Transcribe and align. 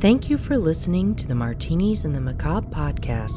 Thank 0.00 0.30
you 0.30 0.38
for 0.38 0.56
listening 0.56 1.16
to 1.16 1.26
the 1.26 1.34
Martinis 1.34 2.04
and 2.04 2.14
the 2.14 2.20
Macabre 2.20 2.68
podcast. 2.68 3.32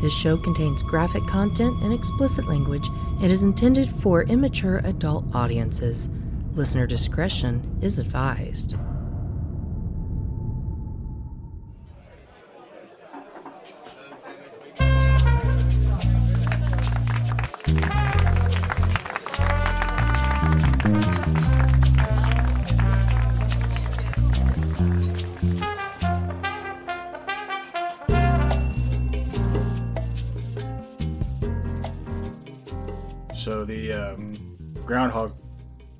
This 0.00 0.12
show 0.12 0.36
contains 0.36 0.82
graphic 0.82 1.24
content 1.28 1.80
and 1.84 1.92
explicit 1.92 2.48
language. 2.48 2.88
It 3.22 3.30
is 3.30 3.44
intended 3.44 3.88
for 3.88 4.24
immature 4.24 4.78
adult 4.78 5.24
audiences. 5.32 6.08
Listener 6.54 6.88
discretion 6.88 7.78
is 7.80 8.00
advised. 8.00 8.74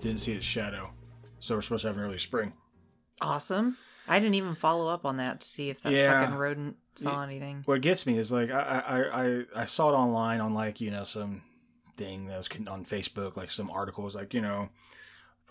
Didn't 0.00 0.20
see 0.20 0.32
its 0.32 0.44
shadow. 0.44 0.90
So 1.38 1.54
we're 1.54 1.62
supposed 1.62 1.82
to 1.82 1.88
have 1.88 1.96
an 1.96 2.02
early 2.02 2.18
spring. 2.18 2.52
Awesome. 3.20 3.76
I 4.08 4.18
didn't 4.18 4.34
even 4.34 4.54
follow 4.54 4.86
up 4.88 5.04
on 5.04 5.18
that 5.18 5.40
to 5.42 5.48
see 5.48 5.70
if 5.70 5.82
that 5.82 5.92
Yeah. 5.92 6.20
fucking 6.22 6.36
rodent 6.36 6.76
saw 6.96 7.22
anything. 7.22 7.62
What 7.66 7.80
gets 7.82 8.06
me 8.06 8.18
is 8.18 8.32
like 8.32 8.50
I 8.50 8.82
I, 8.86 9.24
I, 9.24 9.44
I 9.56 9.64
saw 9.66 9.90
it 9.90 9.94
online 9.94 10.40
on 10.40 10.54
like 10.54 10.80
you 10.80 10.90
know 10.90 11.04
some 11.04 11.42
thing 11.96 12.26
that 12.26 12.38
was 12.38 12.48
on 12.66 12.84
Facebook 12.84 13.36
like 13.36 13.50
some 13.50 13.70
articles 13.70 14.14
like 14.16 14.32
you 14.34 14.40
know 14.40 14.70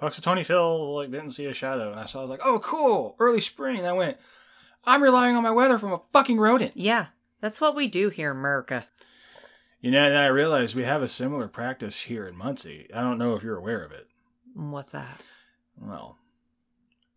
Punxsutawney 0.02 0.46
Phil 0.46 0.96
like 0.96 1.12
didn't 1.12 1.32
see 1.32 1.46
a 1.46 1.54
shadow 1.54 1.92
and 1.92 2.00
I 2.00 2.06
saw 2.06 2.20
I 2.20 2.22
was 2.24 2.30
like 2.32 2.42
oh 2.44 2.60
cool 2.60 3.16
early 3.20 3.40
spring 3.42 3.78
and 3.78 3.88
I 3.88 3.94
went 3.94 4.18
I'm 4.84 5.04
relying 5.04 5.36
on 5.36 5.44
my 5.44 5.52
weather 5.52 5.78
from 5.78 5.94
a 5.94 6.02
fucking 6.12 6.40
rodent. 6.40 6.76
Yeah, 6.76 7.08
that's 7.40 7.62
what 7.62 7.76
we 7.76 7.88
do 7.88 8.10
here 8.10 8.32
in 8.32 8.38
America. 8.38 8.88
You 9.80 9.92
know, 9.92 10.10
then 10.10 10.20
I 10.22 10.28
realized 10.28 10.76
we 10.76 10.84
have 10.84 11.02
a 11.02 11.08
similar 11.08 11.48
practice 11.48 12.02
here 12.02 12.28
in 12.28 12.36
Muncie. 12.36 12.90
I 12.94 13.00
don't 13.00 13.18
know 13.18 13.36
if 13.36 13.44
you're 13.44 13.56
aware 13.58 13.82
of 13.84 13.94
it. 13.94 14.08
What's 14.60 14.92
that? 14.92 15.24
Well, 15.80 16.18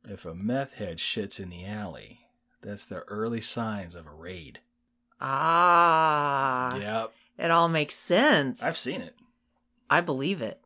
if 0.04 0.24
a 0.24 0.32
meth 0.34 0.74
head 0.74 0.98
shits 0.98 1.40
in 1.40 1.50
the 1.50 1.64
alley, 1.66 2.20
that's 2.60 2.84
the 2.84 3.00
early 3.08 3.40
signs 3.40 3.96
of 3.96 4.06
a 4.06 4.12
raid. 4.12 4.60
Ah, 5.20 6.76
Yep. 6.76 7.12
it 7.38 7.50
all 7.50 7.68
makes 7.68 7.94
sense. 7.96 8.62
I've 8.62 8.76
seen 8.76 9.00
it. 9.00 9.16
I 9.90 10.00
believe 10.00 10.40
it. 10.40 10.60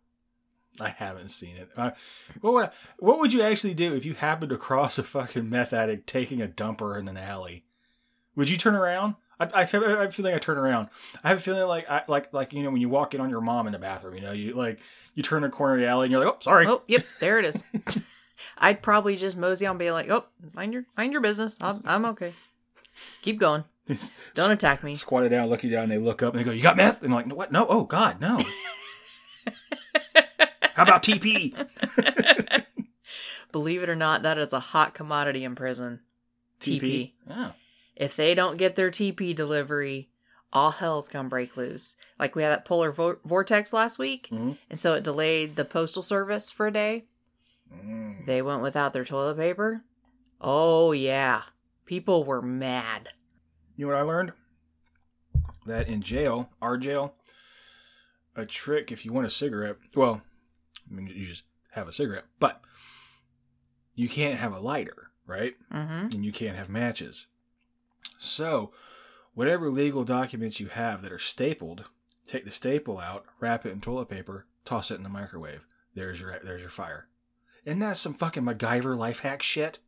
I 0.79 0.91
haven't 0.91 1.31
seen 1.31 1.57
it. 1.57 1.71
Uh, 1.77 1.93
what 2.43 2.53
would 2.53 2.71
what 2.99 3.19
would 3.19 3.33
you 3.33 3.41
actually 3.41 3.73
do 3.73 3.95
if 3.95 4.05
you 4.05 4.13
happened 4.13 4.51
to 4.51 4.59
cross 4.59 4.99
a 4.99 5.03
fucking 5.03 5.49
meth 5.49 5.73
addict 5.73 6.07
taking 6.07 6.43
a 6.43 6.47
dumper 6.49 6.99
in 6.99 7.09
an 7.09 7.17
alley? 7.17 7.65
Would 8.35 8.51
you 8.51 8.59
turn 8.59 8.75
around? 8.75 9.15
I, 9.39 9.63
I, 9.63 9.67
feel, 9.67 9.85
I 9.85 9.91
have 9.91 10.01
a 10.01 10.11
feeling 10.11 10.35
I 10.35 10.39
turn 10.39 10.59
around. 10.59 10.89
I 11.23 11.29
have 11.29 11.39
a 11.39 11.41
feeling 11.41 11.67
like 11.67 11.89
I 11.91 12.03
like 12.09 12.33
like 12.33 12.53
you 12.53 12.63
know 12.63 12.71
when 12.71 12.81
you 12.81 12.89
walk 12.89 13.15
in 13.15 13.21
on 13.21 13.31
your 13.31 13.41
mom 13.41 13.67
in 13.67 13.73
the 13.73 13.79
bathroom, 13.79 14.15
you 14.15 14.21
know, 14.23 14.33
you 14.33 14.55
like 14.55 14.81
you 15.15 15.23
turn 15.23 15.43
the 15.43 15.49
corner 15.49 15.75
of 15.75 15.81
the 15.81 15.87
alley 15.87 16.07
and 16.07 16.13
you're 16.13 16.25
like, 16.25 16.35
oh, 16.35 16.39
sorry. 16.41 16.67
Oh, 16.67 16.83
yep, 16.87 17.05
there 17.21 17.39
it 17.39 17.45
is. 17.45 17.63
I'd 18.59 18.83
probably 18.83 19.17
just 19.17 19.37
mosey 19.37 19.67
on, 19.67 19.73
and 19.73 19.79
be 19.79 19.91
like, 19.91 20.09
"Oh, 20.11 20.25
mind 20.55 20.73
your 20.73 20.85
mind 20.97 21.13
your 21.13 21.21
business. 21.21 21.59
I'm 21.61 21.83
I'm 21.85 22.05
okay. 22.07 22.33
Keep 23.23 23.39
going. 23.39 23.65
Don't 24.35 24.51
attack 24.51 24.83
me." 24.83 24.95
Squatted 24.95 25.31
down, 25.31 25.49
looking 25.49 25.71
down, 25.71 25.89
they 25.89 25.99
look 25.99 26.23
up 26.23 26.35
and 26.35 26.41
they 26.41 26.45
go, 26.45 26.51
"You 26.53 26.63
got 26.63 26.77
meth?" 26.77 27.03
And 27.03 27.13
I'm 27.13 27.17
like, 27.17 27.27
"No, 27.27 27.35
what? 27.35 27.53
No, 27.53 27.67
oh 27.69 27.85
God, 27.85 28.21
no." 28.21 28.39
How 30.75 30.83
about 30.83 31.03
TP? 31.03 31.55
Believe 33.53 33.83
it 33.83 33.89
or 33.89 33.97
not, 33.97 34.23
that 34.23 34.37
is 34.37 34.53
a 34.53 34.61
hot 34.61 34.93
commodity 34.93 35.45
in 35.45 35.55
prison. 35.55 36.01
TP. 36.61 37.13
Oh. 37.31 37.53
If 37.97 38.15
they 38.15 38.35
don't 38.35 38.59
get 38.59 38.77
their 38.77 38.91
TP 38.91 39.35
delivery, 39.35 40.11
all 40.53 40.71
hell's 40.73 41.09
gonna 41.09 41.29
break 41.29 41.57
loose. 41.57 41.97
Like 42.19 42.35
we 42.37 42.43
had 42.43 42.51
that 42.51 42.65
polar 42.65 42.93
vo- 42.93 43.19
vortex 43.25 43.73
last 43.73 43.99
week, 43.99 44.29
Mhm. 44.31 44.59
and 44.71 44.79
so 44.79 44.95
it 44.95 45.03
delayed 45.05 45.57
the 45.57 45.65
postal 45.65 46.03
service 46.03 46.51
for 46.51 46.67
a 46.67 46.73
day. 46.73 47.07
Mm. 47.73 48.27
They 48.27 48.43
went 48.43 48.63
without 48.63 48.93
their 48.93 49.05
toilet 49.05 49.37
paper. 49.37 49.83
Oh 50.41 50.93
yeah, 50.93 51.45
people 51.85 52.25
were 52.25 52.43
mad. 52.43 53.11
You 53.77 53.87
know 53.87 53.93
what 53.93 53.99
I 54.01 54.03
learned? 54.03 54.33
That 55.67 55.89
in 55.89 56.01
jail, 56.03 56.51
our 56.63 56.77
jail, 56.79 57.15
a 58.37 58.47
trick 58.47 58.93
if 58.93 59.05
you 59.05 59.13
want 59.13 59.27
a 59.27 59.31
cigarette, 59.31 59.79
well, 59.95 60.23
I 60.89 60.95
mean, 60.95 61.09
you 61.09 61.27
just 61.27 61.43
have 61.73 61.89
a 61.89 61.93
cigarette, 61.93 62.27
but 62.39 62.63
you 63.95 64.09
can't 64.09 64.39
have 64.39 64.53
a 64.55 64.61
lighter, 64.61 65.11
right? 65.27 65.57
Mm-hmm. 65.73 66.07
And 66.15 66.25
you 66.25 66.33
can't 66.33 66.57
have 66.57 66.69
matches. 66.69 67.27
So, 68.19 68.73
whatever 69.35 69.71
legal 69.71 70.05
documents 70.05 70.61
you 70.61 70.69
have 70.69 71.03
that 71.03 71.13
are 71.13 71.19
stapled, 71.19 71.85
take 72.27 72.45
the 72.45 72.51
staple 72.51 72.99
out, 72.99 73.25
wrap 73.41 73.67
it 73.67 73.73
in 73.73 73.81
toilet 73.81 74.09
paper, 74.09 74.47
toss 74.65 74.91
it 74.91 74.97
in 74.97 75.03
the 75.03 75.09
microwave. 75.09 75.67
There's 75.95 76.21
your 76.21 76.39
there's 76.43 76.61
your 76.61 76.71
fire. 76.71 77.09
Isn't 77.65 77.81
that 77.81 77.97
some 77.97 78.15
fucking 78.15 78.45
MacGyver 78.45 78.97
life 78.97 79.21
hack 79.21 79.43
shit? 79.43 79.79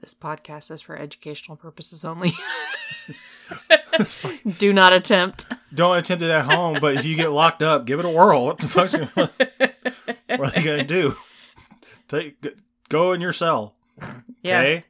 This 0.00 0.14
podcast 0.14 0.70
is 0.70 0.80
for 0.80 0.96
educational 0.96 1.56
purposes 1.56 2.04
only. 2.04 2.32
Do 4.58 4.72
not 4.72 4.92
attempt. 4.92 5.46
Don't 5.74 5.96
attempt 5.98 6.22
it 6.22 6.30
at 6.30 6.50
home, 6.50 6.78
but 6.80 6.96
if 6.96 7.04
you 7.04 7.16
get 7.16 7.32
locked 7.32 7.62
up, 7.62 7.86
give 7.86 7.98
it 7.98 8.04
a 8.04 8.10
whirl. 8.10 8.46
What 8.46 8.58
the 8.58 8.68
fuck's 8.68 8.94
what 9.14 9.32
are 10.28 10.50
they 10.50 10.62
gonna 10.62 10.84
do? 10.84 11.16
Take 12.08 12.44
go 12.88 13.12
in 13.12 13.20
your 13.20 13.32
cell. 13.32 13.74
Yeah. 14.42 14.60
Okay? 14.60 14.84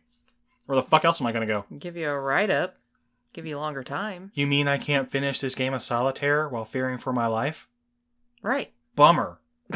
Where 0.66 0.76
the 0.76 0.82
fuck 0.82 1.04
else 1.04 1.20
am 1.20 1.26
I 1.26 1.32
gonna 1.32 1.46
go? 1.46 1.64
Give 1.76 1.96
you 1.96 2.08
a 2.08 2.18
write 2.18 2.50
up. 2.50 2.76
Give 3.32 3.46
you 3.46 3.58
a 3.58 3.60
longer 3.60 3.82
time. 3.82 4.30
You 4.34 4.46
mean 4.46 4.68
I 4.68 4.78
can't 4.78 5.10
finish 5.10 5.40
this 5.40 5.56
game 5.56 5.74
of 5.74 5.82
solitaire 5.82 6.48
while 6.48 6.64
fearing 6.64 6.98
for 6.98 7.12
my 7.12 7.26
life? 7.26 7.66
Right. 8.42 8.72
Bummer. 8.94 9.40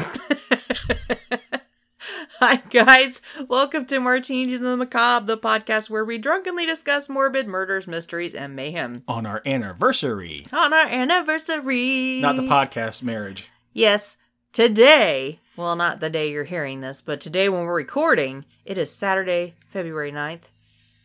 Hi, 2.39 2.57
guys. 2.69 3.21
Welcome 3.49 3.85
to 3.87 3.99
Martinis 3.99 4.59
and 4.59 4.67
the 4.67 4.77
Macabre, 4.77 5.25
the 5.25 5.37
podcast 5.37 5.89
where 5.89 6.05
we 6.05 6.17
drunkenly 6.19 6.65
discuss 6.67 7.09
morbid 7.09 7.47
murders, 7.47 7.87
mysteries, 7.87 8.33
and 8.35 8.55
mayhem. 8.55 9.03
On 9.07 9.25
our 9.25 9.41
anniversary. 9.45 10.45
On 10.53 10.71
our 10.71 10.85
anniversary. 10.85 12.19
Not 12.21 12.35
the 12.35 12.43
podcast 12.43 13.01
marriage. 13.01 13.49
Yes, 13.73 14.17
today, 14.53 15.39
well, 15.57 15.75
not 15.75 15.99
the 15.99 16.11
day 16.11 16.31
you're 16.31 16.43
hearing 16.43 16.81
this, 16.81 17.01
but 17.01 17.19
today 17.19 17.49
when 17.49 17.63
we're 17.65 17.75
recording, 17.75 18.45
it 18.65 18.77
is 18.77 18.91
Saturday, 18.93 19.55
February 19.67 20.11
9th, 20.11 20.41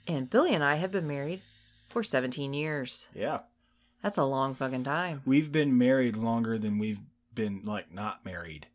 and 0.06 0.28
Billy 0.30 0.54
and 0.54 0.62
I 0.64 0.76
have 0.76 0.90
been 0.92 1.06
married 1.06 1.40
for 1.88 2.02
17 2.02 2.52
years. 2.54 3.08
Yeah. 3.14 3.40
That's 4.02 4.16
a 4.18 4.24
long 4.24 4.54
fucking 4.54 4.84
time. 4.84 5.22
We've 5.24 5.52
been 5.52 5.78
married 5.78 6.16
longer 6.16 6.58
than 6.58 6.78
we've 6.78 7.00
been 7.34 7.62
like 7.64 7.92
not 7.92 8.24
married. 8.24 8.66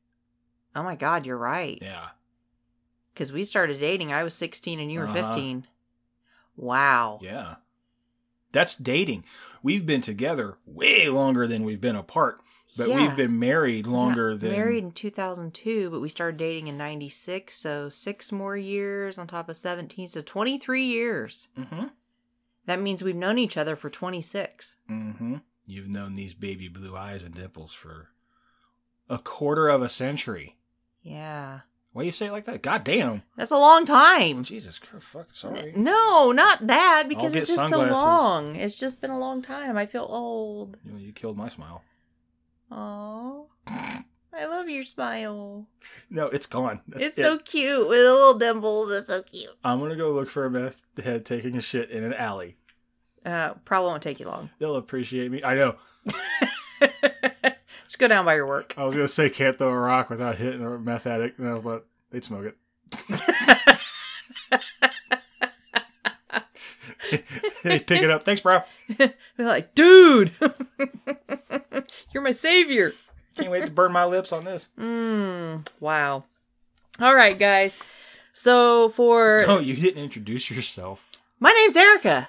Oh 0.76 0.84
my 0.84 0.96
god, 0.96 1.26
you're 1.26 1.38
right. 1.38 1.78
Yeah. 1.82 2.10
Because 3.14 3.32
we 3.34 3.44
started 3.44 3.80
dating, 3.80 4.14
I 4.14 4.24
was 4.24 4.34
16 4.36 4.80
and 4.80 4.92
you 4.92 5.00
were 5.00 5.08
Uh-huh. 5.08 5.28
15. 5.34 5.66
Wow. 6.56 7.20
Yeah. 7.22 7.56
That's 8.52 8.76
dating. 8.76 9.24
We've 9.62 9.86
been 9.86 10.02
together 10.02 10.58
way 10.66 11.10
longer 11.10 11.46
than 11.48 11.64
we've 11.64 11.82
been 11.82 11.96
apart, 11.96 12.40
but 12.76 12.90
Yeah. 12.90 12.98
we've 13.02 13.16
been 13.16 13.40
married 13.40 13.88
longer 13.88 14.36
than 14.36 14.52
Married 14.52 14.84
in 14.84 14.92
2002, 14.92 15.90
but 15.90 16.00
we 16.02 16.10
started 16.10 16.38
dating 16.38 16.68
in 16.68 16.78
96, 16.78 17.56
so 17.58 17.90
six 17.90 18.32
more 18.32 18.58
years 18.58 19.18
on 19.18 19.28
top 19.28 19.48
of 19.50 19.58
17, 19.58 20.08
so 20.10 20.22
23 20.22 20.84
years. 20.84 21.50
Mm-hmm. 21.58 21.86
That 22.66 22.82
means 22.82 23.04
we've 23.04 23.16
known 23.16 23.38
each 23.38 23.56
other 23.58 23.76
for 23.76 23.90
26. 23.90 24.78
Mm-hmm. 24.90 25.36
You've 25.66 25.88
known 25.88 26.14
these 26.16 26.34
baby 26.34 26.68
blue 26.68 26.96
eyes 26.98 27.24
and 27.24 27.34
dimples 27.34 27.74
for 27.74 28.10
a 29.10 29.18
quarter 29.20 29.70
of 29.70 29.82
a 29.82 29.90
century. 29.90 30.58
Yeah. 31.02 31.62
Why 31.94 32.04
you 32.04 32.12
say 32.12 32.28
it 32.28 32.32
like 32.32 32.46
that? 32.46 32.62
God 32.62 32.84
damn. 32.84 33.24
That's 33.38 33.50
a 33.52 33.58
long 33.58 33.86
time. 33.86 34.44
Jesus 34.44 34.78
Christ, 34.78 35.06
fuck, 35.08 35.32
sorry. 35.32 35.74
No, 35.76 36.32
not 36.32 36.68
that, 36.68 37.06
because 37.10 37.34
it's 37.34 37.48
just 37.48 37.70
sunglasses. 37.70 37.96
so 37.98 38.06
long. 38.06 38.56
It's 38.56 38.76
just 38.76 39.02
been 39.02 39.10
a 39.10 39.18
long 39.18 39.42
time. 39.42 39.78
I 39.78 39.86
feel 39.88 40.06
old. 40.08 40.78
You, 40.86 40.92
know, 40.92 40.98
you 41.00 41.12
killed 41.12 41.38
my 41.38 41.50
smile. 41.50 41.84
Oh, 42.72 43.48
I 43.68 44.46
love 44.46 44.70
your 44.70 44.86
smile. 44.86 45.68
No, 46.10 46.28
it's 46.28 46.46
gone. 46.46 46.82
That's 46.88 47.08
it's 47.08 47.18
it. 47.18 47.24
so 47.24 47.38
cute 47.40 47.88
with 47.88 47.98
the 48.00 48.14
little 48.14 48.38
dimples. 48.38 48.92
It's 48.92 49.08
so 49.08 49.24
cute. 49.24 49.52
I'm 49.64 49.80
gonna 49.80 49.96
go 49.96 50.12
look 50.12 50.30
for 50.30 50.46
a 50.46 50.50
meth 50.52 50.82
head 51.04 51.26
taking 51.26 51.56
a 51.58 51.62
shit 51.62 51.90
in 51.90 52.04
an 52.04 52.14
alley. 52.14 52.58
Uh, 53.26 53.54
probably 53.66 53.90
won't 53.90 54.04
take 54.04 54.20
you 54.20 54.28
long. 54.28 54.50
They'll 54.60 54.76
appreciate 54.76 55.32
me. 55.32 55.44
I 55.44 55.56
know. 55.56 55.76
Just 57.86 58.00
go 58.00 58.08
down 58.08 58.26
by 58.26 58.36
your 58.36 58.48
work. 58.48 58.74
I 58.78 58.84
was 58.84 58.94
gonna 58.94 59.08
say 59.08 59.30
can't 59.30 59.56
throw 59.56 59.70
a 59.70 59.78
rock 59.78 60.10
without 60.10 60.36
hitting 60.36 60.62
a 60.62 60.78
meth 60.78 61.08
addict, 61.08 61.40
and 61.40 61.48
I 61.48 61.54
was 61.54 61.66
like, 61.66 61.84
they'd 62.12 62.24
smoke 62.24 62.46
it. 62.46 62.58
they 67.64 67.80
pick 67.80 68.02
it 68.02 68.10
up. 68.12 68.24
Thanks, 68.24 68.42
bro. 68.42 68.62
They're 68.98 69.14
like, 69.38 69.74
dude, 69.76 70.32
you're 72.14 72.24
my 72.24 72.32
savior. 72.32 72.94
Can't 73.36 73.52
wait 73.52 73.66
to 73.66 73.72
burn 73.72 73.92
my 73.92 74.06
lips 74.06 74.32
on 74.32 74.46
this. 74.46 74.70
Mm, 74.80 75.68
wow. 75.80 76.24
All 77.00 77.16
right, 77.16 77.38
guys. 77.38 77.80
So 78.34 78.90
for 78.90 79.44
Oh, 79.48 79.60
you 79.60 79.76
didn't 79.76 80.04
introduce 80.04 80.50
yourself. 80.50 81.06
My 81.40 81.52
name's 81.52 81.76
Erica. 81.78 82.28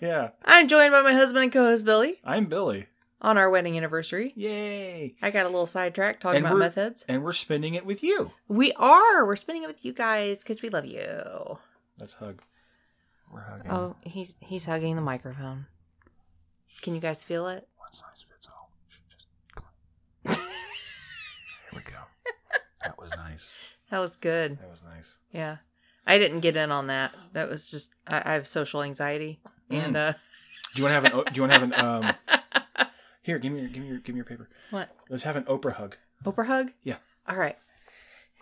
yeah. 0.00 0.30
I'm 0.44 0.68
joined 0.68 0.92
by 0.92 1.00
my 1.02 1.12
husband 1.12 1.44
and 1.44 1.52
co-host 1.52 1.84
Billy 1.86 2.20
I'm 2.24 2.44
Billy. 2.46 2.88
on 3.22 3.38
our 3.38 3.48
wedding 3.48 3.74
anniversary. 3.78 4.34
Yay. 4.36 5.14
I 5.22 5.30
got 5.30 5.46
a 5.46 5.48
little 5.48 5.66
sidetracked 5.66 6.20
talking 6.20 6.38
And 6.38 6.46
about 6.46 6.58
methods. 6.58 7.04
And 7.08 7.22
we're 7.24 7.32
spending 7.32 7.72
it 7.74 7.86
with 7.86 8.02
you. 8.02 8.32
We 8.48 8.72
are. 8.74 9.24
We're 9.24 9.36
spending 9.36 9.62
it 9.62 9.66
with 9.66 9.82
you 9.84 9.94
guys 9.94 10.38
because 10.40 10.60
we 10.60 10.68
love 10.68 10.84
you. 10.84 11.58
Let's 11.98 12.14
hug. 12.14 12.42
We're 13.32 13.42
hugging. 13.42 13.70
Oh, 13.70 13.96
he's 14.02 14.34
he's 14.40 14.64
hugging 14.64 14.96
the 14.96 15.02
microphone. 15.02 15.66
Can 16.82 16.94
you 16.94 17.00
guys 17.00 17.22
feel 17.22 17.46
it? 17.48 17.68
One 17.76 17.92
size 17.92 18.24
fits 18.28 18.46
all. 18.48 18.70
Just 19.10 19.26
come 19.54 19.64
on. 20.26 20.34
Here 20.34 20.44
we 21.74 21.80
go. 21.82 21.98
That 22.82 22.98
was 22.98 23.10
nice. 23.16 23.56
That 23.90 23.98
was 23.98 24.16
good. 24.16 24.58
That 24.58 24.70
was 24.70 24.82
nice. 24.82 25.18
Yeah. 25.32 25.56
I 26.06 26.18
didn't 26.18 26.40
get 26.40 26.56
in 26.56 26.70
on 26.72 26.86
that. 26.88 27.12
That 27.34 27.48
was 27.48 27.70
just 27.70 27.94
I, 28.06 28.22
I 28.24 28.32
have 28.34 28.46
social 28.46 28.82
anxiety. 28.82 29.40
And 29.68 29.96
uh 29.96 30.12
Do 30.74 30.82
you 30.82 30.84
want 30.88 31.04
to 31.04 31.10
have 31.10 31.26
an? 31.26 31.32
Do 31.32 31.36
you 31.36 31.42
want 31.42 31.52
to 31.52 31.58
have 31.60 31.62
an? 31.70 31.84
Um, 31.84 32.86
here, 33.22 33.38
give 33.38 33.52
me 33.52 33.60
your, 33.60 33.68
give 33.68 33.82
me 33.82 33.88
your, 33.88 33.98
give 33.98 34.14
me 34.14 34.18
your 34.18 34.24
paper. 34.24 34.48
what? 34.70 34.88
Let's 35.08 35.22
have 35.24 35.36
an 35.36 35.44
Oprah 35.44 35.74
hug. 35.74 35.96
Oprah 36.24 36.46
hug? 36.46 36.72
Yeah. 36.82 36.96
All 37.28 37.36
right. 37.36 37.56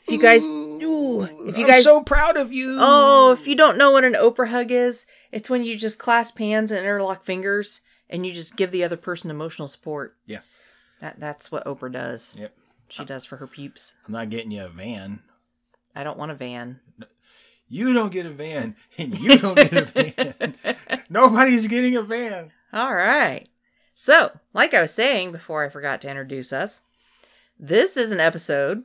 If 0.08 0.12
you 0.12 0.22
guys 0.22 0.46
ooh, 0.46 1.22
if 1.46 1.58
you 1.58 1.64
I'm 1.64 1.70
guys 1.70 1.84
so 1.84 2.02
proud 2.02 2.38
of 2.38 2.50
you. 2.50 2.78
Oh, 2.80 3.32
if 3.32 3.46
you 3.46 3.54
don't 3.54 3.76
know 3.76 3.90
what 3.90 4.04
an 4.04 4.14
Oprah 4.14 4.48
hug 4.48 4.70
is, 4.70 5.04
it's 5.30 5.50
when 5.50 5.64
you 5.64 5.76
just 5.76 5.98
clasp 5.98 6.38
hands 6.38 6.70
and 6.70 6.80
interlock 6.80 7.24
fingers 7.24 7.82
and 8.08 8.24
you 8.26 8.32
just 8.32 8.56
give 8.56 8.70
the 8.70 8.82
other 8.84 8.96
person 8.96 9.30
emotional 9.30 9.68
support. 9.68 10.16
Yeah. 10.24 10.40
That 11.02 11.20
that's 11.20 11.52
what 11.52 11.66
Oprah 11.66 11.92
does. 11.92 12.36
Yep. 12.38 12.54
She 12.88 13.04
does 13.04 13.26
for 13.26 13.36
her 13.36 13.46
peeps. 13.46 13.96
I'm 14.06 14.14
not 14.14 14.30
getting 14.30 14.50
you 14.50 14.64
a 14.64 14.68
van. 14.68 15.20
I 15.94 16.04
don't 16.04 16.18
want 16.18 16.30
a 16.30 16.34
van. 16.34 16.80
You 17.68 17.92
don't 17.92 18.10
get 18.10 18.24
a 18.24 18.30
van, 18.30 18.76
and 18.96 19.18
you 19.18 19.36
don't 19.36 19.56
get 19.56 19.74
a 19.74 19.84
van. 19.84 20.54
Nobody's 21.10 21.66
getting 21.66 21.96
a 21.96 22.02
van. 22.02 22.50
All 22.72 22.94
right. 22.94 23.46
So, 23.94 24.38
like 24.54 24.72
I 24.72 24.80
was 24.80 24.94
saying 24.94 25.32
before 25.32 25.66
I 25.66 25.68
forgot 25.68 26.00
to 26.00 26.08
introduce 26.08 26.50
us, 26.50 26.82
this 27.58 27.98
is 27.98 28.10
an 28.10 28.20
episode 28.20 28.84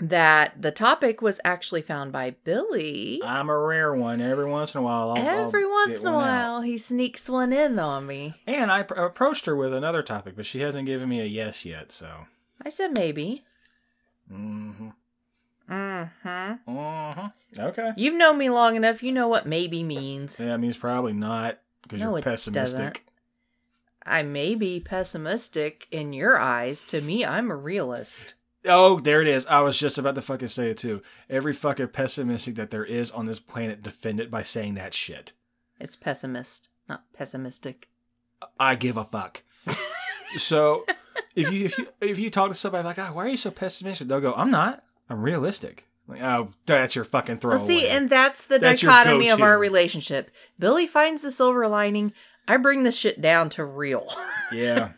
that 0.00 0.60
the 0.60 0.72
topic 0.72 1.22
was 1.22 1.40
actually 1.44 1.82
found 1.82 2.12
by 2.12 2.34
Billy. 2.44 3.20
I'm 3.24 3.48
a 3.48 3.58
rare 3.58 3.94
one. 3.94 4.20
Every 4.20 4.44
once 4.44 4.74
in 4.74 4.80
a 4.80 4.82
while, 4.82 5.10
I'll, 5.10 5.18
Every 5.18 5.62
I'll 5.64 5.70
once 5.70 6.02
in 6.02 6.08
a 6.08 6.12
one 6.12 6.28
out. 6.28 6.52
while, 6.52 6.60
he 6.62 6.76
sneaks 6.78 7.28
one 7.28 7.52
in 7.52 7.78
on 7.78 8.06
me. 8.06 8.34
And 8.46 8.72
I 8.72 8.82
pr- 8.82 8.94
approached 8.94 9.46
her 9.46 9.54
with 9.56 9.72
another 9.72 10.02
topic, 10.02 10.34
but 10.36 10.46
she 10.46 10.60
hasn't 10.60 10.86
given 10.86 11.08
me 11.08 11.20
a 11.20 11.24
yes 11.26 11.64
yet. 11.64 11.92
So, 11.92 12.26
I 12.62 12.68
said 12.70 12.96
maybe. 12.96 13.44
mm-hmm. 14.32 14.88
Mm-hmm. 15.70 16.70
Mm-hmm. 16.78 17.60
Okay. 17.60 17.92
You've 17.96 18.14
known 18.14 18.36
me 18.36 18.50
long 18.50 18.76
enough. 18.76 19.02
You 19.02 19.12
know 19.12 19.28
what 19.28 19.46
maybe 19.46 19.82
means. 19.82 20.38
Yeah, 20.38 20.54
it 20.54 20.58
means 20.58 20.76
probably 20.76 21.12
not 21.14 21.58
because 21.82 22.00
No, 22.00 22.10
you're 22.10 22.18
it 22.18 22.24
pessimistic. 22.24 22.78
doesn't. 22.78 23.00
I 24.06 24.22
may 24.22 24.54
be 24.54 24.80
pessimistic 24.80 25.88
in 25.90 26.12
your 26.12 26.38
eyes. 26.38 26.84
To 26.86 27.00
me, 27.00 27.24
I'm 27.24 27.50
a 27.50 27.56
realist. 27.56 28.34
Oh, 28.66 28.98
there 29.00 29.20
it 29.20 29.26
is. 29.28 29.46
I 29.46 29.60
was 29.60 29.78
just 29.78 29.98
about 29.98 30.14
to 30.14 30.22
fucking 30.22 30.48
say 30.48 30.70
it 30.70 30.78
too. 30.78 31.02
Every 31.28 31.52
fucking 31.52 31.88
pessimistic 31.88 32.54
that 32.56 32.70
there 32.70 32.84
is 32.84 33.10
on 33.10 33.26
this 33.26 33.40
planet 33.40 33.82
defend 33.82 34.20
it 34.20 34.30
by 34.30 34.42
saying 34.42 34.74
that 34.74 34.94
shit. 34.94 35.32
It's 35.78 35.96
pessimist, 35.96 36.68
not 36.88 37.04
pessimistic. 37.12 37.88
I 38.58 38.74
give 38.74 38.96
a 38.96 39.04
fuck. 39.04 39.42
so 40.38 40.84
if 41.34 41.52
you 41.52 41.66
if 41.66 41.78
you 41.78 41.88
if 42.00 42.18
you 42.18 42.30
talk 42.30 42.48
to 42.48 42.54
somebody 42.54 42.84
like, 42.84 42.98
oh, 42.98 43.12
why 43.12 43.24
are 43.26 43.28
you 43.28 43.36
so 43.36 43.50
pessimistic? 43.50 44.08
They'll 44.08 44.20
go, 44.20 44.34
I'm 44.34 44.50
not. 44.50 44.82
I'm 45.10 45.20
realistic. 45.20 45.86
Like, 46.06 46.22
oh, 46.22 46.50
that's 46.66 46.94
your 46.94 47.04
fucking 47.04 47.38
Well, 47.42 47.58
throwaway. 47.58 47.66
see, 47.66 47.88
and 47.88 48.10
that's 48.10 48.44
the 48.44 48.58
That's 48.58 48.82
dichotomy 48.82 49.30
of 49.30 49.40
our 49.40 49.58
relationship. 49.58 50.30
Billy 50.58 50.86
finds 50.86 51.22
the 51.22 51.32
silver 51.32 51.66
lining. 51.66 52.12
I 52.46 52.56
bring 52.58 52.82
this 52.82 52.96
shit 52.96 53.20
down 53.20 53.48
to 53.50 53.64
real. 53.64 54.06
yeah, 54.52 54.90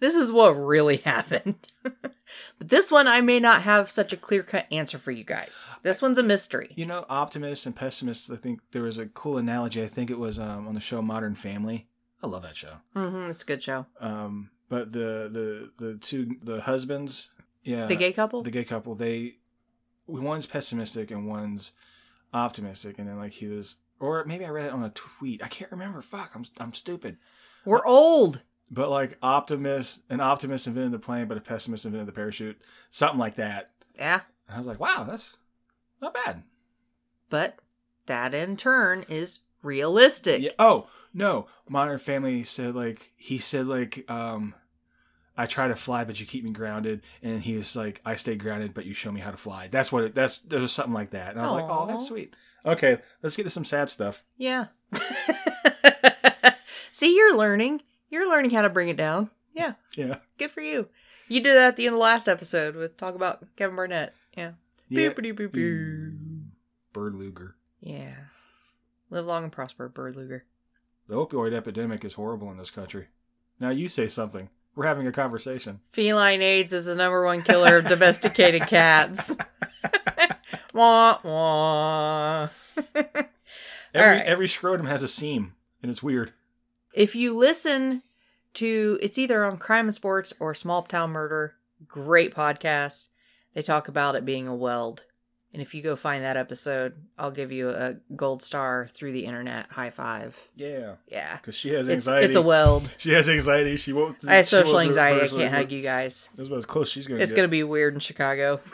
this 0.00 0.14
is 0.14 0.32
what 0.32 0.50
really 0.50 0.96
happened. 0.98 1.68
but 1.82 2.68
this 2.68 2.90
one, 2.90 3.06
I 3.06 3.20
may 3.20 3.38
not 3.40 3.62
have 3.62 3.90
such 3.90 4.12
a 4.12 4.16
clear 4.16 4.42
cut 4.42 4.66
answer 4.72 4.98
for 4.98 5.10
you 5.12 5.24
guys. 5.24 5.68
This 5.82 6.02
one's 6.02 6.18
a 6.18 6.22
mystery. 6.22 6.72
you 6.74 6.86
know, 6.86 7.04
optimists 7.08 7.66
and 7.66 7.76
pessimists. 7.76 8.30
I 8.30 8.36
think 8.36 8.60
there 8.72 8.82
was 8.82 8.98
a 8.98 9.06
cool 9.06 9.38
analogy. 9.38 9.82
I 9.82 9.86
think 9.88 10.10
it 10.10 10.18
was 10.18 10.38
um, 10.38 10.66
on 10.66 10.74
the 10.74 10.80
show 10.80 11.00
Modern 11.02 11.34
Family. 11.34 11.86
I 12.22 12.26
love 12.26 12.42
that 12.42 12.56
show. 12.56 12.74
hmm 12.94 13.28
it's 13.30 13.42
a 13.42 13.46
good 13.46 13.62
show. 13.62 13.86
Um, 14.00 14.50
but 14.68 14.92
the 14.92 15.28
the 15.30 15.70
the 15.84 15.98
two 15.98 16.36
the 16.42 16.60
husbands, 16.62 17.30
yeah, 17.62 17.86
The 17.86 17.96
gay 17.96 18.12
couple? 18.12 18.42
the 18.42 18.50
gay 18.50 18.64
couple, 18.64 18.94
they 18.94 19.34
one's 20.06 20.46
pessimistic 20.46 21.10
and 21.10 21.28
one's 21.28 21.72
optimistic, 22.34 22.98
and 22.98 23.08
then 23.08 23.18
like 23.18 23.32
he 23.34 23.46
was, 23.46 23.76
or 24.02 24.24
maybe 24.24 24.44
I 24.44 24.50
read 24.50 24.66
it 24.66 24.72
on 24.72 24.82
a 24.82 24.90
tweet. 24.90 25.42
I 25.42 25.48
can't 25.48 25.70
remember. 25.70 26.02
Fuck, 26.02 26.32
I'm 26.34 26.44
I'm 26.58 26.74
stupid. 26.74 27.16
We're 27.64 27.86
old. 27.86 28.42
But 28.70 28.90
like 28.90 29.16
optimist, 29.22 30.02
an 30.10 30.20
optimist 30.20 30.66
invented 30.66 30.92
the 30.92 30.98
plane, 30.98 31.26
but 31.26 31.38
a 31.38 31.40
pessimist 31.40 31.84
invented 31.84 32.08
the 32.08 32.12
parachute. 32.12 32.60
Something 32.90 33.20
like 33.20 33.36
that. 33.36 33.70
Yeah. 33.94 34.20
And 34.48 34.56
I 34.56 34.58
was 34.58 34.66
like, 34.66 34.80
wow, 34.80 35.06
that's 35.08 35.36
not 36.00 36.14
bad. 36.14 36.42
But 37.30 37.58
that 38.06 38.34
in 38.34 38.56
turn 38.56 39.04
is 39.08 39.40
realistic. 39.62 40.42
Yeah. 40.42 40.50
Oh 40.58 40.88
no, 41.14 41.46
Modern 41.68 41.98
Family 41.98 42.42
said 42.42 42.74
like 42.74 43.12
he 43.16 43.38
said 43.38 43.66
like 43.66 44.10
um, 44.10 44.54
I 45.42 45.46
try 45.46 45.66
to 45.66 45.74
fly, 45.74 46.04
but 46.04 46.20
you 46.20 46.26
keep 46.26 46.44
me 46.44 46.52
grounded, 46.52 47.02
and 47.20 47.42
he's 47.42 47.74
like, 47.74 48.00
I 48.04 48.14
stay 48.14 48.36
grounded, 48.36 48.74
but 48.74 48.86
you 48.86 48.94
show 48.94 49.10
me 49.10 49.20
how 49.20 49.32
to 49.32 49.36
fly. 49.36 49.66
That's 49.68 49.90
what 49.90 50.04
it, 50.04 50.14
that's 50.14 50.38
there 50.38 50.60
was 50.60 50.70
something 50.72 50.94
like 50.94 51.10
that, 51.10 51.32
and 51.32 51.40
I 51.40 51.42
was 51.42 51.52
like, 51.62 51.68
oh, 51.68 51.86
that's 51.88 52.06
sweet. 52.06 52.36
Okay, 52.64 52.98
let's 53.24 53.36
get 53.36 53.42
to 53.42 53.50
some 53.50 53.64
sad 53.64 53.88
stuff. 53.88 54.22
Yeah. 54.36 54.66
See, 56.92 57.16
you're 57.16 57.36
learning. 57.36 57.82
You're 58.08 58.28
learning 58.28 58.52
how 58.52 58.62
to 58.62 58.70
bring 58.70 58.88
it 58.88 58.96
down. 58.96 59.30
Yeah, 59.52 59.72
Yeah. 59.96 60.18
good 60.38 60.52
for 60.52 60.60
you. 60.60 60.88
You 61.28 61.40
did 61.40 61.56
that 61.56 61.68
at 61.68 61.76
the 61.76 61.86
end 61.86 61.94
of 61.94 61.98
the 61.98 62.02
last 62.04 62.28
episode 62.28 62.76
with 62.76 62.96
talk 62.96 63.16
about 63.16 63.44
Kevin 63.56 63.74
Barnett. 63.74 64.14
Yeah. 64.36 64.52
Yeah. 64.88 65.08
Boop-a-doo-boop-boo. 65.08 66.12
Mm. 66.12 66.42
Bird 66.92 67.14
Luger. 67.14 67.56
Yeah. 67.80 68.14
Live 69.10 69.26
long 69.26 69.42
and 69.44 69.52
prosper, 69.52 69.88
Bird 69.88 70.14
Luger. 70.14 70.44
The 71.08 71.14
opioid 71.16 71.52
epidemic 71.52 72.04
is 72.04 72.14
horrible 72.14 72.50
in 72.50 72.58
this 72.58 72.70
country. 72.70 73.08
Now 73.58 73.70
you 73.70 73.88
say 73.88 74.06
something. 74.08 74.50
We're 74.74 74.86
having 74.86 75.06
a 75.06 75.12
conversation. 75.12 75.80
Feline 75.92 76.40
AIDS 76.40 76.72
is 76.72 76.86
the 76.86 76.94
number 76.94 77.24
one 77.24 77.42
killer 77.42 77.76
of 77.76 77.86
domesticated 77.86 78.62
cats. 78.66 79.34
wah 80.72 81.18
wah. 81.22 82.48
Every 82.94 83.28
right. 83.94 84.26
every 84.26 84.48
scrotum 84.48 84.86
has 84.86 85.02
a 85.02 85.08
seam, 85.08 85.52
and 85.82 85.90
it's 85.90 86.02
weird. 86.02 86.32
if 86.94 87.14
you 87.14 87.36
listen 87.36 88.02
to 88.54 88.98
it's 89.02 89.18
either 89.18 89.44
on 89.44 89.58
crime 89.58 89.86
in 89.86 89.92
sports 89.92 90.32
or 90.40 90.54
small 90.54 90.82
town 90.82 91.10
murder 91.10 91.54
great 91.88 92.34
podcast 92.34 93.08
they 93.54 93.62
talk 93.62 93.88
about 93.88 94.14
it 94.14 94.24
being 94.26 94.46
a 94.46 94.54
weld 94.54 95.02
and 95.52 95.60
if 95.60 95.74
you 95.74 95.82
go 95.82 95.96
find 95.96 96.24
that 96.24 96.36
episode 96.36 96.94
i'll 97.18 97.30
give 97.30 97.52
you 97.52 97.68
a 97.70 97.96
gold 98.16 98.42
star 98.42 98.88
through 98.92 99.12
the 99.12 99.24
internet 99.26 99.66
high 99.70 99.90
five 99.90 100.36
Yeah, 100.56 100.94
yeah 101.08 101.36
because 101.36 101.54
she 101.54 101.70
has 101.74 101.88
anxiety. 101.88 102.26
it's 102.26 102.36
a 102.36 102.42
weld 102.42 102.88
She 102.98 103.12
has 103.12 103.28
anxiety. 103.28 103.76
She 103.76 103.92
won't. 103.92 104.16
i 104.26 104.36
have 104.36 104.46
social 104.46 104.78
anxiety 104.80 105.24
i 105.24 105.28
can't 105.28 105.52
hug 105.54 105.70
you 105.72 105.82
guys 105.82 106.28
That's 106.36 106.48
about 106.48 106.58
as 106.58 106.66
close 106.66 106.90
she's 106.90 107.06
gonna. 107.06 107.20
it's 107.20 107.32
gonna 107.32 107.48
be 107.48 107.62
weird 107.62 107.94
in 107.94 108.00
chicago 108.00 108.60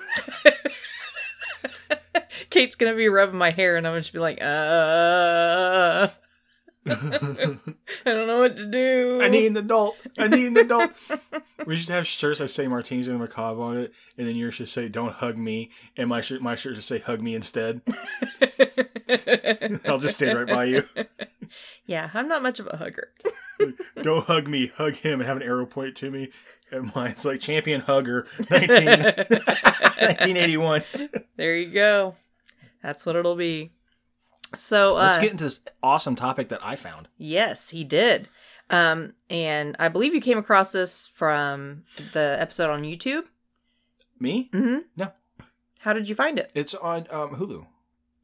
kate's 2.50 2.76
gonna 2.76 2.94
be 2.96 3.08
rubbing 3.08 3.38
my 3.38 3.50
hair 3.50 3.76
and 3.76 3.86
i'm 3.86 3.92
gonna 3.94 4.04
be 4.12 4.18
like 4.18 4.40
uh 4.42 6.08
i 8.06 8.12
don't 8.12 8.26
know 8.26 8.38
what 8.38 8.56
to 8.56 8.66
do 8.66 9.20
I 9.22 9.28
need 9.28 9.46
an 9.46 9.56
adult. 9.56 9.96
I 10.18 10.28
need 10.28 10.46
an 10.46 10.56
adult. 10.56 10.92
we 11.66 11.76
should 11.76 11.90
have 11.90 12.06
shirts 12.06 12.38
that 12.38 12.48
say 12.48 12.66
Martinis 12.68 13.08
and 13.08 13.18
Macabre 13.18 13.60
on 13.60 13.76
it, 13.78 13.92
and 14.16 14.26
then 14.26 14.36
yours 14.36 14.54
should 14.54 14.68
say 14.68 14.88
"Don't 14.88 15.12
hug 15.14 15.36
me," 15.36 15.70
and 15.96 16.08
my 16.08 16.20
shirt, 16.20 16.40
my 16.40 16.54
shirt 16.54 16.76
should 16.76 16.84
say 16.84 16.98
"Hug 16.98 17.20
me 17.20 17.34
instead." 17.34 17.82
I'll 19.86 19.98
just 19.98 20.16
stand 20.16 20.38
right 20.38 20.46
by 20.46 20.64
you. 20.64 20.84
Yeah, 21.86 22.10
I'm 22.14 22.28
not 22.28 22.42
much 22.42 22.60
of 22.60 22.68
a 22.70 22.76
hugger. 22.76 23.10
Don't 24.02 24.26
hug 24.26 24.46
me, 24.46 24.70
hug 24.76 24.96
him, 24.96 25.20
and 25.20 25.26
have 25.26 25.36
an 25.38 25.42
arrow 25.42 25.66
point 25.66 25.96
to 25.96 26.10
me. 26.10 26.30
And 26.70 26.94
mine's 26.94 27.24
like 27.24 27.40
champion 27.40 27.80
hugger, 27.80 28.26
19, 28.50 28.84
1981. 28.86 30.84
there 31.36 31.56
you 31.56 31.72
go. 31.72 32.16
That's 32.82 33.06
what 33.06 33.16
it'll 33.16 33.36
be. 33.36 33.72
So, 34.54 34.96
uh, 34.96 35.00
Let's 35.00 35.18
get 35.18 35.30
into 35.32 35.44
this 35.44 35.60
awesome 35.82 36.16
topic 36.16 36.48
that 36.48 36.64
I 36.64 36.76
found. 36.76 37.08
yes, 37.18 37.70
he 37.70 37.84
did. 37.84 38.28
Um, 38.70 39.14
and 39.30 39.76
I 39.78 39.88
believe 39.88 40.14
you 40.14 40.20
came 40.20 40.38
across 40.38 40.72
this 40.72 41.08
from 41.14 41.84
the 42.12 42.36
episode 42.38 42.70
on 42.70 42.82
YouTube. 42.82 43.24
Me? 44.20 44.50
Mm-hmm. 44.52 44.78
No. 44.96 45.12
How 45.80 45.92
did 45.92 46.08
you 46.08 46.14
find 46.14 46.38
it? 46.38 46.52
It's 46.54 46.74
on 46.74 47.06
um, 47.10 47.36
Hulu. 47.36 47.66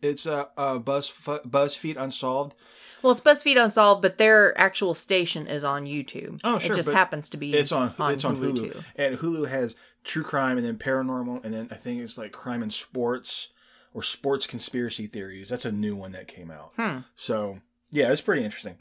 It's 0.02 0.26
uh, 0.26 0.46
uh 0.56 0.78
Buzz 0.78 1.10
BuzzFeed 1.10 1.96
Unsolved. 1.96 2.54
Well, 3.02 3.12
it's 3.12 3.20
BuzzFeed 3.20 3.62
Unsolved, 3.62 4.02
but 4.02 4.18
their 4.18 4.58
actual 4.58 4.92
station 4.92 5.46
is 5.46 5.64
on 5.64 5.86
YouTube. 5.86 6.40
Oh, 6.44 6.58
sure, 6.58 6.72
It 6.72 6.74
just 6.74 6.90
happens 6.90 7.30
to 7.30 7.36
be 7.36 7.54
It's 7.54 7.72
on, 7.72 7.94
it's 7.98 8.24
on 8.24 8.36
Hulu, 8.36 8.72
too. 8.72 8.80
and 8.96 9.18
Hulu 9.18 9.48
has 9.48 9.76
true 10.04 10.22
crime, 10.22 10.58
and 10.58 10.66
then 10.66 10.76
paranormal, 10.76 11.44
and 11.44 11.54
then 11.54 11.68
I 11.70 11.76
think 11.76 12.00
it's 12.00 12.18
like 12.18 12.32
crime 12.32 12.62
and 12.62 12.72
sports 12.72 13.48
or 13.94 14.02
sports 14.02 14.46
conspiracy 14.46 15.06
theories. 15.06 15.48
That's 15.48 15.64
a 15.64 15.72
new 15.72 15.96
one 15.96 16.12
that 16.12 16.28
came 16.28 16.50
out. 16.50 16.72
Hmm. 16.76 16.98
So 17.16 17.60
Yeah, 17.90 18.10
it's 18.12 18.20
pretty 18.20 18.44
interesting. 18.44 18.76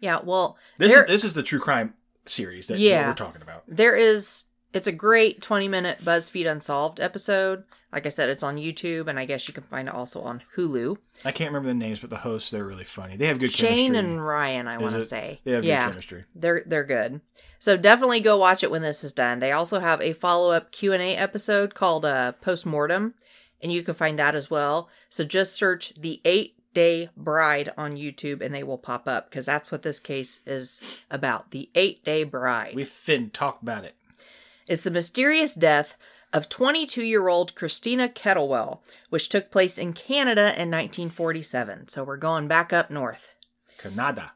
Yeah, 0.00 0.20
well, 0.22 0.58
This 0.76 0.90
there, 0.92 1.04
is 1.04 1.08
this 1.08 1.24
is 1.24 1.32
the 1.34 1.42
true 1.42 1.60
crime 1.60 1.94
series 2.26 2.66
that 2.66 2.78
Yeah. 2.78 3.08
we're 3.08 3.14
talking 3.14 3.40
about. 3.42 3.62
there 3.66 3.96
is. 3.96 4.44
It's 4.74 4.86
a 4.88 4.92
great 4.92 5.40
20 5.40 5.68
minute 5.68 6.04
BuzzFeed 6.04 6.50
Unsolved 6.50 7.00
episode. 7.00 7.64
Like 7.92 8.04
I 8.04 8.10
said, 8.10 8.28
it's 8.28 8.42
on 8.42 8.56
YouTube, 8.56 9.06
and 9.06 9.18
I 9.18 9.24
guess 9.24 9.48
you 9.48 9.54
can 9.54 9.62
find 9.62 9.88
it 9.88 9.94
also 9.94 10.20
on 10.20 10.42
Hulu. 10.56 10.98
I 11.24 11.32
can't 11.32 11.48
remember 11.50 11.68
the 11.68 11.74
names, 11.74 12.00
but 12.00 12.10
the 12.10 12.16
hosts 12.18 12.50
they're 12.50 12.64
really 12.66 12.84
funny. 12.84 13.16
They 13.16 13.28
have 13.28 13.38
good 13.38 13.52
chemistry. 13.54 13.68
Shane 13.68 13.92
chemistry. 13.94 14.10
and 14.14 14.26
Ryan, 14.26 14.68
I 14.68 14.76
want 14.76 14.94
to 14.94 15.02
say. 15.02 15.40
they 15.44 15.52
have 15.52 15.64
yeah, 15.64 15.86
good 15.86 15.90
chemistry. 15.92 16.24
they're 16.34 16.62
they're 16.66 16.84
good. 16.84 17.20
So 17.58 17.78
definitely 17.78 18.20
go 18.20 18.36
watch 18.36 18.62
it 18.62 18.70
when 18.70 18.82
this 18.82 19.02
is 19.02 19.12
done. 19.14 19.38
They 19.38 19.52
also 19.52 19.78
have 19.78 20.02
a 20.02 20.12
follow 20.12 20.50
up 20.50 20.72
Q 20.72 20.92
and 20.92 21.00
A 21.02 21.16
episode 21.16 21.74
called 21.74 22.04
uh, 22.04 22.32
Postmortem, 22.42 23.14
and 23.62 23.72
you 23.72 23.82
can 23.82 23.94
find 23.94 24.18
that 24.18 24.34
as 24.34 24.50
well. 24.50 24.88
So 25.08 25.24
just 25.24 25.54
search 25.54 25.94
the 25.94 26.20
Eight 26.24 26.56
Day 26.74 27.08
Bride 27.16 27.72
on 27.76 27.96
YouTube, 27.96 28.42
and 28.42 28.54
they 28.54 28.62
will 28.62 28.78
pop 28.78 29.08
up 29.08 29.30
because 29.30 29.46
that's 29.46 29.72
what 29.72 29.82
this 29.82 29.98
case 29.98 30.40
is 30.46 30.80
about. 31.10 31.50
The 31.50 31.70
Eight 31.74 32.04
Day 32.04 32.24
Bride. 32.24 32.74
We 32.74 32.84
fin 32.84 33.30
talk 33.30 33.62
about 33.62 33.84
it. 33.84 33.94
it. 34.18 34.24
is 34.72 34.82
the 34.82 34.90
mysterious 34.90 35.54
death 35.54 35.96
of 36.32 36.48
22 36.48 37.02
year 37.02 37.28
old 37.28 37.54
Christina 37.54 38.08
Kettlewell, 38.08 38.80
which 39.08 39.28
took 39.28 39.50
place 39.50 39.78
in 39.78 39.94
Canada 39.94 40.48
in 40.48 40.70
1947. 40.70 41.88
So 41.88 42.04
we're 42.04 42.18
going 42.18 42.46
back 42.46 42.72
up 42.72 42.90
north. 42.90 43.34
Canada. 43.78 44.32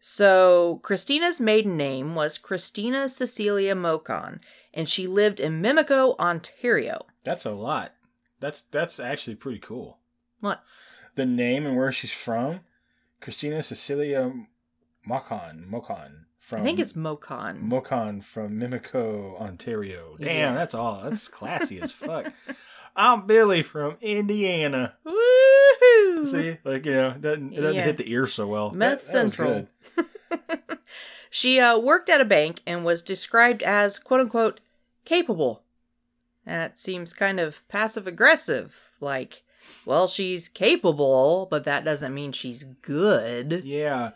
So 0.00 0.80
Christina's 0.82 1.40
maiden 1.40 1.76
name 1.76 2.14
was 2.14 2.38
Christina 2.38 3.08
Cecilia 3.08 3.74
Mocon, 3.74 4.40
and 4.74 4.88
she 4.88 5.06
lived 5.06 5.40
in 5.40 5.62
Mimico, 5.62 6.18
Ontario. 6.18 7.06
That's 7.22 7.46
a 7.46 7.52
lot. 7.52 7.92
That's 8.40 8.62
that's 8.62 8.98
actually 9.00 9.36
pretty 9.36 9.58
cool. 9.58 9.98
What? 10.40 10.62
The 11.14 11.24
name 11.26 11.64
and 11.66 11.76
where 11.76 11.92
she's 11.92 12.12
from, 12.12 12.60
Christina 13.20 13.62
Cecilia 13.62 14.32
Mocon. 15.08 15.68
Mocon 15.70 16.24
from. 16.38 16.60
I 16.60 16.64
think 16.64 16.78
it's 16.78 16.92
Mocon. 16.94 17.62
Mocon 17.62 18.22
from 18.22 18.58
Mimico, 18.60 19.40
Ontario. 19.40 20.16
Damn, 20.20 20.28
Yeah. 20.36 20.54
that's 20.54 20.74
all. 20.74 21.00
That's 21.04 21.28
classy 21.28 21.80
as 21.80 21.92
fuck. 21.92 22.32
I'm 22.96 23.26
Billy 23.26 23.62
from 23.62 23.96
Indiana. 24.00 24.94
Woohoo! 25.06 26.26
See, 26.26 26.58
like 26.64 26.84
you 26.86 26.92
know, 26.92 27.10
it 27.10 27.20
doesn't 27.22 27.52
it 27.52 27.56
doesn't 27.60 27.74
Yeah. 27.76 27.84
hit 27.84 27.96
the 27.96 28.10
ear 28.10 28.26
so 28.26 28.46
well. 28.46 28.70
Meth 28.72 29.00
That- 29.00 29.06
that 29.06 29.12
Central. 29.12 29.68
good. 29.96 30.08
She 31.30 31.58
uh, 31.58 31.76
worked 31.78 32.08
at 32.08 32.20
a 32.20 32.24
bank 32.24 32.60
and 32.64 32.84
was 32.84 33.02
described 33.02 33.64
as 33.64 33.98
quote 33.98 34.20
unquote 34.20 34.60
capable. 35.04 35.63
That 36.46 36.78
seems 36.78 37.14
kind 37.14 37.40
of 37.40 37.66
passive 37.68 38.06
aggressive. 38.06 38.90
Like, 39.00 39.42
well, 39.86 40.06
she's 40.06 40.48
capable, 40.48 41.46
but 41.50 41.64
that 41.64 41.84
doesn't 41.84 42.14
mean 42.14 42.32
she's 42.32 42.64
good. 42.64 43.62
Yeah, 43.64 44.10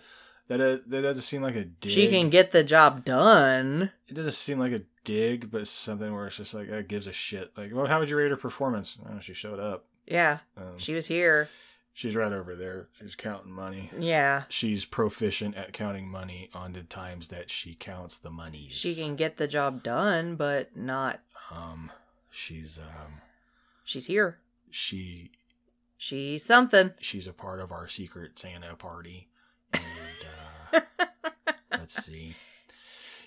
that 0.49 0.61
is, 0.61 0.80
that 0.87 1.02
doesn't 1.02 1.23
seem 1.23 1.42
like 1.42 1.56
a 1.56 1.64
dig. 1.64 1.92
She 1.92 2.08
can 2.08 2.28
get 2.30 2.52
the 2.52 2.64
job 2.64 3.04
done. 3.04 3.92
It 4.08 4.14
doesn't 4.14 4.32
seem 4.32 4.58
like 4.58 4.73
a 4.73 4.82
dig, 5.04 5.50
but 5.50 5.66
something 5.66 6.12
where 6.14 6.26
it's 6.26 6.37
just 6.37 6.54
like, 6.54 6.70
uh, 6.70 6.82
gives 6.82 7.06
a 7.06 7.12
shit. 7.12 7.52
Like, 7.56 7.70
well, 7.73 7.87
how 7.87 7.99
would 7.99 8.11
you 8.11 8.16
rate 8.16 8.30
her 8.30 8.37
performance? 8.37 8.99
Oh, 9.08 9.20
she 9.20 9.32
showed 9.35 9.58
up. 9.61 9.87
Yeah, 10.06 10.38
Um, 10.56 10.78
she 10.78 10.94
was 10.94 11.06
here. 11.06 11.49
she's 11.92 12.16
right 12.16 12.32
over 12.32 12.54
there. 12.54 12.88
She's 13.00 13.14
counting 13.14 13.52
money. 13.52 13.90
Yeah, 13.99 14.44
She's 14.49 14.85
proficient 14.87 15.54
at 15.56 15.73
counting 15.75 16.08
money 16.08 16.49
on 16.54 16.73
the 16.73 16.82
times 16.82 17.28
that 17.28 17.50
she 17.50 17.75
counts 17.75 18.16
the 18.18 18.30
monies. 18.30 18.73
she 18.73 18.94
can 18.94 19.16
get 19.16 19.37
the 19.38 19.49
job 19.49 19.82
done, 19.82 20.37
but 20.37 20.75
not. 20.76 21.20
Um, 21.50 21.90
she's 22.30 22.78
um, 22.78 23.20
She's 23.85 24.06
here. 24.06 24.38
she 24.70 25.30
She's 25.97 26.44
something. 26.44 26.92
she's 27.00 27.26
a 27.26 27.32
part 27.32 27.58
of 27.61 27.73
our 27.73 27.88
secret 27.88 28.38
Santa 28.38 28.76
party, 28.76 29.28
and 29.73 29.82
uh, 30.73 30.80
let's 31.73 32.04
see, 32.04 32.37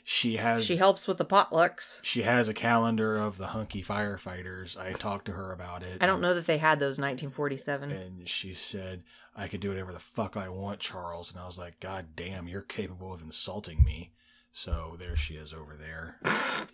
she 0.05 0.37
has 0.37 0.63
She 0.65 0.77
helps 0.77 1.05
with 1.07 1.17
the 1.17 1.25
potlucks. 1.25 1.99
she 2.01 2.21
has 2.21 2.47
a 2.47 2.53
calendar 2.53 3.17
of 3.17 3.37
the 3.37 3.47
hunky 3.47 3.83
firefighters. 3.83 4.77
I 4.77 4.93
talked 4.93 5.25
to 5.25 5.33
her 5.33 5.51
about 5.51 5.83
it. 5.83 5.97
I 6.01 6.05
don't 6.05 6.21
know 6.21 6.33
that 6.33 6.45
they 6.45 6.59
had 6.59 6.79
those 6.79 6.97
1947. 6.97 7.91
And 7.91 8.29
she 8.29 8.53
said, 8.53 9.03
I 9.35 9.47
could 9.49 9.59
do 9.59 9.69
whatever 9.69 9.91
the 9.91 9.99
fuck 9.99 10.37
I 10.37 10.47
want, 10.47 10.79
Charles. 10.79 11.31
And 11.33 11.41
I 11.41 11.45
was 11.45 11.57
like, 11.59 11.79
God 11.81 12.07
damn, 12.15 12.47
you're 12.47 12.61
capable 12.61 13.13
of 13.13 13.21
insulting 13.21 13.83
me. 13.83 14.11
So 14.51 14.95
there 14.99 15.15
she 15.15 15.35
is 15.35 15.53
over 15.53 15.75
there. 15.75 16.17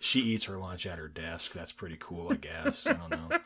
she 0.00 0.20
eats 0.20 0.46
her 0.46 0.58
lunch 0.58 0.86
at 0.86 0.98
her 0.98 1.08
desk. 1.08 1.52
That's 1.52 1.72
pretty 1.72 1.96
cool, 1.98 2.32
I 2.32 2.36
guess. 2.36 2.86
I 2.86 2.94
don't 2.94 3.10
know. 3.10 3.38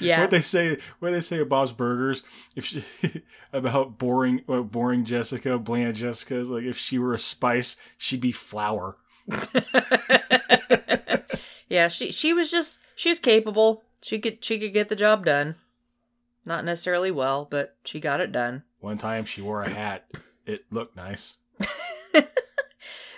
Yeah. 0.00 0.20
What 0.20 0.30
they 0.30 0.40
say? 0.40 0.78
What 1.00 1.10
they 1.10 1.20
say 1.20 1.40
at 1.40 1.48
Bob's 1.48 1.72
Burgers? 1.72 2.22
If 2.54 2.64
she 2.64 2.84
about 3.52 3.98
boring, 3.98 4.42
what 4.46 4.70
boring 4.70 5.04
Jessica, 5.04 5.58
bland 5.58 5.96
Jessica 5.96 6.36
is 6.36 6.48
like 6.48 6.64
if 6.64 6.78
she 6.78 6.98
were 6.98 7.14
a 7.14 7.18
spice, 7.18 7.76
she'd 7.96 8.20
be 8.20 8.32
flour. 8.32 8.96
yeah, 11.68 11.88
she 11.88 12.12
she 12.12 12.32
was 12.32 12.50
just 12.50 12.80
she 12.94 13.08
was 13.08 13.18
capable. 13.18 13.82
She 14.02 14.18
could 14.18 14.44
she 14.44 14.58
could 14.58 14.72
get 14.72 14.88
the 14.88 14.96
job 14.96 15.24
done. 15.24 15.56
Not 16.44 16.64
necessarily 16.64 17.10
well, 17.10 17.46
but 17.50 17.76
she 17.84 18.00
got 18.00 18.20
it 18.20 18.32
done. 18.32 18.62
One 18.80 18.98
time 18.98 19.24
she 19.24 19.42
wore 19.42 19.62
a 19.62 19.68
hat. 19.68 20.06
It 20.48 20.64
looked 20.70 20.96
nice. 20.96 21.36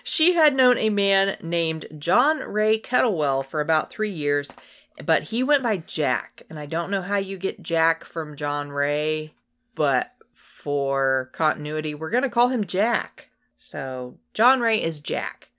She 0.02 0.34
had 0.34 0.56
known 0.56 0.76
a 0.76 0.90
man 0.90 1.37
named 1.40 1.87
John 1.96 2.38
Ray 2.38 2.80
Kettlewell 2.80 3.44
for 3.44 3.60
about 3.60 3.90
3 3.90 4.10
years, 4.10 4.50
but 5.04 5.25
he 5.25 5.44
went 5.44 5.62
by 5.62 5.76
Jack, 5.76 6.42
and 6.50 6.58
I 6.58 6.66
don't 6.66 6.90
know 6.90 7.02
how 7.02 7.18
you 7.18 7.38
get 7.38 7.62
Jack 7.62 8.04
from 8.04 8.34
John 8.34 8.70
Ray, 8.70 9.34
but 9.76 10.10
for 10.34 11.30
continuity, 11.32 11.94
we're 11.94 12.10
going 12.10 12.25
to 12.25 12.28
call 12.28 12.49
him 12.49 12.66
Jack. 12.66 13.28
So, 13.56 14.18
John 14.34 14.58
Ray 14.58 14.82
is 14.82 14.99
Jack. 14.99 15.50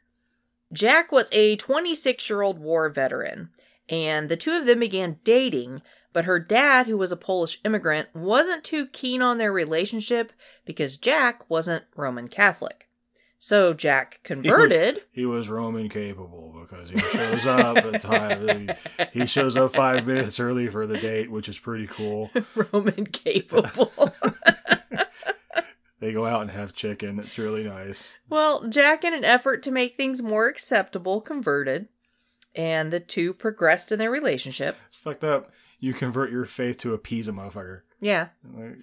Jack 0.73 1.13
was 1.13 1.29
a 1.31 1.55
26 1.55 2.29
year 2.29 2.41
old 2.41 2.59
war 2.59 2.89
veteran, 2.89 3.51
and 3.87 4.27
the 4.27 4.35
two 4.35 4.51
of 4.51 4.65
them 4.65 4.79
began 4.79 5.19
dating, 5.23 5.81
but 6.13 6.25
her 6.25 6.39
dad, 6.39 6.87
who 6.87 6.97
was 6.97 7.11
a 7.11 7.17
Polish 7.17 7.59
immigrant, 7.63 8.09
wasn't 8.13 8.63
too 8.63 8.87
keen 8.87 9.21
on 9.21 9.37
their 9.37 9.51
relationship 9.51 10.31
because 10.65 10.97
Jack 10.97 11.49
wasn't 11.49 11.85
Roman 11.95 12.27
Catholic. 12.27 12.87
So 13.37 13.73
Jack 13.73 14.19
converted. 14.23 15.01
He 15.11 15.25
was 15.25 15.49
Roman 15.49 15.89
capable 15.89 16.55
because 16.61 16.89
he 16.91 16.97
shows 16.97 17.47
up 17.47 17.77
at 17.77 18.01
time. 18.01 18.69
He 19.11 19.25
shows 19.25 19.57
up 19.57 19.73
five 19.73 20.05
minutes 20.05 20.39
early 20.39 20.67
for 20.67 20.85
the 20.85 20.97
date, 20.97 21.31
which 21.31 21.49
is 21.49 21.57
pretty 21.57 21.87
cool. 21.87 22.29
Roman 22.55 23.07
capable. 23.07 23.91
They 25.99 26.13
go 26.13 26.25
out 26.25 26.41
and 26.41 26.49
have 26.49 26.73
chicken. 26.73 27.19
It's 27.19 27.37
really 27.37 27.63
nice. 27.63 28.17
well, 28.27 28.67
Jack, 28.67 29.03
in 29.03 29.13
an 29.13 29.23
effort 29.23 29.61
to 29.61 29.71
make 29.71 29.95
things 29.95 30.19
more 30.19 30.47
acceptable, 30.47 31.21
converted, 31.21 31.89
and 32.55 32.91
the 32.91 32.99
two 32.99 33.33
progressed 33.33 33.91
in 33.91 33.99
their 33.99 34.09
relationship. 34.09 34.77
It's 34.87 34.97
fucked 34.97 35.23
up. 35.23 35.51
You 35.81 35.93
convert 35.93 36.31
your 36.31 36.45
faith 36.45 36.77
to 36.77 36.93
appease 36.93 37.27
a 37.27 37.33
motherfucker. 37.33 37.81
Yeah, 37.99 38.29
Like, 38.55 38.77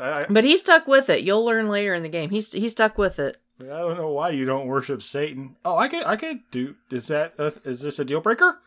I, 0.00 0.26
but 0.28 0.42
he 0.42 0.56
stuck 0.56 0.88
with 0.88 1.08
it. 1.08 1.22
You'll 1.22 1.44
learn 1.44 1.68
later 1.68 1.94
in 1.94 2.02
the 2.02 2.08
game. 2.08 2.30
He's 2.30 2.50
he 2.52 2.68
stuck 2.68 2.98
with 2.98 3.20
it. 3.20 3.36
I 3.60 3.66
don't 3.66 3.96
know 3.96 4.10
why 4.10 4.30
you 4.30 4.44
don't 4.44 4.66
worship 4.66 5.02
Satan. 5.02 5.54
Oh, 5.64 5.76
I 5.76 5.86
can 5.86 6.02
I 6.02 6.16
can 6.16 6.42
do. 6.50 6.74
Is 6.90 7.06
that 7.06 7.34
a, 7.38 7.52
is 7.64 7.82
this 7.82 8.00
a 8.00 8.04
deal 8.04 8.20
breaker? 8.20 8.58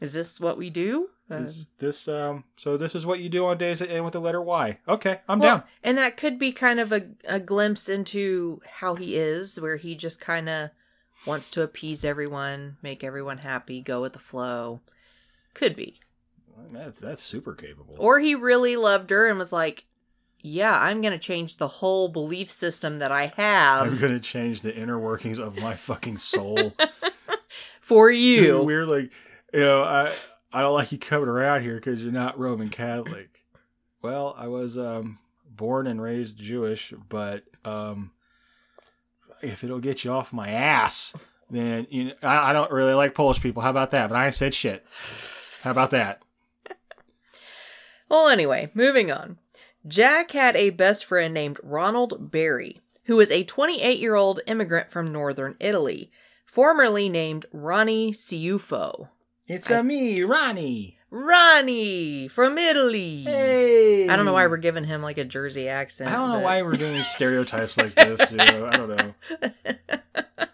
Is 0.00 0.12
this 0.14 0.40
what 0.40 0.58
we 0.58 0.68
do? 0.68 1.10
Uh, 1.30 1.36
Is 1.36 1.68
this 1.78 2.08
um? 2.08 2.44
So 2.56 2.76
this 2.76 2.94
is 2.94 3.06
what 3.06 3.20
you 3.20 3.28
do 3.28 3.46
on 3.46 3.56
days 3.56 3.78
that 3.78 3.90
end 3.90 4.04
with 4.04 4.14
the 4.14 4.20
letter 4.20 4.42
Y. 4.42 4.78
Okay, 4.88 5.20
I'm 5.28 5.38
well, 5.38 5.58
down. 5.58 5.64
and 5.84 5.96
that 5.98 6.16
could 6.16 6.38
be 6.38 6.52
kind 6.52 6.80
of 6.80 6.90
a, 6.90 7.06
a 7.24 7.38
glimpse 7.38 7.88
into 7.88 8.60
how 8.80 8.96
he 8.96 9.16
is, 9.16 9.60
where 9.60 9.76
he 9.76 9.94
just 9.94 10.20
kind 10.20 10.48
of 10.48 10.70
wants 11.26 11.50
to 11.52 11.62
appease 11.62 12.04
everyone, 12.04 12.78
make 12.82 13.04
everyone 13.04 13.38
happy, 13.38 13.80
go 13.80 14.02
with 14.02 14.14
the 14.14 14.18
flow. 14.18 14.80
Could 15.54 15.76
be. 15.76 16.00
That's 16.72 16.98
that's 16.98 17.22
super 17.22 17.54
capable. 17.54 17.94
Or 17.98 18.18
he 18.18 18.34
really 18.34 18.76
loved 18.76 19.10
her 19.10 19.28
and 19.28 19.38
was 19.38 19.52
like, 19.52 19.84
yeah, 20.40 20.78
I'm 20.80 21.00
going 21.00 21.12
to 21.12 21.18
change 21.18 21.56
the 21.56 21.68
whole 21.68 22.08
belief 22.08 22.50
system 22.50 22.98
that 22.98 23.12
I 23.12 23.26
have. 23.36 23.86
I'm 23.86 23.98
gonna 23.98 24.20
change 24.20 24.62
the 24.62 24.74
inner 24.74 24.98
workings 24.98 25.38
of 25.38 25.58
my 25.58 25.76
fucking 25.76 26.16
soul. 26.16 26.74
for 27.90 28.08
you. 28.08 28.62
We're 28.62 28.86
like, 28.86 29.10
you 29.52 29.60
know, 29.60 29.82
I 29.82 30.12
I 30.52 30.62
don't 30.62 30.74
like 30.74 30.92
you 30.92 30.98
coming 30.98 31.28
around 31.28 31.62
here 31.62 31.74
because 31.74 32.00
you're 32.00 32.12
not 32.12 32.38
Roman 32.38 32.68
Catholic. 32.68 33.44
Well, 34.00 34.32
I 34.38 34.46
was 34.46 34.78
um 34.78 35.18
born 35.44 35.88
and 35.88 36.00
raised 36.00 36.38
Jewish, 36.38 36.94
but 37.08 37.42
um 37.64 38.12
if 39.42 39.64
it'll 39.64 39.80
get 39.80 40.04
you 40.04 40.12
off 40.12 40.32
my 40.32 40.50
ass, 40.50 41.16
then 41.50 41.88
you 41.90 42.04
know, 42.04 42.14
I, 42.22 42.50
I 42.50 42.52
don't 42.52 42.70
really 42.70 42.94
like 42.94 43.12
Polish 43.12 43.40
people. 43.40 43.60
How 43.60 43.70
about 43.70 43.90
that? 43.90 44.08
But 44.08 44.16
I 44.16 44.30
said 44.30 44.54
shit. 44.54 44.86
How 45.62 45.72
about 45.72 45.90
that? 45.90 46.22
Well, 48.10 48.28
anyway, 48.28 48.70
moving 48.74 49.10
on. 49.10 49.38
Jack 49.86 50.32
had 50.32 50.56
a 50.56 50.70
best 50.70 51.04
friend 51.04 51.32
named 51.32 51.58
Ronald 51.62 52.30
Berry, 52.30 52.80
who 53.04 53.16
was 53.16 53.30
a 53.30 53.44
28 53.44 53.98
year 53.98 54.14
old 54.16 54.40
immigrant 54.46 54.90
from 54.90 55.12
northern 55.12 55.56
Italy, 55.60 56.10
formerly 56.44 57.08
named 57.08 57.46
Ronnie 57.52 58.12
Ciuffo. 58.12 59.08
It's 59.46 59.70
a 59.70 59.82
me, 59.82 60.22
Ronnie. 60.22 60.98
Ronnie 61.12 62.28
from 62.28 62.56
Italy. 62.58 63.22
Hey. 63.22 64.08
I 64.08 64.14
don't 64.16 64.24
know 64.26 64.32
why 64.32 64.46
we're 64.46 64.58
giving 64.58 64.84
him 64.84 65.02
like 65.02 65.18
a 65.18 65.24
Jersey 65.24 65.68
accent. 65.68 66.10
I 66.10 66.12
don't 66.14 66.28
know 66.28 66.36
but- 66.36 66.44
why 66.44 66.62
we're 66.62 66.72
doing 66.72 67.02
stereotypes 67.04 67.76
like 67.76 67.94
this. 67.94 68.30
You 68.30 68.36
know, 68.38 68.66
I 68.66 68.76
don't 68.76 68.88
know. 68.96 69.14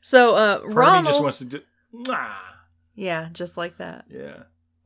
So, 0.00 0.36
uh, 0.36 0.60
Ronald. 0.64 1.04
just 1.04 1.20
wants 1.20 1.38
to 1.40 1.44
do. 1.44 1.60
Mwah. 1.94 2.30
yeah, 2.94 3.28
just 3.32 3.58
like 3.58 3.76
that. 3.76 4.06
Yeah. 4.10 4.44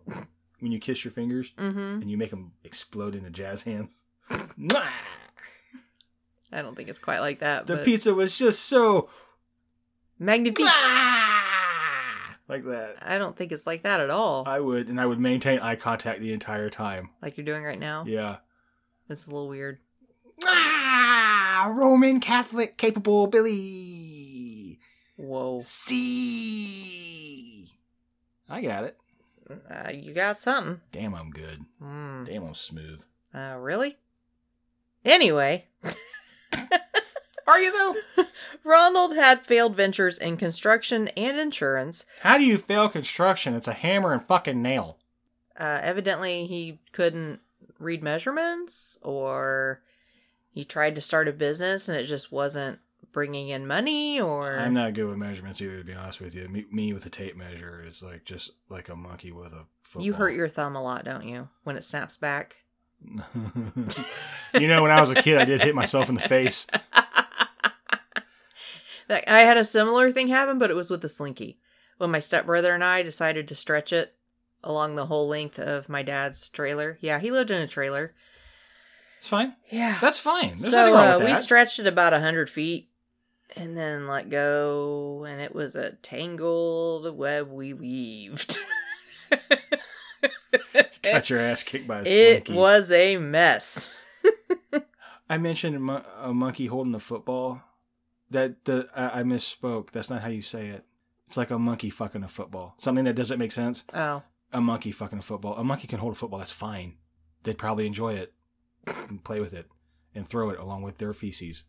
When 0.63 0.73
you 0.73 0.79
kiss 0.79 1.05
your 1.05 1.13
fingers 1.13 1.51
Mm-hmm. 1.59 2.01
and 2.03 2.11
you 2.11 2.17
make 2.17 2.31
them 2.31 2.53
explode 2.65 3.15
into 3.17 3.29
jazz 3.31 3.63
hands. 3.65 4.03
I 4.31 4.91
don't 6.63 6.75
think 6.77 6.89
it's 6.89 6.99
quite 6.99 7.21
like 7.21 7.41
that. 7.41 7.67
The 7.67 7.77
but 7.77 7.85
pizza 7.85 8.15
was 8.15 8.37
just 8.39 8.65
so 8.67 9.09
magnifique. 10.19 10.65
like 12.49 12.65
that. 12.65 12.97
I 13.03 13.19
don't 13.19 13.37
think 13.37 13.53
it's 13.53 13.67
like 13.67 13.83
that 13.85 14.01
at 14.01 14.11
all. 14.11 14.45
I 14.47 14.61
would, 14.61 14.89
and 14.89 15.01
I 15.01 15.07
would 15.07 15.19
maintain 15.19 15.59
eye 15.61 15.77
contact 15.77 16.21
the 16.21 16.33
entire 16.33 16.71
time. 16.71 17.11
like 17.23 17.37
you're 17.37 17.45
doing 17.47 17.65
right 17.65 17.79
now. 17.79 18.05
Yeah. 18.07 18.37
It's 19.09 19.27
a 19.27 19.31
little 19.31 19.49
weird. 19.49 19.79
Ah, 20.45 21.73
Roman 21.77 22.21
Catholic 22.21 22.77
capable 22.77 23.27
Billy. 23.27 24.79
Whoa. 25.17 25.61
See. 25.63 27.69
I 28.49 28.61
got 28.63 28.85
it. 28.85 28.97
Uh, 29.71 29.91
you 29.93 30.13
got 30.13 30.39
something. 30.39 30.81
Damn, 30.93 31.15
I'm 31.15 31.31
good. 31.31 31.65
Mm. 31.83 32.27
Damn, 32.27 32.45
I'm 32.45 32.55
smooth. 32.55 33.03
Uh, 33.35 33.57
really? 33.59 33.97
Anyway, 35.05 35.67
Are 37.47 37.59
you 37.59 37.73
though? 37.73 38.25
Ronald 38.65 39.15
had 39.15 39.45
failed 39.45 39.77
ventures 39.77 40.19
in 40.19 40.37
construction 40.37 41.09
and 41.09 41.39
insurance. 41.39 42.07
How 42.21 42.39
do 42.39 42.45
you 42.45 42.57
fail 42.57 42.89
construction? 42.89 43.55
It's 43.55 43.69
a 43.69 43.73
hammer 43.73 44.13
and 44.13 44.23
fucking 44.23 44.63
nail. 44.63 44.99
Uh, 45.59 45.81
evidently, 45.83 46.47
he 46.47 46.79
couldn't 46.93 47.41
read 47.79 48.03
measurements, 48.03 48.99
or 49.03 49.83
he 50.53 50.65
tried 50.65 50.95
to 50.95 51.01
start 51.01 51.29
a 51.29 51.33
business 51.33 51.89
and 51.89 51.99
it 51.99 52.05
just 52.05 52.31
wasn't 52.31 52.79
bringing 53.13 53.49
in 53.49 53.67
money, 53.67 54.21
or 54.21 54.57
I'm 54.59 54.75
not 54.75 54.95
good 54.95 55.07
with 55.09 55.19
measurements 55.19 55.61
either, 55.61 55.79
to 55.79 55.85
be 55.85 55.93
honest 55.95 56.21
with 56.21 56.35
you. 56.35 56.49
Me, 56.49 56.65
me 56.71 56.93
with 56.93 57.07
a 57.07 57.11
tape 57.11 57.37
measure 57.37 57.85
is 57.87 58.03
like 58.03 58.25
just 58.25 58.53
like 58.69 58.89
a 58.89 58.97
monkey 58.97 59.33
with 59.33 59.53
a 59.53 59.67
football. 59.83 60.05
you 60.05 60.13
hurt 60.15 60.35
your 60.35 60.49
thumb 60.49 60.77
a 60.77 60.83
lot, 60.83 61.05
don't 61.05 61.27
you, 61.27 61.49
when 61.65 61.77
it 61.77 61.85
snaps 61.85 62.17
back? 62.17 62.57
you 64.55 64.69
know, 64.69 64.83
when 64.83 64.91
I 64.91 65.01
was 65.01 65.11
a 65.11 65.15
kid, 65.17 65.39
I 65.39 65.45
did 65.45 65.61
hit 65.63 65.75
myself 65.75 66.09
in 66.09 66.15
the 66.15 66.21
face. 66.21 66.67
That- 69.09 69.29
I 69.29 69.41
had 69.41 69.57
a 69.57 69.65
similar 69.65 70.11
thing 70.11 70.29
happen, 70.29 70.59
but 70.59 70.71
it 70.71 70.77
was 70.77 70.89
with 70.89 71.03
the 71.03 71.09
slinky. 71.09 71.59
When 71.99 72.11
my 72.11 72.21
stepbrother 72.21 72.73
and 72.75 72.83
I 72.85 73.03
decided 73.03 73.49
to 73.49 73.55
stretch 73.57 73.93
it 73.93 74.15
along 74.65 74.95
the 74.95 75.07
whole 75.07 75.29
length 75.29 75.59
of 75.59 75.89
my 75.89 76.03
dad's 76.03 76.49
trailer. 76.49 76.99
Yeah, 77.01 77.19
he 77.19 77.31
lived 77.31 77.51
in 77.51 77.61
a 77.61 77.67
trailer. 77.67 78.15
It's 79.19 79.29
fine. 79.29 79.55
Yeah. 79.71 79.99
That's 80.01 80.19
fine. 80.19 80.55
There's 80.57 80.71
so 80.71 80.93
wrong 80.95 81.23
uh, 81.23 81.25
we 81.25 81.35
stretched 81.35 81.79
it 81.79 81.87
about 81.87 82.13
a 82.13 82.21
hundred 82.21 82.49
feet 82.49 82.89
and 83.57 83.77
then 83.77 84.07
let 84.07 84.31
go, 84.31 85.25
and 85.29 85.41
it 85.41 85.55
was 85.55 85.75
a 85.75 85.93
tangled 85.93 87.17
web 87.17 87.51
we 87.51 87.73
weaved. 87.73 88.59
Got 91.03 91.31
your 91.31 91.41
ass 91.41 91.63
kicked 91.63 91.89
by 91.89 91.99
a 91.99 92.03
it 92.03 92.47
slinky. 92.47 92.55
was 92.55 92.93
a 92.93 93.17
mess. 93.17 94.07
I 95.31 95.39
mentioned 95.39 95.77
a, 95.77 95.81
mon- 95.81 96.05
a 96.21 96.33
monkey 96.33 96.67
holding 96.67 96.95
a 96.95 96.99
football. 97.01 97.63
That 98.31 98.65
the 98.65 98.89
I, 98.95 99.21
I 99.21 99.23
misspoke. 99.25 99.91
That's 99.91 100.09
not 100.11 100.23
how 100.23 100.29
you 100.29 100.43
say 100.43 100.69
it. 100.69 100.85
It's 101.27 101.37
like 101.37 101.51
a 101.51 101.59
monkey 101.59 101.91
fucking 101.91 102.23
a 102.23 102.29
football. 102.29 102.75
Something 102.79 103.05
that 103.05 103.17
doesn't 103.17 103.39
make 103.39 103.53
sense. 103.53 103.85
Oh, 103.95 104.23
A 104.53 104.61
monkey 104.61 104.93
fucking 104.93 105.19
a 105.19 105.23
football. 105.23 105.57
A 105.57 105.65
monkey 105.65 105.87
can 105.87 105.99
hold 105.99 106.13
a 106.13 106.17
football. 106.17 106.39
That's 106.39 106.53
fine. 106.53 106.95
They'd 107.43 107.59
probably 107.59 107.87
enjoy 107.87 108.15
it 108.15 108.33
and 108.87 109.23
play 109.25 109.41
with 109.41 109.53
it 109.55 109.67
and 110.15 110.29
throw 110.29 110.51
it 110.51 110.59
along 110.59 110.83
with 110.83 110.99
their 110.99 111.13
feces. 111.15 111.65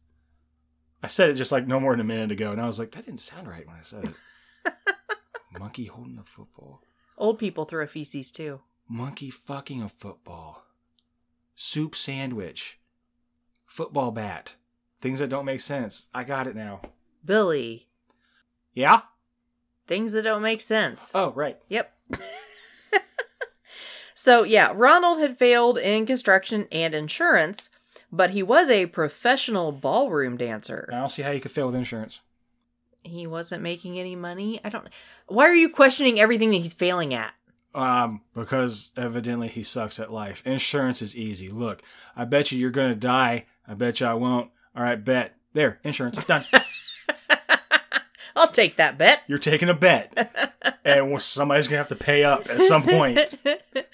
I 1.03 1.07
said 1.07 1.29
it 1.29 1.33
just 1.35 1.51
like 1.51 1.67
no 1.67 1.79
more 1.81 1.91
than 1.91 1.99
a 1.99 2.03
minute 2.05 2.31
ago, 2.31 2.51
and 2.51 2.61
I 2.61 2.65
was 2.65 2.79
like, 2.79 2.91
that 2.91 3.05
didn't 3.05 3.19
sound 3.19 3.47
right 3.47 3.67
when 3.67 3.75
I 3.75 3.81
said 3.81 4.05
it. 4.05 4.73
monkey 5.59 5.85
holding 5.85 6.17
a 6.17 6.23
football. 6.23 6.81
old 7.17 7.37
people 7.37 7.65
throw 7.65 7.85
feces 7.85 8.31
too. 8.31 8.61
Monkey 8.87 9.29
fucking 9.29 9.81
a 9.83 9.89
football. 9.89 10.65
Soup 11.55 11.93
sandwich. 11.95 12.79
Football 13.65 14.11
bat. 14.11 14.55
Things 15.01 15.19
that 15.19 15.29
don't 15.29 15.45
make 15.45 15.59
sense. 15.59 16.07
I 16.13 16.23
got 16.23 16.47
it 16.47 16.55
now. 16.55 16.81
Billy, 17.25 17.89
Yeah? 18.73 19.01
things 19.87 20.13
that 20.13 20.21
don't 20.23 20.41
make 20.41 20.61
sense. 20.61 21.11
Oh, 21.13 21.31
right. 21.33 21.57
Yep. 21.69 21.93
so, 24.15 24.43
yeah, 24.43 24.71
Ronald 24.73 25.19
had 25.19 25.37
failed 25.37 25.77
in 25.77 26.05
construction 26.05 26.67
and 26.71 26.93
insurance, 26.95 27.69
but 28.13 28.29
he 28.29 28.43
was 28.43 28.69
a 28.69 28.85
professional 28.85 29.71
ballroom 29.71 30.37
dancer. 30.37 30.87
I 30.93 30.99
don't 30.99 31.09
see 31.09 31.23
how 31.23 31.31
you 31.31 31.41
could 31.41 31.51
fail 31.51 31.65
with 31.65 31.75
insurance. 31.75 32.21
He 33.01 33.25
wasn't 33.27 33.63
making 33.63 33.99
any 33.99 34.15
money. 34.15 34.61
I 34.63 34.69
don't. 34.69 34.87
Why 35.27 35.45
are 35.45 35.55
you 35.55 35.67
questioning 35.67 36.19
everything 36.19 36.51
that 36.51 36.57
he's 36.57 36.73
failing 36.73 37.13
at? 37.13 37.33
Um, 37.75 38.21
because 38.35 38.93
evidently 38.95 39.47
he 39.47 39.63
sucks 39.63 39.99
at 39.99 40.13
life. 40.13 40.43
Insurance 40.45 41.01
is 41.01 41.17
easy. 41.17 41.49
Look, 41.49 41.81
I 42.15 42.25
bet 42.25 42.51
you 42.51 42.59
you're 42.59 42.69
gonna 42.69 42.95
die. 42.95 43.47
I 43.67 43.73
bet 43.73 43.99
you 43.99 44.05
I 44.05 44.13
won't. 44.13 44.51
All 44.75 44.83
right, 44.83 45.03
bet. 45.03 45.35
There, 45.53 45.79
insurance 45.83 46.23
done. 46.23 46.45
I'll 48.35 48.47
take 48.47 48.77
that 48.77 48.97
bet. 48.97 49.23
You're 49.27 49.39
taking 49.39 49.69
a 49.69 49.73
bet, 49.73 50.77
and 50.85 51.21
somebody's 51.21 51.67
gonna 51.67 51.77
have 51.77 51.87
to 51.89 51.95
pay 51.95 52.23
up 52.23 52.47
at 52.49 52.61
some 52.61 52.83
point. 52.83 53.19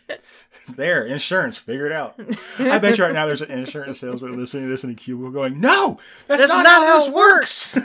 There, 0.76 1.06
insurance, 1.06 1.58
figure 1.58 1.86
it 1.86 1.92
out. 1.92 2.20
I 2.60 2.80
bet 2.80 2.98
you 2.98 3.04
right 3.04 3.14
now 3.14 3.26
there's 3.26 3.42
an 3.42 3.52
insurance 3.52 4.00
salesman 4.00 4.38
listening 4.38 4.64
to 4.64 4.70
this 4.70 4.84
in 4.84 4.90
the 4.90 4.96
cubicle 4.96 5.32
going, 5.32 5.60
"No, 5.60 6.00
that's, 6.28 6.42
That's 6.42 6.54
not, 6.54 6.64
not 6.64 6.88
how, 6.88 6.98
this 6.98 7.08
it 7.08 7.14
works." 7.14 7.80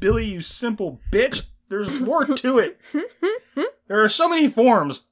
Billy, 0.00 0.24
you 0.24 0.40
simple 0.40 1.00
bitch. 1.10 1.46
There's 1.68 2.00
more 2.00 2.26
to 2.26 2.58
it. 2.58 2.80
There 3.88 4.02
are 4.02 4.08
so 4.08 4.28
many 4.28 4.48
forms. 4.48 5.04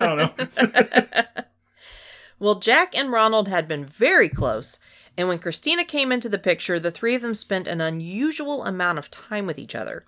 I 0.00 0.06
don't 0.06 0.16
know. 0.38 1.24
well, 2.38 2.54
Jack 2.56 2.96
and 2.96 3.12
Ronald 3.12 3.48
had 3.48 3.68
been 3.68 3.84
very 3.84 4.28
close, 4.28 4.78
and 5.16 5.28
when 5.28 5.38
Christina 5.38 5.84
came 5.84 6.10
into 6.10 6.28
the 6.28 6.38
picture, 6.38 6.80
the 6.80 6.90
three 6.90 7.14
of 7.14 7.22
them 7.22 7.34
spent 7.34 7.68
an 7.68 7.80
unusual 7.80 8.64
amount 8.64 8.98
of 8.98 9.10
time 9.10 9.46
with 9.46 9.58
each 9.58 9.74
other. 9.74 10.04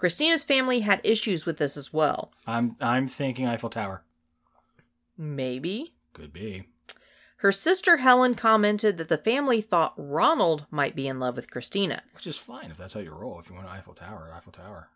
Christina's 0.00 0.42
family 0.42 0.80
had 0.80 1.02
issues 1.04 1.44
with 1.44 1.58
this 1.58 1.76
as 1.76 1.92
well. 1.92 2.32
I'm 2.46 2.74
I'm 2.80 3.06
thinking 3.06 3.46
Eiffel 3.46 3.68
Tower. 3.68 4.02
Maybe. 5.18 5.92
Could 6.14 6.32
be. 6.32 6.68
Her 7.36 7.52
sister 7.52 7.98
Helen 7.98 8.34
commented 8.34 8.96
that 8.96 9.10
the 9.10 9.18
family 9.18 9.60
thought 9.60 9.92
Ronald 9.98 10.64
might 10.70 10.96
be 10.96 11.06
in 11.06 11.20
love 11.20 11.36
with 11.36 11.50
Christina. 11.50 12.02
Which 12.14 12.26
is 12.26 12.38
fine 12.38 12.70
if 12.70 12.78
that's 12.78 12.94
how 12.94 13.00
you 13.00 13.12
roll. 13.12 13.38
If 13.40 13.50
you 13.50 13.54
want 13.54 13.66
an 13.66 13.74
Eiffel 13.74 13.92
Tower, 13.92 14.32
Eiffel 14.34 14.52
Tower. 14.52 14.88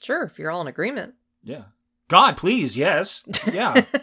Sure, 0.00 0.22
if 0.22 0.38
you're 0.38 0.50
all 0.50 0.62
in 0.62 0.68
agreement. 0.68 1.16
Yeah. 1.42 1.64
God, 2.08 2.38
please, 2.38 2.78
yes. 2.78 3.24
Yeah. 3.46 3.84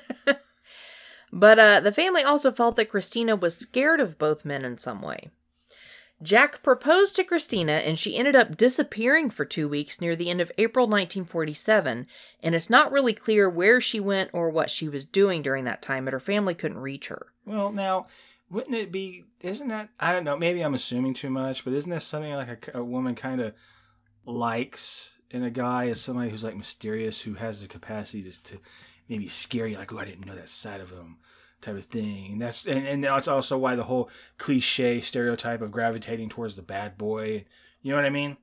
But 1.32 1.60
uh, 1.60 1.80
the 1.82 1.92
family 1.92 2.24
also 2.24 2.52
felt 2.52 2.78
that 2.78 2.90
Christina 2.90 3.36
was 3.36 3.58
scared 3.58 4.00
of 4.00 4.18
both 4.18 4.46
men 4.46 4.64
in 4.64 4.78
some 4.78 5.02
way. 5.02 5.30
Jack 6.24 6.64
proposed 6.64 7.16
to 7.16 7.24
Christina, 7.24 7.74
and 7.74 7.98
she 7.98 8.18
ended 8.18 8.36
up 8.36 8.58
disappearing 8.58 9.30
for 9.30 9.46
two 9.46 9.70
weeks 9.70 10.02
near 10.02 10.16
the 10.16 10.30
end 10.30 10.42
of 10.42 10.52
April 10.58 10.88
1947. 10.88 12.08
And 12.42 12.56
it's 12.56 12.70
not 12.70 12.92
really 12.92 13.14
clear 13.14 13.50
where 13.50 13.80
she 13.80 14.00
went 14.00 14.32
or 14.34 14.50
what 14.50 14.72
she 14.72 14.90
was 14.90 15.06
doing 15.06 15.42
during 15.42 15.66
that 15.66 15.82
time, 15.82 16.06
but 16.06 16.14
her 16.14 16.20
family 16.20 16.56
couldn't 16.56 16.80
reach 16.80 17.10
her. 17.10 17.28
well, 17.46 17.72
now, 17.72 18.08
wouldn't 18.50 18.76
it 18.76 18.92
be? 18.92 19.26
Isn't 19.42 19.68
that? 19.68 19.90
I 20.00 20.12
don't 20.12 20.24
know. 20.24 20.38
Maybe 20.38 20.62
I'm 20.62 20.74
assuming 20.74 21.14
too 21.14 21.30
much, 21.30 21.64
but 21.64 21.74
isn't 21.74 21.92
that 21.92 22.02
something 22.02 22.34
like 22.34 22.70
a, 22.74 22.80
a 22.80 22.84
woman 22.84 23.14
kind 23.14 23.42
of 23.42 23.54
likes 24.26 25.14
in 25.30 25.44
a 25.44 25.50
guy 25.50 25.86
is 25.86 26.02
somebody 26.02 26.30
who's 26.30 26.44
like 26.44 26.56
mysterious, 26.56 27.22
who 27.22 27.36
has 27.36 27.62
the 27.62 27.68
capacity 27.68 28.24
to, 28.24 28.44
to 28.44 28.60
maybe 29.10 29.28
scare 29.28 29.68
you, 29.68 29.78
like, 29.78 29.94
oh, 29.94 30.00
I 30.00 30.06
didn't 30.06 30.26
know 30.26 30.36
that 30.36 30.50
side 30.50 30.82
of 30.82 30.90
him, 30.90 31.18
type 31.62 31.76
of 31.76 31.86
thing. 31.86 32.34
And 32.34 32.42
that's 32.42 32.66
and, 32.66 32.86
and 32.86 33.04
that's 33.04 33.28
also 33.28 33.58
why 33.58 33.76
the 33.76 33.84
whole 33.84 34.10
cliche 34.38 35.02
stereotype 35.02 35.62
of 35.62 35.72
gravitating 35.72 36.30
towards 36.30 36.56
the 36.56 36.62
bad 36.62 36.98
boy. 36.98 37.46
You 37.82 37.92
know 37.92 37.98
what 37.98 38.06
I 38.06 38.10
mean? 38.10 38.38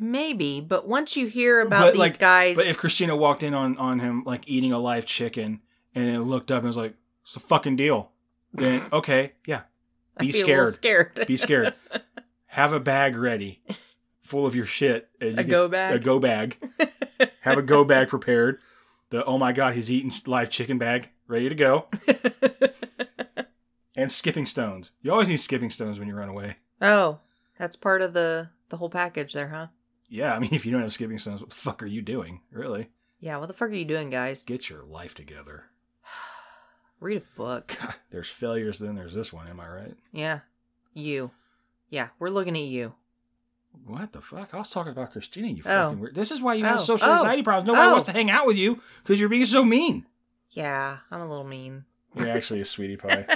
Maybe, 0.00 0.60
but 0.60 0.86
once 0.86 1.16
you 1.16 1.26
hear 1.26 1.60
about 1.60 1.80
But, 1.80 1.92
these 1.92 1.98
like, 1.98 2.18
guys, 2.18 2.56
But 2.56 2.66
if 2.66 2.78
Christina 2.78 3.16
walked 3.16 3.42
in 3.42 3.52
on 3.54 3.76
on 3.78 3.98
him 3.98 4.22
like 4.24 4.48
eating 4.48 4.72
a 4.72 4.78
live 4.78 5.06
chicken 5.06 5.60
and 5.94 6.06
then 6.06 6.22
looked 6.22 6.52
up 6.52 6.58
and 6.58 6.68
was 6.68 6.76
like, 6.76 6.94
"It's 7.24 7.34
a 7.36 7.40
fucking 7.40 7.76
deal," 7.76 8.12
then 8.52 8.82
okay, 8.92 9.32
yeah, 9.44 9.62
be 10.18 10.30
scared. 10.30 10.74
scared. 10.74 11.26
be 11.26 11.36
scared. 11.36 11.74
Have 12.52 12.72
a 12.72 12.80
bag 12.80 13.16
ready, 13.16 13.60
full 14.22 14.46
of 14.46 14.54
your 14.54 14.66
shit. 14.66 15.08
A 15.20 15.42
go 15.44 15.68
bag? 15.68 15.96
A 15.96 15.98
go 15.98 16.18
bag. 16.18 16.58
Have 17.40 17.58
a 17.58 17.62
go 17.62 17.84
bag 17.84 18.08
prepared. 18.08 18.60
The 19.10 19.24
oh 19.24 19.38
my 19.38 19.52
god, 19.52 19.74
he's 19.74 19.90
eating 19.90 20.12
live 20.26 20.50
chicken 20.50 20.78
bag 20.78 21.10
ready 21.26 21.48
to 21.48 21.54
go. 21.54 21.86
And 23.96 24.12
skipping 24.12 24.46
stones. 24.46 24.92
You 25.02 25.10
always 25.10 25.28
need 25.28 25.38
skipping 25.38 25.70
stones 25.70 25.98
when 25.98 26.06
you 26.06 26.14
run 26.14 26.28
away. 26.28 26.58
oh, 26.80 27.18
that's 27.58 27.74
part 27.74 28.00
of 28.00 28.12
the 28.12 28.50
the 28.68 28.76
whole 28.76 28.90
package 28.90 29.32
there, 29.32 29.48
huh? 29.48 29.66
Yeah, 30.08 30.32
I 30.36 30.38
mean, 30.38 30.54
if 30.54 30.64
you 30.64 30.70
don't 30.70 30.82
have 30.82 30.92
skipping 30.92 31.18
stones, 31.18 31.40
what 31.40 31.50
the 31.50 31.56
fuck 31.56 31.82
are 31.82 31.86
you 31.86 32.00
doing? 32.00 32.42
Really? 32.52 32.90
Yeah, 33.18 33.38
what 33.38 33.48
the 33.48 33.54
fuck 33.54 33.70
are 33.70 33.74
you 33.74 33.84
doing, 33.84 34.08
guys? 34.08 34.44
Get 34.44 34.70
your 34.70 34.84
life 34.84 35.16
together. 35.16 35.64
Read 37.00 37.22
a 37.22 37.36
book. 37.36 37.76
There's 38.12 38.28
failures, 38.28 38.78
then 38.78 38.94
there's 38.94 39.14
this 39.14 39.32
one. 39.32 39.48
Am 39.48 39.58
I 39.58 39.66
right? 39.66 39.96
Yeah. 40.12 40.40
You. 40.94 41.32
Yeah, 41.90 42.10
we're 42.20 42.30
looking 42.30 42.56
at 42.56 42.62
you. 42.62 42.94
What 43.86 44.12
the 44.12 44.20
fuck? 44.20 44.52
I 44.52 44.58
was 44.58 44.70
talking 44.70 44.92
about 44.92 45.12
Christina. 45.12 45.48
You 45.48 45.62
Oh. 45.64 45.68
fucking 45.68 46.00
weird. 46.00 46.14
This 46.14 46.30
is 46.30 46.40
why 46.42 46.54
you 46.54 46.64
have 46.64 46.80
Oh. 46.80 46.84
social 46.84 47.08
Oh. 47.08 47.16
anxiety 47.18 47.42
problems. 47.42 47.68
Nobody 47.68 47.88
Oh. 47.88 47.92
wants 47.92 48.06
to 48.06 48.12
hang 48.12 48.30
out 48.30 48.46
with 48.46 48.56
you 48.56 48.82
because 49.02 49.18
you're 49.18 49.28
being 49.28 49.46
so 49.46 49.64
mean. 49.64 50.06
Yeah, 50.50 50.98
I'm 51.10 51.20
a 51.20 51.28
little 51.28 51.44
mean. 51.44 51.84
You're 52.14 52.28
actually 52.30 52.60
a 52.60 52.64
sweetie 52.66 52.96
pie. 52.96 53.26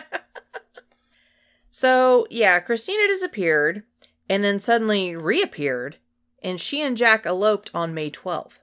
So, 1.71 2.27
yeah, 2.31 2.61
Christina 2.61 3.07
disappeared 3.07 3.83
and 4.29 4.45
then 4.45 4.61
suddenly 4.61 5.17
reappeared, 5.17 5.97
and 6.43 6.61
she 6.61 6.83
and 6.83 6.97
Jack 6.97 7.25
eloped 7.27 7.71
on 7.75 7.95
May 7.95 8.11
12th. 8.11 8.61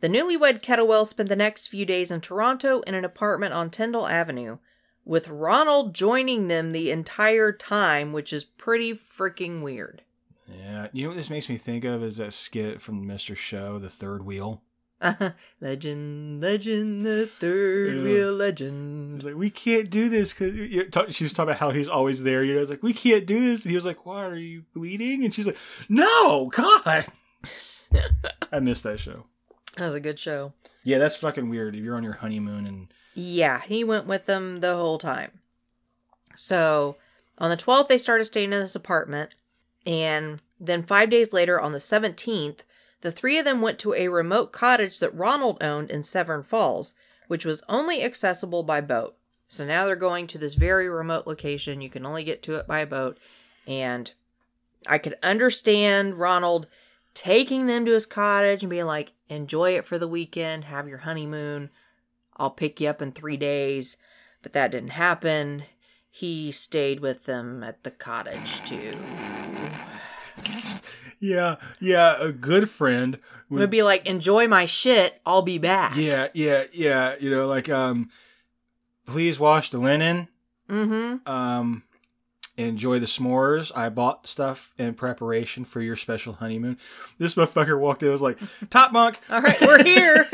The 0.00 0.08
newlywed 0.08 0.62
Kettlewell 0.62 1.06
spent 1.06 1.28
the 1.28 1.36
next 1.36 1.66
few 1.68 1.84
days 1.84 2.10
in 2.10 2.20
Toronto 2.22 2.80
in 2.82 2.94
an 2.94 3.04
apartment 3.04 3.52
on 3.52 3.68
Tyndall 3.70 4.08
Avenue, 4.08 4.58
with 5.04 5.28
Ronald 5.28 5.94
joining 5.94 6.48
them 6.48 6.72
the 6.72 6.90
entire 6.90 7.52
time, 7.52 8.12
which 8.12 8.32
is 8.32 8.44
pretty 8.44 8.94
freaking 8.94 9.60
weird. 9.62 10.02
Yeah. 10.58 10.88
You 10.92 11.04
know 11.04 11.08
what 11.10 11.16
this 11.16 11.30
makes 11.30 11.48
me 11.48 11.56
think 11.56 11.84
of 11.84 12.02
is 12.02 12.16
that 12.18 12.32
skit 12.32 12.80
from 12.82 13.06
Mr. 13.06 13.36
Show, 13.36 13.78
The 13.78 13.88
Third 13.90 14.24
Wheel. 14.24 14.62
legend, 15.60 16.42
legend, 16.42 17.06
the 17.06 17.30
third 17.40 17.94
Yeah. 17.94 18.02
He's 18.02 18.26
legend. 18.26 19.22
like, 19.24 19.34
we 19.34 19.48
can't 19.48 19.88
do 19.88 20.08
this 20.10 20.34
because 20.34 21.14
she 21.14 21.24
was 21.24 21.32
talking 21.32 21.50
about 21.50 21.60
how 21.60 21.70
he's 21.70 21.88
always 21.88 22.22
there. 22.22 22.44
You 22.44 22.54
know, 22.54 22.60
it's 22.60 22.68
like 22.70 22.82
we 22.82 22.92
can't 22.92 23.24
do 23.26 23.40
this, 23.40 23.64
and 23.64 23.70
he 23.70 23.76
was 23.76 23.86
like, 23.86 24.04
"Why 24.04 24.24
are 24.26 24.36
you 24.36 24.64
bleeding?" 24.74 25.24
And 25.24 25.34
she's 25.34 25.46
like, 25.46 25.56
"No, 25.88 26.46
God." 26.48 27.06
I 28.52 28.60
missed 28.60 28.82
that 28.84 29.00
show. 29.00 29.24
That 29.76 29.86
was 29.86 29.94
a 29.94 30.00
good 30.00 30.18
show. 30.18 30.52
Yeah, 30.84 30.98
that's 30.98 31.16
fucking 31.16 31.48
weird. 31.48 31.74
If 31.74 31.82
you're 31.82 31.96
on 31.96 32.04
your 32.04 32.14
honeymoon 32.14 32.66
and 32.66 32.88
Yeah, 33.14 33.60
he 33.62 33.84
went 33.84 34.06
with 34.06 34.26
them 34.26 34.60
the 34.60 34.76
whole 34.76 34.98
time. 34.98 35.30
So 36.36 36.96
on 37.38 37.50
the 37.50 37.56
12th, 37.56 37.88
they 37.88 37.98
started 37.98 38.24
staying 38.26 38.52
in 38.52 38.60
this 38.60 38.74
apartment. 38.74 39.30
And 39.86 40.40
then 40.58 40.82
five 40.82 41.10
days 41.10 41.32
later, 41.32 41.60
on 41.60 41.72
the 41.72 41.78
17th, 41.78 42.60
the 43.00 43.10
three 43.10 43.38
of 43.38 43.44
them 43.44 43.62
went 43.62 43.78
to 43.80 43.94
a 43.94 44.08
remote 44.08 44.52
cottage 44.52 44.98
that 44.98 45.14
Ronald 45.14 45.62
owned 45.62 45.90
in 45.90 46.04
Severn 46.04 46.42
Falls, 46.42 46.94
which 47.28 47.44
was 47.44 47.62
only 47.68 48.02
accessible 48.02 48.62
by 48.62 48.80
boat. 48.80 49.16
So 49.48 49.64
now 49.64 49.84
they're 49.84 49.96
going 49.96 50.26
to 50.28 50.38
this 50.38 50.54
very 50.54 50.88
remote 50.88 51.26
location. 51.26 51.80
You 51.80 51.90
can 51.90 52.06
only 52.06 52.24
get 52.24 52.42
to 52.44 52.56
it 52.56 52.66
by 52.66 52.84
boat. 52.84 53.18
And 53.66 54.12
I 54.86 54.98
could 54.98 55.16
understand 55.22 56.18
Ronald 56.18 56.66
taking 57.14 57.66
them 57.66 57.84
to 57.84 57.92
his 57.92 58.06
cottage 58.06 58.62
and 58.62 58.70
being 58.70 58.86
like, 58.86 59.12
enjoy 59.28 59.76
it 59.76 59.84
for 59.84 59.98
the 59.98 60.08
weekend, 60.08 60.64
have 60.64 60.88
your 60.88 60.98
honeymoon. 60.98 61.70
I'll 62.36 62.50
pick 62.50 62.80
you 62.80 62.88
up 62.88 63.02
in 63.02 63.12
three 63.12 63.36
days. 63.36 63.96
But 64.42 64.52
that 64.52 64.70
didn't 64.70 64.90
happen. 64.90 65.64
He 66.10 66.52
stayed 66.52 67.00
with 67.00 67.26
them 67.26 67.62
at 67.62 67.82
the 67.82 67.90
cottage 67.90 68.64
too. 68.64 68.94
Yeah, 71.20 71.56
yeah, 71.80 72.16
a 72.20 72.32
good 72.32 72.68
friend 72.68 73.18
would 73.50 73.60
Would 73.60 73.70
be 73.70 73.82
like, 73.82 74.06
enjoy 74.06 74.46
my 74.46 74.64
shit. 74.66 75.20
I'll 75.26 75.42
be 75.42 75.58
back. 75.58 75.96
Yeah, 75.96 76.28
yeah, 76.34 76.64
yeah. 76.72 77.16
You 77.18 77.30
know, 77.30 77.46
like 77.48 77.68
um, 77.68 78.10
please 79.06 79.40
wash 79.40 79.70
the 79.70 79.78
linen. 79.78 80.28
Mm-hmm. 80.68 81.28
Um, 81.28 81.82
enjoy 82.56 83.00
the 83.00 83.06
s'mores. 83.06 83.76
I 83.76 83.88
bought 83.88 84.28
stuff 84.28 84.72
in 84.78 84.94
preparation 84.94 85.64
for 85.64 85.80
your 85.80 85.96
special 85.96 86.34
honeymoon. 86.34 86.78
This 87.18 87.34
motherfucker 87.34 87.78
walked 87.78 88.02
in. 88.02 88.08
and 88.08 88.12
was 88.12 88.22
like, 88.22 88.38
"Top 88.70 88.92
bunk." 88.92 89.18
All 89.28 89.42
right, 89.42 89.60
we're 89.60 89.82
here. 89.82 90.28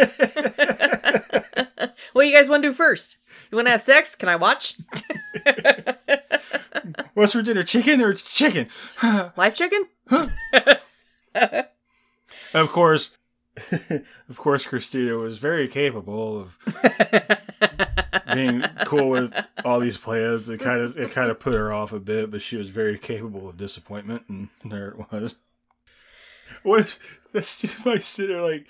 what 2.12 2.22
do 2.22 2.28
you 2.28 2.36
guys 2.36 2.50
want 2.50 2.62
to 2.64 2.68
do 2.68 2.74
first? 2.74 3.16
You 3.50 3.56
want 3.56 3.66
to 3.68 3.72
have 3.72 3.82
sex? 3.82 4.14
Can 4.14 4.28
I 4.28 4.36
watch? 4.36 4.76
What's 7.14 7.32
for 7.32 7.40
dinner? 7.40 7.62
Chicken 7.62 8.02
or 8.02 8.12
chicken? 8.12 8.68
Live 9.02 9.54
chicken? 9.54 9.86
of 12.54 12.68
course, 12.70 13.16
of 14.28 14.36
course, 14.36 14.66
Christina 14.66 15.16
was 15.16 15.38
very 15.38 15.66
capable 15.68 16.40
of 16.40 16.58
being 18.34 18.62
cool 18.84 19.10
with 19.10 19.34
all 19.64 19.80
these 19.80 19.98
plans. 19.98 20.48
It 20.48 20.60
kind 20.60 20.80
of 20.80 20.96
it 20.98 21.10
kind 21.10 21.30
of 21.30 21.40
put 21.40 21.54
her 21.54 21.72
off 21.72 21.92
a 21.92 22.00
bit, 22.00 22.30
but 22.30 22.42
she 22.42 22.56
was 22.56 22.70
very 22.70 22.98
capable 22.98 23.48
of 23.48 23.56
disappointment, 23.56 24.24
and 24.28 24.48
there 24.64 24.88
it 24.88 25.12
was. 25.12 25.36
What 26.62 26.80
if 26.80 27.20
that's 27.32 27.60
just 27.60 27.84
my 27.84 27.98
sitter 27.98 28.40
like, 28.40 28.66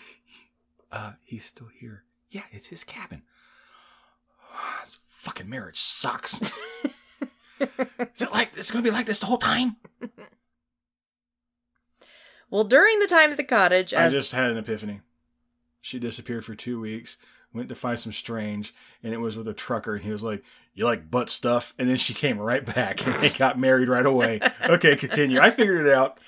uh, 0.91 1.13
he's 1.25 1.45
still 1.45 1.69
here. 1.79 2.05
Yeah, 2.31 2.45
it's 2.53 2.69
his 2.69 2.85
cabin. 2.85 3.23
This 4.85 4.99
fucking 5.11 5.51
marriage 5.51 5.81
sucks. 5.81 6.53
Is 7.61 8.23
it 8.23 8.33
like 8.33 8.53
it's 8.57 8.71
gonna 8.71 8.85
be 8.85 8.91
like 8.91 9.07
this 9.07 9.19
the 9.19 9.27
whole 9.27 9.39
time? 9.39 9.77
Well, 12.51 12.65
during 12.65 12.99
the 13.01 13.07
time 13.07 13.31
at 13.31 13.37
the 13.37 13.45
cottage, 13.45 13.93
I 13.95 14.09
just 14.09 14.33
had 14.33 14.51
an 14.51 14.57
epiphany. 14.59 15.01
She 15.81 15.99
disappeared 15.99 16.45
for 16.45 16.55
two 16.55 16.81
weeks, 16.81 17.17
went 17.53 17.69
to 17.69 17.75
find 17.75 17.99
some 17.99 18.13
strange, 18.13 18.75
and 19.03 19.13
it 19.15 19.19
was 19.21 19.37
with 19.37 19.47
a 19.49 19.55
trucker, 19.55 19.95
and 19.95 20.05
he 20.05 20.11
was 20.11 20.23
like, 20.23 20.43
You 20.75 20.85
like 20.85 21.11
butt 21.11 21.29
stuff? 21.29 21.75
And 21.79 21.89
then 21.89 21.97
she 21.97 22.13
came 22.15 22.39
right 22.39 22.65
back 22.65 23.07
and 23.07 23.15
they 23.17 23.29
got 23.39 23.59
married 23.59 23.89
right 23.89 24.07
away. 24.07 24.41
Okay, 24.65 24.97
continue. 24.97 25.39
I 25.41 25.51
figured 25.51 25.87
it 25.87 25.93
out. 25.93 26.19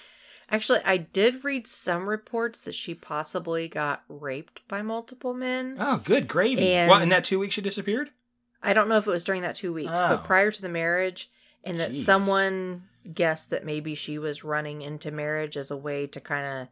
actually, 0.50 0.80
I 0.84 0.96
did 0.98 1.44
read 1.44 1.66
some 1.66 2.08
reports 2.08 2.60
that 2.62 2.74
she 2.74 2.94
possibly 2.94 3.68
got 3.68 4.04
raped 4.08 4.66
by 4.68 4.80
multiple 4.82 5.34
men. 5.34 5.76
Oh, 5.80 5.98
good 6.04 6.28
gravy. 6.28 6.68
And- 6.74 6.88
what, 6.88 7.02
in 7.02 7.08
that 7.10 7.24
two 7.24 7.38
weeks 7.40 7.54
she 7.54 7.60
disappeared? 7.62 8.10
I 8.62 8.72
don't 8.72 8.88
know 8.88 8.96
if 8.98 9.06
it 9.06 9.10
was 9.10 9.22
during 9.24 9.42
that 9.42 9.54
two 9.56 9.72
weeks, 9.72 9.92
Oh. 9.94 10.08
but 10.16 10.24
prior 10.24 10.50
to 10.50 10.62
the 10.62 10.68
marriage, 10.68 11.30
and 11.64 11.78
that 11.80 11.90
Jeez. 11.92 12.04
someone 12.04 12.84
guessed 13.12 13.50
that 13.50 13.64
maybe 13.64 13.94
she 13.94 14.18
was 14.18 14.44
running 14.44 14.82
into 14.82 15.10
marriage 15.10 15.56
as 15.56 15.70
a 15.70 15.76
way 15.76 16.06
to 16.06 16.20
kind 16.20 16.46
of 16.46 16.68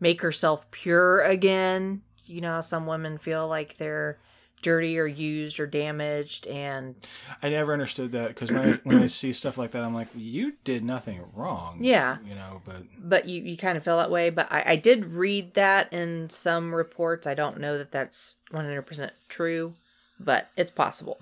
make 0.00 0.22
herself 0.22 0.70
pure 0.70 1.20
again. 1.22 2.02
You 2.24 2.40
know 2.40 2.52
how 2.52 2.60
some 2.60 2.86
women 2.86 3.18
feel 3.18 3.48
like 3.48 3.76
they're 3.76 4.18
dirty 4.60 4.98
or 4.98 5.06
used 5.06 5.60
or 5.60 5.66
damaged, 5.66 6.46
and 6.46 6.94
I 7.42 7.48
never 7.48 7.72
understood 7.72 8.12
that 8.12 8.28
because 8.28 8.50
when 8.50 8.60
I, 8.60 8.72
when 8.82 9.02
I 9.02 9.06
see 9.06 9.32
stuff 9.32 9.56
like 9.56 9.70
that, 9.72 9.82
I'm 9.82 9.94
like, 9.94 10.08
You 10.14 10.54
did 10.64 10.84
nothing 10.84 11.22
wrong. 11.34 11.78
Yeah. 11.80 12.18
You 12.26 12.34
know, 12.34 12.62
but 12.64 12.82
but 12.98 13.28
you, 13.28 13.42
you 13.42 13.56
kind 13.56 13.78
of 13.78 13.84
feel 13.84 13.98
that 13.98 14.10
way. 14.10 14.30
But 14.30 14.50
I, 14.50 14.62
I 14.66 14.76
did 14.76 15.06
read 15.06 15.54
that 15.54 15.92
in 15.92 16.28
some 16.30 16.74
reports. 16.74 17.26
I 17.26 17.34
don't 17.34 17.60
know 17.60 17.78
that 17.78 17.92
that's 17.92 18.38
100% 18.52 19.10
true, 19.28 19.74
but 20.18 20.50
it's 20.56 20.70
possible. 20.70 21.20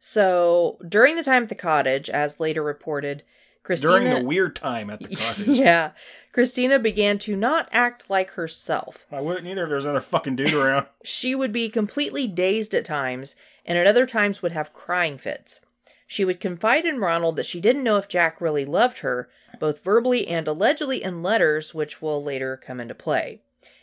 So 0.00 0.78
during 0.86 1.16
the 1.16 1.22
time 1.22 1.44
at 1.44 1.50
the 1.50 1.54
cottage, 1.54 2.08
as 2.08 2.40
later 2.40 2.62
reported, 2.62 3.22
Christina. 3.62 3.92
during 3.92 4.14
the 4.14 4.24
weird 4.24 4.56
time 4.56 4.90
at 4.90 5.00
the 5.00 5.16
cottage, 5.16 5.46
yeah. 5.46 5.92
Christina 6.32 6.78
began 6.78 7.18
to 7.18 7.36
not 7.36 7.68
act 7.72 8.08
like 8.08 8.32
herself. 8.32 9.06
I 9.10 9.20
wouldn't 9.20 9.46
either 9.46 9.64
if 9.64 9.68
there 9.68 9.76
was 9.76 9.84
another 9.84 10.00
fucking 10.00 10.36
dude 10.36 10.54
around. 10.54 10.86
She 11.04 11.34
would 11.34 11.52
be 11.52 11.68
completely 11.68 12.26
dazed 12.28 12.74
at 12.74 12.84
times, 12.84 13.34
and 13.66 13.76
at 13.76 13.86
other 13.86 14.06
times 14.06 14.42
would 14.42 14.52
have 14.52 14.72
crying 14.72 15.18
fits. 15.18 15.60
She 16.06 16.24
would 16.24 16.40
confide 16.40 16.84
in 16.84 16.98
Ronald 16.98 17.36
that 17.36 17.46
she 17.46 17.60
didn't 17.60 17.84
know 17.84 17.96
if 17.96 18.08
Jack 18.08 18.40
really 18.40 18.64
loved 18.64 18.98
her, 18.98 19.28
both 19.60 19.84
verbally 19.84 20.26
and 20.26 20.48
allegedly 20.48 21.02
in 21.02 21.22
letters, 21.22 21.72
which 21.74 22.02
will 22.02 22.22
later 22.22 22.56
come 22.56 22.80
into 22.80 22.94
play. 22.94 23.42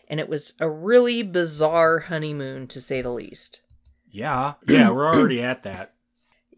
And 0.10 0.20
it 0.20 0.28
was 0.28 0.54
a 0.60 0.70
really 0.70 1.24
bizarre 1.24 2.00
honeymoon, 2.00 2.68
to 2.68 2.82
say 2.82 3.02
the 3.02 3.12
least. 3.12 3.62
Yeah, 4.10 4.54
yeah, 4.68 4.90
we're 4.90 5.08
already 5.08 5.42
at 5.42 5.64
that. 5.64 5.94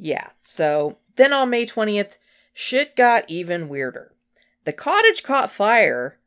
Yeah, 0.02 0.30
so 0.44 0.98
then 1.18 1.34
on 1.34 1.50
May 1.50 1.66
20th, 1.66 2.16
shit 2.60 2.94
got 2.94 3.24
even 3.30 3.70
weirder. 3.70 4.12
The 4.66 4.74
cottage 4.74 5.24
caught 5.24 5.50
fire, 5.50 6.20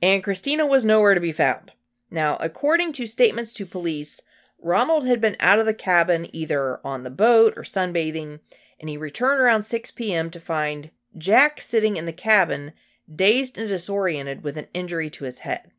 and 0.00 0.24
Christina 0.24 0.64
was 0.64 0.82
nowhere 0.82 1.12
to 1.12 1.20
be 1.20 1.30
found. 1.30 1.72
Now, 2.10 2.38
according 2.40 2.92
to 2.92 3.06
statements 3.06 3.52
to 3.52 3.66
police, 3.66 4.22
Ronald 4.58 5.04
had 5.04 5.20
been 5.20 5.36
out 5.40 5.58
of 5.58 5.66
the 5.66 5.74
cabin 5.74 6.34
either 6.34 6.80
on 6.86 7.02
the 7.02 7.10
boat 7.10 7.52
or 7.54 7.64
sunbathing, 7.64 8.40
and 8.80 8.88
he 8.88 8.96
returned 8.96 9.42
around 9.42 9.64
6 9.64 9.90
p.m. 9.90 10.30
to 10.30 10.40
find 10.40 10.90
Jack 11.18 11.60
sitting 11.60 11.98
in 11.98 12.06
the 12.06 12.14
cabin, 12.14 12.72
dazed 13.14 13.58
and 13.58 13.68
disoriented 13.68 14.42
with 14.42 14.56
an 14.56 14.68
injury 14.72 15.10
to 15.10 15.24
his 15.24 15.40
head. 15.40 15.70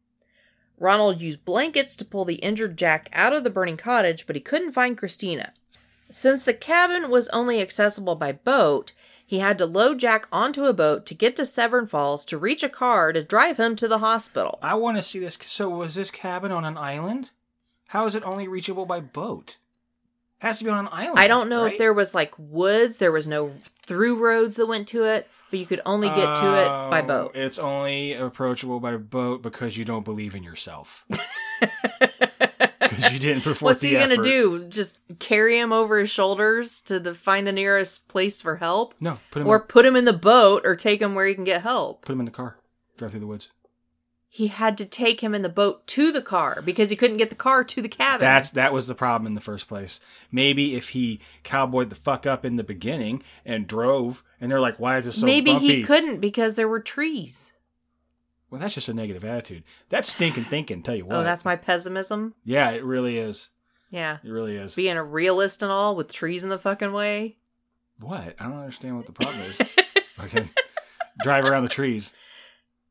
Ronald 0.77 1.19
used 1.19 1.45
blankets 1.45 1.95
to 1.95 2.05
pull 2.05 2.25
the 2.25 2.35
injured 2.35 2.77
Jack 2.77 3.09
out 3.11 3.33
of 3.33 3.43
the 3.43 3.49
burning 3.49 3.77
cottage, 3.77 4.27
but 4.27 4.35
he 4.35 4.41
couldn't 4.41 4.73
find 4.73 4.99
Christina. 4.99 5.53
Since 6.11 6.43
the 6.43 6.53
cabin 6.53 7.09
was 7.09 7.27
only 7.29 7.59
accessible 7.59 8.15
by 8.15 8.33
boat, 8.33 8.91
he 9.25 9.39
had 9.39 9.57
to 9.57 9.65
load 9.65 9.99
Jack 9.99 10.27
onto 10.31 10.65
a 10.65 10.73
boat 10.73 11.05
to 11.07 11.15
get 11.15 11.35
to 11.38 11.45
Severn 11.45 11.88
Falls 11.88 12.25
to 12.25 12.38
reach 12.38 12.63
a 12.63 12.69
car 12.69 13.11
to 13.11 13.23
drive 13.23 13.57
him 13.57 13.75
to 13.77 13.88
the 13.88 13.97
hospital. 13.97 14.59
I 14.61 14.75
want 14.75 14.97
to 14.97 15.03
see 15.03 15.19
this. 15.19 15.38
So, 15.41 15.69
was 15.69 15.95
this 15.95 16.11
cabin 16.11 16.51
on 16.51 16.63
an 16.63 16.77
island? 16.77 17.31
How 17.88 18.05
is 18.05 18.15
it 18.15 18.23
only 18.23 18.47
reachable 18.47 18.85
by 18.85 18.99
boat? 18.99 19.57
It 20.41 20.47
has 20.47 20.59
to 20.59 20.63
be 20.65 20.69
on 20.69 20.85
an 20.85 20.89
island. 20.91 21.19
I 21.19 21.27
don't 21.27 21.49
know 21.49 21.63
right? 21.63 21.71
if 21.73 21.77
there 21.77 21.93
was 21.93 22.13
like 22.13 22.33
woods, 22.38 22.97
there 22.97 23.11
was 23.11 23.27
no 23.27 23.53
through 23.85 24.23
roads 24.23 24.57
that 24.57 24.67
went 24.67 24.88
to 24.89 25.03
it, 25.05 25.27
but 25.49 25.59
you 25.59 25.65
could 25.65 25.81
only 25.85 26.09
get 26.09 26.35
to 26.35 26.61
it 26.61 26.67
by 26.91 27.01
Oh, 27.01 27.07
boat. 27.07 27.31
It's 27.35 27.57
only 27.57 28.13
approachable 28.13 28.79
by 28.79 28.97
boat 28.97 29.41
because 29.41 29.77
you 29.77 29.85
don't 29.85 30.03
believe 30.05 30.35
in 30.35 30.43
yourself. 30.43 31.05
because 32.89 33.11
you 33.13 33.19
didn't 33.19 33.41
perform 33.43 33.69
What's 33.69 33.81
he 33.81 33.91
gonna 33.91 34.21
do? 34.21 34.67
Just 34.69 34.97
carry 35.19 35.59
him 35.59 35.71
over 35.73 35.99
his 35.99 36.09
shoulders 36.09 36.81
to 36.81 36.99
the 36.99 37.13
find 37.13 37.45
the 37.45 37.51
nearest 37.51 38.07
place 38.07 38.41
for 38.41 38.57
help, 38.57 38.93
No, 38.99 39.19
put 39.31 39.41
him 39.41 39.47
or 39.47 39.57
in, 39.57 39.61
put 39.63 39.85
him 39.85 39.95
in 39.95 40.05
the 40.05 40.13
boat, 40.13 40.63
or 40.65 40.75
take 40.75 41.01
him 41.01 41.15
where 41.15 41.27
he 41.27 41.33
can 41.35 41.43
get 41.43 41.61
help? 41.61 42.03
put 42.05 42.13
him 42.13 42.19
in 42.19 42.25
the 42.25 42.31
car. 42.31 42.57
Drive 42.97 43.11
through 43.11 43.19
the 43.21 43.27
woods. 43.27 43.49
He 44.27 44.47
had 44.47 44.77
to 44.79 44.85
take 44.85 45.21
him 45.21 45.33
in 45.33 45.43
the 45.43 45.49
boat 45.49 45.87
to 45.87 46.11
the 46.11 46.21
car 46.21 46.61
because 46.61 46.89
he 46.89 46.97
couldn't 46.97 47.15
get 47.17 47.29
the 47.29 47.37
car 47.37 47.63
to 47.63 47.81
the 47.81 47.87
cabin. 47.87 48.19
That's 48.19 48.51
that 48.51 48.73
was 48.73 48.87
the 48.87 48.93
problem 48.93 49.27
in 49.27 49.33
the 49.33 49.39
first 49.39 49.65
place. 49.65 50.01
Maybe 50.29 50.75
if 50.75 50.89
he 50.89 51.21
cowboyed 51.43 51.89
the 51.89 51.95
fuck 51.95 52.25
up 52.27 52.43
in 52.43 52.57
the 52.57 52.63
beginning 52.63 53.23
and 53.45 53.65
drove, 53.65 54.23
and 54.41 54.51
they're 54.51 54.59
like, 54.59 54.77
"Why 54.77 54.97
is 54.97 55.05
this 55.05 55.21
so 55.21 55.25
maybe 55.25 55.53
bumpy?" 55.53 55.67
he 55.67 55.83
couldn't 55.83 56.19
because 56.19 56.55
there 56.55 56.67
were 56.67 56.81
trees. 56.81 57.53
Well, 58.49 58.62
that's 58.62 58.75
just 58.75 58.89
a 58.89 58.93
negative 58.93 59.23
attitude. 59.23 59.63
That's 59.89 60.12
stinking 60.12 60.45
thinking. 60.45 60.84
Tell 60.84 60.95
you 60.95 61.03
oh, 61.03 61.08
what. 61.08 61.15
Oh, 61.17 61.23
that's 61.23 61.45
my 61.45 61.55
pessimism. 61.55 62.36
yeah. 62.43 62.71
It 62.71 62.84
really 62.84 63.17
is. 63.17 63.49
Yeah, 63.91 64.17
It 64.23 64.29
really 64.29 64.58
is. 64.58 64.75
being 64.75 64.97
a 64.97 65.03
realist 65.03 65.62
and 65.63 65.71
all 65.71 65.95
with 65.95 66.12
trees 66.12 66.43
in 66.43 66.49
the 66.49 66.60
fucking 66.60 66.91
way. 66.91 67.38
What? 67.99 68.36
I 68.39 68.43
don't 68.43 68.58
understand 68.60 68.97
what 68.97 69.05
the 69.05 69.13
problem 69.13 69.41
is. 69.43 69.58
Fucking 70.17 70.49
drive 71.23 71.45
around 71.45 71.63
the 71.63 71.69
trees. 71.69 72.12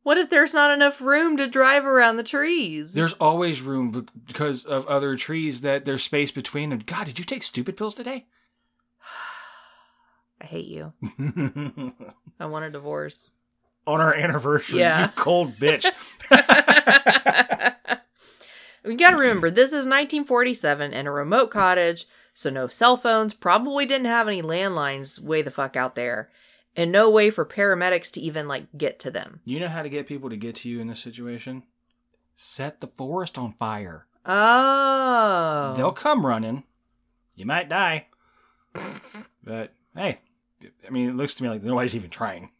What 0.02 0.18
if 0.18 0.30
there's 0.30 0.54
not 0.54 0.70
enough 0.70 1.00
room 1.00 1.36
to 1.36 1.46
drive 1.46 1.84
around 1.84 2.16
the 2.16 2.22
trees? 2.22 2.94
There's 2.94 3.12
always 3.14 3.60
room 3.60 4.06
because 4.26 4.64
of 4.64 4.86
other 4.86 5.16
trees 5.16 5.62
that 5.62 5.84
there's 5.84 6.02
space 6.02 6.30
between 6.30 6.70
them. 6.70 6.80
God, 6.84 7.06
did 7.06 7.18
you 7.18 7.24
take 7.24 7.42
stupid 7.42 7.76
pills 7.76 7.94
today? 7.94 8.26
I 10.40 10.44
hate 10.44 10.66
you. 10.66 10.92
I 12.40 12.46
want 12.46 12.66
a 12.66 12.70
divorce. 12.70 13.32
On 13.86 14.00
our 14.00 14.14
anniversary, 14.14 14.80
Yeah. 14.80 15.02
you 15.02 15.08
cold 15.14 15.56
bitch. 15.58 15.84
we 18.84 18.94
gotta 18.96 19.16
remember, 19.16 19.50
this 19.50 19.68
is 19.70 19.86
1947 19.86 20.92
in 20.92 21.06
a 21.06 21.10
remote 21.12 21.50
cottage, 21.50 22.06
so 22.32 22.50
no 22.50 22.66
cell 22.66 22.96
phones, 22.96 23.34
probably 23.34 23.86
didn't 23.86 24.06
have 24.06 24.26
any 24.28 24.42
landlines 24.42 25.20
way 25.20 25.42
the 25.42 25.50
fuck 25.50 25.76
out 25.76 25.94
there, 25.94 26.30
and 26.76 26.90
no 26.90 27.08
way 27.10 27.30
for 27.30 27.44
paramedics 27.44 28.10
to 28.12 28.20
even, 28.20 28.48
like, 28.48 28.66
get 28.76 28.98
to 29.00 29.10
them. 29.10 29.40
you 29.44 29.60
know 29.60 29.68
how 29.68 29.82
to 29.82 29.88
get 29.88 30.06
people 30.06 30.30
to 30.30 30.36
get 30.36 30.56
to 30.56 30.68
you 30.68 30.80
in 30.80 30.88
this 30.88 31.00
situation? 31.00 31.62
Set 32.34 32.80
the 32.80 32.88
forest 32.88 33.38
on 33.38 33.52
fire. 33.58 34.06
Oh. 34.26 35.74
They'll 35.76 35.92
come 35.92 36.26
running. 36.26 36.64
You 37.36 37.46
might 37.46 37.68
die. 37.68 38.06
but 39.44 39.72
hey, 39.94 40.18
I 40.86 40.90
mean, 40.90 41.10
it 41.10 41.14
looks 41.16 41.34
to 41.34 41.42
me 41.42 41.48
like 41.48 41.62
nobody's 41.62 41.94
even 41.94 42.10
trying. 42.10 42.50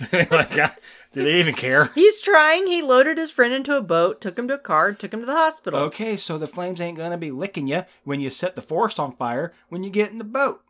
like, 0.12 0.58
uh, 0.58 0.70
do 1.12 1.24
they 1.24 1.34
even 1.40 1.54
care? 1.54 1.86
He's 1.94 2.20
trying. 2.20 2.66
He 2.66 2.82
loaded 2.82 3.18
his 3.18 3.30
friend 3.30 3.52
into 3.52 3.76
a 3.76 3.82
boat, 3.82 4.20
took 4.20 4.38
him 4.38 4.48
to 4.48 4.54
a 4.54 4.58
car, 4.58 4.92
took 4.92 5.12
him 5.12 5.20
to 5.20 5.26
the 5.26 5.34
hospital. 5.34 5.80
Okay, 5.80 6.16
so 6.16 6.38
the 6.38 6.46
flames 6.46 6.80
ain't 6.80 6.96
gonna 6.96 7.18
be 7.18 7.30
licking 7.30 7.66
you 7.66 7.84
when 8.04 8.20
you 8.20 8.30
set 8.30 8.56
the 8.56 8.62
forest 8.62 8.98
on 8.98 9.12
fire 9.16 9.52
when 9.68 9.82
you 9.84 9.90
get 9.90 10.10
in 10.10 10.18
the 10.18 10.24
boat. 10.24 10.62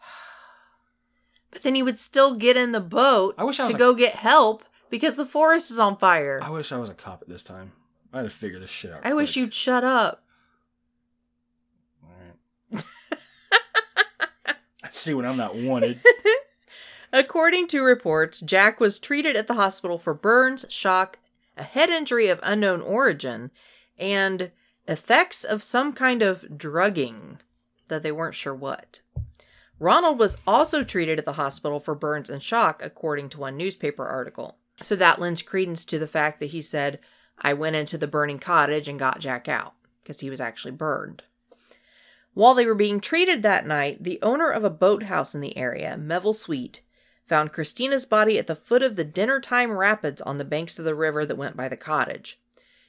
But 1.50 1.62
then 1.64 1.74
he 1.74 1.82
would 1.82 1.98
still 1.98 2.34
get 2.34 2.56
in 2.56 2.72
the 2.72 2.80
boat 2.80 3.34
I 3.36 3.44
wish 3.44 3.60
I 3.60 3.64
was 3.64 3.70
to 3.70 3.76
a- 3.76 3.78
go 3.78 3.94
get 3.94 4.14
help 4.14 4.64
because 4.88 5.16
the 5.16 5.26
forest 5.26 5.70
is 5.70 5.78
on 5.78 5.98
fire. 5.98 6.40
I 6.42 6.48
wish 6.48 6.72
I 6.72 6.78
was 6.78 6.88
a 6.88 6.94
cop 6.94 7.20
at 7.20 7.28
this 7.28 7.42
time. 7.42 7.72
I 8.10 8.18
had 8.18 8.22
to 8.24 8.30
figure 8.30 8.58
this 8.58 8.70
shit 8.70 8.90
out. 8.90 9.00
I 9.04 9.12
wish 9.12 9.36
you'd 9.36 9.52
shut 9.52 9.84
up. 9.84 10.24
All 12.02 12.10
right. 12.72 12.84
I 14.82 14.88
see 14.90 15.12
when 15.12 15.26
I'm 15.26 15.36
not 15.36 15.54
wanted. 15.54 16.00
According 17.12 17.66
to 17.68 17.82
reports, 17.82 18.40
Jack 18.40 18.80
was 18.80 18.98
treated 18.98 19.36
at 19.36 19.46
the 19.46 19.54
hospital 19.54 19.98
for 19.98 20.14
burns, 20.14 20.64
shock, 20.70 21.18
a 21.58 21.62
head 21.62 21.90
injury 21.90 22.28
of 22.28 22.40
unknown 22.42 22.80
origin, 22.80 23.50
and 23.98 24.50
effects 24.88 25.44
of 25.44 25.62
some 25.62 25.92
kind 25.92 26.22
of 26.22 26.56
drugging 26.56 27.38
that 27.88 28.02
they 28.02 28.12
weren't 28.12 28.34
sure 28.34 28.54
what. 28.54 29.00
Ronald 29.78 30.18
was 30.18 30.38
also 30.46 30.82
treated 30.82 31.18
at 31.18 31.26
the 31.26 31.34
hospital 31.34 31.78
for 31.78 31.94
burns 31.94 32.30
and 32.30 32.42
shock, 32.42 32.82
according 32.82 33.28
to 33.30 33.40
one 33.40 33.58
newspaper 33.58 34.06
article. 34.06 34.56
So 34.80 34.96
that 34.96 35.20
lends 35.20 35.42
credence 35.42 35.84
to 35.86 35.98
the 35.98 36.06
fact 36.06 36.40
that 36.40 36.46
he 36.46 36.62
said, 36.62 36.98
I 37.38 37.52
went 37.52 37.76
into 37.76 37.98
the 37.98 38.06
burning 38.06 38.38
cottage 38.38 38.88
and 38.88 38.98
got 38.98 39.20
Jack 39.20 39.48
out, 39.48 39.74
because 40.02 40.20
he 40.20 40.30
was 40.30 40.40
actually 40.40 40.72
burned. 40.72 41.24
While 42.32 42.54
they 42.54 42.64
were 42.64 42.74
being 42.74 43.00
treated 43.00 43.42
that 43.42 43.66
night, 43.66 44.02
the 44.02 44.18
owner 44.22 44.48
of 44.48 44.64
a 44.64 44.70
boathouse 44.70 45.34
in 45.34 45.42
the 45.42 45.56
area, 45.58 45.98
Melville 45.98 46.32
Sweet, 46.32 46.80
found 47.32 47.50
Christina's 47.50 48.04
body 48.04 48.38
at 48.38 48.46
the 48.46 48.54
foot 48.54 48.82
of 48.82 48.96
the 48.96 49.04
dinner 49.04 49.40
time 49.40 49.72
rapids 49.72 50.20
on 50.20 50.36
the 50.36 50.44
banks 50.44 50.78
of 50.78 50.84
the 50.84 50.94
river 50.94 51.24
that 51.24 51.38
went 51.38 51.56
by 51.56 51.66
the 51.66 51.78
cottage. 51.78 52.38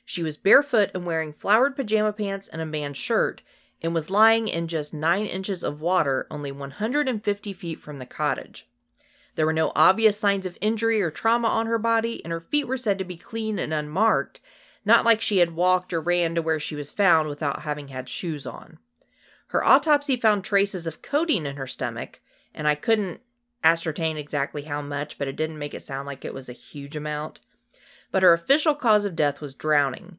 She 0.03 0.21
was 0.21 0.35
barefoot 0.35 0.91
and 0.93 1.05
wearing 1.05 1.31
flowered 1.31 1.77
pajama 1.77 2.11
pants 2.11 2.49
and 2.49 2.61
a 2.61 2.65
man's 2.65 2.97
shirt, 2.97 3.41
and 3.81 3.93
was 3.93 4.09
lying 4.09 4.49
in 4.49 4.67
just 4.67 4.93
nine 4.93 5.25
inches 5.27 5.63
of 5.63 5.79
water, 5.79 6.27
only 6.29 6.51
150 6.51 7.53
feet 7.53 7.79
from 7.79 7.99
the 7.99 8.05
cottage. 8.05 8.67
There 9.35 9.45
were 9.45 9.53
no 9.53 9.71
obvious 9.77 10.19
signs 10.19 10.45
of 10.45 10.57
injury 10.59 11.01
or 11.01 11.09
trauma 11.09 11.47
on 11.47 11.67
her 11.67 11.79
body, 11.79 12.21
and 12.25 12.33
her 12.33 12.41
feet 12.41 12.67
were 12.67 12.75
said 12.75 12.97
to 12.97 13.05
be 13.05 13.15
clean 13.15 13.57
and 13.57 13.73
unmarked, 13.73 14.41
not 14.83 15.05
like 15.05 15.21
she 15.21 15.37
had 15.37 15.55
walked 15.55 15.93
or 15.93 16.01
ran 16.01 16.35
to 16.35 16.41
where 16.41 16.59
she 16.59 16.75
was 16.75 16.91
found 16.91 17.29
without 17.29 17.61
having 17.61 17.87
had 17.87 18.09
shoes 18.09 18.45
on. 18.45 18.77
Her 19.47 19.63
autopsy 19.63 20.17
found 20.17 20.43
traces 20.43 20.85
of 20.85 21.01
codeine 21.01 21.45
in 21.45 21.55
her 21.55 21.65
stomach, 21.65 22.19
and 22.53 22.67
I 22.67 22.75
couldn't 22.75 23.21
ascertain 23.63 24.17
exactly 24.17 24.63
how 24.63 24.81
much, 24.81 25.17
but 25.17 25.27
it 25.27 25.35
didn't 25.35 25.59
make 25.59 25.73
it 25.73 25.81
sound 25.81 26.05
like 26.05 26.25
it 26.25 26.33
was 26.33 26.49
a 26.49 26.53
huge 26.53 26.95
amount. 26.95 27.39
But 28.11 28.23
her 28.23 28.33
official 28.33 28.75
cause 28.75 29.05
of 29.05 29.15
death 29.15 29.41
was 29.41 29.53
drowning. 29.53 30.17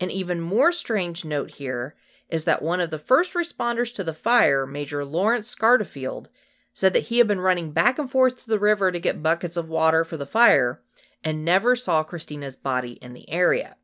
An 0.00 0.10
even 0.10 0.40
more 0.40 0.72
strange 0.72 1.24
note 1.24 1.52
here 1.52 1.96
is 2.28 2.44
that 2.44 2.62
one 2.62 2.80
of 2.80 2.90
the 2.90 2.98
first 2.98 3.34
responders 3.34 3.94
to 3.94 4.04
the 4.04 4.14
fire, 4.14 4.66
Major 4.66 5.04
Lawrence 5.04 5.54
Scarterfield, 5.54 6.26
said 6.72 6.92
that 6.92 7.04
he 7.04 7.18
had 7.18 7.26
been 7.26 7.40
running 7.40 7.72
back 7.72 7.98
and 7.98 8.10
forth 8.10 8.38
to 8.38 8.48
the 8.48 8.58
river 8.58 8.92
to 8.92 9.00
get 9.00 9.22
buckets 9.22 9.56
of 9.56 9.68
water 9.68 10.04
for 10.04 10.16
the 10.16 10.26
fire 10.26 10.80
and 11.24 11.44
never 11.44 11.74
saw 11.74 12.04
Christina's 12.04 12.56
body 12.56 12.92
in 13.02 13.14
the 13.14 13.28
area. 13.30 13.76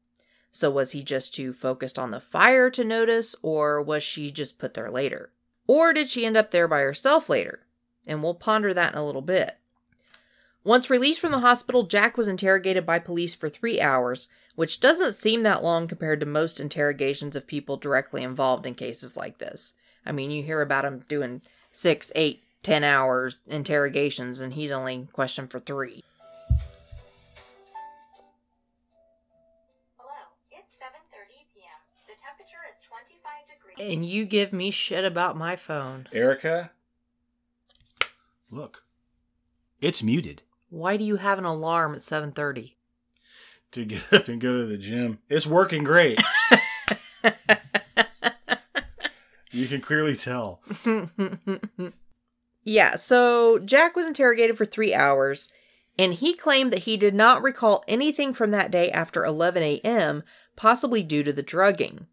So, 0.52 0.70
was 0.70 0.92
he 0.92 1.02
just 1.02 1.34
too 1.34 1.52
focused 1.52 1.98
on 1.98 2.12
the 2.12 2.20
fire 2.20 2.70
to 2.70 2.84
notice, 2.84 3.34
or 3.42 3.82
was 3.82 4.04
she 4.04 4.30
just 4.30 4.60
put 4.60 4.74
there 4.74 4.90
later? 4.90 5.32
Or 5.66 5.92
did 5.92 6.08
she 6.08 6.24
end 6.24 6.36
up 6.36 6.52
there 6.52 6.68
by 6.68 6.80
herself 6.80 7.28
later? 7.28 7.63
And 8.06 8.22
we'll 8.22 8.34
ponder 8.34 8.74
that 8.74 8.92
in 8.92 8.98
a 8.98 9.04
little 9.04 9.22
bit. 9.22 9.58
Once 10.64 10.88
released 10.88 11.20
from 11.20 11.30
the 11.30 11.40
hospital, 11.40 11.82
Jack 11.82 12.16
was 12.16 12.26
interrogated 12.26 12.86
by 12.86 12.98
police 12.98 13.34
for 13.34 13.50
three 13.50 13.80
hours, 13.80 14.28
which 14.54 14.80
doesn't 14.80 15.14
seem 15.14 15.42
that 15.42 15.62
long 15.62 15.86
compared 15.86 16.20
to 16.20 16.26
most 16.26 16.58
interrogations 16.58 17.36
of 17.36 17.46
people 17.46 17.76
directly 17.76 18.22
involved 18.22 18.64
in 18.64 18.74
cases 18.74 19.14
like 19.16 19.38
this. 19.38 19.74
I 20.06 20.12
mean, 20.12 20.30
you 20.30 20.42
hear 20.42 20.62
about 20.62 20.86
him 20.86 21.04
doing 21.06 21.42
six, 21.70 22.10
eight, 22.14 22.42
ten 22.62 22.82
hours 22.82 23.36
interrogations, 23.46 24.40
and 24.40 24.54
he's 24.54 24.70
only 24.70 25.06
questioned 25.12 25.50
for 25.50 25.60
three. 25.60 26.02
Hello, 29.98 30.14
it's 30.50 30.78
7:30 30.78 31.44
p.m. 31.54 31.78
The 32.08 32.14
temperature 32.20 32.64
is 32.66 32.76
25 32.88 33.76
degrees. 33.76 33.92
And 33.92 34.06
you 34.06 34.24
give 34.24 34.52
me 34.52 34.70
shit 34.70 35.04
about 35.04 35.36
my 35.36 35.56
phone. 35.56 36.08
Erica, 36.12 36.70
look, 38.54 38.84
it's 39.80 40.02
muted. 40.02 40.42
Why 40.70 40.96
do 40.96 41.04
you 41.04 41.16
have 41.16 41.38
an 41.38 41.44
alarm 41.44 41.94
at 41.94 42.00
7:30? 42.00 42.76
To 43.72 43.84
get 43.84 44.12
up 44.12 44.28
and 44.28 44.40
go 44.40 44.58
to 44.58 44.66
the 44.66 44.78
gym, 44.78 45.18
it's 45.28 45.46
working 45.46 45.82
great. 45.82 46.22
you 49.50 49.66
can 49.66 49.80
clearly 49.80 50.16
tell. 50.16 50.60
yeah, 52.62 52.94
so 52.94 53.58
Jack 53.58 53.96
was 53.96 54.06
interrogated 54.06 54.56
for 54.56 54.64
3 54.64 54.94
hours 54.94 55.52
and 55.98 56.14
he 56.14 56.34
claimed 56.34 56.72
that 56.72 56.84
he 56.84 56.96
did 56.96 57.14
not 57.14 57.42
recall 57.42 57.84
anything 57.86 58.32
from 58.32 58.50
that 58.50 58.70
day 58.70 58.90
after 58.90 59.24
11 59.24 59.62
a.m., 59.62 60.24
possibly 60.56 61.02
due 61.02 61.22
to 61.22 61.32
the 61.32 61.42
drugging. 61.42 62.06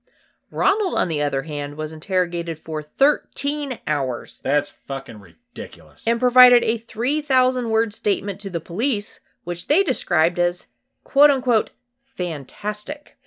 Ronald, 0.51 0.95
on 0.97 1.07
the 1.07 1.21
other 1.21 1.43
hand, 1.43 1.75
was 1.75 1.93
interrogated 1.93 2.59
for 2.59 2.83
13 2.83 3.79
hours 3.87 4.39
That's 4.43 4.69
fucking 4.69 5.19
ridiculous. 5.19 6.05
and 6.05 6.19
provided 6.19 6.63
a 6.63 6.77
3,000 6.77 7.69
word 7.69 7.93
statement 7.93 8.39
to 8.41 8.49
the 8.49 8.59
police, 8.59 9.21
which 9.45 9.67
they 9.67 9.81
described 9.81 10.37
as 10.37 10.67
quote 11.03 11.31
unquote 11.31 11.71
fantastic. 12.15 13.17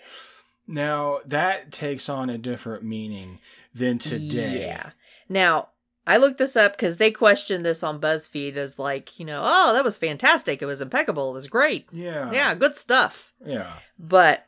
Now 0.67 1.19
that 1.27 1.73
takes 1.73 2.09
on 2.09 2.31
a 2.31 2.39
different 2.39 2.85
meaning 2.85 3.41
than 3.75 3.99
today. 3.99 4.61
Yeah. 4.61 4.91
Now, 5.29 5.69
I 6.07 6.19
looked 6.19 6.37
this 6.39 6.55
up 6.57 6.73
because 6.73 6.99
they 6.99 7.11
questioned 7.11 7.65
this 7.65 7.83
on 7.83 8.01
BuzzFeed 8.01 8.57
as 8.57 8.79
like, 8.79 9.19
you 9.19 9.25
know, 9.25 9.41
oh, 9.43 9.73
that 9.73 9.85
was 9.85 9.97
fantastic. 9.97 10.61
It 10.61 10.67
was 10.67 10.83
impeccable. 10.83 11.31
It 11.31 11.35
was 11.35 11.47
great. 11.47 11.87
Yeah. 11.91 12.31
Yeah, 12.31 12.55
good 12.55 12.77
stuff. 12.77 13.33
Yeah. 13.45 13.73
But 13.99 14.47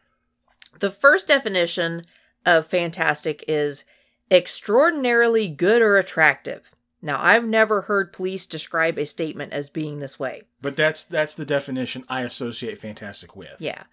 the 0.81 0.91
first 0.91 1.29
definition 1.29 2.05
of 2.47 2.67
fantastic 2.67 3.45
is 3.47 3.85
extraordinarily 4.31 5.49
good 5.49 5.83
or 5.83 5.99
attractive. 5.99 6.71
Now, 7.03 7.19
I've 7.21 7.45
never 7.45 7.83
heard 7.83 8.13
police 8.13 8.47
describe 8.47 8.99
a 8.99 9.07
statement 9.07 9.53
as 9.53 9.69
being 9.69 9.99
this 9.99 10.19
way. 10.19 10.43
But 10.63 10.77
that's 10.77 11.05
that's 11.05 11.35
the 11.35 11.45
definition 11.45 12.05
I 12.09 12.23
associate 12.23 12.79
fantastic 12.79 13.37
with. 13.37 13.61
Yeah. 13.61 13.85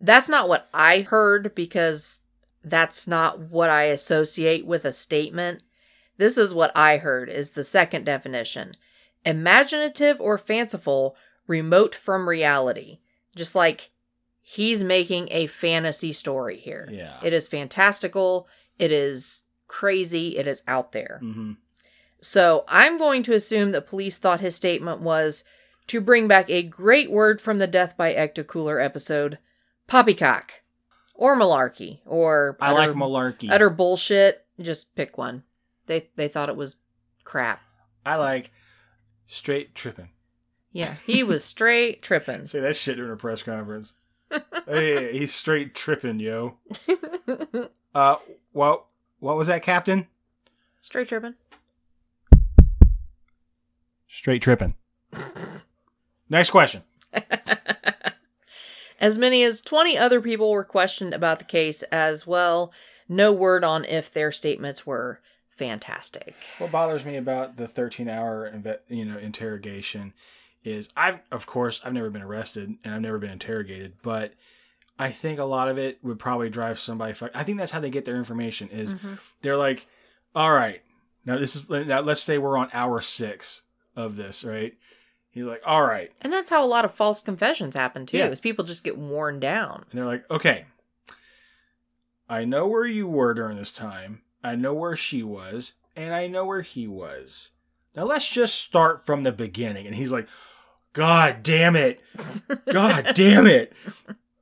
That's 0.00 0.28
not 0.28 0.48
what 0.48 0.68
I 0.72 1.00
heard 1.00 1.54
because 1.54 2.22
that's 2.62 3.06
not 3.06 3.40
what 3.40 3.68
I 3.68 3.84
associate 3.84 4.64
with 4.64 4.84
a 4.84 4.92
statement. 4.92 5.62
This 6.16 6.38
is 6.38 6.54
what 6.54 6.72
I 6.74 6.98
heard 6.98 7.28
is 7.28 7.50
the 7.50 7.64
second 7.64 8.04
definition. 8.04 8.72
Imaginative 9.24 10.20
or 10.20 10.38
fanciful, 10.38 11.16
remote 11.46 11.94
from 11.94 12.28
reality. 12.28 13.00
Just 13.34 13.54
like 13.54 13.90
he's 14.42 14.82
making 14.84 15.28
a 15.30 15.46
fantasy 15.46 16.12
story 16.12 16.56
here. 16.58 16.88
Yeah. 16.90 17.18
It 17.22 17.32
is 17.32 17.48
fantastical, 17.48 18.48
it 18.78 18.90
is 18.92 19.44
crazy, 19.68 20.36
it 20.38 20.46
is 20.46 20.62
out 20.66 20.92
there. 20.92 21.18
hmm 21.22 21.52
So 22.20 22.64
I'm 22.68 22.98
going 22.98 23.22
to 23.24 23.34
assume 23.34 23.72
that 23.72 23.86
police 23.86 24.18
thought 24.18 24.40
his 24.40 24.56
statement 24.56 25.00
was 25.00 25.44
to 25.86 26.00
bring 26.00 26.28
back 26.28 26.48
a 26.50 26.62
great 26.62 27.10
word 27.10 27.40
from 27.40 27.58
the 27.58 27.66
Death 27.66 27.96
by 27.96 28.14
Ectocooler 28.14 28.82
episode, 28.84 29.38
poppycock, 29.88 30.50
or 31.14 31.36
malarkey, 31.36 32.00
or 32.06 32.56
I 32.60 32.72
like 32.72 32.90
utter- 32.90 32.98
malarkey. 32.98 33.50
utter 33.50 33.70
bullshit. 33.70 34.46
Just 34.60 34.94
pick 34.94 35.16
one. 35.18 35.42
They 35.86 36.08
they 36.16 36.28
thought 36.28 36.48
it 36.48 36.56
was 36.56 36.76
crap. 37.24 37.60
I 38.06 38.16
like 38.16 38.52
straight 39.26 39.74
tripping. 39.74 40.10
Yeah, 40.72 40.94
he 41.04 41.22
was 41.24 41.44
straight 41.44 42.02
tripping. 42.02 42.46
Say 42.46 42.60
that 42.60 42.76
shit 42.76 42.96
during 42.96 43.12
a 43.12 43.16
press 43.16 43.42
conference. 43.42 43.94
Hey, 44.66 45.12
he's 45.18 45.34
straight 45.34 45.74
tripping, 45.74 46.20
yo. 46.20 46.56
Uh, 47.92 48.14
what? 48.52 48.84
What 49.18 49.36
was 49.36 49.48
that, 49.48 49.64
Captain? 49.64 50.06
straight 50.80 51.08
tripping. 51.08 51.34
Straight 54.06 54.42
tripping. 54.42 54.74
Next 56.28 56.50
question. 56.50 56.84
As 59.00 59.16
many 59.16 59.42
as 59.42 59.60
20 59.62 59.96
other 59.96 60.20
people 60.20 60.50
were 60.50 60.62
questioned 60.62 61.14
about 61.14 61.38
the 61.38 61.44
case 61.46 61.82
as 61.84 62.26
well. 62.26 62.70
No 63.08 63.32
word 63.32 63.64
on 63.64 63.84
if 63.86 64.12
their 64.12 64.30
statements 64.30 64.86
were 64.86 65.20
fantastic. 65.48 66.34
What 66.58 66.70
bothers 66.70 67.04
me 67.04 67.16
about 67.16 67.56
the 67.56 67.66
13-hour, 67.66 68.78
you 68.88 69.06
know, 69.06 69.16
interrogation 69.16 70.12
is 70.64 70.88
I've, 70.96 71.20
of 71.30 71.46
course, 71.46 71.80
I've 71.84 71.92
never 71.92 72.10
been 72.10 72.22
arrested 72.22 72.74
and 72.84 72.94
I've 72.94 73.00
never 73.00 73.18
been 73.18 73.30
interrogated, 73.30 73.94
but 74.02 74.34
I 74.98 75.10
think 75.10 75.38
a 75.38 75.44
lot 75.44 75.68
of 75.68 75.78
it 75.78 75.98
would 76.02 76.18
probably 76.18 76.50
drive 76.50 76.78
somebody. 76.78 77.14
I 77.34 77.42
think 77.42 77.58
that's 77.58 77.72
how 77.72 77.80
they 77.80 77.90
get 77.90 78.04
their 78.04 78.16
information. 78.16 78.68
Is 78.68 78.94
mm-hmm. 78.94 79.14
they're 79.42 79.56
like, 79.56 79.86
all 80.34 80.52
right, 80.52 80.82
now 81.24 81.38
this 81.38 81.56
is 81.56 81.70
now 81.70 82.00
let's 82.00 82.22
say 82.22 82.38
we're 82.38 82.56
on 82.56 82.68
hour 82.72 83.00
six 83.00 83.62
of 83.96 84.16
this, 84.16 84.44
right? 84.44 84.74
He's 85.30 85.44
like, 85.44 85.62
all 85.64 85.86
right, 85.86 86.10
And 86.22 86.32
that's 86.32 86.50
how 86.50 86.64
a 86.64 86.66
lot 86.66 86.84
of 86.84 86.92
false 86.92 87.22
confessions 87.22 87.76
happen 87.76 88.04
too, 88.04 88.18
Yeah. 88.18 88.26
is 88.26 88.40
people 88.40 88.64
just 88.64 88.82
get 88.82 88.98
worn 88.98 89.38
down. 89.38 89.84
And 89.90 89.98
they're 89.98 90.06
like, 90.06 90.28
okay, 90.28 90.64
I 92.28 92.44
know 92.44 92.66
where 92.66 92.84
you 92.84 93.06
were 93.06 93.32
during 93.32 93.56
this 93.56 93.72
time. 93.72 94.22
I 94.42 94.56
know 94.56 94.74
where 94.74 94.96
she 94.96 95.22
was, 95.22 95.74
and 95.94 96.12
I 96.12 96.26
know 96.26 96.44
where 96.44 96.62
he 96.62 96.88
was. 96.88 97.52
Now 97.96 98.04
let's 98.04 98.28
just 98.28 98.56
start 98.56 99.04
from 99.04 99.22
the 99.22 99.32
beginning. 99.32 99.86
And 99.86 99.94
he's 99.94 100.12
like, 100.12 100.28
God 100.92 101.42
damn 101.42 101.76
it. 101.76 102.00
God 102.70 103.12
damn 103.14 103.46
it. 103.46 103.72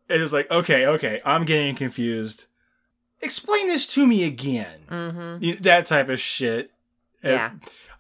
It 0.09 0.21
was 0.21 0.33
like, 0.33 0.51
okay, 0.51 0.87
okay, 0.87 1.21
I'm 1.25 1.45
getting 1.45 1.75
confused. 1.75 2.47
Explain 3.21 3.67
this 3.67 3.87
to 3.89 4.07
me 4.07 4.25
again. 4.25 4.81
Mm-hmm. 4.91 5.45
You- 5.45 5.57
That 5.57 5.87
type 5.87 6.09
of 6.09 6.21
shit. 6.21 6.71
And 7.23 7.33
Yeah. 7.33 7.51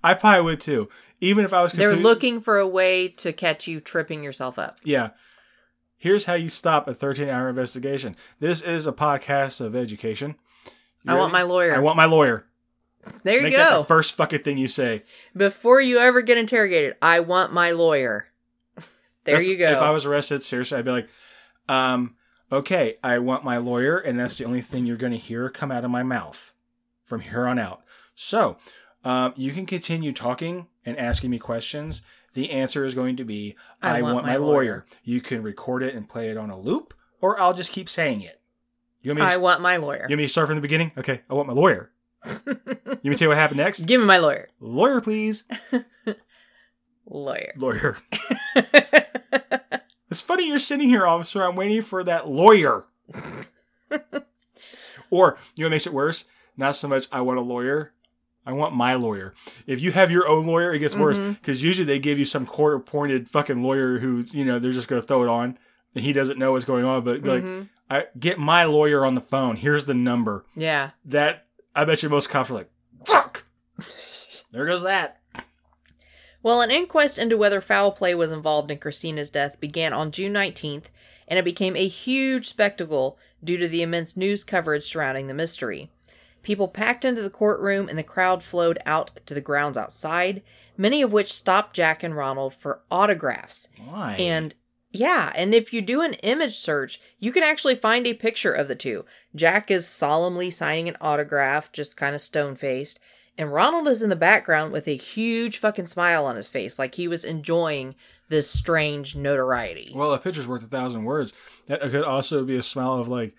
I 0.02 0.14
probably 0.14 0.42
would 0.42 0.61
too. 0.61 0.88
Even 1.20 1.44
if 1.44 1.52
I 1.52 1.61
was 1.62 1.72
They're 1.72 1.96
looking 1.96 2.40
for 2.40 2.58
a 2.58 2.66
way 2.68 3.08
to 3.08 3.32
catch 3.32 3.66
you 3.66 3.80
tripping 3.80 4.22
yourself 4.22 4.58
up. 4.58 4.78
Yeah. 4.84 5.11
Here's 5.96 6.26
how 6.26 6.34
you 6.34 6.48
stop 6.48 6.87
a 6.87 6.94
13 6.94 7.28
hour 7.28 7.48
investigation. 7.48 8.14
This 8.38 8.62
is 8.62 8.87
a 8.87 8.92
podcast 8.92 9.61
of 9.61 9.74
education. 9.74 10.37
You 11.04 11.12
I 11.12 11.14
want 11.16 11.32
my 11.32 11.42
lawyer. 11.42 11.74
I 11.74 11.80
want 11.80 11.96
my 11.96 12.04
lawyer. 12.04 12.46
there 13.24 13.37
you 13.38 13.42
Make 13.44 13.56
go. 13.56 13.78
the 13.80 13.84
first 13.84 14.14
fucking 14.14 14.42
thing 14.44 14.58
you 14.58 14.68
say. 14.68 15.02
Before 15.37 15.80
you 15.80 15.98
ever 15.98 16.22
get 16.22 16.38
interrogated, 16.38 16.94
I 17.02 17.18
want 17.20 17.52
my 17.52 17.72
lawyer. 17.72 18.28
There 19.28 19.36
That's- 19.36 19.48
you 19.48 19.58
go. 19.58 19.70
If 19.70 19.78
I 19.78 19.90
was 19.90 20.06
arrested, 20.06 20.42
seriously, 20.42 20.78
I'd 20.78 20.84
be 20.86 20.90
like, 20.90 21.08
um, 21.68 22.16
okay, 22.50 22.96
I 23.04 23.18
want 23.18 23.44
my 23.44 23.58
lawyer, 23.58 23.98
and 23.98 24.18
that's 24.18 24.38
the 24.38 24.46
only 24.46 24.62
thing 24.62 24.86
you're 24.86 24.96
going 24.96 25.12
to 25.12 25.18
hear 25.18 25.50
come 25.50 25.70
out 25.70 25.84
of 25.84 25.90
my 25.90 26.02
mouth 26.02 26.54
from 27.04 27.20
here 27.20 27.46
on 27.46 27.58
out. 27.58 27.82
So, 28.14 28.56
um, 29.04 29.34
you 29.36 29.52
can 29.52 29.66
continue 29.66 30.12
talking 30.12 30.66
and 30.86 30.96
asking 30.98 31.30
me 31.30 31.38
questions. 31.38 32.00
The 32.32 32.50
answer 32.50 32.86
is 32.86 32.94
going 32.94 33.16
to 33.16 33.24
be, 33.24 33.54
I, 33.82 34.00
want, 34.00 34.24
my, 34.24 34.36
lawyer. 34.36 34.86
You 35.04 35.20
can 35.20 35.42
record 35.42 35.82
it 35.82 35.94
and 35.94 36.08
play 36.08 36.30
it 36.30 36.38
on 36.38 36.48
a 36.48 36.58
loop, 36.58 36.94
or 37.20 37.38
I'll 37.38 37.54
just 37.54 37.72
keep 37.72 37.88
saying 37.88 38.22
it. 38.22 38.40
You 39.02 39.10
want 39.10 39.20
me 39.20 39.26
to, 39.26 39.32
I 39.32 39.36
want 39.36 39.60
my 39.60 39.76
lawyer. 39.76 40.06
you 40.08 40.14
want 40.14 40.18
me 40.18 40.24
to 40.24 40.28
start 40.28 40.48
from 40.48 40.56
the 40.56 40.62
beginning? 40.62 40.92
Okay, 40.96 41.20
I 41.28 41.34
want 41.34 41.48
my 41.48 41.54
lawyer. 41.54 41.90
You 42.88 43.00
want 43.00 43.04
me 43.04 43.10
to 43.10 43.18
tell 43.18 43.26
you 43.26 43.28
what 43.28 43.38
happened 43.38 43.58
next? 43.58 43.86
Give 43.86 44.00
me 44.00 44.06
my 44.06 44.18
lawyer. 44.18 44.48
Lawyer, 44.58 45.00
please. 45.00 45.44
Lawyer. 47.06 47.52
Lawyer. 47.56 47.96
It's 50.10 50.20
funny 50.20 50.46
you're 50.48 50.58
sitting 50.58 50.88
here, 50.88 51.06
officer. 51.06 51.42
I'm 51.42 51.56
waiting 51.56 51.82
for 51.82 52.02
that 52.04 52.28
lawyer. 52.28 52.84
or, 55.10 55.38
you 55.54 55.62
know 55.62 55.66
what 55.66 55.70
makes 55.70 55.86
it 55.86 55.92
worse? 55.92 56.24
Not 56.56 56.76
so 56.76 56.88
much 56.88 57.06
I 57.12 57.20
want 57.20 57.38
a 57.38 57.42
lawyer. 57.42 57.92
I 58.46 58.52
want 58.52 58.74
my 58.74 58.94
lawyer. 58.94 59.34
If 59.66 59.80
you 59.80 59.92
have 59.92 60.10
your 60.10 60.26
own 60.26 60.46
lawyer, 60.46 60.72
it 60.72 60.78
gets 60.78 60.96
worse 60.96 61.18
Mhm. 61.18 61.34
because 61.40 61.62
usually 61.62 61.84
they 61.84 61.98
give 61.98 62.18
you 62.18 62.24
some 62.24 62.46
court 62.46 62.74
appointed 62.74 63.28
fucking 63.28 63.62
lawyer 63.62 63.98
who, 63.98 64.24
you 64.32 64.44
know, 64.44 64.58
they're 64.58 64.72
just 64.72 64.88
going 64.88 65.00
to 65.02 65.06
throw 65.06 65.22
it 65.22 65.28
on 65.28 65.58
and 65.94 66.04
he 66.04 66.12
doesn't 66.14 66.38
know 66.38 66.52
what's 66.52 66.64
going 66.64 66.84
on. 66.84 67.04
But 67.04 67.22
be 67.22 67.28
like. 67.40 67.68
I 67.90 68.04
get 68.18 68.38
my 68.38 68.64
lawyer 68.64 69.04
on 69.06 69.14
the 69.14 69.20
phone. 69.22 69.56
Here's 69.56 69.86
the 69.86 69.94
number. 69.94 70.44
yeah. 70.54 70.90
That, 71.06 71.46
I 71.74 71.84
bet 71.86 72.02
you 72.02 72.10
most 72.10 72.28
cops 72.28 72.50
are 72.50 72.54
like, 72.54 72.70
fuck. 73.06 73.44
there 74.52 74.66
goes 74.66 74.82
that. 74.82 75.20
Well, 76.42 76.61
an 76.61 76.70
inquest 76.70 77.18
into 77.18 77.37
whether 77.37 77.61
foul 77.61 77.92
play 77.92 78.14
was 78.14 78.31
involved 78.31 78.70
in 78.70 78.79
Christina's 78.79 79.31
death 79.31 79.61
began 79.61 79.92
on 79.92 80.12
June 80.12 80.33
19th, 80.33 80.85
and 81.27 81.38
it 81.38 81.44
became 81.44 81.77
a 81.77 81.88
huge 81.88 82.48
spectacle 82.48 83.18
due 83.42 83.57
to 83.57 83.68
the 83.68 83.83
immense 83.83 84.16
news 84.16 84.44
coverage 84.44 84.85
surrounding 84.85 85.27
the 85.27 85.35
mystery. 85.35 85.90
People 86.42 86.68
packed 86.68 87.05
into 87.05 87.20
the 87.20 87.31
courtroom 87.31 87.88
and 87.88 87.98
the 87.98 88.03
crowd 88.05 88.42
flowed 88.42 88.79
out 88.87 89.11
to 89.27 89.35
the 89.35 89.40
grounds 89.40 89.77
outside, 89.77 90.42
many 90.77 91.03
of 91.03 91.12
which 91.12 91.33
stopped 91.33 91.74
Jack 91.74 92.03
and 92.03 92.16
Ronald 92.16 92.55
for 92.55 92.81
autographs. 92.90 93.68
Why? 93.85 94.16
And 94.18 94.55
yeah, 94.90 95.33
and 95.35 95.55
if 95.55 95.72
you 95.72 95.83
do 95.83 96.01
an 96.01 96.14
image 96.14 96.57
search, 96.57 97.01
you 97.18 97.33
can 97.33 97.42
actually 97.42 97.74
find 97.74 98.07
a 98.07 98.14
picture 98.14 98.53
of 98.53 98.68
the 98.68 98.74
two. 98.74 99.05
Jack 99.35 99.70
is 99.70 99.87
solemnly 99.87 100.51
signing 100.51 100.88
an 100.88 100.96
autograph, 101.01 101.70
just 101.72 101.96
kind 101.96 102.14
of 102.14 102.22
stone 102.22 102.55
faced, 102.55 102.98
and 103.38 103.53
Ronald 103.53 103.88
is 103.88 104.03
in 104.03 104.11
the 104.11 104.16
background 104.16 104.72
with 104.72 104.88
a 104.88 104.96
huge 104.96 105.59
fucking 105.59 105.87
smile 105.87 106.27
on 106.27 106.37
his 106.37 106.48
face, 106.48 106.79
like 106.79 106.96
he 106.96 107.09
was 107.09 107.24
enjoying 107.24 107.94
this 108.29 108.51
strange 108.51 109.16
notoriety. 109.16 109.92
Well, 109.94 110.12
a 110.12 110.18
picture's 110.18 110.46
worth 110.48 110.64
a 110.64 110.66
thousand 110.66 111.05
words. 111.05 111.33
That 111.66 111.81
could 111.81 112.05
also 112.05 112.44
be 112.44 112.57
a 112.57 112.62
smile 112.62 112.94
of 112.94 113.09
like, 113.09 113.35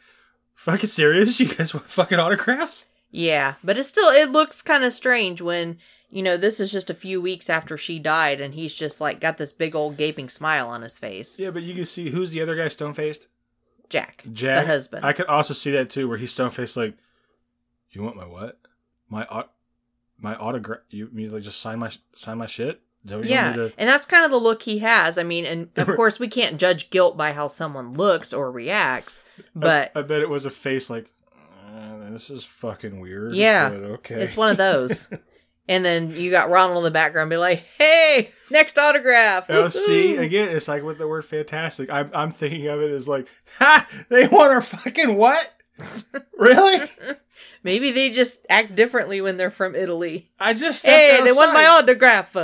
fucking 0.55 0.89
serious? 0.89 1.39
You 1.39 1.53
guys 1.53 1.73
want 1.73 1.87
fucking 1.87 2.19
autographs? 2.19 2.85
Yeah, 3.11 3.55
but 3.63 3.77
it 3.77 3.83
still 3.83 4.09
it 4.09 4.29
looks 4.31 4.61
kind 4.61 4.83
of 4.83 4.93
strange 4.93 5.41
when 5.41 5.77
you 6.09 6.21
know 6.21 6.37
this 6.37 6.59
is 6.59 6.71
just 6.71 6.89
a 6.89 6.95
few 6.95 7.19
weeks 7.21 7.49
after 7.49 7.75
she 7.77 7.97
died, 7.99 8.39
and 8.39 8.53
he's 8.53 8.73
just 8.73 9.01
like 9.01 9.19
got 9.19 9.37
this 9.37 9.51
big 9.51 9.75
old 9.75 9.97
gaping 9.97 10.29
smile 10.29 10.69
on 10.69 10.81
his 10.83 10.99
face. 10.99 11.39
Yeah, 11.39 11.49
but 11.51 11.63
you 11.63 11.73
can 11.73 11.85
see 11.85 12.09
who's 12.09 12.31
the 12.31 12.41
other 12.41 12.55
guy 12.55 12.67
stone 12.67 12.93
faced? 12.93 13.27
Jack, 13.89 14.23
Jack. 14.31 14.63
the 14.65 14.71
husband. 14.71 15.05
I 15.05 15.13
could 15.13 15.25
also 15.25 15.53
see 15.55 15.71
that 15.71 15.89
too, 15.89 16.07
where 16.07 16.17
he's 16.19 16.31
stone 16.31 16.51
faced 16.51 16.77
like, 16.77 16.95
you 17.91 18.03
want 18.03 18.15
my 18.15 18.25
what? 18.25 18.59
My 19.09 19.25
au- 19.25 19.49
my 20.21 20.35
autograph? 20.35 20.79
You 20.89 21.09
mean 21.11 21.31
like 21.31 21.43
just 21.43 21.59
sign 21.61 21.79
my 21.79 21.91
sign 22.15 22.37
my 22.37 22.45
shit? 22.45 22.81
Is 23.03 23.11
that 23.11 23.17
what 23.17 23.25
you 23.25 23.31
Yeah, 23.31 23.53
to- 23.53 23.73
and 23.77 23.89
that's 23.89 24.05
kind 24.05 24.25
of 24.25 24.31
the 24.31 24.37
look 24.37 24.63
he 24.63 24.79
has. 24.79 25.17
I 25.17 25.23
mean, 25.23 25.45
and 25.45 25.69
of 25.77 25.87
course 25.95 26.19
we 26.19 26.27
can't 26.27 26.59
judge 26.59 26.89
guilt 26.89 27.15
by 27.17 27.31
how 27.31 27.47
someone 27.47 27.93
looks 27.93 28.33
or 28.33 28.51
reacts, 28.51 29.21
but 29.55 29.91
I, 29.95 29.99
I 29.99 30.03
bet 30.03 30.21
it 30.21 30.29
was 30.29 30.45
a 30.45 30.49
face 30.49 30.89
like, 30.89 31.09
uh, 31.65 32.09
this 32.11 32.29
is 32.29 32.43
fucking 32.43 32.99
weird. 32.99 33.35
Yeah, 33.35 33.69
but 33.69 33.83
okay. 33.83 34.15
it's 34.15 34.35
one 34.35 34.49
of 34.49 34.57
those. 34.57 35.07
and 35.69 35.85
then 35.85 36.11
you 36.11 36.31
got 36.31 36.49
Ronald 36.49 36.79
in 36.79 36.83
the 36.83 36.91
background, 36.91 37.29
be 37.29 37.37
like, 37.37 37.63
"Hey, 37.77 38.31
next 38.49 38.77
autograph." 38.77 39.45
Oh, 39.49 39.67
see, 39.69 40.17
again, 40.17 40.49
it's 40.49 40.67
like 40.67 40.83
with 40.83 40.97
the 40.97 41.07
word 41.07 41.23
fantastic. 41.23 41.89
I'm, 41.89 42.09
I'm 42.13 42.31
thinking 42.31 42.67
of 42.67 42.81
it 42.81 42.91
as 42.91 43.07
like, 43.07 43.27
ha! 43.59 43.87
They 44.09 44.27
want 44.27 44.51
our 44.51 44.61
fucking 44.61 45.15
what? 45.15 45.53
really? 46.37 46.85
Maybe 47.63 47.91
they 47.91 48.09
just 48.09 48.45
act 48.49 48.75
differently 48.75 49.21
when 49.21 49.37
they're 49.37 49.51
from 49.51 49.75
Italy. 49.75 50.29
I 50.39 50.53
just 50.53 50.85
Hey, 50.85 51.19
they 51.23 51.31
want 51.31 51.53
my 51.53 51.65
autograph. 51.65 52.35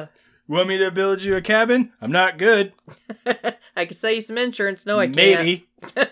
Want 0.47 0.68
me 0.68 0.78
to 0.78 0.91
build 0.91 1.24
you 1.24 1.36
a 1.36 1.41
cabin? 1.41 1.91
I'm 2.01 2.11
not 2.11 2.38
good. 2.38 2.74
I 3.76 3.86
can 3.86 3.95
sell 3.95 4.11
you 4.11 4.22
some 4.22 4.38
insurance. 4.38 4.86
No, 4.86 4.99
I 4.99 5.07
can't. 5.07 5.16
Maybe. 5.16 5.68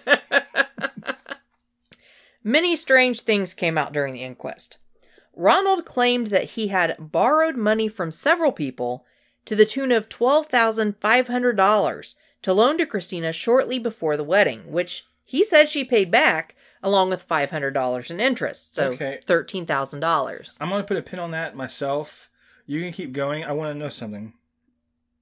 Many 2.44 2.76
strange 2.76 3.22
things 3.22 3.54
came 3.54 3.78
out 3.78 3.94
during 3.94 4.14
the 4.14 4.24
inquest. 4.24 4.80
Ronald 5.36 5.86
claimed 5.86 6.28
that 6.28 6.52
he 6.52 6.68
had 6.68 6.96
borrowed 7.00 7.56
money 7.56 7.88
from 7.88 8.12
several 8.12 8.52
people 8.52 9.04
to 9.46 9.56
the 9.56 9.66
tune 9.66 9.92
of 9.92 10.10
$12,500 10.10 12.16
to 12.42 12.54
loan 12.54 12.78
to 12.78 12.86
Christina 12.86 13.32
shortly 13.32 13.80
before 13.80 14.18
the 14.18 14.24
wedding, 14.24 14.72
which 14.72 15.08
he 15.24 15.44
said 15.44 15.70
she 15.70 15.84
paid 15.84 16.12
back 16.12 16.56
along 16.84 17.10
with 17.10 17.28
$500 17.28 18.12
in 18.12 18.20
interest. 18.20 18.76
So 18.76 18.92
Okay. 18.92 19.20
$13,000. 19.26 20.58
I'm 20.62 20.70
gonna 20.70 20.84
put 20.84 20.98
a 20.98 21.02
pin 21.02 21.20
on 21.20 21.32
that 21.32 21.56
myself. 21.56 22.30
You 22.68 22.82
can 22.82 22.92
keep 22.94 23.12
going. 23.14 23.44
I 23.44 23.52
want 23.54 23.74
to 23.74 23.78
know 23.80 23.90
something. 23.90 24.34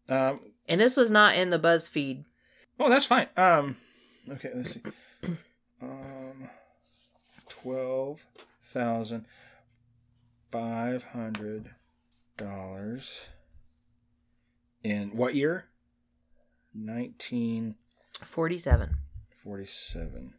Um. 0.10 0.42
And 0.68 0.80
this 0.82 0.96
was 0.98 1.10
not 1.12 1.36
in 1.36 1.50
the 1.50 1.60
BuzzFeed. 1.60 2.26
Oh, 2.80 2.90
that's 2.90 3.06
fine. 3.06 3.28
Um. 3.38 3.78
Okay. 4.30 4.52
Let's 4.54 4.74
see. 4.74 4.82
Um. 5.82 6.50
Twelve 7.50 8.24
thousand 8.64 9.26
five 10.52 11.04
hundred 11.06 11.72
dollars. 12.38 13.26
In 14.84 15.16
what 15.16 15.34
year? 15.36 15.66
Nineteen 16.74 17.76
forty-seven. 18.24 18.96
forty-seven. 19.44 20.34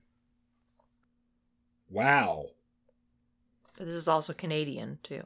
Wow. 1.93 2.47
But 3.77 3.87
this 3.87 3.95
is 3.95 4.09
also 4.09 4.33
Canadian, 4.33 4.99
too. 5.03 5.25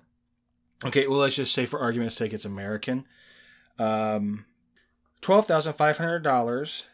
Okay, 0.84 1.06
well, 1.06 1.20
let's 1.20 1.36
just 1.36 1.54
say 1.54 1.64
for 1.64 1.80
argument's 1.80 2.16
sake, 2.16 2.32
it's 2.32 2.44
American. 2.44 3.06
Um, 3.78 4.44
twelve 5.20 5.46
thousand 5.46 5.72
five 5.74 5.98
hundred 5.98 6.20
dollars 6.20 6.86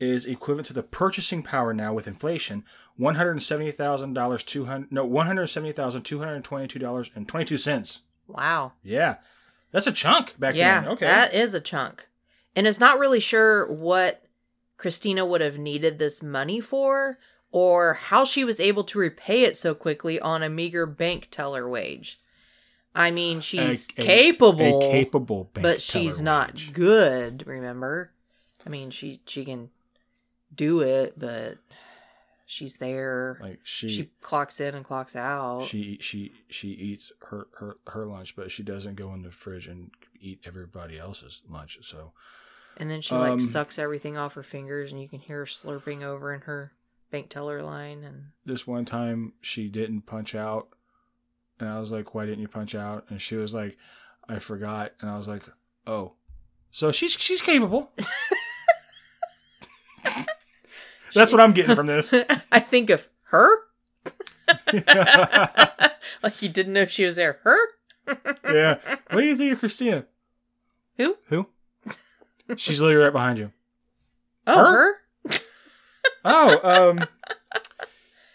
is 0.00 0.26
equivalent 0.26 0.66
to 0.66 0.72
the 0.72 0.82
purchasing 0.82 1.42
power 1.42 1.72
now 1.72 1.92
with 1.92 2.06
inflation. 2.06 2.64
One 2.96 3.16
hundred 3.16 3.42
seventy 3.42 3.70
thousand 3.70 4.14
dollars, 4.14 4.42
two 4.42 4.66
hundred 4.66 4.92
no 4.92 5.04
one 5.04 5.26
hundred 5.26 5.46
seventy 5.48 5.72
thousand 5.72 6.02
two 6.02 6.18
hundred 6.18 6.42
twenty-two 6.44 6.78
dollars 6.78 7.10
and 7.14 7.28
twenty-two 7.28 7.56
cents. 7.56 8.00
Wow. 8.26 8.72
Yeah, 8.82 9.16
that's 9.70 9.86
a 9.86 9.92
chunk 9.92 10.38
back 10.38 10.54
yeah, 10.54 10.80
then. 10.80 10.90
Okay, 10.92 11.06
that 11.06 11.34
is 11.34 11.54
a 11.54 11.60
chunk. 11.60 12.06
And 12.56 12.66
it's 12.66 12.80
not 12.80 12.98
really 12.98 13.20
sure 13.20 13.70
what 13.70 14.24
Christina 14.76 15.26
would 15.26 15.40
have 15.40 15.58
needed 15.58 15.98
this 15.98 16.22
money 16.22 16.60
for 16.60 17.18
or 17.56 17.94
how 17.94 18.24
she 18.24 18.44
was 18.44 18.58
able 18.58 18.82
to 18.82 18.98
repay 18.98 19.42
it 19.42 19.56
so 19.56 19.76
quickly 19.76 20.18
on 20.18 20.42
a 20.42 20.48
meager 20.50 20.86
bank 20.86 21.28
teller 21.30 21.68
wage. 21.68 22.20
I 22.96 23.12
mean, 23.12 23.40
she's 23.40 23.88
A- 23.96 24.02
a- 24.02 24.04
capable, 24.04 24.78
a 24.78 24.90
capable, 24.90 25.44
bank 25.54 25.62
but 25.62 25.80
she's 25.80 26.20
not 26.20 26.54
wage. 26.54 26.72
good, 26.72 27.46
remember? 27.46 28.10
I 28.66 28.70
mean, 28.70 28.90
she 28.90 29.20
she 29.26 29.44
can 29.44 29.70
do 30.52 30.80
it, 30.80 31.16
but 31.16 31.58
she's 32.44 32.76
there. 32.78 33.38
Like 33.40 33.60
she, 33.62 33.88
she 33.88 34.10
clocks 34.20 34.58
in 34.60 34.74
and 34.74 34.84
clocks 34.84 35.14
out. 35.14 35.64
she 35.66 35.98
she 36.00 36.32
she 36.48 36.70
eats 36.70 37.12
her 37.30 37.46
her 37.58 37.76
her 37.88 38.04
lunch, 38.04 38.34
but 38.34 38.50
she 38.50 38.64
doesn't 38.64 38.96
go 38.96 39.14
in 39.14 39.22
the 39.22 39.30
fridge 39.30 39.68
and 39.68 39.92
eat 40.20 40.40
everybody 40.44 40.98
else's 40.98 41.42
lunch. 41.48 41.78
So 41.82 42.10
And 42.76 42.90
then 42.90 43.00
she 43.00 43.14
Um, 43.14 43.20
like 43.20 43.40
sucks 43.40 43.78
everything 43.78 44.16
off 44.16 44.34
her 44.34 44.42
fingers, 44.42 44.90
and 44.90 45.00
you 45.00 45.08
can 45.08 45.20
hear 45.20 45.38
her 45.38 45.46
slurping 45.46 46.02
over 46.02 46.32
in 46.34 46.40
her 46.42 46.72
bank 47.14 47.28
teller 47.28 47.62
line. 47.62 48.02
And 48.02 48.24
this 48.44 48.66
one 48.66 48.84
time 48.84 49.34
she 49.40 49.68
didn't 49.68 50.00
punch 50.00 50.34
out 50.34 50.66
and 51.60 51.68
I 51.68 51.78
was 51.78 51.92
like, 51.92 52.12
Why 52.12 52.26
didn't 52.26 52.40
you 52.40 52.48
punch 52.48 52.74
out? 52.74 53.04
And 53.08 53.22
she 53.22 53.36
was 53.36 53.54
like, 53.54 53.76
I 54.28 54.40
forgot 54.40 54.94
and 55.00 55.08
I 55.08 55.16
was 55.16 55.28
like, 55.28 55.44
Oh. 55.86 56.14
So 56.72 56.90
she's 56.90 57.12
she's 57.12 57.40
capable. 57.40 57.92
That's 61.14 61.30
what 61.30 61.40
I'm 61.40 61.52
getting 61.52 61.76
from 61.76 61.86
this. 61.86 62.12
I 62.50 62.58
think 62.58 62.90
of 62.90 63.08
her, 63.26 63.58
like 66.20 66.42
you 66.42 66.48
didn't 66.48 66.72
know 66.72 66.86
she 66.86 67.04
was 67.04 67.14
there. 67.14 67.38
Her, 67.44 67.56
yeah. 68.52 68.78
What 69.12 69.20
do 69.20 69.24
you 69.24 69.36
think 69.36 69.52
of 69.52 69.60
Christina? 69.60 70.06
Who? 70.98 71.16
Who? 71.28 71.46
She's 72.56 72.80
literally 72.80 73.04
right 73.04 73.12
behind 73.12 73.38
you. 73.38 73.52
oh 74.48 74.56
Her? 74.56 74.72
her. 74.72 75.03
Oh, 76.24 76.60
um 76.62 77.06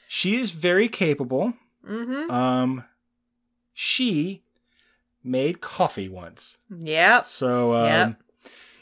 she 0.08 0.36
is 0.36 0.52
very 0.52 0.88
capable. 0.90 1.54
Mm-hmm. 1.88 2.30
Um 2.32 2.84
she 3.74 4.44
made 5.24 5.62
coffee 5.62 6.10
once. 6.10 6.58
Yep. 6.76 7.26
So 7.26 7.74
um 7.76 7.86
Yep. 7.86 8.16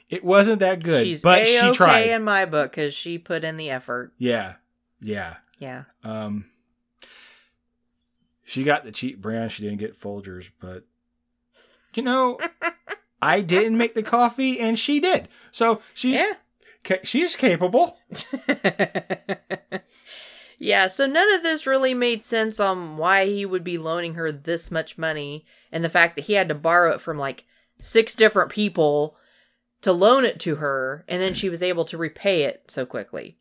it 0.09 0.23
wasn't 0.23 0.59
that 0.59 0.83
good, 0.83 1.05
She's 1.05 1.21
but 1.21 1.39
A-okay 1.39 1.67
she 1.67 1.73
tried. 1.73 2.09
in 2.09 2.23
my 2.23 2.45
book 2.45 2.71
because 2.71 2.93
she 2.93 3.17
put 3.17 3.43
in 3.43 3.57
the 3.57 3.69
effort. 3.69 4.13
Yeah. 4.17 4.55
Yeah. 5.01 5.35
Yeah. 5.59 5.83
Um 6.03 6.45
she 8.43 8.63
got 8.63 8.85
the 8.85 8.91
cheap 8.91 9.19
brand, 9.21 9.51
she 9.51 9.63
didn't 9.63 9.79
get 9.79 9.99
Folgers, 9.99 10.51
but 10.59 10.83
you 11.93 12.03
know, 12.03 12.39
I 13.21 13.41
didn't 13.41 13.77
make 13.77 13.93
the 13.95 14.03
coffee 14.03 14.59
and 14.59 14.77
she 14.77 14.99
did. 14.99 15.27
So 15.51 15.81
she's 15.93 16.19
Yeah. 16.21 16.33
She's 17.03 17.35
capable. 17.35 17.97
yeah, 20.57 20.87
so 20.87 21.05
none 21.05 21.33
of 21.33 21.43
this 21.43 21.67
really 21.67 21.93
made 21.93 22.23
sense 22.23 22.59
on 22.59 22.97
why 22.97 23.25
he 23.25 23.45
would 23.45 23.63
be 23.63 23.77
loaning 23.77 24.15
her 24.15 24.31
this 24.31 24.71
much 24.71 24.97
money 24.97 25.45
and 25.71 25.83
the 25.83 25.89
fact 25.89 26.15
that 26.15 26.25
he 26.25 26.33
had 26.33 26.49
to 26.49 26.55
borrow 26.55 26.93
it 26.93 27.01
from 27.01 27.17
like 27.17 27.45
six 27.79 28.15
different 28.15 28.49
people 28.49 29.15
to 29.81 29.93
loan 29.93 30.25
it 30.25 30.39
to 30.39 30.55
her 30.55 31.05
and 31.07 31.21
then 31.21 31.33
she 31.33 31.49
was 31.49 31.61
able 31.61 31.85
to 31.85 31.97
repay 31.97 32.43
it 32.43 32.63
so 32.67 32.85
quickly. 32.85 33.37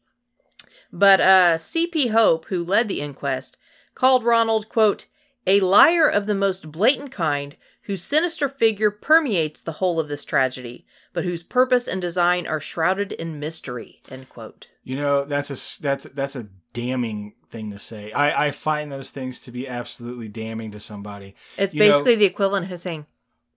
But 0.92 1.20
uh 1.20 1.57
CP 1.57 2.11
Hope, 2.11 2.47
who 2.47 2.64
led 2.64 2.88
the 2.88 3.01
inquest, 3.01 3.57
called 3.94 4.24
Ronald, 4.24 4.68
quote, 4.68 5.07
a 5.47 5.61
liar 5.61 6.09
of 6.09 6.26
the 6.26 6.34
most 6.34 6.70
blatant 6.70 7.12
kind 7.12 7.57
whose 7.82 8.03
sinister 8.03 8.49
figure 8.49 8.90
permeates 8.90 9.62
the 9.62 9.72
whole 9.72 10.01
of 10.01 10.09
this 10.09 10.24
tragedy, 10.24 10.84
but 11.17 11.25
whose 11.25 11.43
purpose 11.43 11.89
and 11.89 12.03
design 12.03 12.47
are 12.47 12.61
shrouded 12.61 13.11
in 13.11 13.41
mystery, 13.41 14.03
end 14.11 14.29
quote. 14.29 14.69
You 14.85 14.97
know, 14.97 15.25
that's 15.25 15.49
a 15.51 15.83
that's 15.83 16.05
that's 16.05 16.37
a 16.37 16.49
damning 16.75 17.33
thing 17.49 17.71
to 17.71 17.79
say. 17.79 18.12
I 18.12 18.49
I 18.49 18.51
find 18.51 18.93
those 18.93 19.09
things 19.09 19.41
to 19.41 19.51
be 19.51 19.67
absolutely 19.67 20.29
damning 20.29 20.73
to 20.73 20.79
somebody 20.81 21.35
It's 21.57 21.73
You 21.73 21.81
know- 21.81 21.89
basically 21.93 22.17
the 22.17 22.27
equivalent 22.27 22.71
of 22.71 22.79
saying, 22.79 23.07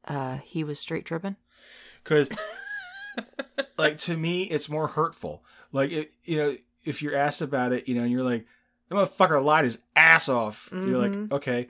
uh, 0.08 0.38
he 0.38 0.64
was 0.64 0.80
straight 0.80 1.06
tripping. 1.06 1.36
cuz 2.06 2.30
like 3.78 3.98
to 4.00 4.16
me 4.16 4.44
it's 4.44 4.70
more 4.70 4.88
hurtful. 4.88 5.44
Like 5.74 5.92
it, 5.92 6.14
you 6.24 6.38
know, 6.38 6.56
if 6.86 7.02
you're 7.02 7.16
asked 7.16 7.42
about 7.42 7.74
it, 7.74 7.90
you 7.90 7.96
know, 7.96 8.04
and 8.04 8.12
you're 8.12 8.24
like 8.24 8.46
the 8.88 8.96
motherfucker 8.96 9.44
lied 9.44 9.66
his 9.66 9.80
ass 9.98 10.30
off. 10.30 10.70
You're 10.72 10.98
like, 10.98 11.12
Mhm. 11.12 11.32
okay. 11.34 11.68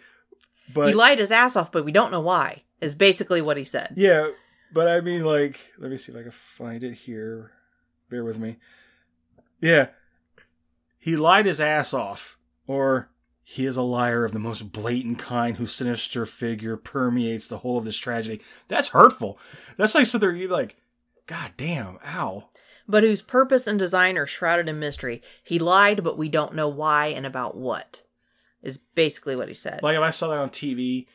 But 0.74 0.90
he 0.90 0.94
lied 0.94 1.18
his 1.18 1.32
ass 1.32 1.56
off, 1.56 1.72
but 1.72 1.84
we 1.84 1.92
don't 1.92 2.12
know 2.12 2.22
why, 2.22 2.62
is 2.80 2.94
basically 2.94 3.42
what 3.42 3.58
he 3.58 3.64
said. 3.64 3.94
Yeah, 3.98 4.30
but 4.74 4.88
I 4.88 5.02
mean, 5.02 5.24
like, 5.24 5.74
let 5.78 5.92
me 5.92 5.98
see 5.98 6.12
if 6.12 6.18
I 6.18 6.24
can 6.24 6.32
find 6.32 6.84
it 6.84 6.94
here. 6.94 7.52
Bear 8.10 8.24
with 8.24 8.40
me. 8.40 8.58
Yeah, 9.62 9.90
he 11.00 11.16
lied 11.16 11.46
his 11.46 11.62
ass 11.62 11.94
off, 11.94 12.38
or 12.68 13.10
he 13.44 13.66
is 13.66 13.78
a 13.78 13.82
liar 13.82 14.26
of 14.26 14.32
the 14.32 14.38
most 14.38 14.72
blatant 14.72 15.18
kind 15.18 15.58
whose 15.58 15.74
sinister 15.74 16.26
figure 16.26 16.78
permeates 16.78 17.48
the 17.48 17.60
whole 17.60 17.80
of 17.80 17.86
this 17.86 17.98
tragedy. 17.98 18.42
That's 18.68 18.90
hurtful. 18.90 19.40
That's 19.76 19.96
like 19.96 20.06
something 20.06 20.36
you're 20.36 20.50
like, 20.50 20.76
God 21.26 21.54
damn, 21.58 21.98
ow. 22.06 22.50
But 22.88 23.04
whose 23.04 23.22
purpose 23.22 23.66
and 23.66 23.80
design 23.80 24.18
are 24.18 24.26
shrouded 24.26 24.70
in 24.70 24.80
mystery. 24.80 25.22
He 25.44 25.58
lied, 25.58 26.04
but 26.04 26.18
we 26.18 26.30
don't 26.30 26.56
know 26.56 26.68
why 26.68 27.08
and 27.08 27.26
about 27.26 27.56
what, 27.56 28.04
is 28.62 28.78
basically 28.78 29.36
what 29.36 29.48
he 29.48 29.54
said. 29.54 29.82
Like 29.82 29.96
if 29.96 30.02
I 30.02 30.12
saw 30.12 30.28
that 30.30 30.40
on 30.40 30.50
TV, 30.50 31.08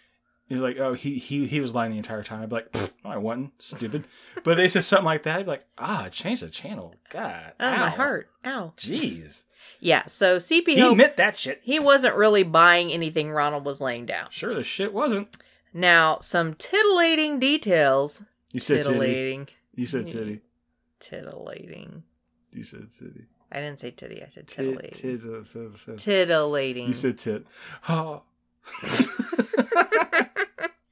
was 0.51 0.62
like, 0.62 0.78
oh, 0.78 0.92
he 0.95 1.18
he 1.18 1.47
he 1.47 1.61
was 1.61 1.74
lying 1.74 1.90
the 1.92 1.97
entire 1.97 2.22
time. 2.22 2.42
I'd 2.42 2.49
be 2.51 2.57
like, 2.57 2.92
I 3.05 3.16
wasn't 3.16 3.53
stupid. 3.62 4.05
but 4.45 4.57
they 4.57 4.68
said 4.68 4.84
something 4.84 5.07
like 5.07 5.22
that. 5.22 5.38
I'd 5.38 5.47
be 5.47 5.51
like, 5.53 5.66
ah, 5.78 6.09
change 6.11 6.40
the 6.40 6.49
channel. 6.51 6.95
God, 7.11 7.53
oh, 7.59 7.70
my 7.70 7.86
ow. 7.86 7.90
heart. 7.90 8.30
Ow. 8.45 8.72
Jeez. 8.76 9.45
Yeah, 9.80 10.05
so 10.07 10.36
CP 10.36 10.68
He 10.68 10.80
Hope, 10.80 10.97
meant 10.97 11.16
that 11.16 11.38
shit. 11.38 11.61
he 11.62 11.78
wasn't 11.78 12.14
really 12.16 12.42
buying 12.42 12.90
anything 12.92 13.30
Ronald 13.30 13.64
was 13.64 13.80
laying 13.80 14.07
down. 14.07 14.28
Sure, 14.30 14.55
the 14.55 14.62
shit 14.62 14.92
wasn't. 14.92 15.36
Now, 15.72 16.18
some 16.20 16.55
titillating 16.55 17.38
details. 17.38 18.22
You 18.53 18.61
said 18.61 18.84
titty. 18.84 18.88
Titillating. 18.99 19.49
You 19.74 19.86
said 19.86 20.09
titty. 20.09 20.40
Titillating. 21.01 22.03
You 22.53 22.62
said 22.62 22.88
titty. 22.97 23.24
I 23.51 23.61
didn't 23.61 23.80
say 23.80 23.90
titty, 23.90 24.22
I 24.22 24.28
said 24.28 24.47
titillating. 24.47 24.90
tit, 24.92 25.20
tit, 25.22 25.72
tit. 25.84 25.99
Titillating. 25.99 26.86
You 26.86 26.92
said 26.92 27.18
tit. 27.18 27.47
Oh. 27.88 28.22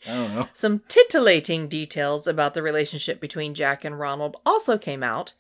I 0.07 0.14
don't 0.14 0.34
know. 0.34 0.48
Some 0.53 0.82
titillating 0.88 1.68
details 1.68 2.26
about 2.26 2.55
the 2.55 2.62
relationship 2.62 3.20
between 3.20 3.55
Jack 3.55 3.84
and 3.84 3.98
Ronald 3.98 4.36
also 4.44 4.78
came 4.78 5.03
out. 5.03 5.34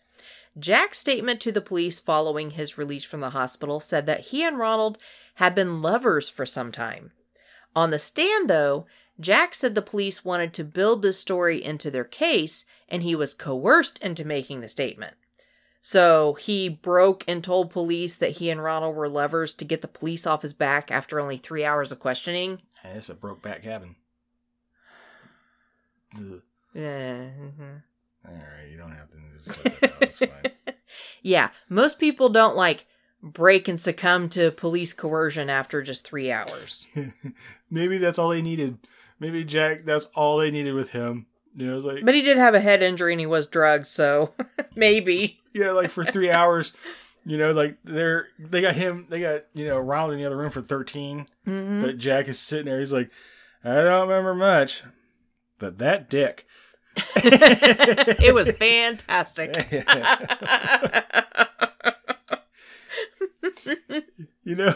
Jack's 0.58 0.98
statement 0.98 1.40
to 1.40 1.52
the 1.52 1.60
police 1.60 1.98
following 1.98 2.50
his 2.50 2.76
release 2.76 3.04
from 3.04 3.20
the 3.20 3.30
hospital 3.30 3.80
said 3.80 4.06
that 4.06 4.20
he 4.20 4.44
and 4.44 4.58
Ronald 4.58 4.98
had 5.36 5.54
been 5.54 5.80
lovers 5.80 6.28
for 6.28 6.44
some 6.44 6.70
time. 6.70 7.12
On 7.74 7.90
the 7.90 7.98
stand, 7.98 8.50
though, 8.50 8.86
Jack 9.18 9.54
said 9.54 9.74
the 9.74 9.82
police 9.82 10.24
wanted 10.24 10.52
to 10.54 10.64
build 10.64 11.02
this 11.02 11.18
story 11.18 11.62
into 11.62 11.90
their 11.90 12.04
case 12.04 12.66
and 12.88 13.02
he 13.02 13.14
was 13.14 13.34
coerced 13.34 14.02
into 14.02 14.26
making 14.26 14.60
the 14.60 14.68
statement. 14.68 15.14
So 15.80 16.34
he 16.34 16.68
broke 16.68 17.24
and 17.26 17.42
told 17.42 17.70
police 17.70 18.16
that 18.16 18.32
he 18.32 18.50
and 18.50 18.62
Ronald 18.62 18.94
were 18.94 19.08
lovers 19.08 19.52
to 19.54 19.64
get 19.64 19.82
the 19.82 19.88
police 19.88 20.26
off 20.26 20.42
his 20.42 20.52
back 20.52 20.90
after 20.90 21.18
only 21.18 21.36
three 21.36 21.64
hours 21.64 21.90
of 21.90 21.98
questioning. 21.98 22.60
Hey, 22.82 22.90
it's 22.90 23.08
a 23.08 23.14
broke 23.14 23.42
back 23.42 23.62
cabin. 23.62 23.96
Ugh. 26.16 26.42
Yeah. 26.74 27.14
mhm. 27.40 27.82
All 28.26 28.32
right, 28.34 28.70
you 28.70 28.76
don't 28.78 28.92
have 28.92 29.10
to 29.10 29.16
just 29.44 29.62
that 29.64 29.82
out. 29.92 30.02
It's 30.02 30.18
fine. 30.18 30.74
yeah, 31.22 31.50
most 31.68 31.98
people 31.98 32.28
don't 32.28 32.56
like 32.56 32.86
break 33.22 33.68
and 33.68 33.80
succumb 33.80 34.28
to 34.30 34.50
police 34.50 34.92
coercion 34.92 35.50
after 35.50 35.82
just 35.82 36.04
three 36.06 36.30
hours. 36.30 36.86
Maybe 37.70 37.98
that's 37.98 38.18
all 38.18 38.30
they 38.30 38.42
needed. 38.42 38.78
Maybe 39.18 39.44
Jack, 39.44 39.84
that's 39.84 40.06
all 40.14 40.38
they 40.38 40.50
needed 40.50 40.74
with 40.74 40.90
him. 40.90 41.26
You 41.54 41.66
know, 41.66 41.76
it's 41.76 41.84
like 41.86 42.04
But 42.04 42.14
he 42.14 42.22
did 42.22 42.38
have 42.38 42.54
a 42.54 42.60
head 42.60 42.82
injury 42.82 43.12
and 43.12 43.20
he 43.20 43.26
was 43.26 43.46
drugged, 43.46 43.86
so 43.86 44.32
maybe. 44.74 45.40
yeah, 45.54 45.72
like 45.72 45.90
for 45.90 46.04
three 46.04 46.30
hours. 46.30 46.72
You 47.24 47.38
know, 47.38 47.52
like 47.52 47.76
they're 47.84 48.26
they 48.38 48.60
got 48.62 48.74
him, 48.74 49.06
they 49.08 49.20
got 49.20 49.42
you 49.54 49.66
know 49.66 49.78
Ronald 49.78 50.12
in 50.14 50.18
the 50.18 50.24
other 50.26 50.36
room 50.36 50.50
for 50.50 50.62
13 50.62 51.26
Mhm. 51.46 51.80
but 51.80 51.98
Jack 51.98 52.26
is 52.28 52.38
sitting 52.38 52.66
there. 52.66 52.80
He's 52.80 52.92
like, 52.92 53.10
I 53.64 53.74
don't 53.74 54.08
remember 54.08 54.34
much, 54.34 54.82
but 55.62 55.78
that 55.78 56.10
dick. 56.10 56.44
it 57.16 58.34
was 58.34 58.50
fantastic. 58.52 59.54
You 64.44 64.56
know, 64.56 64.74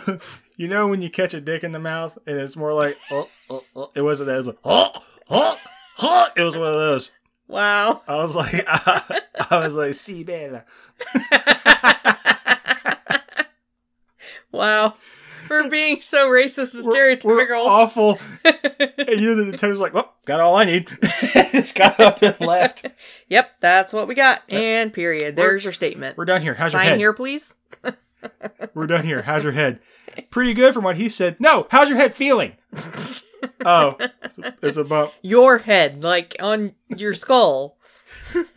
you 0.56 0.68
know 0.68 0.86
when 0.86 1.02
you 1.02 1.10
catch 1.10 1.34
a 1.34 1.40
dick 1.40 1.64
in 1.64 1.72
the 1.72 1.80
mouth 1.80 2.16
and 2.24 2.38
it's 2.38 2.54
more 2.54 2.72
like, 2.72 2.96
oh, 3.10 3.28
oh, 3.50 3.64
oh. 3.74 3.90
it 3.96 4.02
wasn't 4.02 4.28
that. 4.28 4.34
It 4.34 4.36
was 4.36 4.46
like, 4.46 4.58
oh, 4.64 4.92
oh, 5.28 5.58
oh. 5.98 6.28
It 6.36 6.42
was 6.42 6.56
one 6.56 6.68
of 6.68 6.74
those. 6.74 7.10
wow. 7.48 8.00
I 8.06 8.14
was 8.14 8.36
like, 8.36 8.64
I, 8.68 9.24
was 9.50 9.74
like, 9.74 9.94
see, 9.94 10.22
man. 10.22 10.62
Wow. 14.52 14.94
For 15.46 15.68
being 15.68 16.02
so 16.02 16.28
racist 16.28 16.74
and 16.74 16.86
We're, 16.86 16.92
we're 16.92 17.16
stereotypical. 17.46 17.66
awful. 17.66 18.18
And 18.98 19.20
you 19.20 19.28
know, 19.28 19.34
the 19.36 19.44
detective's 19.52 19.78
like, 19.80 19.94
well, 19.94 20.12
got 20.24 20.40
all 20.40 20.56
I 20.56 20.64
need. 20.64 20.88
Just 21.52 21.76
got 21.76 21.98
up 22.00 22.20
and 22.22 22.38
left. 22.40 22.86
yep, 23.28 23.52
that's 23.60 23.92
what 23.92 24.08
we 24.08 24.14
got. 24.14 24.42
And 24.50 24.92
period. 24.92 25.36
There's 25.36 25.62
your 25.64 25.72
statement. 25.72 26.16
We're 26.16 26.24
done 26.24 26.42
here. 26.42 26.54
How's 26.54 26.72
your 26.72 26.80
Sign 26.80 26.88
head? 26.90 26.98
here, 26.98 27.12
please. 27.12 27.54
We're 28.74 28.86
done 28.88 29.04
here. 29.04 29.22
How's 29.22 29.44
your 29.44 29.52
head? 29.52 29.78
Pretty 30.30 30.54
good 30.54 30.74
from 30.74 30.82
what 30.84 30.96
he 30.96 31.08
said. 31.08 31.36
No, 31.38 31.66
how's 31.70 31.88
your 31.88 31.98
head 31.98 32.14
feeling? 32.14 32.54
oh, 33.64 33.96
it's 34.62 34.76
a, 34.76 34.84
bump. 34.84 35.12
Your 35.22 35.58
head, 35.58 36.02
like 36.02 36.36
on 36.40 36.72
your 36.88 37.14
skull. 37.14 37.78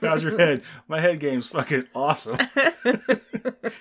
how's 0.00 0.22
your 0.22 0.38
head? 0.38 0.62
My 0.88 1.00
head 1.00 1.20
game's 1.20 1.46
fucking 1.46 1.88
awesome. 1.94 2.38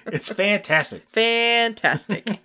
it's 0.05 0.31
fantastic. 0.31 1.03
Fantastic. 1.11 2.39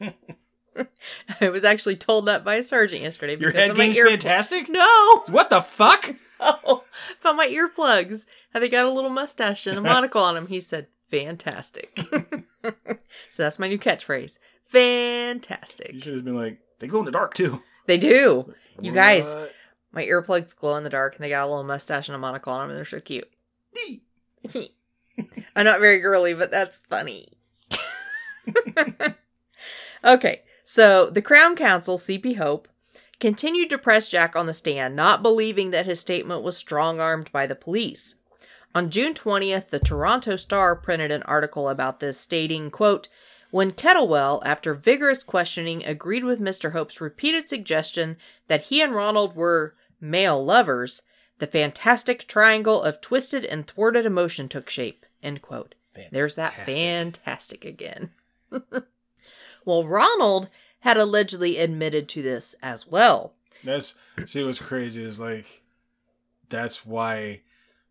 I 1.41 1.49
was 1.49 1.65
actually 1.65 1.97
told 1.97 2.27
that 2.27 2.45
by 2.45 2.57
a 2.57 2.63
sergeant 2.63 3.03
yesterday. 3.03 3.37
Your 3.37 3.53
head 3.53 3.77
game's 3.77 3.97
ear- 3.97 4.09
fantastic? 4.09 4.69
No, 4.69 5.25
What 5.29 5.51
the 5.51 5.61
fuck? 5.61 6.15
oh, 6.41 6.85
about 7.21 7.37
my 7.37 7.47
earplugs. 7.47 8.27
How 8.53 8.61
they 8.61 8.69
got 8.69 8.87
a 8.87 8.91
little 8.91 9.11
mustache 9.11 9.67
and 9.67 9.79
a 9.79 9.81
monocle 9.81 10.23
on 10.23 10.35
them. 10.35 10.47
He 10.47 10.61
said, 10.61 10.87
"Fantastic." 11.11 11.99
so 12.63 13.43
that's 13.43 13.59
my 13.59 13.69
new 13.69 13.79
catchphrase. 13.79 14.39
Fantastic. 14.67 15.93
You 15.93 16.01
should 16.01 16.15
have 16.17 16.25
been 16.25 16.37
like, 16.37 16.59
they 16.81 16.87
glow 16.87 17.01
in 17.01 17.07
the 17.07 17.13
dark 17.13 17.35
too. 17.35 17.63
They 17.87 17.99
do. 17.99 18.55
You 18.81 18.93
guys, 18.93 19.35
my 19.93 20.05
earplugs 20.05 20.57
glow 20.57 20.77
in 20.77 20.85
the 20.85 20.91
dark, 20.91 21.17
and 21.17 21.25
they 21.25 21.29
got 21.29 21.45
a 21.45 21.49
little 21.49 21.65
mustache 21.65 22.09
and 22.09 22.17
a 22.17 22.19
monocle 22.19 22.53
on 22.53 22.61
them, 22.61 22.71
and 22.71 22.79
they're 22.79 22.85
so 22.85 23.01
cute. 23.01 23.29
I'm 25.57 25.65
not 25.65 25.81
very 25.81 26.01
girly, 26.01 26.35
but 26.35 26.51
that's 26.51 26.79
funny. 26.79 27.29
okay, 30.05 30.43
so 30.65 31.11
the 31.11 31.23
Crown 31.23 31.57
Counsel, 31.57 31.99
C.P. 31.99 32.35
Hope, 32.35 32.69
continued 33.21 33.71
to 33.71 33.79
press 33.79 34.09
Jack 34.09 34.35
on 34.35 34.47
the 34.47 34.55
stand, 34.55 34.97
not 34.97 35.23
believing 35.23 35.71
that 35.71 35.87
his 35.87 36.01
statement 36.01 36.43
was 36.43 36.57
strong 36.57 37.01
armed 37.01 37.31
by 37.33 37.47
the 37.47 37.55
police. 37.55 38.17
On 38.75 38.91
June 38.91 39.15
20th, 39.15 39.69
the 39.69 39.79
Toronto 39.79 40.35
Star 40.35 40.75
printed 40.75 41.13
an 41.13 41.23
article 41.23 41.69
about 41.69 42.01
this, 42.01 42.19
stating, 42.19 42.73
quote, 42.73 43.09
when 43.55 43.71
Kettlewell, 43.71 44.43
after 44.45 44.75
vigorous 44.75 45.23
questioning, 45.23 45.85
agreed 45.85 46.25
with 46.25 46.41
Mr. 46.41 46.73
Hope's 46.73 47.01
repeated 47.01 47.49
suggestion 47.49 48.17
that 48.49 48.63
he 48.63 48.83
and 48.83 48.93
Ronald 48.93 49.37
were 49.37 49.77
male 50.01 50.45
lovers, 50.45 51.03
the 51.39 51.47
fantastic 51.47 52.27
triangle 52.27 52.83
of 52.83 53.01
twisted 53.01 53.45
and 53.45 53.65
thwarted 53.65 54.07
emotion 54.07 54.49
took 54.49 54.69
shape. 54.69 55.07
End 55.23 55.41
quote. 55.41 55.77
There's 56.11 56.35
that 56.35 56.55
Fantastic. 56.55 56.75
fantastic 56.75 57.65
again. 57.65 58.11
well, 59.65 59.87
Ronald 59.87 60.49
had 60.81 60.97
allegedly 60.97 61.59
admitted 61.59 62.09
to 62.09 62.23
this 62.23 62.57
as 62.61 62.89
well. 62.89 63.35
That's 63.63 63.95
see 64.27 64.43
what's 64.43 64.59
crazy 64.59 65.05
is 65.05 65.21
like 65.21 65.63
that's 66.49 66.85
why 66.85 67.43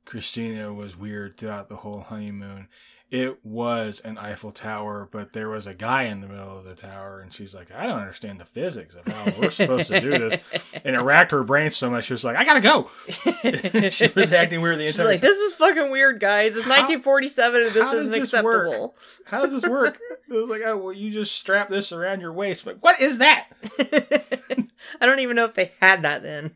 Christina 0.04 0.74
was 0.74 0.98
weird 0.98 1.38
throughout 1.38 1.70
the 1.70 1.78
whole 1.78 2.02
honeymoon. 2.02 2.68
It 3.14 3.46
was 3.46 4.00
an 4.00 4.18
Eiffel 4.18 4.52
Tower, 4.52 5.08
but 5.12 5.34
there 5.34 5.48
was 5.48 5.68
a 5.68 5.76
guy 5.76 6.06
in 6.06 6.20
the 6.20 6.28
middle 6.28 6.58
of 6.58 6.64
the 6.66 6.74
tower, 6.74 7.20
and 7.20 7.32
she's 7.32 7.54
like, 7.54 7.72
I 7.72 7.86
don't 7.86 8.00
understand 8.00 8.40
the 8.40 8.46
physics 8.46 8.96
of 8.96 9.06
how 9.14 9.32
we're 9.40 9.52
supposed 9.52 9.90
to 9.90 10.02
do 10.02 10.18
this. 10.18 10.42
And 10.84 10.96
it 10.96 11.00
racked 11.00 11.30
her 11.32 11.44
brain 11.44 11.70
so 11.70 11.90
much, 11.92 12.06
she 12.06 12.14
was 12.14 12.24
like, 12.24 12.36
I 12.36 12.44
gotta 12.44 12.60
go. 12.60 12.90
she 13.92 14.08
was 14.16 14.34
acting 14.34 14.62
weird 14.62 14.80
the 14.80 14.88
entire 14.88 14.92
She's 14.92 15.00
like, 15.00 15.22
this 15.22 15.38
is 15.38 15.54
fucking 15.56 15.92
weird, 15.92 16.20
guys. 16.20 16.56
It's 16.56 16.66
How- 16.66 16.72
1947 16.72 17.64
and 17.64 17.74
this 17.74 17.94
isn't 17.94 18.12
this 18.12 18.34
work? 18.34 18.66
acceptable. 18.68 18.96
How 19.26 19.46
does 19.46 19.62
this 19.62 19.70
work? 19.70 20.00
It 20.30 20.34
was 20.34 20.50
like, 20.50 20.62
oh, 20.66 20.78
well, 20.78 20.94
you 20.94 21.12
just 21.12 21.34
strap 21.36 21.70
this 21.70 21.92
around 21.92 22.20
your 22.22 22.34
waist. 22.34 22.66
But 22.66 22.78
what 22.82 23.00
is 23.00 23.20
that? 23.20 23.50
I 23.80 25.06
don't 25.06 25.20
even 25.20 25.36
know 25.36 25.46
if 25.46 25.54
they 25.54 25.74
had 25.80 26.02
that 26.02 26.24
then. 26.24 26.56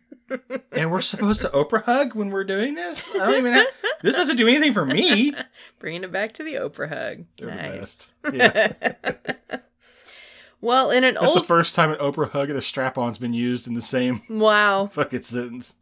And 0.72 0.92
we're 0.92 1.02
supposed 1.02 1.42
to 1.42 1.48
Oprah 1.50 1.84
hug 1.84 2.16
when 2.16 2.30
we're 2.30 2.44
doing 2.44 2.76
this? 2.76 3.08
I 3.16 3.18
don't 3.20 3.36
even 3.36 3.54
have. 3.54 3.68
This 4.02 4.16
doesn't 4.16 4.38
do 4.38 4.48
anything 4.48 4.74
for 4.74 4.86
me. 4.86 5.34
Bringing 5.80 6.04
it 6.04 6.12
back 6.12 6.34
to 6.36 6.44
the 6.44 6.56
Oprah 6.56 6.90
hug. 6.90 7.26
They're 7.38 7.50
the 7.50 7.56
nice. 7.56 8.14
best. 8.24 8.36
Yeah. 8.36 8.94
Well, 10.60 10.90
in 10.90 11.04
an 11.04 11.18
That's 11.22 11.36
the 11.36 11.42
first 11.42 11.76
time 11.76 11.92
an 11.92 12.00
Oprah 12.00 12.32
hug 12.32 12.50
and 12.50 12.58
a 12.58 12.64
strap 12.64 12.98
on's 12.98 13.20
been 13.20 13.34
used 13.34 13.68
in 13.68 13.76
the 13.76 13.82
same 13.82 14.24
wow, 14.28 14.88
fucking 14.92 15.22
sentence. 15.22 15.76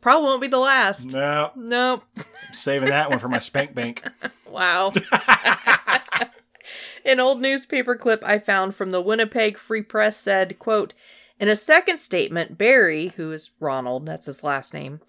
probably 0.00 0.26
won't 0.26 0.40
be 0.40 0.46
the 0.48 0.58
last. 0.58 1.12
No, 1.12 1.50
Nope. 1.54 2.04
I'm 2.16 2.54
saving 2.54 2.88
that 2.88 3.10
one 3.10 3.18
for 3.18 3.28
my 3.28 3.38
spank 3.38 3.74
bank. 3.74 4.02
Wow. 4.48 4.94
An 7.04 7.20
old 7.20 7.40
newspaper 7.40 7.94
clip 7.96 8.22
I 8.24 8.38
found 8.38 8.74
from 8.74 8.90
the 8.90 9.02
Winnipeg 9.02 9.58
Free 9.58 9.82
Press 9.82 10.16
said, 10.16 10.58
quote, 10.58 10.94
In 11.42 11.48
a 11.48 11.56
second 11.56 11.98
statement, 11.98 12.56
Barry, 12.56 13.08
who 13.16 13.32
is 13.32 13.50
Ronald, 13.58 14.06
that's 14.06 14.26
his 14.26 14.44
last 14.44 14.72
name, 14.72 15.00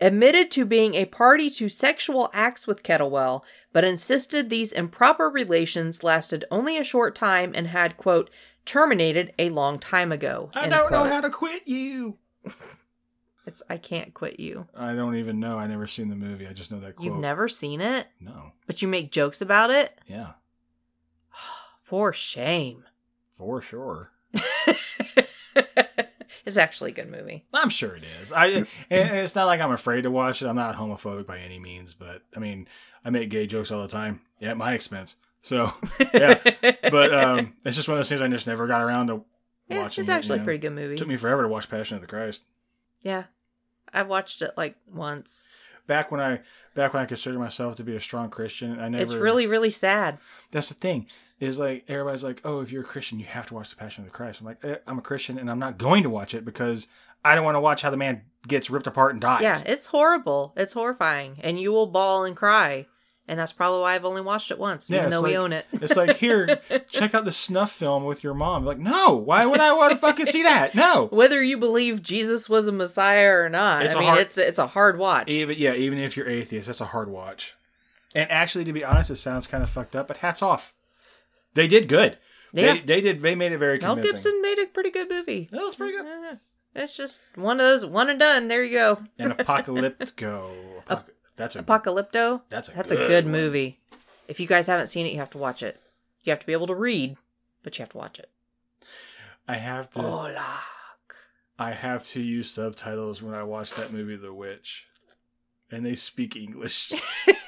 admitted 0.00 0.48
to 0.52 0.64
being 0.64 0.94
a 0.94 1.04
party 1.06 1.50
to 1.50 1.68
sexual 1.68 2.30
acts 2.32 2.64
with 2.64 2.84
Kettlewell, 2.84 3.42
but 3.72 3.82
insisted 3.82 4.50
these 4.50 4.70
improper 4.70 5.28
relations 5.28 6.04
lasted 6.04 6.44
only 6.48 6.78
a 6.78 6.84
short 6.84 7.16
time 7.16 7.50
and 7.56 7.66
had, 7.66 7.96
quote, 7.96 8.30
terminated 8.64 9.32
a 9.36 9.50
long 9.50 9.80
time 9.80 10.12
ago. 10.12 10.50
I 10.54 10.68
don't 10.68 10.92
know 10.92 11.06
how 11.06 11.20
to 11.20 11.28
quit 11.28 11.66
you. 11.66 12.18
It's 13.46 13.62
I 13.68 13.78
can't 13.78 14.14
quit 14.14 14.38
you. 14.38 14.68
I 14.76 14.94
don't 14.94 15.16
even 15.16 15.40
know. 15.40 15.58
I 15.58 15.66
never 15.66 15.88
seen 15.88 16.08
the 16.08 16.14
movie. 16.14 16.46
I 16.46 16.52
just 16.52 16.70
know 16.70 16.78
that 16.80 16.94
quote. 16.94 17.06
You've 17.06 17.18
never 17.18 17.48
seen 17.48 17.80
it, 17.80 18.06
No. 18.20 18.52
but 18.66 18.80
you 18.80 18.86
make 18.86 19.10
jokes 19.10 19.40
about 19.40 19.70
it? 19.70 19.98
Yeah, 20.06 20.34
For 21.82 22.12
shame. 22.12 22.84
for 23.36 23.60
sure. 23.60 24.12
it's 26.44 26.56
actually 26.56 26.90
a 26.90 26.94
good 26.94 27.10
movie. 27.10 27.44
I'm 27.52 27.70
sure 27.70 27.96
it 27.96 28.04
is. 28.22 28.32
I. 28.32 28.46
and 28.46 28.66
it's 28.90 29.34
not 29.34 29.46
like 29.46 29.60
I'm 29.60 29.72
afraid 29.72 30.02
to 30.02 30.10
watch 30.10 30.42
it. 30.42 30.48
I'm 30.48 30.56
not 30.56 30.76
homophobic 30.76 31.26
by 31.26 31.38
any 31.38 31.58
means, 31.58 31.94
but 31.94 32.22
I 32.36 32.40
mean, 32.40 32.68
I 33.04 33.10
make 33.10 33.30
gay 33.30 33.46
jokes 33.46 33.70
all 33.70 33.82
the 33.82 33.88
time 33.88 34.20
at 34.40 34.56
my 34.56 34.74
expense. 34.74 35.16
So 35.42 35.72
yeah, 36.14 36.38
but 36.90 37.14
um, 37.14 37.54
it's 37.64 37.76
just 37.76 37.88
one 37.88 37.96
of 37.96 38.00
those 38.00 38.08
things 38.08 38.20
I 38.20 38.28
just 38.28 38.46
never 38.46 38.66
got 38.66 38.82
around 38.82 39.06
to 39.06 39.24
Yeah, 39.68 39.82
watching. 39.82 40.02
it's 40.02 40.08
it, 40.08 40.12
actually 40.12 40.36
you 40.36 40.42
a 40.42 40.44
pretty 40.44 40.58
good 40.58 40.72
movie. 40.72 40.94
It 40.94 40.98
took 40.98 41.08
me 41.08 41.16
forever 41.16 41.42
to 41.42 41.48
watch 41.48 41.70
Passion 41.70 41.94
of 41.94 42.00
the 42.02 42.06
Christ. 42.06 42.42
Yeah. 43.02 43.24
I 43.92 44.02
watched 44.02 44.42
it 44.42 44.52
like 44.56 44.76
once. 44.92 45.48
Back 45.86 46.12
when 46.12 46.20
I 46.20 46.40
back 46.74 46.94
when 46.94 47.02
I 47.02 47.06
considered 47.06 47.38
myself 47.38 47.76
to 47.76 47.84
be 47.84 47.96
a 47.96 48.00
strong 48.00 48.30
Christian, 48.30 48.78
I 48.78 48.88
never. 48.88 49.02
It's 49.02 49.14
really, 49.14 49.46
really 49.46 49.70
sad. 49.70 50.18
that's 50.50 50.68
the 50.68 50.74
thing 50.74 51.06
is 51.40 51.58
like 51.58 51.84
everybody's 51.88 52.22
like, 52.22 52.40
oh, 52.44 52.60
if 52.60 52.70
you're 52.70 52.82
a 52.82 52.86
Christian, 52.86 53.18
you 53.18 53.24
have 53.26 53.46
to 53.48 53.54
watch 53.54 53.70
the 53.70 53.76
Passion 53.76 54.04
of 54.04 54.10
the 54.10 54.16
Christ. 54.16 54.40
I'm 54.40 54.46
like, 54.46 54.64
eh, 54.64 54.76
I'm 54.86 54.98
a 54.98 55.02
Christian, 55.02 55.38
and 55.38 55.50
I'm 55.50 55.58
not 55.58 55.78
going 55.78 56.02
to 56.04 56.10
watch 56.10 56.34
it 56.34 56.44
because 56.44 56.86
I 57.24 57.34
don't 57.34 57.44
want 57.44 57.56
to 57.56 57.60
watch 57.60 57.82
how 57.82 57.90
the 57.90 57.96
man 57.96 58.22
gets 58.46 58.70
ripped 58.70 58.86
apart 58.86 59.12
and 59.12 59.20
dies. 59.20 59.42
Yeah, 59.42 59.60
it's 59.66 59.86
horrible. 59.88 60.52
It's 60.56 60.74
horrifying. 60.74 61.36
And 61.42 61.58
you 61.60 61.72
will 61.72 61.86
bawl 61.86 62.24
and 62.24 62.36
cry. 62.36 62.86
And 63.28 63.38
that's 63.38 63.52
probably 63.52 63.82
why 63.82 63.94
I've 63.94 64.04
only 64.04 64.22
watched 64.22 64.50
it 64.50 64.58
once, 64.58 64.90
Yeah, 64.90 64.98
even 64.98 65.10
though 65.10 65.22
we 65.22 65.36
own 65.36 65.52
it. 65.52 65.64
It's 65.72 65.94
like 65.96 66.16
here, 66.16 66.60
check 66.90 67.14
out 67.14 67.24
the 67.24 67.30
snuff 67.30 67.70
film 67.70 68.04
with 68.04 68.24
your 68.24 68.34
mom. 68.34 68.64
Like, 68.64 68.78
no, 68.80 69.14
why 69.16 69.46
would 69.46 69.60
I 69.60 69.72
want 69.72 69.92
to 69.92 69.98
fucking 69.98 70.26
see 70.26 70.42
that? 70.42 70.74
No. 70.74 71.06
Whether 71.12 71.40
you 71.40 71.56
believe 71.56 72.02
Jesus 72.02 72.48
was 72.48 72.66
a 72.66 72.72
Messiah 72.72 73.30
or 73.30 73.48
not, 73.48 73.82
It's 73.84 73.94
I 73.94 74.00
mean, 74.00 74.08
hard- 74.08 74.20
it's 74.20 74.36
it's 74.36 74.58
a 74.58 74.66
hard 74.66 74.98
watch. 74.98 75.28
Even 75.30 75.56
yeah, 75.58 75.74
even 75.74 75.98
if 75.98 76.16
you're 76.16 76.28
atheist, 76.28 76.66
that's 76.66 76.80
a 76.80 76.86
hard 76.86 77.08
watch. 77.08 77.54
And 78.16 78.28
actually, 78.32 78.64
to 78.64 78.72
be 78.72 78.82
honest, 78.84 79.10
it 79.10 79.16
sounds 79.16 79.46
kind 79.46 79.62
of 79.62 79.70
fucked 79.70 79.94
up. 79.94 80.08
But 80.08 80.16
hats 80.16 80.42
off, 80.42 80.72
they 81.54 81.66
did 81.68 81.88
good. 81.88 82.18
Yeah. 82.52 82.74
They, 82.74 82.80
they 82.80 83.00
did. 83.00 83.22
They 83.22 83.34
made 83.34 83.52
it 83.52 83.58
very 83.58 83.78
Mel 83.78 83.94
convincing. 83.94 84.12
Gibson 84.32 84.42
made 84.42 84.58
a 84.58 84.66
pretty 84.66 84.90
good 84.90 85.08
movie. 85.08 85.48
That 85.52 85.62
was 85.62 85.74
pretty 85.76 85.96
good. 85.96 86.40
It's 86.74 86.96
just 86.96 87.22
one 87.34 87.58
of 87.60 87.66
those 87.66 87.84
one 87.86 88.10
and 88.10 88.18
done. 88.20 88.48
There 88.48 88.62
you 88.64 88.72
go. 88.76 88.98
And 89.18 89.32
Apocalyptico. 89.38 90.50
Apoc- 90.88 91.10
that's 91.36 91.56
a 91.56 91.62
Apocalypto. 91.62 92.42
that's 92.48 92.68
a 92.68 92.72
That's 92.72 92.90
a 92.92 92.96
good 92.96 93.08
good 93.08 93.24
one. 93.24 93.32
movie. 93.32 93.80
If 94.28 94.38
you 94.40 94.46
guys 94.46 94.66
haven't 94.66 94.86
seen 94.88 95.06
it, 95.06 95.12
you 95.12 95.18
have 95.18 95.30
to 95.30 95.38
watch 95.38 95.62
it. 95.62 95.80
You 96.22 96.30
have 96.30 96.40
to 96.40 96.46
be 96.46 96.52
able 96.52 96.66
to 96.68 96.74
read, 96.74 97.16
but 97.62 97.78
you 97.78 97.82
have 97.82 97.90
to 97.90 97.98
watch 97.98 98.18
it. 98.18 98.28
I 99.48 99.56
have 99.56 99.90
to. 99.92 100.00
Hola. 100.02 100.60
I 101.58 101.72
have 101.72 102.06
to 102.10 102.20
use 102.20 102.50
subtitles 102.50 103.20
when 103.22 103.34
I 103.34 103.42
watch 103.42 103.74
that 103.74 103.92
movie, 103.92 104.16
The 104.16 104.32
Witch, 104.32 104.86
and 105.70 105.84
they 105.86 105.94
speak 105.94 106.36
English. 106.36 106.92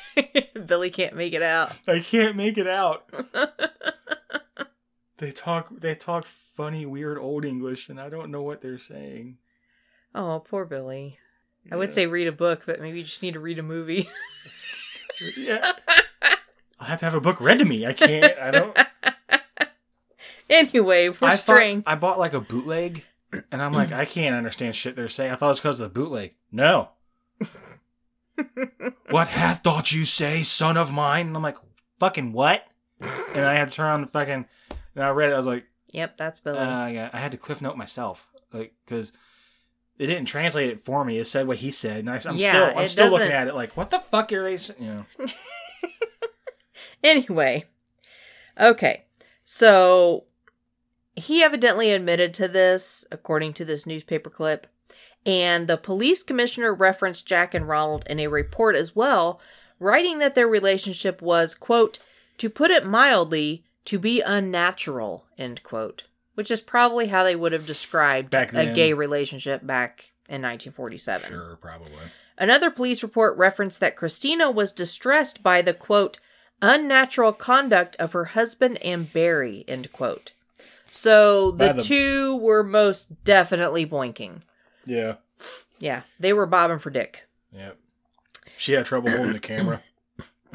Billy 0.66 0.90
can't 0.90 1.16
make 1.16 1.32
it 1.32 1.42
out. 1.42 1.72
I 1.88 2.00
can't 2.00 2.36
make 2.36 2.58
it 2.58 2.66
out. 2.66 3.08
They 5.18 5.30
talk. 5.30 5.68
They 5.78 5.94
talk 5.94 6.26
funny, 6.26 6.84
weird 6.84 7.16
old 7.16 7.44
English, 7.44 7.88
and 7.88 8.00
I 8.00 8.08
don't 8.08 8.32
know 8.32 8.42
what 8.42 8.60
they're 8.60 8.76
saying. 8.76 9.36
oh, 10.16 10.40
poor 10.44 10.64
Billy. 10.64 11.16
I 11.70 11.76
would 11.76 11.92
say 11.92 12.06
read 12.08 12.26
a 12.26 12.32
book, 12.32 12.62
but 12.66 12.80
maybe 12.80 12.98
you 12.98 13.04
just 13.04 13.22
need 13.22 13.34
to 13.34 13.40
read 13.40 13.58
a 13.60 13.62
movie. 13.62 14.08
Yeah. 15.36 15.64
I'll 16.80 16.88
have 16.88 16.98
to 16.98 17.04
have 17.04 17.14
a 17.14 17.20
book 17.20 17.40
read 17.40 17.60
to 17.60 17.64
me. 17.64 17.86
I 17.86 17.92
can't. 17.92 18.36
I 18.36 18.50
don't. 18.50 18.76
anyway, 20.50 21.10
we're 21.10 21.16
I 21.28 21.36
straying. 21.36 21.82
thought 21.82 21.92
I 21.92 21.94
bought 21.94 22.18
like 22.18 22.32
a 22.32 22.40
bootleg, 22.40 23.04
and 23.52 23.62
I'm 23.62 23.72
like, 23.72 23.92
I 24.02 24.04
can't 24.04 24.34
understand 24.34 24.74
shit 24.74 24.96
they're 24.96 25.08
saying. 25.08 25.30
I 25.30 25.36
thought 25.36 25.46
it 25.46 25.50
was 25.50 25.60
because 25.60 25.78
of 25.78 25.92
the 25.92 26.00
bootleg. 26.00 26.34
No. 26.50 26.88
What 29.10 29.28
hath 29.28 29.62
doth 29.62 29.92
you 29.92 30.04
say, 30.04 30.42
son 30.42 30.76
of 30.76 30.92
mine? 30.92 31.28
And 31.28 31.36
I'm 31.36 31.42
like, 31.42 31.58
fucking 32.00 32.32
what? 32.32 32.64
And 33.34 33.44
I 33.44 33.54
had 33.54 33.70
to 33.70 33.76
turn 33.76 33.86
on 33.90 34.00
the 34.02 34.06
fucking. 34.06 34.46
And 34.94 35.04
I 35.04 35.10
read 35.10 35.30
it. 35.30 35.34
I 35.34 35.36
was 35.36 35.46
like, 35.46 35.64
Yep, 35.92 36.16
that's 36.16 36.40
Billy. 36.40 36.58
uh, 36.58 36.86
yeah. 36.86 37.10
I 37.12 37.18
had 37.18 37.32
to 37.32 37.38
cliff 37.38 37.60
note 37.60 37.76
myself, 37.76 38.26
like, 38.52 38.74
because 38.84 39.12
it 39.98 40.06
didn't 40.06 40.24
translate 40.26 40.70
it 40.70 40.78
for 40.80 41.04
me. 41.04 41.18
It 41.18 41.26
said 41.26 41.46
what 41.46 41.58
he 41.58 41.70
said, 41.70 41.98
and 42.00 42.10
I, 42.10 42.20
I'm 42.24 42.36
Yeah, 42.36 42.70
still, 42.70 42.78
I'm 42.78 42.88
still 42.88 43.04
looking 43.10 43.18
doesn't- 43.28 43.34
at 43.36 43.48
it 43.48 43.54
like, 43.54 43.76
what 43.76 43.90
the 43.90 43.98
fuck 43.98 44.32
are 44.32 44.42
they? 44.42 44.56
saying? 44.56 44.82
You 44.82 44.94
know. 45.18 45.26
Anyway, 47.04 47.64
okay, 48.60 49.04
so 49.44 50.24
he 51.16 51.42
evidently 51.42 51.90
admitted 51.90 52.32
to 52.34 52.46
this, 52.46 53.04
according 53.10 53.52
to 53.54 53.64
this 53.64 53.86
newspaper 53.86 54.30
clip, 54.30 54.68
and 55.24 55.68
the 55.68 55.76
police 55.76 56.22
commissioner 56.22 56.74
referenced 56.74 57.26
Jack 57.26 57.54
and 57.54 57.68
Ronald 57.68 58.04
in 58.08 58.18
a 58.20 58.26
report 58.28 58.74
as 58.76 58.96
well, 58.96 59.40
writing 59.78 60.18
that 60.18 60.34
their 60.34 60.48
relationship 60.48 61.22
was, 61.22 61.54
quote, 61.54 61.98
to 62.38 62.50
put 62.50 62.70
it 62.70 62.84
mildly, 62.86 63.64
to 63.84 63.98
be 63.98 64.20
unnatural, 64.20 65.26
end 65.38 65.62
quote, 65.62 66.04
which 66.34 66.50
is 66.50 66.60
probably 66.60 67.08
how 67.08 67.24
they 67.24 67.36
would 67.36 67.52
have 67.52 67.66
described 67.66 68.30
Back 68.30 68.52
a 68.52 68.56
then. 68.56 68.74
gay 68.74 68.92
relationship 68.92 69.64
back 69.66 70.12
in 70.28 70.42
1947. 70.42 71.28
Sure, 71.30 71.58
probably. 71.60 71.92
Another 72.38 72.70
police 72.70 73.02
report 73.02 73.36
referenced 73.36 73.78
that 73.80 73.96
Christina 73.96 74.50
was 74.50 74.72
distressed 74.72 75.42
by 75.42 75.62
the 75.62 75.74
quote 75.74 76.18
unnatural 76.60 77.32
conduct 77.32 77.96
of 77.96 78.12
her 78.12 78.26
husband 78.26 78.78
and 78.82 79.12
Barry 79.12 79.64
end 79.68 79.92
quote. 79.92 80.32
So 80.90 81.50
the, 81.50 81.72
the- 81.74 81.82
two 81.82 82.36
were 82.36 82.62
most 82.62 83.24
definitely 83.24 83.84
boinking. 83.86 84.42
Yeah. 84.84 85.16
Yeah, 85.78 86.02
they 86.20 86.32
were 86.32 86.46
bobbing 86.46 86.78
for 86.78 86.90
dick 86.90 87.26
Yep. 87.52 87.78
She 88.56 88.72
had 88.72 88.86
trouble 88.86 89.10
holding 89.10 89.32
the 89.32 89.40
camera. 89.40 89.82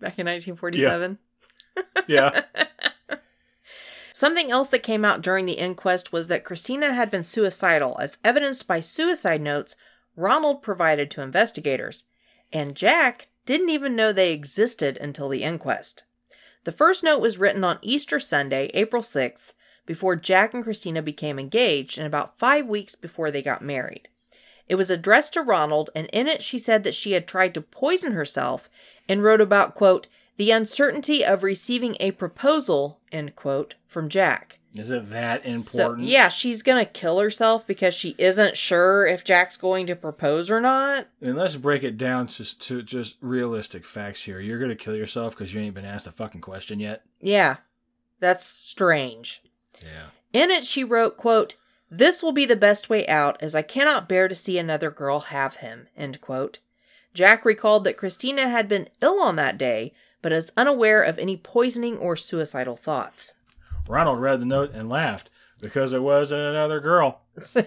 back 0.00 0.18
in 0.18 0.26
1947. 0.26 1.18
Yeah. 2.06 2.42
Something 4.12 4.50
else 4.50 4.68
that 4.68 4.82
came 4.82 5.04
out 5.04 5.22
during 5.22 5.46
the 5.46 5.54
inquest 5.54 6.12
was 6.12 6.28
that 6.28 6.44
Christina 6.44 6.92
had 6.92 7.10
been 7.10 7.22
suicidal, 7.22 7.98
as 8.00 8.18
evidenced 8.24 8.66
by 8.66 8.80
suicide 8.80 9.40
notes 9.40 9.76
Ronald 10.16 10.62
provided 10.62 11.10
to 11.12 11.22
investigators, 11.22 12.04
and 12.52 12.76
Jack 12.76 13.28
didn't 13.46 13.70
even 13.70 13.96
know 13.96 14.12
they 14.12 14.32
existed 14.32 14.96
until 14.98 15.28
the 15.28 15.42
inquest. 15.42 16.04
The 16.64 16.72
first 16.72 17.02
note 17.02 17.20
was 17.20 17.38
written 17.38 17.64
on 17.64 17.78
Easter 17.80 18.20
Sunday, 18.20 18.70
April 18.74 19.02
6th, 19.02 19.54
before 19.90 20.14
Jack 20.14 20.54
and 20.54 20.62
Christina 20.62 21.02
became 21.02 21.36
engaged, 21.36 21.98
and 21.98 22.06
about 22.06 22.38
five 22.38 22.64
weeks 22.64 22.94
before 22.94 23.32
they 23.32 23.42
got 23.42 23.60
married. 23.60 24.08
It 24.68 24.76
was 24.76 24.88
addressed 24.88 25.32
to 25.32 25.42
Ronald, 25.42 25.90
and 25.96 26.06
in 26.12 26.28
it 26.28 26.44
she 26.44 26.60
said 26.60 26.84
that 26.84 26.94
she 26.94 27.10
had 27.10 27.26
tried 27.26 27.54
to 27.54 27.60
poison 27.60 28.12
herself 28.12 28.70
and 29.08 29.20
wrote 29.20 29.40
about, 29.40 29.74
quote, 29.74 30.06
the 30.36 30.52
uncertainty 30.52 31.24
of 31.24 31.42
receiving 31.42 31.96
a 31.98 32.12
proposal, 32.12 33.00
end 33.10 33.34
quote, 33.34 33.74
from 33.88 34.08
Jack. 34.08 34.60
Is 34.76 34.90
it 34.90 35.10
that 35.10 35.44
important? 35.44 35.64
So, 35.64 35.96
yeah, 36.12 36.28
she's 36.28 36.62
gonna 36.62 36.84
kill 36.84 37.18
herself 37.18 37.66
because 37.66 37.92
she 37.92 38.14
isn't 38.16 38.56
sure 38.56 39.08
if 39.08 39.24
Jack's 39.24 39.56
going 39.56 39.88
to 39.88 39.96
propose 39.96 40.52
or 40.52 40.60
not. 40.60 41.08
And 41.20 41.36
let's 41.36 41.56
break 41.56 41.82
it 41.82 41.98
down 41.98 42.28
to, 42.28 42.56
to 42.60 42.82
just 42.82 43.16
realistic 43.20 43.84
facts 43.84 44.22
here. 44.22 44.38
You're 44.38 44.60
gonna 44.60 44.76
kill 44.76 44.94
yourself 44.94 45.36
because 45.36 45.52
you 45.52 45.60
ain't 45.60 45.74
been 45.74 45.84
asked 45.84 46.06
a 46.06 46.12
fucking 46.12 46.42
question 46.42 46.78
yet. 46.78 47.02
Yeah, 47.20 47.56
that's 48.20 48.46
strange. 48.46 49.42
Yeah. 49.82 50.06
In 50.32 50.50
it, 50.50 50.64
she 50.64 50.84
wrote, 50.84 51.16
quote, 51.16 51.56
This 51.90 52.22
will 52.22 52.32
be 52.32 52.46
the 52.46 52.56
best 52.56 52.88
way 52.88 53.06
out, 53.06 53.42
as 53.42 53.54
I 53.54 53.62
cannot 53.62 54.08
bear 54.08 54.28
to 54.28 54.34
see 54.34 54.58
another 54.58 54.90
girl 54.90 55.20
have 55.20 55.56
him, 55.56 55.88
end 55.96 56.20
quote. 56.20 56.58
Jack 57.12 57.44
recalled 57.44 57.84
that 57.84 57.96
Christina 57.96 58.48
had 58.48 58.68
been 58.68 58.88
ill 59.00 59.20
on 59.20 59.36
that 59.36 59.58
day, 59.58 59.92
but 60.22 60.32
is 60.32 60.52
unaware 60.56 61.02
of 61.02 61.18
any 61.18 61.36
poisoning 61.36 61.96
or 61.98 62.14
suicidal 62.14 62.76
thoughts. 62.76 63.32
Ronald 63.88 64.20
read 64.20 64.40
the 64.40 64.46
note 64.46 64.72
and 64.72 64.88
laughed 64.88 65.28
because 65.60 65.92
it 65.92 66.02
wasn't 66.02 66.42
another 66.42 66.80
girl. 66.80 67.22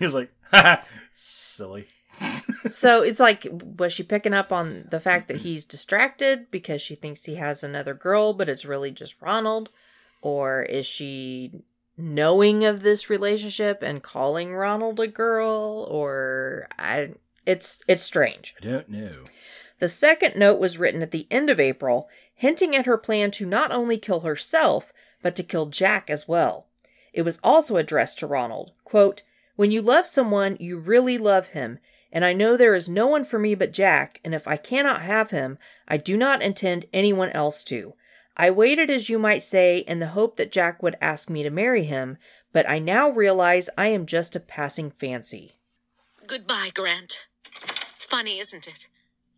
He 0.00 0.06
was 0.06 0.14
like, 0.14 0.32
silly." 1.12 1.86
so 2.70 3.02
it's 3.02 3.20
like, 3.20 3.46
was 3.50 3.92
she 3.92 4.02
picking 4.02 4.32
up 4.32 4.50
on 4.50 4.86
the 4.90 4.98
fact 4.98 5.28
that 5.28 5.38
he's 5.38 5.66
distracted 5.66 6.50
because 6.50 6.80
she 6.80 6.94
thinks 6.94 7.26
he 7.26 7.34
has 7.34 7.62
another 7.62 7.92
girl, 7.92 8.32
but 8.32 8.48
it's 8.48 8.64
really 8.64 8.90
just 8.90 9.20
Ronald? 9.20 9.68
Or 10.22 10.62
is 10.62 10.86
she 10.86 11.52
knowing 11.96 12.64
of 12.64 12.82
this 12.82 13.10
relationship 13.10 13.82
and 13.82 14.02
calling 14.02 14.54
Ronald 14.54 15.00
a 15.00 15.06
girl? 15.06 15.86
Or 15.90 16.68
I, 16.78 17.10
it's 17.46 17.82
it's 17.88 18.02
strange. 18.02 18.54
I 18.60 18.64
don't 18.64 18.88
know. 18.88 19.24
The 19.78 19.88
second 19.88 20.36
note 20.36 20.60
was 20.60 20.78
written 20.78 21.02
at 21.02 21.10
the 21.10 21.26
end 21.30 21.48
of 21.48 21.58
April, 21.58 22.08
hinting 22.34 22.76
at 22.76 22.86
her 22.86 22.98
plan 22.98 23.30
to 23.32 23.46
not 23.46 23.72
only 23.72 23.96
kill 23.96 24.20
herself, 24.20 24.92
but 25.22 25.34
to 25.36 25.42
kill 25.42 25.66
Jack 25.66 26.10
as 26.10 26.28
well. 26.28 26.66
It 27.12 27.22
was 27.22 27.40
also 27.42 27.76
addressed 27.76 28.18
to 28.18 28.26
Ronald. 28.26 28.72
Quote, 28.84 29.22
When 29.56 29.70
you 29.70 29.80
love 29.82 30.06
someone, 30.06 30.56
you 30.60 30.78
really 30.78 31.16
love 31.16 31.48
him, 31.48 31.78
and 32.12 32.24
I 32.24 32.32
know 32.32 32.56
there 32.56 32.74
is 32.74 32.88
no 32.88 33.06
one 33.06 33.24
for 33.24 33.38
me 33.38 33.54
but 33.54 33.72
Jack, 33.72 34.20
and 34.24 34.34
if 34.34 34.46
I 34.46 34.56
cannot 34.56 35.02
have 35.02 35.30
him, 35.30 35.58
I 35.88 35.96
do 35.96 36.16
not 36.16 36.42
intend 36.42 36.86
anyone 36.92 37.30
else 37.30 37.64
to. 37.64 37.94
I 38.40 38.50
waited, 38.50 38.90
as 38.90 39.10
you 39.10 39.18
might 39.18 39.42
say, 39.42 39.80
in 39.80 39.98
the 39.98 40.06
hope 40.06 40.38
that 40.38 40.50
Jack 40.50 40.82
would 40.82 40.96
ask 40.98 41.28
me 41.28 41.42
to 41.42 41.50
marry 41.50 41.84
him, 41.84 42.16
but 42.54 42.66
I 42.70 42.78
now 42.78 43.10
realize 43.10 43.68
I 43.76 43.88
am 43.88 44.06
just 44.06 44.34
a 44.34 44.40
passing 44.40 44.92
fancy. 44.92 45.58
Goodbye, 46.26 46.70
Grant. 46.74 47.26
It's 47.94 48.06
funny, 48.06 48.38
isn't 48.38 48.66
it? 48.66 48.88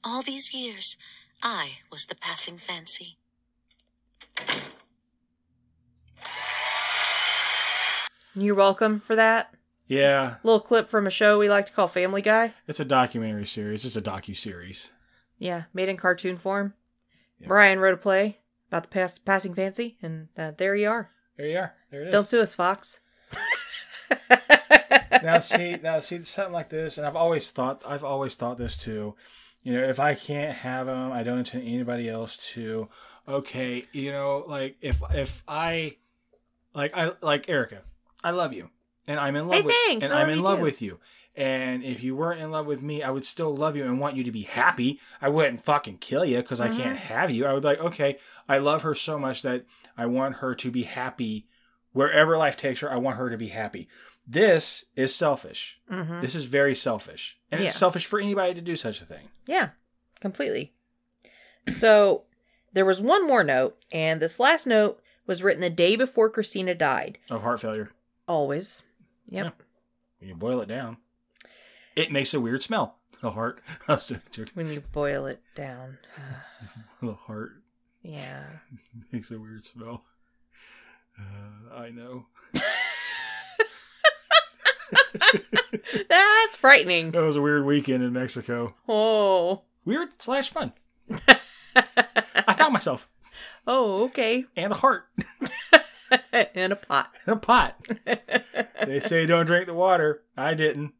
All 0.05 0.22
these 0.22 0.55
years, 0.55 0.96
I 1.42 1.78
was 1.90 2.05
the 2.05 2.14
passing 2.14 2.59
fancy. 2.59 3.16
You're 8.36 8.55
welcome 8.55 9.00
for 9.00 9.16
that. 9.16 9.53
Yeah, 9.88 10.36
Little 10.44 10.61
clip 10.61 10.88
from 10.88 11.09
a 11.09 11.11
show 11.11 11.40
we 11.40 11.50
like 11.50 11.66
to 11.66 11.72
call 11.72 11.88
Family 11.88 12.22
Guy. 12.22 12.55
it's 12.68 12.78
a 12.78 12.84
documentary 12.84 13.46
series. 13.46 13.84
It's 13.84 13.96
a 13.96 14.00
docu 14.00 14.36
series. 14.36 14.92
Yeah, 15.40 15.64
made 15.74 15.88
in 15.88 15.96
cartoon 15.96 16.36
form. 16.38 16.74
Yeah. 17.40 17.48
Brian 17.48 17.80
wrote 17.80 17.94
a 17.94 17.96
play 17.96 18.38
about 18.73 18.85
the 18.85 18.89
pass- 18.89 19.18
passing 19.18 19.55
fancy, 19.55 19.99
and 20.03 20.29
uh, 20.39 20.53
there 20.57 20.75
you 20.75 20.89
are. 20.89 21.11
There 21.37 21.47
you 21.47 21.59
are. 21.59 21.75
There 21.91 22.03
it 22.03 22.09
is. 22.09 22.12
Don't 22.12 22.27
sue 22.27 22.41
us, 22.41 22.55
Fox. 22.55 23.01
now 25.23 25.39
see 25.41 25.77
now 25.83 26.01
see 26.01 26.23
something 26.23 26.53
like 26.53 26.68
this 26.68 26.99
and 26.99 27.07
i've 27.07 27.16
always 27.16 27.51
thought 27.51 27.83
i've 27.87 28.05
always 28.05 28.35
thought 28.35 28.59
this 28.59 28.77
too 28.77 29.14
you 29.62 29.73
know 29.73 29.83
if 29.83 30.01
i 30.01 30.14
can't 30.14 30.57
have 30.59 30.87
them 30.87 31.12
i 31.12 31.23
don't 31.23 31.39
intend 31.39 31.66
anybody 31.66 32.09
else 32.09 32.37
to 32.37 32.89
okay 33.29 33.85
you 33.93 34.11
know 34.12 34.45
like 34.47 34.77
if 34.81 35.01
if 35.14 35.43
i 35.47 35.97
like 36.75 36.97
i 36.97 37.12
like 37.23 37.49
erica 37.49 37.83
i 38.25 38.31
love 38.31 38.53
you 38.53 38.68
and 39.07 39.18
i'm 39.20 39.37
in 39.37 39.47
love 39.47 39.57
Hey, 39.61 39.62
with 39.62 39.75
thanks, 39.87 40.05
and 40.05 40.12
I 40.12 40.23
i'm 40.23 40.31
in 40.31 40.43
love 40.43 40.59
too. 40.59 40.64
with 40.64 40.83
you 40.83 40.99
and 41.35 41.83
if 41.83 42.03
you 42.03 42.14
weren't 42.14 42.41
in 42.41 42.51
love 42.51 42.66
with 42.66 42.83
me 42.83 43.03
i 43.03 43.11
would 43.11 43.24
still 43.24 43.55
love 43.57 43.74
you 43.76 43.85
and 43.85 43.99
want 43.99 44.16
you 44.16 44.22
to 44.24 44.30
be 44.33 44.43
happy 44.43 45.01
i 45.20 45.28
wouldn't 45.28 45.64
fucking 45.64 45.97
kill 45.99 46.24
you 46.24 46.37
because 46.39 46.61
i 46.61 46.68
Mm-hmm. 46.68 46.83
can't 46.83 46.99
have 46.99 47.30
you 47.30 47.47
i 47.47 47.53
would 47.53 47.62
be 47.62 47.68
like 47.68 47.80
okay 47.80 48.18
i 48.49 48.59
love 48.59 48.83
her 48.83 48.95
so 48.95 49.18
much 49.18 49.43
that 49.43 49.64
i 49.97 50.05
want 50.07 50.37
her 50.37 50.55
to 50.55 50.70
be 50.70 50.83
happy 50.83 51.47
wherever 51.93 52.37
life 52.37 52.57
takes 52.57 52.80
her 52.80 52.93
i 52.93 52.97
want 52.97 53.16
her 53.16 53.30
to 53.30 53.39
be 53.39 53.49
happy 53.49 53.89
this 54.26 54.85
is 54.95 55.14
selfish 55.14 55.78
Mm-hmm. 55.91 56.20
this 56.20 56.35
is 56.35 56.45
very 56.45 56.74
selfish. 56.74 57.39
And 57.51 57.61
Yeah. 57.61 57.66
it's 57.68 57.76
selfish 57.76 58.07
for 58.07 58.18
anybody 58.20 58.55
to 58.55 58.61
do 58.62 58.76
such 58.76 59.03
a 59.03 59.05
thing. 59.05 59.28
Yeah, 59.47 59.70
completely. 60.20 60.72
So 61.68 62.22
there 62.72 62.85
was 62.87 63.03
one 63.03 63.26
more 63.26 63.45
note, 63.45 63.76
and 63.91 64.20
this 64.22 64.41
last 64.41 64.66
note 64.66 65.01
was 65.26 65.43
written 65.43 65.61
the 65.61 65.68
day 65.70 65.97
before 65.97 66.30
Christina 66.30 66.74
died. 66.74 67.18
Of 67.30 67.43
heart 67.43 67.61
failure. 67.61 67.91
Always. 68.26 68.85
Yep. 69.28 69.62
When 70.18 70.28
you 70.28 70.35
boil 70.35 70.61
it 70.61 70.68
down, 70.68 70.97
it 71.97 72.11
makes 72.12 72.34
a 72.34 72.40
weird 72.40 72.62
smell. 72.62 72.97
The 73.22 73.30
heart. 73.30 73.62
I 73.86 73.93
was 73.93 74.12
joking. 74.32 74.51
When 74.55 74.68
you 74.72 74.80
boil 74.80 75.26
it 75.26 75.40
down. 75.55 75.99
The 77.01 77.14
heart. 77.14 77.53
Yeah. 78.03 78.43
Makes 79.12 79.30
a 79.30 79.38
weird 79.38 79.64
smell. 79.64 80.03
Uh, 81.16 81.72
I 81.76 81.90
know. 81.90 82.26
That's 86.09 86.57
frightening. 86.57 87.12
That 87.12 87.22
was 87.22 87.36
a 87.36 87.40
weird 87.40 87.64
weekend 87.64 88.03
in 88.03 88.12
Mexico. 88.12 88.74
Oh. 88.88 89.62
Weird 89.84 90.20
slash 90.20 90.51
fun. 90.51 90.72
I 91.76 92.55
found 92.55 92.72
myself 92.72 93.09
oh, 93.68 94.05
okay. 94.07 94.47
and 94.57 94.72
a 94.72 94.76
heart 94.76 95.05
In 96.55 96.72
a 96.72 96.76
pot. 96.76 97.11
and 97.26 97.36
a 97.36 97.38
pot. 97.38 97.76
They 98.84 98.99
say 99.01 99.26
don't 99.26 99.47
drink 99.47 99.66
the 99.66 99.74
water. 99.74 100.22
I 100.36 100.55
didn't. 100.55 100.93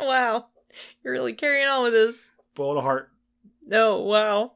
Wow. 0.00 0.46
You're 1.02 1.12
really 1.14 1.32
carrying 1.32 1.66
on 1.66 1.82
with 1.82 1.92
this. 1.92 2.30
Boiled 2.54 2.78
a 2.78 2.80
heart. 2.82 3.10
No, 3.66 4.00
wow. 4.00 4.52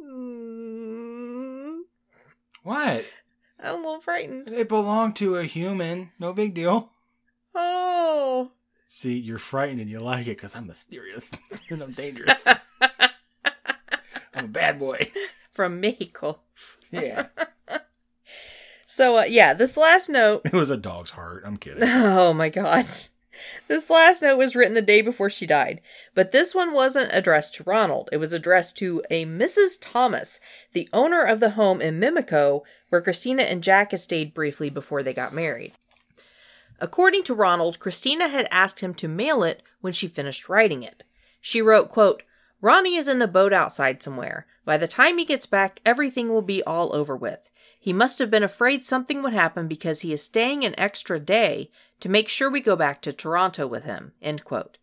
Mm, 0.00 1.80
What? 2.62 3.04
I'm 3.60 3.74
a 3.74 3.76
little 3.76 4.00
frightened. 4.00 4.48
They 4.48 4.62
belong 4.62 5.12
to 5.14 5.36
a 5.36 5.44
human. 5.44 6.12
No 6.18 6.32
big 6.32 6.54
deal. 6.54 6.90
Oh. 7.54 8.52
See, 8.86 9.18
you're 9.18 9.38
frightened 9.38 9.80
and 9.80 9.90
you 9.90 9.98
like 10.00 10.26
it 10.26 10.36
because 10.36 10.54
I'm 10.54 10.66
mysterious 10.68 11.28
and 11.70 11.82
I'm 11.82 11.92
dangerous. 11.92 12.42
I'm 14.34 14.44
a 14.44 14.48
bad 14.48 14.78
boy. 14.78 15.10
From 15.52 15.80
Mexico. 15.80 16.38
Yeah. 16.90 17.26
So, 18.90 19.18
uh, 19.18 19.24
yeah, 19.24 19.52
this 19.52 19.76
last 19.76 20.08
note. 20.08 20.40
It 20.46 20.54
was 20.54 20.70
a 20.70 20.76
dog's 20.78 21.10
heart. 21.10 21.42
I'm 21.44 21.58
kidding. 21.58 21.82
Oh 21.84 22.32
my 22.32 22.48
god. 22.48 22.86
This 23.66 23.90
last 23.90 24.22
note 24.22 24.38
was 24.38 24.56
written 24.56 24.74
the 24.74 24.82
day 24.82 25.02
before 25.02 25.30
she 25.30 25.46
died, 25.46 25.80
but 26.14 26.32
this 26.32 26.54
one 26.54 26.72
wasn't 26.72 27.10
addressed 27.12 27.54
to 27.56 27.64
Ronald. 27.64 28.08
It 28.12 28.16
was 28.18 28.32
addressed 28.32 28.76
to 28.78 29.02
a 29.10 29.26
Mrs. 29.26 29.78
Thomas, 29.80 30.40
the 30.72 30.88
owner 30.92 31.22
of 31.22 31.40
the 31.40 31.50
home 31.50 31.80
in 31.80 32.00
Mimico, 32.00 32.62
where 32.88 33.02
Christina 33.02 33.42
and 33.42 33.62
Jack 33.62 33.90
had 33.90 34.00
stayed 34.00 34.34
briefly 34.34 34.70
before 34.70 35.02
they 35.02 35.12
got 35.12 35.32
married. 35.32 35.72
According 36.80 37.24
to 37.24 37.34
Ronald, 37.34 37.78
Christina 37.78 38.28
had 38.28 38.48
asked 38.50 38.80
him 38.80 38.94
to 38.94 39.08
mail 39.08 39.42
it 39.42 39.62
when 39.80 39.92
she 39.92 40.08
finished 40.08 40.48
writing 40.48 40.82
it. 40.82 41.02
She 41.40 41.60
wrote, 41.60 41.88
quote, 41.88 42.22
Ronnie 42.60 42.96
is 42.96 43.08
in 43.08 43.18
the 43.18 43.28
boat 43.28 43.52
outside 43.52 44.02
somewhere. 44.02 44.46
By 44.64 44.76
the 44.76 44.88
time 44.88 45.18
he 45.18 45.24
gets 45.24 45.46
back, 45.46 45.80
everything 45.86 46.28
will 46.28 46.42
be 46.42 46.62
all 46.62 46.94
over 46.94 47.16
with. 47.16 47.50
He 47.88 47.94
must 47.94 48.18
have 48.18 48.30
been 48.30 48.42
afraid 48.42 48.84
something 48.84 49.22
would 49.22 49.32
happen 49.32 49.66
because 49.66 50.02
he 50.02 50.12
is 50.12 50.22
staying 50.22 50.62
an 50.62 50.74
extra 50.76 51.18
day 51.18 51.70
to 52.00 52.10
make 52.10 52.28
sure 52.28 52.50
we 52.50 52.60
go 52.60 52.76
back 52.76 53.00
to 53.00 53.14
Toronto 53.14 53.66
with 53.66 53.84
him. 53.84 54.12
End 54.20 54.44
quote. 54.44 54.76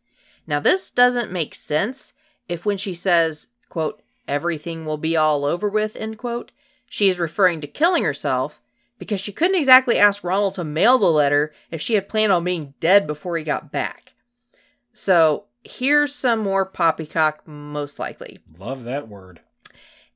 Now, 0.47 0.59
this 0.59 0.89
doesn't 0.89 1.31
make 1.31 1.53
sense 1.53 2.13
if 2.49 2.65
when 2.65 2.77
she 2.77 2.95
says, 2.95 3.49
quote, 3.69 4.01
everything 4.27 4.87
will 4.87 4.97
be 4.97 5.15
all 5.15 5.45
over 5.45 5.69
with, 5.69 5.95
end 5.95 6.17
quote, 6.17 6.51
she 6.87 7.07
is 7.07 7.19
referring 7.19 7.61
to 7.61 7.67
killing 7.67 8.03
herself 8.03 8.59
because 8.97 9.19
she 9.19 9.31
couldn't 9.31 9.59
exactly 9.59 9.99
ask 9.99 10.23
Ronald 10.23 10.55
to 10.55 10.63
mail 10.63 10.97
the 10.97 11.05
letter 11.05 11.53
if 11.69 11.83
she 11.83 11.93
had 11.93 12.09
planned 12.09 12.31
on 12.31 12.43
being 12.43 12.73
dead 12.79 13.05
before 13.05 13.37
he 13.37 13.43
got 13.43 13.71
back. 13.71 14.15
So, 14.93 15.43
here's 15.63 16.15
some 16.15 16.39
more 16.39 16.65
poppycock, 16.65 17.47
most 17.47 17.99
likely. 17.99 18.39
Love 18.57 18.83
that 18.85 19.07
word. 19.07 19.41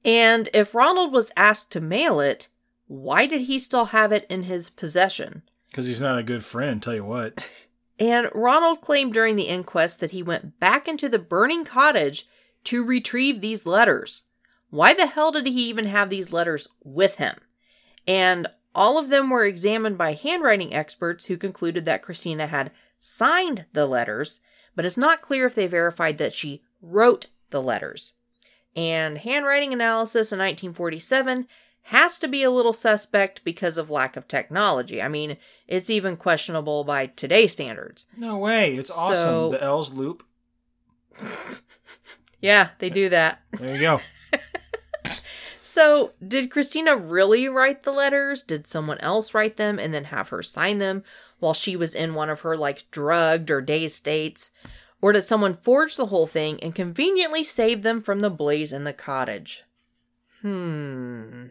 And 0.04 0.50
if 0.56 0.74
Ronald 0.74 1.14
was 1.14 1.32
asked 1.38 1.72
to 1.74 1.82
mail 1.82 2.20
it, 2.20 2.48
why 2.90 3.28
did 3.28 3.42
he 3.42 3.60
still 3.60 3.86
have 3.86 4.12
it 4.12 4.26
in 4.30 4.44
his 4.44 4.72
possession? 4.72 5.44
Because 5.70 5.86
he's 5.86 6.02
not 6.02 6.18
a 6.18 6.24
good 6.24 6.44
friend, 6.44 6.82
tell 6.82 6.96
you 6.96 7.06
what. 7.06 7.50
And 8.02 8.30
Ronald 8.34 8.80
claimed 8.80 9.14
during 9.14 9.36
the 9.36 9.50
inquest 9.50 10.00
that 10.00 10.12
he 10.12 10.24
went 10.24 10.58
back 10.58 10.88
into 10.88 11.10
the 11.10 11.20
burning 11.20 11.66
cottage 11.66 12.26
to 12.64 12.82
retrieve 12.82 13.42
these 13.42 13.66
letters. 13.66 14.24
Why 14.70 14.94
the 14.94 15.06
hell 15.06 15.34
did 15.34 15.46
he 15.46 15.68
even 15.68 15.86
have 15.86 16.10
these 16.10 16.32
letters 16.32 16.70
with 16.82 17.16
him? 17.16 17.36
And 18.08 18.48
all 18.74 18.98
of 18.98 19.10
them 19.10 19.30
were 19.30 19.44
examined 19.44 19.98
by 19.98 20.14
handwriting 20.14 20.74
experts 20.74 21.26
who 21.26 21.36
concluded 21.36 21.84
that 21.86 22.02
Christina 22.02 22.48
had 22.48 22.72
signed 23.00 23.66
the 23.74 23.86
letters, 23.86 24.40
but 24.78 24.86
it's 24.86 24.98
not 24.98 25.22
clear 25.22 25.46
if 25.46 25.56
they 25.56 25.68
verified 25.68 26.20
that 26.20 26.34
she 26.34 26.64
wrote 26.82 27.28
the 27.50 27.62
letters. 27.62 28.14
And 28.78 29.18
handwriting 29.18 29.74
analysis 29.74 30.32
in 30.32 30.40
1947 30.40 31.48
has 31.90 32.18
to 32.20 32.28
be 32.28 32.44
a 32.44 32.50
little 32.52 32.74
suspect 32.74 33.44
because 33.44 33.78
of 33.78 33.90
lack 33.92 34.16
of 34.18 34.28
technology. 34.28 35.02
I 35.02 35.08
mean, 35.08 35.38
it's 35.68 35.90
even 35.90 36.18
questionable 36.18 36.84
by 36.84 37.08
today's 37.08 37.52
standards. 37.54 38.08
No 38.18 38.38
way. 38.38 38.76
It's 38.76 38.94
So- 38.94 39.00
awesome. 39.00 39.52
The 39.52 39.64
L's 39.64 39.94
loop. 39.94 40.24
Yeah, 42.42 42.70
they 42.80 42.90
do 42.90 43.10
that. 43.10 43.42
There 43.52 43.76
you 43.76 43.82
go. 43.82 44.02
So, 45.62 46.14
did 46.28 46.50
Christina 46.50 46.96
really 46.98 47.48
write 47.48 47.84
the 47.84 47.92
letters? 47.92 48.42
Did 48.42 48.66
someone 48.66 48.98
else 49.00 49.36
write 49.36 49.58
them 49.58 49.78
and 49.78 49.94
then 49.94 50.06
have 50.06 50.30
her 50.30 50.42
sign 50.42 50.80
them 50.80 51.04
while 51.38 51.54
she 51.54 51.76
was 51.76 51.94
in 51.94 52.16
one 52.16 52.30
of 52.30 52.40
her 52.40 52.58
like 52.58 52.90
drugged 52.90 53.52
or 53.52 53.62
dazed 53.62 53.96
states? 53.96 54.50
Or 55.00 55.14
did 55.14 55.22
someone 55.26 55.54
forge 55.54 55.96
the 55.96 56.08
whole 56.08 56.26
thing 56.26 56.60
and 56.64 56.74
conveniently 56.74 57.44
save 57.44 57.84
them 57.84 58.02
from 58.02 58.22
the 58.22 58.32
blaze 58.32 58.74
in 58.74 58.84
the 58.84 58.94
cottage? 58.94 59.64
Hmm. 60.42 61.48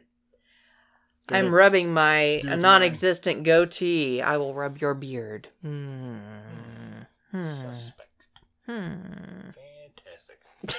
Go 1.28 1.36
I'm 1.36 1.54
rubbing 1.54 1.92
my 1.92 2.40
non 2.44 2.82
existent 2.82 3.44
goatee. 3.44 4.20
I 4.22 4.36
will 4.38 4.54
rub 4.54 4.78
your 4.78 4.94
beard. 4.94 5.48
Hmm. 5.62 6.16
Hmm. 7.30 7.42
Suspect. 7.42 8.26
Hmm. 8.66 8.92
Fantastic. 9.54 10.38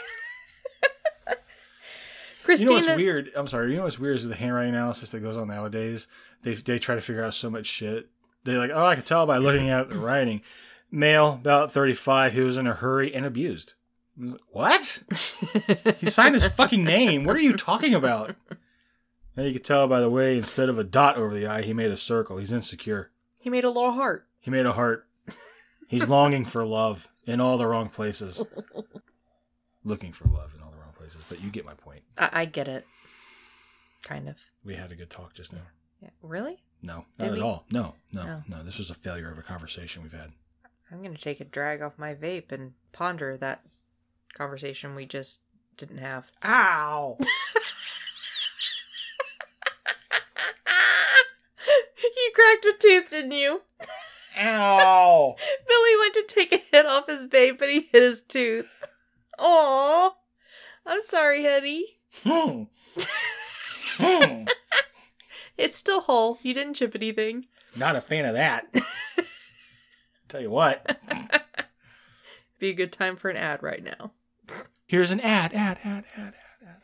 You 2.48 2.66
know 2.66 2.74
what's 2.74 2.96
weird? 2.96 3.30
I'm 3.36 3.46
sorry. 3.46 3.70
You 3.72 3.78
know 3.78 3.84
what's 3.84 4.00
weird 4.00 4.18
is 4.18 4.28
the 4.28 4.34
handwriting 4.34 4.74
analysis 4.74 5.12
that 5.12 5.20
goes 5.20 5.38
on 5.38 5.50
nowadays. 5.50 6.08
They 6.42 6.56
they 6.56 6.80
try 6.80 6.96
to 6.96 7.02
figure 7.02 7.24
out 7.24 7.36
so 7.36 7.48
much 7.52 7.68
shit. 7.68 8.10
They're 8.44 8.58
like, 8.58 8.72
oh, 8.74 8.86
I 8.86 8.96
could 8.96 9.06
tell 9.06 9.28
by 9.28 9.38
looking 9.38 9.70
at 9.70 9.90
the 9.92 10.00
writing. 10.00 10.42
Male, 10.92 11.34
about 11.34 11.72
35. 11.72 12.34
who 12.34 12.46
was 12.46 12.58
in 12.58 12.66
a 12.66 12.74
hurry 12.74 13.14
and 13.14 13.24
abused. 13.24 13.76
Like, 14.18 14.42
What? 14.52 15.04
He 16.00 16.10
signed 16.10 16.34
his 16.34 16.48
fucking 16.48 16.84
name. 16.84 17.24
What 17.24 17.36
are 17.36 17.42
you 17.42 17.56
talking 17.56 17.94
about? 17.94 18.36
Now 19.36 19.44
you 19.44 19.54
could 19.54 19.64
tell 19.64 19.88
by 19.88 20.00
the 20.02 20.10
way, 20.10 20.38
instead 20.38 20.70
of 20.70 20.78
a 20.78 20.84
dot 20.84 21.18
over 21.18 21.34
the 21.34 21.48
I, 21.48 21.62
he 21.62 21.74
made 21.74 21.92
a 21.92 21.98
circle. 21.98 22.38
He's 22.38 22.52
insecure. 22.52 23.12
he 23.40 23.50
made 23.50 23.64
a 23.64 23.70
little 23.70 23.94
heart. 23.94 24.28
He 24.40 24.52
made 24.52 24.66
a 24.66 24.74
heart. 24.74 25.08
He's 25.88 26.08
longing 26.08 26.46
for 26.46 26.64
love 26.66 27.08
in 27.26 27.42
all 27.42 27.58
the 27.58 27.66
wrong 27.68 27.90
places. 27.90 28.42
Looking 29.84 30.14
for 30.14 30.28
love 30.28 30.54
in 30.56 30.62
all 30.62 30.72
the 30.72 30.78
wrong 30.78 30.94
places. 30.98 31.22
But 31.30 31.42
you 31.42 31.50
get 31.50 31.66
my 31.66 31.74
point. 31.74 32.02
I, 32.18 32.30
I 32.42 32.46
get 32.46 32.68
it. 32.68 32.86
Kind 34.04 34.30
of. 34.30 34.36
We 34.64 34.76
had 34.76 34.92
a 34.92 34.96
good 34.96 35.10
talk 35.10 35.34
just 35.34 35.52
now. 35.54 35.62
Yeah. 36.02 36.10
Really? 36.22 36.62
No, 36.82 37.06
Did 37.18 37.26
not 37.26 37.32
we? 37.34 37.38
at 37.40 37.44
all. 37.44 37.66
No, 37.72 37.96
no, 38.14 38.22
Oh. 38.22 38.44
no. 38.48 38.64
This 38.64 38.78
was 38.78 38.90
a 38.90 38.94
failure 38.96 39.32
of 39.32 39.38
a 39.38 39.42
conversation 39.42 40.04
we've 40.04 40.12
had. 40.14 40.32
I'm 40.92 41.00
going 41.02 41.14
to 41.16 41.22
take 41.22 41.40
a 41.42 41.46
drag 41.46 41.82
off 41.82 41.98
my 41.98 42.14
vape 42.16 42.52
and 42.52 42.74
ponder 42.94 43.36
that 43.38 43.62
conversation 44.34 44.96
we 44.96 45.06
just 45.06 45.42
didn't 45.78 45.98
have. 45.98 46.26
Ow! 46.46 47.18
cracked 52.40 52.66
a 52.66 52.74
tooth, 52.80 53.10
didn't 53.10 53.32
you? 53.32 53.62
Ow! 54.40 55.36
Billy 55.68 56.00
went 56.00 56.14
to 56.14 56.26
take 56.28 56.54
a 56.54 56.62
hit 56.72 56.86
off 56.86 57.08
his 57.08 57.26
vape 57.26 57.62
and 57.62 57.72
he 57.72 57.90
hit 57.92 58.02
his 58.02 58.22
tooth. 58.22 58.68
Aw. 59.38 60.16
I'm 60.86 61.02
sorry, 61.02 61.44
honey. 61.44 62.00
Hmm. 62.24 62.64
Hmm. 63.98 64.46
It's 65.58 65.76
still 65.76 66.02
whole. 66.02 66.40
You 66.42 66.54
didn't 66.54 66.76
chip 66.76 66.96
anything. 66.96 67.48
Not 67.76 67.96
a 67.96 68.02
fan 68.02 68.26
of 68.26 68.34
that. 68.36 68.74
Tell 70.30 70.42
you 70.42 70.50
what. 70.50 70.98
Be 72.60 72.70
a 72.70 72.74
good 72.74 72.94
time 72.94 73.18
for 73.18 73.30
an 73.30 73.38
ad 73.38 73.62
right 73.62 73.84
now. 73.84 74.12
Here's 74.86 75.12
an 75.12 75.20
ad, 75.20 75.54
ad, 75.54 75.80
ad, 75.84 76.06
ad, 76.16 76.18
ad, 76.18 76.34
ad. 76.34 76.68
ad. 76.68 76.82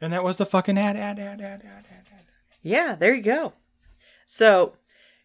And 0.00 0.12
that 0.12 0.24
was 0.24 0.36
the 0.36 0.46
fucking 0.46 0.78
ad, 0.78 0.96
ad, 0.96 1.18
ad, 1.18 1.40
ad, 1.40 1.62
ad, 1.62 1.86
ad, 1.90 2.06
ad. 2.12 2.19
Yeah, 2.62 2.94
there 2.94 3.14
you 3.14 3.22
go. 3.22 3.54
So, 4.26 4.74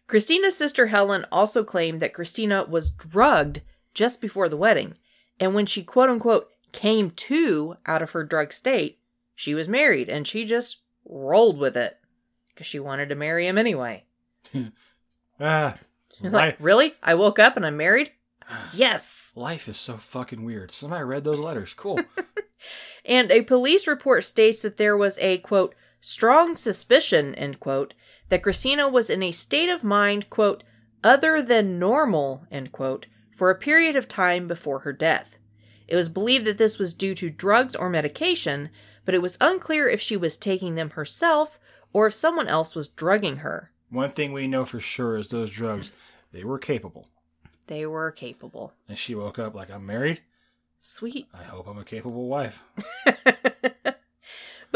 Christina's 0.06 0.56
sister 0.56 0.86
Helen 0.86 1.26
also 1.32 1.64
claimed 1.64 2.00
that 2.00 2.12
Christina 2.14 2.64
was 2.68 2.90
drugged 2.90 3.60
just 3.94 4.20
before 4.20 4.48
the 4.48 4.56
wedding. 4.56 4.94
And 5.38 5.54
when 5.54 5.66
she 5.66 5.82
quote 5.82 6.08
unquote 6.10 6.48
came 6.72 7.10
to 7.10 7.76
out 7.86 8.02
of 8.02 8.12
her 8.12 8.24
drug 8.24 8.52
state, 8.52 8.98
she 9.34 9.54
was 9.54 9.68
married 9.68 10.08
and 10.08 10.26
she 10.26 10.44
just 10.44 10.82
rolled 11.04 11.58
with 11.58 11.76
it 11.76 11.98
because 12.48 12.66
she 12.66 12.78
wanted 12.78 13.08
to 13.10 13.14
marry 13.14 13.46
him 13.46 13.58
anyway. 13.58 14.04
Ah, 15.38 15.74
She's 16.14 16.32
li- 16.32 16.38
like, 16.38 16.56
Really? 16.58 16.94
I 17.02 17.14
woke 17.14 17.38
up 17.38 17.56
and 17.56 17.66
I'm 17.66 17.76
married? 17.76 18.12
Yes. 18.74 19.32
life 19.34 19.68
is 19.68 19.76
so 19.76 19.98
fucking 19.98 20.44
weird. 20.44 20.70
Somebody 20.72 21.04
read 21.04 21.24
those 21.24 21.40
letters. 21.40 21.74
Cool. 21.74 22.00
And 23.04 23.30
a 23.30 23.42
police 23.42 23.86
report 23.86 24.24
states 24.24 24.62
that 24.62 24.78
there 24.78 24.96
was 24.96 25.16
a 25.18 25.38
quote 25.38 25.74
strong 26.06 26.54
suspicion 26.54 27.34
end 27.34 27.58
quote 27.58 27.92
that 28.28 28.40
Christina 28.40 28.88
was 28.88 29.10
in 29.10 29.24
a 29.24 29.32
state 29.32 29.68
of 29.68 29.82
mind 29.82 30.30
quote 30.30 30.62
other 31.02 31.42
than 31.42 31.80
normal 31.80 32.46
end 32.48 32.70
quote 32.70 33.06
for 33.34 33.50
a 33.50 33.58
period 33.58 33.96
of 33.96 34.06
time 34.06 34.46
before 34.46 34.80
her 34.80 34.92
death. 34.92 35.38
It 35.88 35.96
was 35.96 36.08
believed 36.08 36.46
that 36.46 36.58
this 36.58 36.78
was 36.78 36.94
due 36.94 37.16
to 37.16 37.28
drugs 37.28 37.74
or 37.74 37.90
medication, 37.90 38.70
but 39.04 39.16
it 39.16 39.22
was 39.22 39.36
unclear 39.40 39.88
if 39.88 40.00
she 40.00 40.16
was 40.16 40.36
taking 40.36 40.76
them 40.76 40.90
herself 40.90 41.58
or 41.92 42.06
if 42.06 42.14
someone 42.14 42.46
else 42.46 42.76
was 42.76 42.86
drugging 42.86 43.38
her. 43.38 43.72
One 43.90 44.12
thing 44.12 44.32
we 44.32 44.46
know 44.46 44.64
for 44.64 44.78
sure 44.78 45.16
is 45.16 45.28
those 45.28 45.50
drugs, 45.50 45.90
they 46.30 46.44
were 46.44 46.60
capable. 46.60 47.08
They 47.66 47.84
were 47.84 48.12
capable. 48.12 48.74
And 48.88 48.96
she 48.96 49.16
woke 49.16 49.40
up 49.40 49.56
like, 49.56 49.72
I'm 49.72 49.84
married. 49.84 50.20
Sweet. 50.78 51.26
I 51.34 51.42
hope 51.42 51.66
I'm 51.66 51.78
a 51.78 51.84
capable 51.84 52.28
wife. 52.28 52.62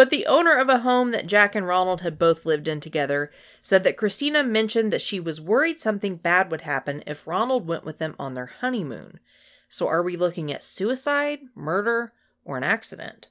But 0.01 0.09
the 0.09 0.25
owner 0.25 0.57
of 0.57 0.71
a 0.71 0.79
home 0.79 1.11
that 1.11 1.27
Jack 1.27 1.55
and 1.55 1.67
Ronald 1.67 2.01
had 2.01 2.19
both 2.19 2.47
lived 2.47 2.67
in 2.67 2.81
together 2.81 3.31
said 3.63 3.85
that 3.85 3.99
Christina 3.99 4.43
mentioned 4.43 4.95
that 4.95 5.03
she 5.03 5.21
was 5.21 5.43
worried 5.43 5.79
something 5.79 6.17
bad 6.17 6.51
would 6.51 6.63
happen 6.63 7.03
if 7.07 7.27
Ronald 7.27 7.67
went 7.67 7.85
with 7.85 7.99
them 7.99 8.15
on 8.19 8.33
their 8.33 8.47
honeymoon. 8.47 9.21
So 9.69 9.89
are 9.89 10.03
we 10.03 10.17
looking 10.17 10.51
at 10.51 10.63
suicide, 10.63 11.41
murder, 11.55 12.15
or 12.47 12.57
an 12.57 12.65
accident? 12.65 13.29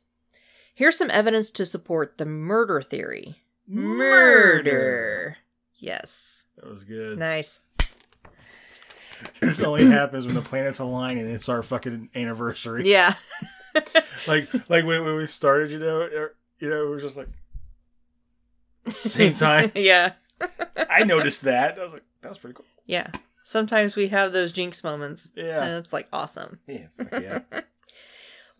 Here's 0.76 0.95
some 0.95 1.09
evidence 1.09 1.49
to 1.49 1.65
support 1.65 2.20
the 2.20 2.28
murder 2.28 2.84
theory. 2.84 3.41
Murder. 3.67 5.38
Yes. 5.74 6.45
That 6.57 6.70
was 6.70 6.84
good. 6.84 7.17
Nice. 7.17 7.61
this 9.39 9.63
only 9.63 9.88
happens 9.88 10.28
when 10.28 10.36
the 10.36 10.41
planets 10.43 10.78
align 10.78 11.17
and 11.17 11.32
it's 11.32 11.49
our 11.49 11.63
fucking 11.63 12.09
anniversary. 12.13 12.88
Yeah. 12.88 13.15
Like 14.28 14.51
like 14.70 14.84
when, 14.84 15.05
when 15.05 15.15
we 15.15 15.28
started, 15.28 15.72
you 15.72 15.80
know, 15.80 16.01
er, 16.01 16.36
you 16.60 16.70
know, 16.70 16.84
it 16.84 16.89
was 16.89 17.03
just 17.03 17.18
like 17.18 17.30
same 18.89 19.34
time. 19.34 19.72
yeah. 19.76 20.14
I 20.89 21.03
noticed 21.03 21.43
that. 21.43 21.78
I 21.80 21.84
was 21.84 21.93
like, 21.93 22.03
that 22.22 22.30
was 22.30 22.38
pretty 22.38 22.55
cool. 22.55 22.66
Yeah. 22.86 23.12
Sometimes 23.43 23.95
we 23.95 24.10
have 24.10 24.32
those 24.32 24.51
jinx 24.51 24.84
moments. 24.84 25.32
Yeah. 25.36 25.64
And 25.64 25.78
it's 25.78 25.91
like 25.93 26.07
awesome. 26.14 26.60
Yeah, 26.68 26.88
yeah. 27.12 27.39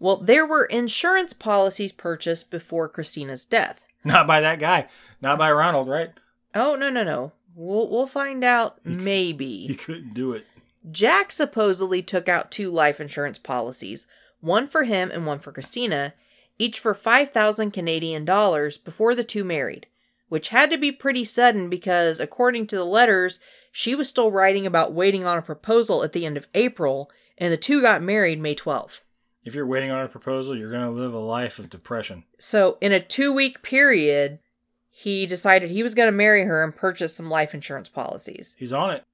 Well, 0.02 0.16
there 0.16 0.46
were 0.46 0.64
insurance 0.64 1.34
policies 1.34 1.92
purchased 1.92 2.50
before 2.50 2.88
Christina's 2.88 3.44
death. 3.44 3.86
Not 4.06 4.28
by 4.28 4.40
that 4.40 4.58
guy. 4.58 4.88
Not 5.22 5.38
by 5.38 5.52
Ronald, 5.52 5.90
right? 5.90 6.12
Oh, 6.56 6.76
no, 6.76 6.90
no, 6.90 7.04
no. 7.04 7.34
We'll, 7.54 7.90
we'll 7.90 8.08
find 8.08 8.42
out 8.46 8.80
maybe. 8.86 9.68
He 9.68 9.76
couldn't 9.76 10.14
do 10.14 10.32
it. 10.32 10.48
Jack 10.90 11.34
supposedly 11.34 12.02
took 12.02 12.30
out 12.30 12.50
two 12.50 12.72
life 12.72 13.02
insurance 13.02 13.38
policies, 13.38 14.08
one 14.40 14.68
for 14.68 14.84
him 14.84 15.12
and 15.12 15.26
one 15.26 15.40
for 15.40 15.52
Christina, 15.52 16.14
each 16.60 16.80
for 16.80 16.94
5,000 16.94 17.72
Canadian 17.72 18.26
dollars 18.26 18.78
before 18.78 19.16
the 19.16 19.24
two 19.24 19.44
married, 19.44 19.88
which 20.28 20.50
had 20.50 20.70
to 20.70 20.78
be 20.78 20.92
pretty 20.92 21.24
sudden 21.24 21.70
because, 21.70 22.20
according 22.20 22.68
to 22.68 22.76
the 22.76 22.86
letters, 22.86 23.40
she 23.72 23.96
was 23.96 24.10
still 24.10 24.30
writing 24.30 24.68
about 24.68 24.94
waiting 24.94 25.26
on 25.26 25.38
a 25.38 25.42
proposal 25.42 26.04
at 26.04 26.14
the 26.14 26.26
end 26.26 26.38
of 26.38 26.48
April, 26.54 27.10
and 27.38 27.52
the 27.52 27.58
two 27.58 27.82
got 27.82 28.04
married 28.04 28.40
May 28.40 28.54
12th. 28.54 29.00
If 29.44 29.56
you're 29.56 29.66
waiting 29.66 29.90
on 29.90 30.04
a 30.04 30.10
proposal, 30.10 30.56
you're 30.56 30.72
going 30.72 30.86
to 30.86 30.92
live 30.92 31.14
a 31.14 31.20
life 31.20 31.58
of 31.58 31.70
depression. 31.70 32.26
So, 32.38 32.78
in 32.82 32.92
a 32.92 33.00
two 33.00 33.34
week 33.34 33.64
period, 33.64 34.40
he 34.92 35.26
decided 35.26 35.70
he 35.70 35.82
was 35.82 35.96
going 35.96 36.08
to 36.08 36.12
marry 36.12 36.44
her 36.44 36.62
and 36.62 36.76
purchase 36.76 37.16
some 37.16 37.30
life 37.30 37.54
insurance 37.54 37.88
policies. 37.88 38.56
He's 38.60 38.74
on 38.74 38.92
it. 38.92 39.06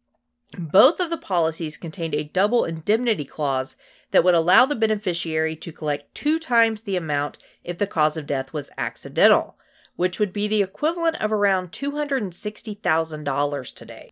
Both 0.57 0.99
of 0.99 1.09
the 1.09 1.17
policies 1.17 1.77
contained 1.77 2.15
a 2.15 2.23
double 2.23 2.65
indemnity 2.65 3.25
clause 3.25 3.77
that 4.11 4.23
would 4.23 4.35
allow 4.35 4.65
the 4.65 4.75
beneficiary 4.75 5.55
to 5.57 5.71
collect 5.71 6.15
two 6.15 6.39
times 6.39 6.83
the 6.83 6.95
amount 6.95 7.37
if 7.63 7.77
the 7.77 7.87
cause 7.87 8.17
of 8.17 8.27
death 8.27 8.53
was 8.53 8.71
accidental, 8.77 9.57
which 9.95 10.19
would 10.19 10.33
be 10.33 10.47
the 10.47 10.61
equivalent 10.61 11.21
of 11.21 11.31
around 11.31 11.71
$260,000 11.71 13.73
today. 13.73 14.11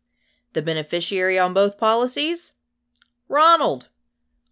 The 0.52 0.62
beneficiary 0.62 1.38
on 1.38 1.54
both 1.54 1.78
policies? 1.78 2.54
Ronald. 3.28 3.88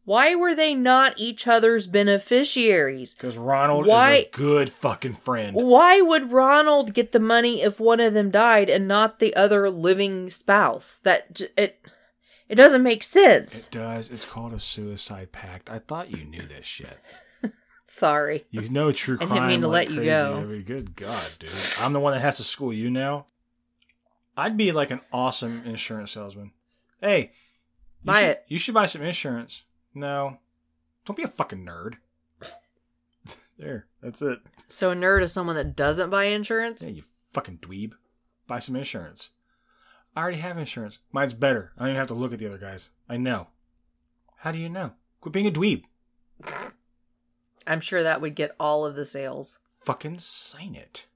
Why 0.04 0.34
were 0.34 0.54
they 0.54 0.74
not 0.74 1.14
each 1.16 1.46
other's 1.46 1.86
beneficiaries? 1.86 3.14
Because 3.14 3.36
Ronald 3.36 3.86
Why- 3.86 4.14
is 4.14 4.26
a 4.26 4.30
good 4.32 4.70
fucking 4.70 5.14
friend. 5.14 5.54
Why 5.54 6.00
would 6.00 6.32
Ronald 6.32 6.92
get 6.92 7.12
the 7.12 7.20
money 7.20 7.62
if 7.62 7.78
one 7.78 8.00
of 8.00 8.12
them 8.12 8.32
died 8.32 8.68
and 8.68 8.88
not 8.88 9.20
the 9.20 9.36
other 9.36 9.70
living 9.70 10.28
spouse? 10.28 10.98
That 10.98 11.40
it 11.56 11.78
it 12.52 12.56
doesn't 12.56 12.82
make 12.82 13.02
sense. 13.02 13.68
It 13.68 13.72
does. 13.72 14.10
It's 14.10 14.30
called 14.30 14.52
a 14.52 14.60
suicide 14.60 15.32
pact. 15.32 15.70
I 15.70 15.78
thought 15.78 16.10
you 16.10 16.22
knew 16.22 16.42
this 16.42 16.66
shit. 16.66 16.98
Sorry. 17.86 18.44
You 18.50 18.68
know 18.68 18.92
true 18.92 19.16
crime. 19.16 19.32
I 19.32 19.34
didn't 19.36 19.48
mean 19.48 19.60
to 19.62 19.68
like 19.68 19.88
let 19.88 19.96
you 19.96 20.04
go. 20.04 20.36
I 20.36 20.44
mean, 20.44 20.62
good 20.64 20.94
God, 20.94 21.26
dude. 21.38 21.48
I'm 21.80 21.94
the 21.94 21.98
one 21.98 22.12
that 22.12 22.20
has 22.20 22.36
to 22.36 22.42
school 22.42 22.70
you 22.70 22.90
now. 22.90 23.24
I'd 24.36 24.58
be 24.58 24.70
like 24.70 24.90
an 24.90 25.00
awesome 25.14 25.62
insurance 25.64 26.10
salesman. 26.10 26.52
Hey, 27.00 27.32
you 28.02 28.04
Buy 28.04 28.20
should, 28.20 28.28
it. 28.28 28.44
You 28.48 28.58
should 28.58 28.74
buy 28.74 28.84
some 28.84 29.00
insurance. 29.00 29.64
No, 29.94 30.36
don't 31.06 31.16
be 31.16 31.22
a 31.22 31.28
fucking 31.28 31.64
nerd. 31.64 31.94
there, 33.58 33.86
that's 34.02 34.20
it. 34.20 34.40
So 34.68 34.90
a 34.90 34.94
nerd 34.94 35.22
is 35.22 35.32
someone 35.32 35.56
that 35.56 35.74
doesn't 35.74 36.10
buy 36.10 36.24
insurance? 36.24 36.84
Yeah, 36.84 36.90
you 36.90 37.04
fucking 37.32 37.60
dweeb. 37.62 37.94
Buy 38.46 38.58
some 38.58 38.76
insurance. 38.76 39.30
I 40.14 40.22
already 40.22 40.38
have 40.38 40.58
insurance. 40.58 40.98
Mine's 41.10 41.34
better. 41.34 41.72
I 41.76 41.80
don't 41.80 41.90
even 41.90 41.98
have 41.98 42.08
to 42.08 42.14
look 42.14 42.32
at 42.32 42.38
the 42.38 42.46
other 42.46 42.58
guys. 42.58 42.90
I 43.08 43.16
know. 43.16 43.48
How 44.38 44.52
do 44.52 44.58
you 44.58 44.68
know? 44.68 44.92
Quit 45.20 45.32
being 45.32 45.46
a 45.46 45.50
dweeb. 45.50 45.84
I'm 47.66 47.80
sure 47.80 48.02
that 48.02 48.20
would 48.20 48.34
get 48.34 48.54
all 48.58 48.84
of 48.84 48.96
the 48.96 49.06
sales. 49.06 49.58
Fucking 49.84 50.18
sign 50.18 50.74
it. 50.74 51.06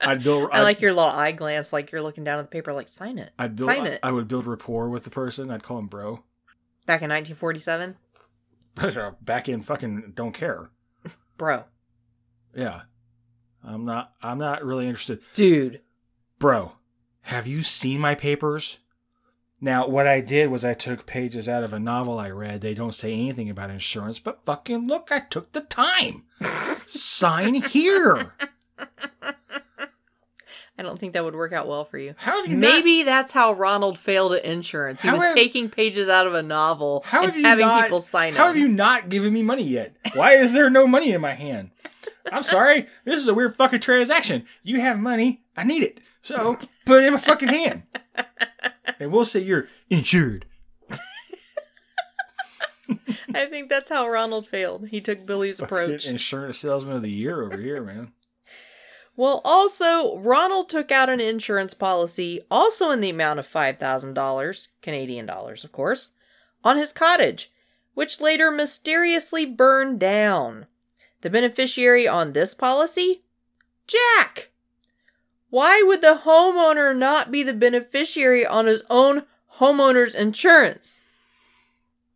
I'd 0.00 0.22
build. 0.22 0.50
I 0.52 0.62
like 0.62 0.80
your 0.80 0.92
little 0.92 1.10
eye 1.10 1.32
glance, 1.32 1.72
like 1.72 1.92
you're 1.92 2.02
looking 2.02 2.24
down 2.24 2.38
at 2.38 2.42
the 2.42 2.48
paper, 2.48 2.72
like 2.72 2.88
sign 2.88 3.18
it. 3.18 3.30
I'd 3.38 3.56
build, 3.56 3.68
sign 3.68 3.86
it. 3.86 4.00
I 4.02 4.10
would 4.12 4.28
build 4.28 4.46
rapport 4.46 4.88
with 4.88 5.04
the 5.04 5.10
person. 5.10 5.50
I'd 5.50 5.62
call 5.62 5.78
him 5.78 5.86
bro. 5.86 6.24
Back 6.86 7.02
in 7.02 7.10
1947, 7.10 7.96
Back 9.22 9.48
in 9.48 9.60
fucking 9.62 10.12
don't 10.14 10.32
care. 10.32 10.70
bro, 11.36 11.64
Yeah, 12.54 12.82
I'm 13.64 13.84
not. 13.84 14.12
I'm 14.22 14.38
not 14.38 14.64
really 14.64 14.86
interested. 14.86 15.20
dude. 15.34 15.80
Bro, 16.38 16.72
have 17.22 17.46
you 17.46 17.62
seen 17.62 18.00
my 18.00 18.14
papers? 18.14 18.78
Now, 19.60 19.88
what 19.88 20.06
I 20.06 20.20
did 20.20 20.50
was 20.50 20.64
I 20.64 20.74
took 20.74 21.04
pages 21.04 21.48
out 21.48 21.64
of 21.64 21.72
a 21.72 21.80
novel 21.80 22.20
I 22.20 22.30
read. 22.30 22.60
They 22.60 22.74
don't 22.74 22.94
say 22.94 23.12
anything 23.12 23.50
about 23.50 23.70
insurance, 23.70 24.20
but 24.20 24.44
fucking 24.46 24.86
look, 24.86 25.08
I 25.10 25.18
took 25.18 25.52
the 25.52 25.62
time. 25.62 26.24
Sign 26.86 27.54
here. 27.54 28.34
I 30.78 30.82
don't 30.82 30.98
think 30.98 31.12
that 31.14 31.24
would 31.24 31.34
work 31.34 31.52
out 31.52 31.66
well 31.66 31.84
for 31.84 31.98
you. 31.98 32.14
How 32.18 32.40
have 32.40 32.46
you 32.48 32.56
not- 32.56 32.60
Maybe 32.68 33.02
that's 33.02 33.32
how 33.32 33.52
Ronald 33.52 33.98
failed 33.98 34.32
at 34.34 34.44
insurance. 34.44 35.00
He 35.02 35.08
How 35.08 35.16
was 35.16 35.24
have- 35.24 35.34
taking 35.34 35.68
pages 35.68 36.08
out 36.08 36.26
of 36.28 36.34
a 36.34 36.42
novel 36.42 37.02
How 37.04 37.24
and 37.24 37.32
having 37.44 37.66
not, 37.66 37.82
people 37.82 38.00
sign 38.00 38.34
How 38.34 38.46
them. 38.46 38.54
have 38.54 38.56
you 38.56 38.68
not 38.68 39.08
given 39.08 39.32
me 39.32 39.42
money 39.42 39.64
yet? 39.64 39.96
Why 40.14 40.34
is 40.34 40.52
there 40.52 40.70
no 40.70 40.86
money 40.86 41.12
in 41.12 41.20
my 41.20 41.34
hand? 41.34 41.70
I'm 42.30 42.42
sorry. 42.44 42.86
This 43.04 43.20
is 43.20 43.26
a 43.26 43.34
weird 43.34 43.56
fucking 43.56 43.80
transaction. 43.80 44.44
You 44.62 44.80
have 44.80 44.98
money. 45.00 45.42
I 45.56 45.64
need 45.64 45.82
it. 45.82 45.98
So 46.22 46.58
put 46.86 47.02
it 47.02 47.06
in 47.06 47.14
my 47.14 47.18
fucking 47.20 47.48
hand. 47.48 47.82
And 49.00 49.10
we'll 49.10 49.24
say 49.24 49.40
you're 49.40 49.68
insured. 49.90 50.44
I 53.34 53.46
think 53.46 53.68
that's 53.68 53.88
how 53.88 54.08
Ronald 54.08 54.46
failed. 54.46 54.88
He 54.88 55.00
took 55.00 55.26
Billy's 55.26 55.60
approach. 55.60 56.06
Insurance 56.06 56.58
salesman 56.58 56.96
of 56.96 57.02
the 57.02 57.10
year 57.10 57.42
over 57.42 57.58
here, 57.58 57.82
man. 57.82 58.12
Well, 59.18 59.40
also, 59.44 60.16
Ronald 60.18 60.68
took 60.68 60.92
out 60.92 61.10
an 61.10 61.20
insurance 61.20 61.74
policy, 61.74 62.40
also 62.52 62.92
in 62.92 63.00
the 63.00 63.10
amount 63.10 63.40
of 63.40 63.48
$5,000, 63.48 64.68
Canadian 64.80 65.26
dollars, 65.26 65.64
of 65.64 65.72
course, 65.72 66.12
on 66.62 66.76
his 66.76 66.92
cottage, 66.92 67.50
which 67.94 68.20
later 68.20 68.52
mysteriously 68.52 69.44
burned 69.44 69.98
down. 69.98 70.66
The 71.22 71.30
beneficiary 71.30 72.06
on 72.06 72.32
this 72.32 72.54
policy? 72.54 73.24
Jack! 73.88 74.50
Why 75.50 75.82
would 75.84 76.00
the 76.00 76.20
homeowner 76.24 76.96
not 76.96 77.32
be 77.32 77.42
the 77.42 77.52
beneficiary 77.52 78.46
on 78.46 78.66
his 78.66 78.84
own 78.88 79.24
homeowner's 79.56 80.14
insurance? 80.14 81.02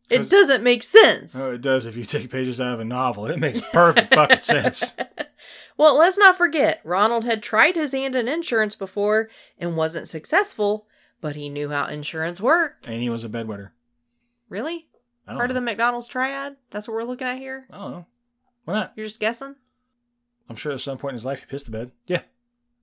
It 0.09 0.30
doesn't 0.30 0.62
make 0.62 0.84
sense. 0.84 1.34
Oh, 1.34 1.50
it 1.50 1.62
does 1.62 1.86
if 1.86 1.96
you 1.96 2.05
take 2.05 2.30
pages 2.30 2.61
out 2.61 2.74
of 2.74 2.80
a 2.80 2.84
novel. 2.84 3.26
It 3.26 3.40
makes 3.40 3.61
perfect 3.72 4.14
fucking 4.14 4.42
sense. 4.42 4.94
Well, 5.76 5.96
let's 5.96 6.18
not 6.18 6.36
forget, 6.36 6.80
Ronald 6.84 7.24
had 7.24 7.42
tried 7.42 7.74
his 7.74 7.92
hand 7.92 8.14
in 8.14 8.28
insurance 8.28 8.74
before 8.74 9.28
and 9.58 9.76
wasn't 9.76 10.08
successful, 10.08 10.86
but 11.20 11.36
he 11.36 11.48
knew 11.48 11.70
how 11.70 11.86
insurance 11.86 12.40
worked. 12.40 12.86
And 12.88 13.00
he 13.02 13.08
was 13.10 13.24
a 13.24 13.28
bedwetter. 13.28 13.70
Really? 14.48 14.88
Part 15.26 15.50
of 15.50 15.54
the 15.54 15.60
Macdonald's 15.60 16.08
triad? 16.08 16.56
That's 16.70 16.86
what 16.86 16.94
we're 16.94 17.04
looking 17.04 17.26
at 17.26 17.38
here? 17.38 17.66
I 17.70 17.78
don't 17.78 17.90
know. 17.92 18.06
Why 18.64 18.74
not? 18.74 18.92
You're 18.96 19.06
just 19.06 19.20
guessing? 19.20 19.56
I'm 20.48 20.56
sure 20.56 20.72
at 20.72 20.80
some 20.80 20.98
point 20.98 21.12
in 21.12 21.16
his 21.16 21.24
life 21.24 21.40
he 21.40 21.46
pissed 21.46 21.66
the 21.66 21.72
bed. 21.72 21.92
Yeah. 22.06 22.22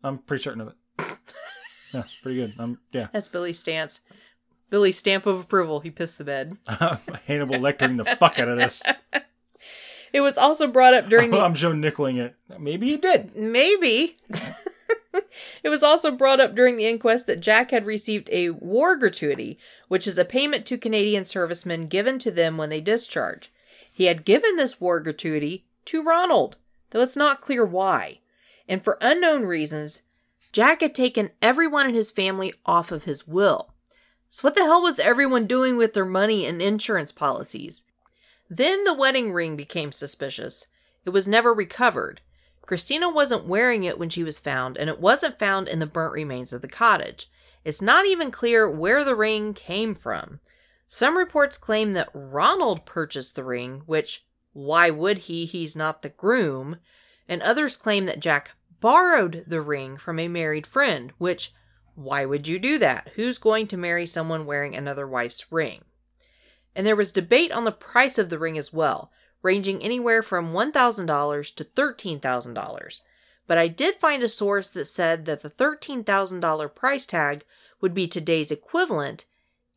I'm 0.03 0.17
pretty 0.19 0.43
certain 0.43 0.61
of 0.61 0.69
it. 0.69 0.75
Yeah, 1.93 2.03
pretty 2.21 2.37
good. 2.37 2.53
I'm 2.59 2.77
yeah. 2.91 3.07
That's 3.11 3.29
Billy's 3.29 3.57
stance. 3.57 4.01
Billy's 4.69 4.97
stamp 4.97 5.25
of 5.25 5.39
approval. 5.39 5.79
He 5.79 5.89
pissed 5.89 6.19
the 6.19 6.23
bed. 6.23 6.57
Hannibal 7.25 7.59
lecturing 7.59 7.97
the 7.97 8.05
fuck 8.05 8.37
out 8.37 8.47
of 8.47 8.57
this. 8.59 8.83
It 10.11 10.21
was 10.21 10.37
also 10.37 10.67
brought 10.67 10.93
up 10.93 11.09
during 11.09 11.31
the. 11.31 11.39
I'm 11.39 11.55
Joe 11.55 11.73
Nickling 11.73 12.17
it. 12.17 12.35
Maybe 12.57 12.89
he 12.89 12.97
did. 12.97 13.35
Maybe. 13.35 14.17
It 15.63 15.69
was 15.69 15.83
also 15.83 16.11
brought 16.11 16.39
up 16.39 16.55
during 16.55 16.75
the 16.75 16.87
inquest 16.87 17.27
that 17.27 17.41
Jack 17.41 17.71
had 17.71 17.85
received 17.85 18.29
a 18.31 18.51
war 18.51 18.95
gratuity, 18.95 19.57
which 19.87 20.07
is 20.07 20.17
a 20.17 20.25
payment 20.25 20.65
to 20.67 20.77
Canadian 20.77 21.25
servicemen 21.25 21.87
given 21.87 22.19
to 22.19 22.31
them 22.31 22.57
when 22.57 22.69
they 22.69 22.81
discharge. 22.81 23.51
He 23.91 24.05
had 24.05 24.25
given 24.25 24.55
this 24.55 24.79
war 24.79 24.99
gratuity 24.99 25.65
to 25.85 26.03
Ronald, 26.03 26.57
though 26.91 27.01
it's 27.01 27.17
not 27.17 27.41
clear 27.41 27.65
why. 27.65 28.19
And 28.67 28.83
for 28.83 28.97
unknown 29.01 29.43
reasons, 29.43 30.03
Jack 30.51 30.81
had 30.81 30.95
taken 30.95 31.31
everyone 31.41 31.87
in 31.89 31.95
his 31.95 32.11
family 32.11 32.53
off 32.65 32.91
of 32.91 33.03
his 33.03 33.27
will. 33.27 33.73
So, 34.29 34.47
what 34.47 34.55
the 34.55 34.63
hell 34.63 34.81
was 34.81 34.99
everyone 34.99 35.47
doing 35.47 35.75
with 35.75 35.93
their 35.93 36.05
money 36.05 36.45
and 36.45 36.61
insurance 36.61 37.11
policies? 37.11 37.85
Then 38.49 38.83
the 38.83 38.93
wedding 38.93 39.31
ring 39.31 39.55
became 39.55 39.91
suspicious. 39.91 40.67
It 41.05 41.11
was 41.11 41.27
never 41.27 41.53
recovered. 41.53 42.21
Christina 42.61 43.09
wasn't 43.09 43.45
wearing 43.47 43.83
it 43.83 43.97
when 43.97 44.09
she 44.09 44.23
was 44.23 44.39
found, 44.39 44.77
and 44.77 44.89
it 44.89 44.99
wasn't 44.99 45.39
found 45.39 45.67
in 45.67 45.79
the 45.79 45.85
burnt 45.85 46.13
remains 46.13 46.53
of 46.53 46.61
the 46.61 46.67
cottage. 46.67 47.29
It's 47.63 47.81
not 47.81 48.05
even 48.05 48.31
clear 48.31 48.69
where 48.69 49.03
the 49.03 49.15
ring 49.15 49.53
came 49.53 49.95
from. 49.95 50.39
Some 50.87 51.17
reports 51.17 51.57
claim 51.57 51.93
that 51.93 52.09
Ronald 52.13 52.85
purchased 52.85 53.35
the 53.35 53.43
ring, 53.43 53.83
which, 53.85 54.25
why 54.53 54.89
would 54.89 55.19
he? 55.19 55.45
He's 55.45 55.75
not 55.75 56.01
the 56.01 56.09
groom. 56.09 56.77
And 57.27 57.43
others 57.43 57.77
claim 57.77 58.05
that 58.07 58.19
Jack 58.19 58.51
borrowed 58.79 59.43
the 59.45 59.61
ring 59.61 59.97
from 59.97 60.17
a 60.17 60.27
married 60.27 60.65
friend, 60.65 61.11
which, 61.17 61.53
why 61.95 62.25
would 62.25 62.47
you 62.47 62.57
do 62.57 62.79
that? 62.79 63.11
Who's 63.15 63.37
going 63.37 63.67
to 63.67 63.77
marry 63.77 64.05
someone 64.05 64.45
wearing 64.45 64.75
another 64.75 65.07
wife's 65.07 65.51
ring? 65.51 65.83
And 66.79 66.87
there 66.87 66.95
was 66.95 67.11
debate 67.11 67.51
on 67.51 67.65
the 67.65 67.73
price 67.73 68.17
of 68.17 68.29
the 68.29 68.39
ring 68.39 68.57
as 68.57 68.71
well, 68.71 69.11
ranging 69.41 69.83
anywhere 69.83 70.23
from 70.23 70.53
$1,000 70.53 71.55
to 71.55 71.65
$13,000. 71.65 73.01
But 73.47 73.57
I 73.57 73.67
did 73.67 73.95
find 73.95 74.23
a 74.23 74.29
source 74.29 74.69
that 74.69 74.85
said 74.85 75.25
that 75.25 75.41
the 75.41 75.49
$13,000 75.49 76.73
price 76.73 77.05
tag 77.05 77.43
would 77.81 77.93
be 77.93 78.07
today's 78.07 78.49
equivalent 78.49 79.25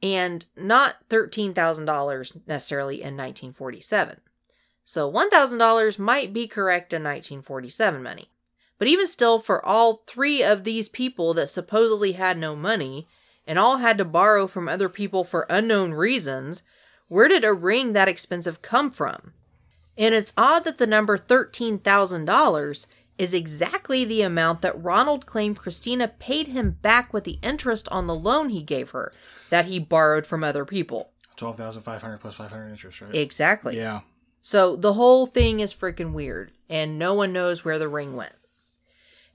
and 0.00 0.46
not 0.54 1.08
$13,000 1.08 2.46
necessarily 2.46 3.02
in 3.02 3.16
1947. 3.16 4.20
So 4.84 5.10
$1,000 5.10 5.98
might 5.98 6.32
be 6.32 6.46
correct 6.46 6.92
in 6.92 7.02
1947 7.02 8.00
money. 8.00 8.30
But 8.78 8.86
even 8.86 9.08
still, 9.08 9.40
for 9.40 9.66
all 9.66 10.04
three 10.06 10.44
of 10.44 10.62
these 10.62 10.88
people 10.88 11.34
that 11.34 11.48
supposedly 11.48 12.12
had 12.12 12.38
no 12.38 12.54
money 12.54 13.08
and 13.44 13.58
all 13.58 13.78
had 13.78 13.98
to 13.98 14.04
borrow 14.04 14.46
from 14.46 14.68
other 14.68 14.88
people 14.88 15.24
for 15.24 15.48
unknown 15.50 15.94
reasons, 15.94 16.62
where 17.12 17.28
did 17.28 17.44
a 17.44 17.52
ring 17.52 17.92
that 17.92 18.08
expensive 18.08 18.62
come 18.62 18.90
from? 18.90 19.34
And 19.98 20.14
it's 20.14 20.32
odd 20.34 20.64
that 20.64 20.78
the 20.78 20.86
number 20.86 21.18
$13,000 21.18 22.86
is 23.18 23.34
exactly 23.34 24.06
the 24.06 24.22
amount 24.22 24.62
that 24.62 24.82
Ronald 24.82 25.26
claimed 25.26 25.58
Christina 25.58 26.08
paid 26.08 26.46
him 26.46 26.70
back 26.80 27.12
with 27.12 27.24
the 27.24 27.38
interest 27.42 27.86
on 27.90 28.06
the 28.06 28.14
loan 28.14 28.48
he 28.48 28.62
gave 28.62 28.92
her 28.92 29.12
that 29.50 29.66
he 29.66 29.78
borrowed 29.78 30.24
from 30.24 30.42
other 30.42 30.64
people. 30.64 31.10
Twelve 31.36 31.58
thousand 31.58 31.82
five 31.82 32.00
hundred 32.00 32.20
plus 32.20 32.34
five 32.34 32.50
hundred 32.50 32.70
interest, 32.70 33.02
right? 33.02 33.14
Exactly. 33.14 33.76
Yeah. 33.76 34.00
So 34.40 34.74
the 34.74 34.94
whole 34.94 35.26
thing 35.26 35.60
is 35.60 35.74
freaking 35.74 36.14
weird, 36.14 36.52
and 36.70 36.98
no 36.98 37.12
one 37.12 37.32
knows 37.32 37.62
where 37.62 37.78
the 37.78 37.88
ring 37.88 38.16
went. 38.16 38.34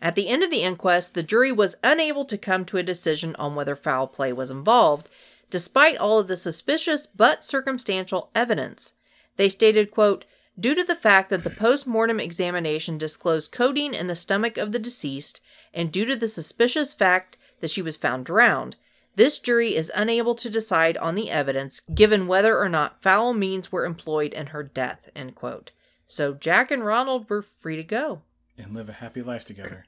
At 0.02 0.16
the 0.16 0.30
end 0.30 0.44
of 0.44 0.50
the 0.50 0.64
inquest, 0.64 1.14
the 1.14 1.24
jury 1.24 1.52
was 1.52 1.76
unable 1.84 2.26
to 2.26 2.38
come 2.38 2.66
to 2.66 2.78
a 2.78 2.84
decision 2.84 3.36
on 3.36 3.54
whether 3.54 3.76
foul 3.76 4.08
play 4.08 4.34
was 4.34 4.50
involved, 4.52 5.10
despite 5.50 5.98
all 5.98 6.20
of 6.20 6.28
the 6.28 6.38
suspicious 6.38 7.08
but 7.08 7.44
circumstantial 7.44 8.30
evidence. 8.36 8.94
They 9.38 9.50
stated, 9.50 9.92
quote, 9.92 10.26
Due 10.60 10.74
to 10.74 10.84
the 10.84 10.96
fact 10.96 11.30
that 11.30 11.44
the 11.44 11.52
post-mortem 11.52 12.20
examination 12.20 12.98
disclosed 12.98 13.52
codeine 13.52 13.94
in 13.94 14.08
the 14.08 14.16
stomach 14.16 14.58
of 14.58 14.72
the 14.72 14.80
deceased, 14.80 15.40
and 15.74 15.92
due 15.92 16.06
to 16.06 16.16
the 16.16 16.28
suspicious 16.28 16.94
fact 16.94 17.38
that 17.60 17.70
she 17.70 17.82
was 17.82 17.96
found 17.96 18.26
drowned, 18.26 18.76
this 19.16 19.40
jury 19.40 19.76
is 19.76 19.92
unable 19.96 20.36
to 20.36 20.50
decide 20.50 20.98
on 20.98 21.16
the 21.16 21.30
evidence, 21.32 21.80
given 21.94 22.28
whether 22.28 22.60
or 22.60 22.70
not 22.70 23.02
foul 23.02 23.34
means 23.34 23.72
were 23.72 23.86
employed 23.86 24.34
in 24.34 24.48
her 24.48 24.64
death. 24.64 25.10
End 25.16 25.36
quote. 25.36 25.72
So 26.08 26.34
Jack 26.34 26.72
and 26.72 26.86
Ronald 26.86 27.30
were 27.30 27.42
free 27.42 27.76
to 27.76 27.84
go. 27.84 28.22
And 28.58 28.74
live 28.74 28.90
a 28.90 28.94
happy 28.94 29.22
life 29.22 29.44
together. 29.44 29.86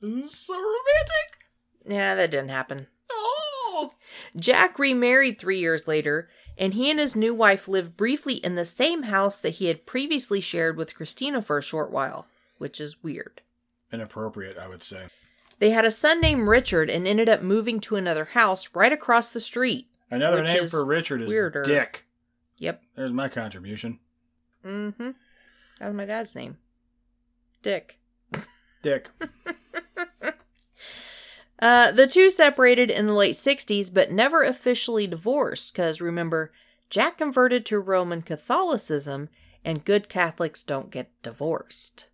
so 0.00 0.54
romantic. 0.54 1.28
Yeah, 1.86 2.14
that 2.14 2.30
didn't 2.30 2.50
happen. 2.50 2.86
Oh. 3.10 3.49
Jack 4.36 4.78
remarried 4.78 5.38
three 5.38 5.58
years 5.58 5.88
later, 5.88 6.28
and 6.56 6.74
he 6.74 6.90
and 6.90 7.00
his 7.00 7.16
new 7.16 7.34
wife 7.34 7.68
lived 7.68 7.96
briefly 7.96 8.34
in 8.34 8.54
the 8.54 8.64
same 8.64 9.04
house 9.04 9.40
that 9.40 9.56
he 9.56 9.66
had 9.66 9.86
previously 9.86 10.40
shared 10.40 10.76
with 10.76 10.94
Christina 10.94 11.42
for 11.42 11.58
a 11.58 11.62
short 11.62 11.90
while, 11.90 12.26
which 12.58 12.80
is 12.80 13.02
weird. 13.02 13.40
Inappropriate, 13.92 14.58
I 14.58 14.68
would 14.68 14.82
say. 14.82 15.06
They 15.58 15.70
had 15.70 15.84
a 15.84 15.90
son 15.90 16.20
named 16.20 16.48
Richard 16.48 16.88
and 16.88 17.06
ended 17.06 17.28
up 17.28 17.42
moving 17.42 17.80
to 17.80 17.96
another 17.96 18.26
house 18.26 18.74
right 18.74 18.92
across 18.92 19.30
the 19.30 19.40
street. 19.40 19.88
Another 20.10 20.42
name 20.42 20.66
for 20.66 20.84
Richard 20.84 21.22
is 21.22 21.28
weirder. 21.28 21.62
Dick. 21.62 22.06
Yep. 22.56 22.82
There's 22.96 23.12
my 23.12 23.28
contribution. 23.28 23.98
Mm 24.64 24.94
hmm. 24.94 25.10
That 25.78 25.86
was 25.86 25.94
my 25.94 26.04
dad's 26.04 26.34
name. 26.34 26.58
Dick. 27.62 27.98
Dick. 28.82 29.10
Uh, 31.60 31.90
the 31.90 32.06
two 32.06 32.30
separated 32.30 32.90
in 32.90 33.06
the 33.06 33.12
late 33.12 33.34
60s, 33.34 33.92
but 33.92 34.10
never 34.10 34.42
officially 34.42 35.06
divorced, 35.06 35.74
because 35.74 36.00
remember, 36.00 36.52
Jack 36.88 37.18
converted 37.18 37.66
to 37.66 37.78
Roman 37.78 38.22
Catholicism, 38.22 39.28
and 39.64 39.84
good 39.84 40.08
Catholics 40.08 40.62
don't 40.62 40.90
get 40.90 41.10
divorced. 41.22 42.08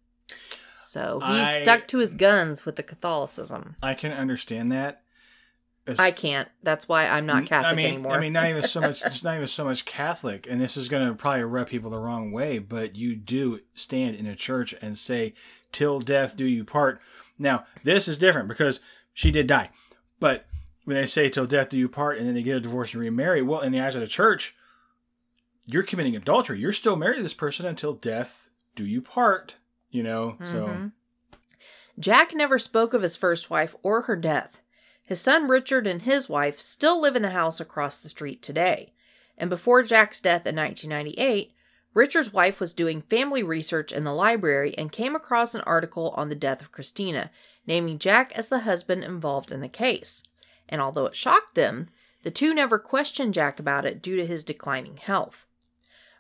So 0.71 1.21
he 1.21 1.41
I- 1.41 1.63
stuck 1.63 1.87
to 1.89 1.99
his 1.99 2.15
guns 2.15 2.65
with 2.65 2.77
the 2.77 2.83
Catholicism. 2.83 3.77
I 3.83 3.95
can 3.95 4.13
understand 4.13 4.73
that. 4.73 5.03
As- 5.87 6.01
I 6.01 6.11
can't. 6.11 6.49
That's 6.65 6.89
why 6.89 7.07
I'm 7.07 7.27
not 7.27 7.47
Catholic 7.47 7.73
I 7.73 7.75
mean, 7.77 7.87
anymore. 7.87 8.13
I 8.15 8.21
mean, 8.21 8.33
not 8.33 8.49
even 8.49 8.65
so 8.65 8.81
much. 8.81 9.03
It's 9.07 9.23
not 9.23 9.37
even 9.37 9.47
so 9.47 9.65
much 9.65 9.85
Catholic, 9.85 10.47
and 10.51 10.61
this 10.61 10.77
is 10.77 10.89
going 10.89 11.07
to 11.07 11.15
probably 11.15 11.45
rub 11.45 11.69
people 11.69 11.91
the 11.91 11.99
wrong 11.99 12.33
way. 12.33 12.59
But 12.59 12.97
you 12.97 13.15
do 13.15 13.61
stand 13.75 14.17
in 14.17 14.27
a 14.27 14.35
church 14.35 14.75
and 14.83 14.97
say, 14.97 15.35
"Till 15.71 16.01
death 16.01 16.37
do 16.37 16.45
you 16.45 16.65
part." 16.65 17.01
Now, 17.39 17.67
this 17.85 18.09
is 18.09 18.19
different 18.19 18.49
because 18.49 18.81
she 19.17 19.31
did 19.31 19.47
die, 19.47 19.71
but 20.21 20.45
when 20.85 20.95
they 20.97 21.07
say 21.07 21.31
"Till 21.31 21.47
death 21.47 21.71
do 21.71 21.79
you 21.79 21.89
part" 21.89 22.19
and 22.19 22.27
then 22.27 22.35
they 22.35 22.43
get 22.43 22.59
a 22.59 22.61
divorce 22.61 22.93
and 22.93 23.01
remarry, 23.01 23.41
well, 23.41 23.63
in 23.63 23.73
the 23.73 23.81
eyes 23.81 23.95
of 23.95 24.03
the 24.03 24.07
church, 24.07 24.55
you're 25.65 25.83
committing 25.83 26.15
adultery. 26.15 26.61
You're 26.61 26.71
still 26.73 26.97
married 26.97 27.17
to 27.17 27.23
this 27.23 27.35
person 27.35 27.65
until 27.65 27.95
death 27.95 28.51
do 28.75 28.85
you 28.85 29.01
part. 29.01 29.57
You 29.91 30.03
know, 30.03 30.37
so 30.45 30.67
Mhm. 30.67 30.93
Jack 31.99 32.35
never 32.35 32.59
spoke 32.59 32.93
of 32.93 33.01
his 33.01 33.17
first 33.17 33.49
wife 33.49 33.75
or 33.83 34.03
her 34.03 34.17
death. 34.17 34.61
His 35.03 35.21
son 35.21 35.49
Richard 35.49 35.87
and 35.87 36.03
his 36.03 36.29
wife 36.29 36.61
still 36.61 37.01
live 37.01 37.17
in 37.17 37.23
the 37.23 37.31
house 37.31 37.59
across 37.59 38.01
the 38.01 38.11
street 38.11 38.43
today. 38.43 38.93
And 39.39 39.49
before 39.49 39.83
Jack's 39.83 40.21
death 40.21 40.47
in 40.47 40.55
1998, 40.55 41.55
Richard's 41.95 42.35
wife 42.35 42.61
was 42.61 42.75
doing 42.75 43.01
family 43.01 43.43
research 43.43 43.93
in 43.93 44.05
the 44.05 44.13
library 44.13 44.77
and 44.77 44.93
came 44.93 45.17
across 45.17 45.55
an 45.55 45.63
article 45.63 46.11
on 46.11 46.29
the 46.29 46.35
death 46.35 46.61
of 46.61 46.71
Christina, 46.71 47.31
naming 47.67 47.99
Jack 47.99 48.33
as 48.37 48.49
the 48.49 48.61
husband 48.61 49.05
involved 49.05 49.51
in 49.53 49.61
the 49.61 49.69
case. 49.69 50.23
And 50.69 50.81
although 50.81 51.07
it 51.07 51.17
shocked 51.17 51.55
them, 51.55 51.89
the 52.23 52.31
two 52.31 52.55
never 52.55 52.79
questioned 52.79 53.35
Jack 53.35 53.61
about 53.61 53.85
it 53.85 54.03
due 54.03 54.17
to 54.17 54.27
his 54.27 54.45
declining 54.45 54.97
health. 54.97 55.47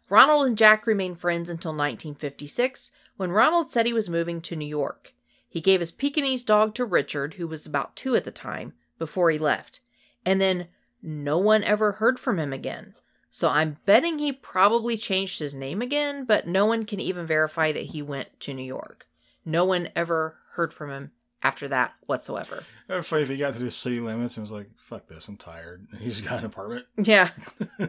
Ronald 0.09 0.47
and 0.47 0.59
Jack 0.59 0.87
remained 0.87 1.19
friends 1.19 1.51
until 1.51 1.73
1956, 1.73 2.93
when 3.17 3.33
Ronald 3.33 3.71
said 3.71 3.87
he 3.87 3.93
was 3.93 4.09
moving 4.09 4.41
to 4.43 4.55
New 4.55 4.67
York. 4.67 5.15
He 5.49 5.61
gave 5.61 5.81
his 5.81 5.91
Pekingese 5.91 6.45
dog 6.45 6.75
to 6.75 6.85
Richard, 6.85 7.35
who 7.35 7.49
was 7.49 7.67
about 7.67 7.97
two 7.97 8.15
at 8.15 8.25
the 8.25 8.31
time, 8.31 8.75
before 8.99 9.31
he 9.31 9.39
left. 9.39 9.81
And 10.25 10.41
then 10.41 10.69
no 11.03 11.39
one 11.39 11.65
ever 11.65 11.93
heard 11.93 12.21
from 12.21 12.39
him 12.39 12.53
again. 12.53 12.95
So 13.31 13.49
I'm 13.49 13.79
betting 13.85 14.19
he 14.19 14.33
probably 14.33 14.97
changed 14.97 15.41
his 15.41 15.55
name 15.55 15.83
again, 15.83 16.25
but 16.25 16.47
no 16.47 16.67
one 16.67 16.85
can 16.85 17.01
even 17.01 17.27
verify 17.27 17.73
that 17.73 17.87
he 17.87 18.01
went 18.01 18.39
to 18.41 18.55
New 18.55 18.63
York. 18.63 19.07
No 19.45 19.65
one 19.65 19.89
ever 19.95 20.39
heard 20.53 20.73
from 20.73 20.91
him 20.91 21.13
after 21.43 21.69
that 21.69 21.95
whatsoever. 22.07 22.65
Be 22.89 23.03
funny 23.03 23.23
if 23.23 23.29
he 23.29 23.37
got 23.37 23.55
to 23.55 23.61
the 23.63 23.71
city 23.71 24.01
limits 24.01 24.37
and 24.37 24.43
was 24.43 24.53
like, 24.53 24.69
"Fuck 24.77 25.07
this, 25.07 25.29
I'm 25.29 25.37
tired." 25.37 25.87
And 25.91 26.01
he's 26.01 26.21
got 26.21 26.41
an 26.41 26.47
apartment. 26.47 26.87
Yeah. 26.97 27.31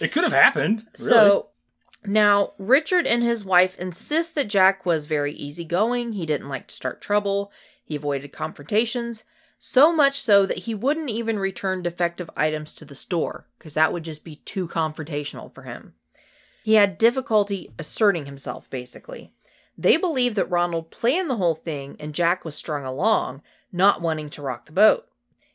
It 0.00 0.12
could 0.12 0.24
have 0.24 0.32
happened. 0.32 0.86
Really. 0.98 1.10
So 1.10 1.48
now 2.04 2.52
Richard 2.58 3.06
and 3.06 3.22
his 3.22 3.44
wife 3.44 3.78
insist 3.78 4.34
that 4.34 4.48
Jack 4.48 4.84
was 4.84 5.06
very 5.06 5.32
easygoing. 5.32 6.12
He 6.12 6.26
didn't 6.26 6.48
like 6.48 6.66
to 6.68 6.74
start 6.74 7.00
trouble. 7.00 7.52
He 7.84 7.96
avoided 7.96 8.32
confrontations. 8.32 9.24
So 9.58 9.92
much 9.92 10.20
so 10.20 10.44
that 10.44 10.58
he 10.58 10.74
wouldn't 10.74 11.08
even 11.08 11.38
return 11.38 11.82
defective 11.82 12.28
items 12.36 12.74
to 12.74 12.84
the 12.84 12.94
store, 12.94 13.46
because 13.58 13.74
that 13.74 13.92
would 13.92 14.02
just 14.02 14.22
be 14.24 14.36
too 14.36 14.68
confrontational 14.68 15.52
for 15.52 15.62
him. 15.62 15.94
He 16.62 16.74
had 16.74 16.98
difficulty 16.98 17.72
asserting 17.78 18.26
himself, 18.26 18.68
basically. 18.68 19.32
They 19.78 19.96
believe 19.96 20.34
that 20.36 20.50
Ronald 20.50 20.90
planned 20.90 21.28
the 21.28 21.36
whole 21.36 21.54
thing 21.54 21.96
and 22.00 22.14
Jack 22.14 22.44
was 22.44 22.56
strung 22.56 22.84
along, 22.84 23.42
not 23.72 24.00
wanting 24.00 24.30
to 24.30 24.42
rock 24.42 24.66
the 24.66 24.72
boat. 24.72 25.06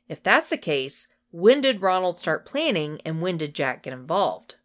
If 0.08 0.22
that's 0.22 0.50
the 0.50 0.58
case, 0.58 1.08
when 1.32 1.62
did 1.62 1.82
Ronald 1.82 2.20
start 2.20 2.46
planning 2.46 3.02
and 3.06 3.22
when 3.22 3.38
did 3.38 3.56
Jack 3.56 3.84
get 3.84 3.94
involved? 3.94 4.56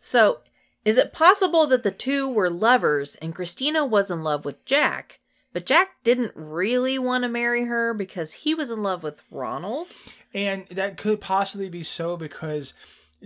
So, 0.00 0.40
is 0.84 0.98
it 0.98 1.12
possible 1.14 1.66
that 1.68 1.82
the 1.82 1.90
two 1.90 2.30
were 2.30 2.50
lovers 2.50 3.14
and 3.16 3.34
Christina 3.34 3.86
was 3.86 4.10
in 4.10 4.22
love 4.22 4.44
with 4.44 4.64
Jack, 4.66 5.20
But 5.54 5.64
Jack 5.66 5.92
didn't 6.02 6.32
really 6.34 6.98
want 6.98 7.22
to 7.22 7.28
marry 7.28 7.64
her 7.64 7.94
because 7.94 8.32
he 8.32 8.54
was 8.54 8.68
in 8.70 8.82
love 8.82 9.02
with 9.02 9.22
Ronald. 9.30 9.86
and 10.34 10.66
that 10.66 10.96
could 10.98 11.20
possibly 11.22 11.68
be 11.70 11.82
so 11.84 12.16
because 12.18 12.74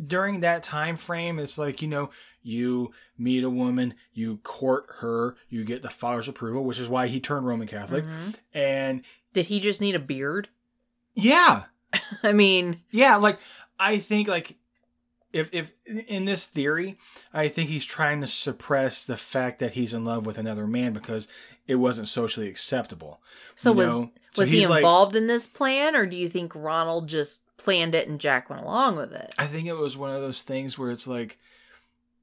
during 0.06 0.40
that 0.40 0.62
time 0.62 0.96
frame 0.96 1.38
it's 1.38 1.58
like 1.58 1.82
you 1.82 1.88
know 1.88 2.10
you 2.42 2.92
meet 3.18 3.42
a 3.44 3.50
woman 3.50 3.94
you 4.12 4.36
court 4.38 4.86
her 5.00 5.36
you 5.48 5.64
get 5.64 5.82
the 5.82 5.90
father's 5.90 6.28
approval 6.28 6.64
which 6.64 6.78
is 6.78 6.88
why 6.88 7.06
he 7.06 7.18
turned 7.20 7.46
roman 7.46 7.66
catholic 7.66 8.04
Mhm. 8.04 8.34
and 8.54 9.02
Did 9.32 9.46
he 9.46 9.60
just 9.60 9.80
need 9.80 9.94
a 9.94 9.98
beard? 10.00 10.48
yeah 11.14 11.64
I 12.22 12.32
mean, 12.32 12.82
yeah 12.90 13.16
like 13.16 13.38
i 13.78 13.98
think 13.98 14.28
like 14.28 14.56
if 15.32 15.48
if 15.52 15.72
in 15.86 16.24
this 16.24 16.46
theory 16.46 16.96
i 17.34 17.48
think 17.48 17.68
he's 17.68 17.84
trying 17.84 18.20
to 18.20 18.26
suppress 18.26 19.04
the 19.04 19.16
fact 19.16 19.58
that 19.58 19.72
he's 19.72 19.92
in 19.94 20.04
love 20.04 20.24
with 20.26 20.38
another 20.38 20.66
man 20.66 20.92
because 20.92 21.28
it 21.66 21.74
wasn't 21.76 22.08
socially 22.08 22.48
acceptable 22.48 23.20
so 23.54 23.70
you 23.70 23.76
was 23.76 23.86
know? 23.86 24.10
So 24.34 24.42
was 24.42 24.50
he 24.50 24.60
he's 24.60 24.68
like- 24.68 24.78
involved 24.78 25.16
in 25.16 25.26
this 25.26 25.46
plan, 25.46 25.96
or 25.96 26.06
do 26.06 26.16
you 26.16 26.28
think 26.28 26.52
Ronald 26.54 27.08
just 27.08 27.42
planned 27.58 27.94
it 27.94 28.08
and 28.08 28.18
Jack 28.18 28.48
went 28.48 28.62
along 28.62 28.96
with 28.96 29.12
it? 29.12 29.34
I 29.38 29.46
think 29.46 29.66
it 29.68 29.74
was 29.76 29.96
one 29.96 30.10
of 30.14 30.22
those 30.22 30.40
things 30.42 30.78
where 30.78 30.90
it's 30.90 31.06
like, 31.06 31.38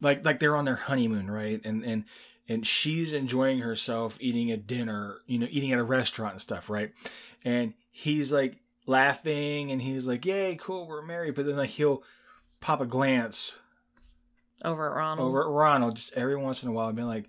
like, 0.02 0.26
like 0.26 0.40
they're 0.40 0.56
on 0.56 0.66
their 0.66 0.76
honeymoon, 0.76 1.30
right? 1.30 1.62
And 1.64 1.84
and 1.84 2.06
and 2.48 2.66
she's 2.66 3.14
enjoying 3.14 3.60
herself 3.60 4.18
eating 4.22 4.52
a 4.52 4.58
dinner, 4.58 5.20
you 5.28 5.38
know, 5.40 5.48
eating 5.50 5.72
at 5.72 5.80
a 5.80 5.84
restaurant 5.84 6.34
and 6.34 6.42
stuff, 6.42 6.70
right? 6.70 6.92
And 7.44 7.74
he's 7.92 8.32
like 8.32 8.58
laughing, 8.88 9.72
and 9.72 9.82
he's 9.82 10.06
like, 10.08 10.26
"Yay, 10.26 10.56
cool, 10.60 10.88
we're 10.88 11.02
married." 11.02 11.36
But 11.36 11.46
then 11.46 11.56
like 11.58 11.72
he'll 11.72 12.04
pop 12.60 12.82
a 12.82 12.86
glance 12.86 13.54
Over 14.64 14.90
at 14.90 14.96
Ronald. 14.96 15.28
over 15.28 15.42
at 15.44 15.50
Ronald 15.50 15.96
just 15.98 16.14
every 16.14 16.36
once 16.36 16.62
in 16.64 16.70
a 16.70 16.72
while, 16.72 16.88
and 16.88 16.96
be 16.98 17.04
like, 17.04 17.28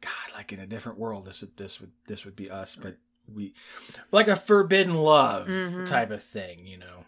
"God, 0.00 0.34
like 0.34 0.52
in 0.52 0.60
a 0.60 0.66
different 0.66 0.98
world, 0.98 1.24
this 1.26 1.40
would 1.40 1.56
this 1.56 1.80
would 1.80 1.92
this 2.06 2.24
would 2.24 2.36
be 2.36 2.50
us," 2.50 2.76
but 2.76 2.96
we 3.32 3.54
like 4.12 4.28
a 4.28 4.36
forbidden 4.36 4.94
love 4.94 5.48
Mhm. 5.48 5.86
type 5.86 6.10
of 6.10 6.22
thing, 6.22 6.66
you 6.66 6.76
know. 6.78 7.04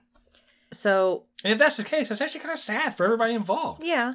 So 0.71 1.25
And 1.45 1.53
if 1.53 1.59
that's 1.59 1.77
the 1.77 1.85
case, 1.85 2.09
that's 2.09 2.21
actually 2.21 2.41
kind 2.41 2.53
of 2.53 2.59
sad 2.59 2.97
for 2.97 3.05
everybody 3.05 3.35
involved. 3.35 3.83
Yeah. 3.85 4.15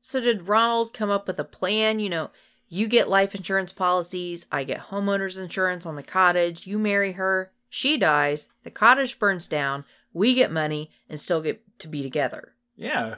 So 0.00 0.20
did 0.20 0.48
Ronald 0.48 0.92
come 0.92 1.10
up 1.10 1.26
with 1.26 1.38
a 1.38 1.44
plan? 1.44 1.98
You 1.98 2.08
know, 2.08 2.30
you 2.68 2.88
get 2.88 3.08
life 3.08 3.34
insurance 3.34 3.72
policies, 3.72 4.46
I 4.50 4.64
get 4.64 4.88
homeowners 4.88 5.38
insurance 5.38 5.86
on 5.86 5.96
the 5.96 6.02
cottage, 6.02 6.66
you 6.66 6.78
marry 6.78 7.12
her, 7.12 7.52
she 7.68 7.96
dies, 7.96 8.48
the 8.64 8.70
cottage 8.70 9.18
burns 9.18 9.46
down, 9.46 9.84
we 10.12 10.34
get 10.34 10.50
money 10.50 10.90
and 11.08 11.20
still 11.20 11.40
get 11.40 11.62
to 11.78 11.88
be 11.88 12.02
together. 12.02 12.54
Yeah, 12.76 13.16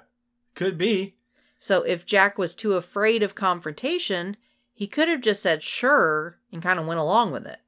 could 0.54 0.76
be. 0.76 1.16
So 1.60 1.82
if 1.82 2.06
Jack 2.06 2.38
was 2.38 2.54
too 2.54 2.74
afraid 2.74 3.22
of 3.22 3.34
confrontation, 3.34 4.36
he 4.72 4.86
could 4.86 5.08
have 5.08 5.20
just 5.20 5.42
said 5.42 5.62
sure 5.62 6.38
and 6.52 6.62
kind 6.62 6.78
of 6.78 6.86
went 6.86 7.00
along 7.00 7.32
with 7.32 7.46
it. 7.46 7.60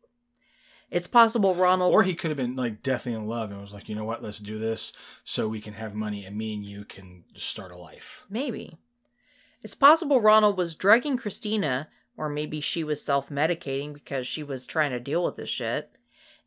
It's 0.91 1.07
possible 1.07 1.55
Ronald 1.55 1.93
Or 1.93 2.03
he 2.03 2.15
could 2.15 2.31
have 2.31 2.37
been 2.37 2.57
like 2.57 2.83
deathly 2.83 3.13
in 3.13 3.27
love 3.27 3.51
and 3.51 3.61
was 3.61 3.73
like, 3.73 3.89
you 3.89 3.95
know 3.95 4.05
what, 4.05 4.23
let's 4.23 4.39
do 4.41 4.59
this 4.59 4.93
so 5.23 5.49
we 5.49 5.61
can 5.61 5.75
have 5.75 5.95
money 5.95 6.25
and 6.25 6.37
me 6.37 6.55
and 6.55 6.65
you 6.65 6.85
can 6.85 7.25
start 7.37 7.71
a 7.71 7.77
life. 7.77 8.25
Maybe. 8.29 8.77
It's 9.63 9.75
possible 9.75 10.21
Ronald 10.21 10.57
was 10.57 10.75
drugging 10.75 11.17
Christina, 11.17 11.89
or 12.17 12.29
maybe 12.29 12.61
she 12.61 12.83
was 12.83 13.03
self 13.03 13.29
medicating 13.29 13.93
because 13.95 14.27
she 14.27 14.43
was 14.43 14.67
trying 14.67 14.91
to 14.91 14.99
deal 15.01 15.23
with 15.23 15.37
this 15.37 15.51
shit. 15.51 15.91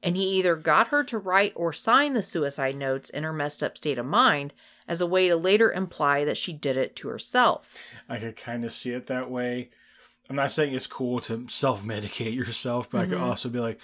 And 0.02 0.18
he 0.18 0.24
either 0.38 0.58
got 0.58 0.88
her 0.89 1.04
to 1.06 1.18
write 1.18 1.54
or 1.56 1.72
sign 1.72 2.14
the 2.14 2.24
suicide 2.24 2.76
notes 2.76 3.10
in 3.10 3.24
her 3.24 3.32
messed 3.32 3.64
up 3.64 3.78
state 3.78 3.98
of 3.98 4.06
mind 4.06 4.52
as 4.86 5.00
a 5.00 5.08
way 5.08 5.30
to 5.30 5.38
later 5.38 5.72
imply 5.72 6.26
that 6.26 6.36
she 6.36 6.52
did 6.52 6.76
it 6.76 6.94
to 6.98 7.08
herself. 7.08 7.78
I 8.10 8.18
could 8.18 8.36
kind 8.36 8.66
of 8.66 8.74
see 8.74 8.91
it 8.91 9.08
that 9.08 9.32
way. 9.32 9.70
I'm 10.30 10.36
not 10.36 10.52
saying 10.52 10.74
it's 10.74 10.88
cool 10.88 11.22
to 11.22 11.48
self 11.48 11.84
medicate 11.84 12.36
yourself, 12.36 12.89
but 12.89 13.02
I 13.02 13.06
could 13.06 13.20
Mhm. 13.20 13.22
also 13.22 13.48
be 13.48 13.60
like, 13.60 13.80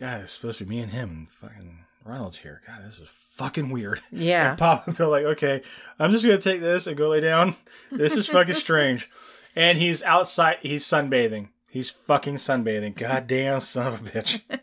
yeah, 0.00 0.18
it's 0.18 0.32
supposed 0.32 0.58
to 0.58 0.64
be 0.64 0.70
me 0.76 0.80
and 0.80 0.92
him 0.92 1.10
and 1.10 1.30
fucking 1.30 1.84
Ronald's 2.04 2.38
here. 2.38 2.62
God, 2.66 2.84
this 2.84 2.98
is 2.98 3.08
fucking 3.08 3.70
weird. 3.70 4.00
Yeah. 4.12 4.50
And 4.50 4.58
Pop 4.58 4.86
would 4.86 4.96
be 4.96 5.04
like, 5.04 5.24
okay, 5.24 5.62
I'm 5.98 6.12
just 6.12 6.24
gonna 6.24 6.38
take 6.38 6.60
this 6.60 6.86
and 6.86 6.96
go 6.96 7.10
lay 7.10 7.20
down. 7.20 7.56
This 7.92 8.16
is 8.16 8.26
fucking 8.26 8.54
strange. 8.66 9.10
And 9.54 9.78
he's 9.78 10.02
outside. 10.02 10.56
He's 10.62 10.84
sunbathing. 10.84 11.48
He's 11.70 11.90
fucking 11.90 12.36
sunbathing. 12.36 12.96
God 12.96 13.26
damn 13.26 13.60
son 13.60 13.86
of 13.88 13.94
a 14.06 14.10
bitch. 14.10 14.42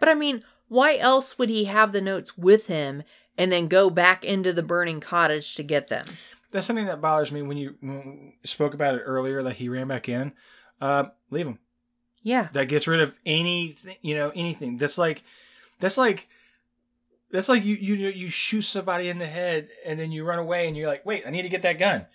But 0.00 0.08
I 0.08 0.14
mean, 0.14 0.42
why 0.68 0.96
else 0.96 1.38
would 1.38 1.48
he 1.48 1.64
have 1.66 1.92
the 1.92 2.00
notes 2.00 2.36
with 2.36 2.66
him 2.66 3.04
and 3.38 3.50
then 3.52 3.68
go 3.68 3.88
back 3.88 4.24
into 4.24 4.52
the 4.52 4.62
burning 4.62 5.00
cottage 5.00 5.54
to 5.54 5.62
get 5.62 5.86
them? 5.86 6.06
That's 6.50 6.66
something 6.66 6.86
that 6.86 7.00
bothers 7.00 7.30
me 7.32 7.42
when 7.42 7.56
you, 7.56 7.76
when 7.80 8.34
you 8.42 8.46
spoke 8.46 8.74
about 8.74 8.96
it 8.96 9.02
earlier 9.02 9.42
that 9.44 9.54
he 9.56 9.68
ran 9.68 9.86
back 9.88 10.08
in. 10.08 10.32
Uh, 10.80 11.04
leave 11.30 11.46
him. 11.46 11.58
Yeah. 12.24 12.48
That 12.54 12.66
gets 12.66 12.88
rid 12.88 13.00
of 13.00 13.14
anything. 13.24 13.94
You 14.02 14.16
know, 14.16 14.32
anything. 14.34 14.76
That's 14.78 14.98
like, 14.98 15.22
that's 15.78 15.96
like. 15.96 16.28
That's 17.30 17.48
like 17.48 17.64
you 17.64 17.74
you 17.74 17.94
you 18.10 18.28
shoot 18.28 18.62
somebody 18.62 19.08
in 19.08 19.18
the 19.18 19.26
head 19.26 19.68
and 19.84 19.98
then 19.98 20.12
you 20.12 20.24
run 20.24 20.38
away 20.38 20.68
and 20.68 20.76
you're 20.76 20.86
like, 20.86 21.04
wait, 21.04 21.24
I 21.26 21.30
need 21.30 21.42
to 21.42 21.48
get 21.48 21.62
that 21.62 21.78
gun. 21.80 22.06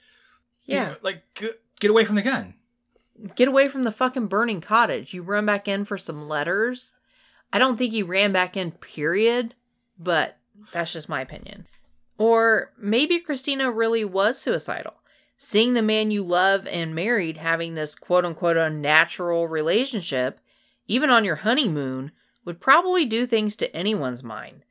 You 0.64 0.76
Yeah. 0.76 0.84
know, 0.92 0.96
like 1.02 1.24
g- 1.36 1.50
get 1.82 1.90
away 1.92 2.06
from 2.06 2.16
the 2.16 2.22
gun. 2.22 2.54
Get 3.36 3.50
away 3.50 3.68
from 3.68 3.84
the 3.84 3.92
fucking 3.92 4.28
burning 4.28 4.62
cottage. 4.62 5.14
You 5.14 5.22
run 5.24 5.46
back 5.46 5.68
in 5.68 5.84
for 5.84 5.98
some 5.98 6.30
letters. 6.30 6.94
I 7.52 7.60
don't 7.60 7.76
think 7.76 7.92
he 7.92 8.02
ran 8.02 8.32
back 8.32 8.56
in, 8.56 8.72
period, 8.72 9.56
but 10.00 10.38
that's 10.72 10.94
just 10.94 11.10
my 11.10 11.20
opinion. 11.20 11.68
Or 12.18 12.72
maybe 12.78 13.20
Christina 13.20 13.70
really 13.72 14.06
was 14.06 14.40
suicidal. 14.40 14.94
Seeing 15.42 15.74
the 15.74 15.82
man 15.82 16.12
you 16.12 16.22
love 16.22 16.68
and 16.68 16.94
married 16.94 17.38
having 17.38 17.74
this 17.74 17.96
quote 17.96 18.26
unquote 18.26 18.58
unnatural 18.58 19.48
relationship, 19.48 20.42
even 20.86 21.10
on 21.10 21.24
your 21.24 21.38
honeymoon, 21.38 22.12
would 22.44 22.60
probably 22.60 23.06
do 23.06 23.26
things 23.26 23.56
to 23.56 23.74
anyone's 23.74 24.22
mind. 24.22 24.66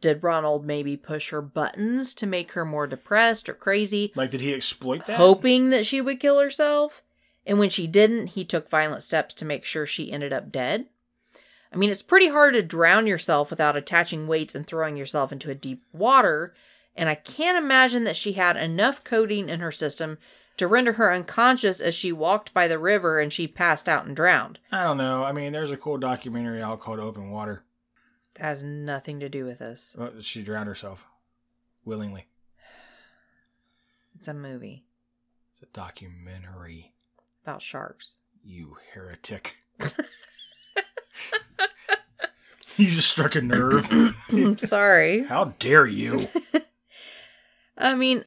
Did 0.00 0.24
Ronald 0.24 0.66
maybe 0.66 0.96
push 0.96 1.30
her 1.30 1.40
buttons 1.40 2.14
to 2.14 2.26
make 2.26 2.52
her 2.52 2.64
more 2.64 2.88
depressed 2.88 3.48
or 3.48 3.54
crazy? 3.54 4.12
Like, 4.16 4.32
did 4.32 4.40
he 4.40 4.52
exploit 4.52 5.06
that? 5.06 5.18
hoping 5.18 5.70
that 5.70 5.86
she 5.86 6.00
would 6.00 6.18
kill 6.18 6.40
herself. 6.40 7.04
And 7.46 7.60
when 7.60 7.70
she 7.70 7.86
didn't, 7.86 8.28
he 8.28 8.44
took 8.44 8.68
violent 8.68 9.04
steps 9.04 9.34
to 9.34 9.44
make 9.44 9.64
sure 9.64 9.86
she 9.86 10.10
ended 10.10 10.32
up 10.32 10.50
dead. 10.50 10.86
I 11.72 11.76
mean, 11.76 11.90
it's 11.90 12.02
pretty 12.02 12.28
hard 12.28 12.54
to 12.54 12.62
drown 12.62 13.06
yourself 13.06 13.50
without 13.50 13.76
attaching 13.76 14.26
weights 14.26 14.56
and 14.56 14.66
throwing 14.66 14.96
yourself 14.96 15.30
into 15.30 15.50
a 15.50 15.54
deep 15.54 15.84
water. 15.92 16.54
And 16.98 17.08
I 17.08 17.14
can't 17.14 17.56
imagine 17.56 18.02
that 18.04 18.16
she 18.16 18.32
had 18.32 18.56
enough 18.56 19.04
codeine 19.04 19.48
in 19.48 19.60
her 19.60 19.70
system 19.72 20.18
to 20.56 20.66
render 20.66 20.94
her 20.94 21.12
unconscious 21.12 21.80
as 21.80 21.94
she 21.94 22.10
walked 22.10 22.52
by 22.52 22.66
the 22.66 22.78
river 22.78 23.20
and 23.20 23.32
she 23.32 23.46
passed 23.46 23.88
out 23.88 24.04
and 24.04 24.16
drowned. 24.16 24.58
I 24.72 24.82
don't 24.82 24.96
know. 24.96 25.22
I 25.22 25.30
mean, 25.30 25.52
there's 25.52 25.70
a 25.70 25.76
cool 25.76 25.96
documentary 25.98 26.60
out 26.60 26.80
called 26.80 26.98
Open 26.98 27.30
Water. 27.30 27.62
That 28.34 28.42
has 28.42 28.64
nothing 28.64 29.20
to 29.20 29.28
do 29.28 29.44
with 29.44 29.60
this. 29.60 29.94
Well, 29.96 30.10
she 30.20 30.42
drowned 30.42 30.66
herself 30.68 31.06
willingly. 31.84 32.26
It's 34.16 34.26
a 34.26 34.34
movie 34.34 34.84
It's 35.52 35.62
a 35.62 35.66
documentary. 35.72 36.92
about 37.44 37.62
sharks. 37.62 38.16
You 38.44 38.76
heretic. 38.92 39.58
you 42.76 42.90
just 42.90 43.08
struck 43.10 43.36
a 43.36 43.40
nerve. 43.40 43.86
I'm 44.32 44.58
sorry. 44.58 45.22
How 45.24 45.54
dare 45.60 45.86
you? 45.86 46.22
I 47.78 47.94
mean, 47.94 48.24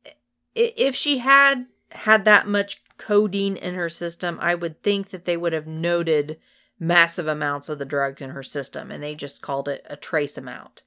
if 0.56 0.96
she 0.96 1.20
had 1.20 1.68
had 1.92 2.26
that 2.26 2.48
much 2.48 2.82
codeine 2.98 3.58
in 3.58 3.76
her 3.76 3.90
system, 3.90 4.38
I 4.42 4.56
would 4.56 4.82
think 4.82 5.10
that 5.10 5.26
they 5.26 5.36
would 5.36 5.54
have 5.54 5.68
noted 5.68 6.40
massive 6.80 7.28
amounts 7.28 7.70
of 7.70 7.78
the 7.78 7.86
drugs 7.86 8.22
in 8.22 8.32
her 8.32 8.44
system 8.44 8.90
and 8.90 9.04
they 9.04 9.14
just 9.14 9.42
called 9.42 9.68
it 9.68 9.86
a 9.90 9.96
trace 9.96 10.38
amount. 10.38 10.82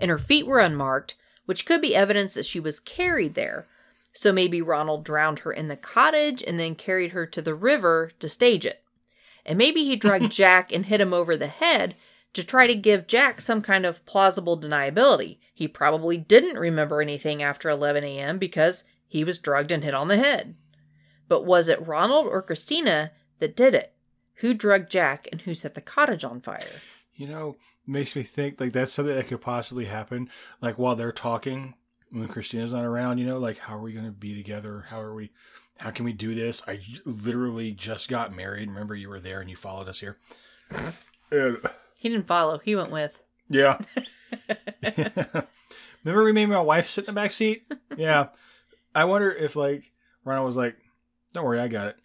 And 0.00 0.10
her 0.10 0.18
feet 0.18 0.46
were 0.46 0.60
unmarked, 0.60 1.16
which 1.44 1.66
could 1.66 1.80
be 1.80 1.96
evidence 1.96 2.34
that 2.34 2.46
she 2.46 2.60
was 2.60 2.80
carried 2.80 3.34
there. 3.34 3.66
So 4.12 4.32
maybe 4.32 4.62
Ronald 4.62 5.04
drowned 5.04 5.40
her 5.40 5.52
in 5.52 5.68
the 5.68 5.76
cottage 5.76 6.42
and 6.42 6.58
then 6.58 6.74
carried 6.74 7.12
her 7.12 7.26
to 7.26 7.42
the 7.42 7.54
river 7.54 8.12
to 8.20 8.28
stage 8.28 8.64
it. 8.64 8.82
And 9.44 9.58
maybe 9.58 9.84
he 9.84 9.96
drugged 9.96 10.32
Jack 10.32 10.72
and 10.72 10.86
hit 10.86 11.00
him 11.00 11.12
over 11.12 11.36
the 11.36 11.46
head 11.46 11.94
to 12.34 12.44
try 12.44 12.66
to 12.66 12.74
give 12.74 13.06
Jack 13.06 13.40
some 13.40 13.62
kind 13.62 13.84
of 13.86 14.04
plausible 14.06 14.58
deniability. 14.60 15.38
He 15.58 15.66
probably 15.66 16.16
didn't 16.16 16.56
remember 16.56 17.02
anything 17.02 17.42
after 17.42 17.68
11 17.68 18.04
a.m. 18.04 18.38
because 18.38 18.84
he 19.08 19.24
was 19.24 19.40
drugged 19.40 19.72
and 19.72 19.82
hit 19.82 19.92
on 19.92 20.06
the 20.06 20.16
head. 20.16 20.54
But 21.26 21.44
was 21.44 21.66
it 21.66 21.84
Ronald 21.84 22.28
or 22.28 22.42
Christina 22.42 23.10
that 23.40 23.56
did 23.56 23.74
it? 23.74 23.92
Who 24.34 24.54
drugged 24.54 24.88
Jack 24.88 25.26
and 25.32 25.40
who 25.40 25.56
set 25.56 25.74
the 25.74 25.80
cottage 25.80 26.22
on 26.22 26.40
fire? 26.42 26.62
You 27.16 27.26
know, 27.26 27.56
makes 27.88 28.14
me 28.14 28.22
think 28.22 28.60
like 28.60 28.72
that's 28.72 28.92
something 28.92 29.16
that 29.16 29.26
could 29.26 29.40
possibly 29.40 29.86
happen. 29.86 30.30
Like 30.62 30.78
while 30.78 30.94
they're 30.94 31.10
talking, 31.10 31.74
when 32.12 32.28
Christina's 32.28 32.72
not 32.72 32.84
around, 32.84 33.18
you 33.18 33.26
know, 33.26 33.38
like 33.38 33.58
how 33.58 33.78
are 33.78 33.82
we 33.82 33.92
going 33.92 34.06
to 34.06 34.12
be 34.12 34.36
together? 34.36 34.84
How 34.90 35.00
are 35.00 35.12
we? 35.12 35.32
How 35.78 35.90
can 35.90 36.04
we 36.04 36.12
do 36.12 36.36
this? 36.36 36.62
I 36.68 36.78
literally 37.04 37.72
just 37.72 38.08
got 38.08 38.32
married. 38.32 38.68
Remember, 38.68 38.94
you 38.94 39.08
were 39.08 39.18
there 39.18 39.40
and 39.40 39.50
you 39.50 39.56
followed 39.56 39.88
us 39.88 39.98
here. 39.98 40.18
And- 41.32 41.58
He 41.96 42.08
didn't 42.08 42.28
follow, 42.28 42.58
he 42.58 42.76
went 42.76 42.92
with. 42.92 43.20
Yeah. 43.48 43.78
Remember 46.04 46.24
we 46.24 46.32
made 46.32 46.46
my 46.46 46.60
wife 46.60 46.88
sit 46.88 47.02
in 47.08 47.14
the 47.14 47.20
back 47.20 47.32
seat? 47.32 47.70
Yeah. 47.96 48.28
I 48.94 49.04
wonder 49.04 49.30
if 49.30 49.56
like 49.56 49.92
Ronald 50.24 50.46
was 50.46 50.56
like, 50.56 50.76
Don't 51.32 51.44
worry, 51.44 51.60
I 51.60 51.68
got 51.68 51.88
it. 51.88 51.96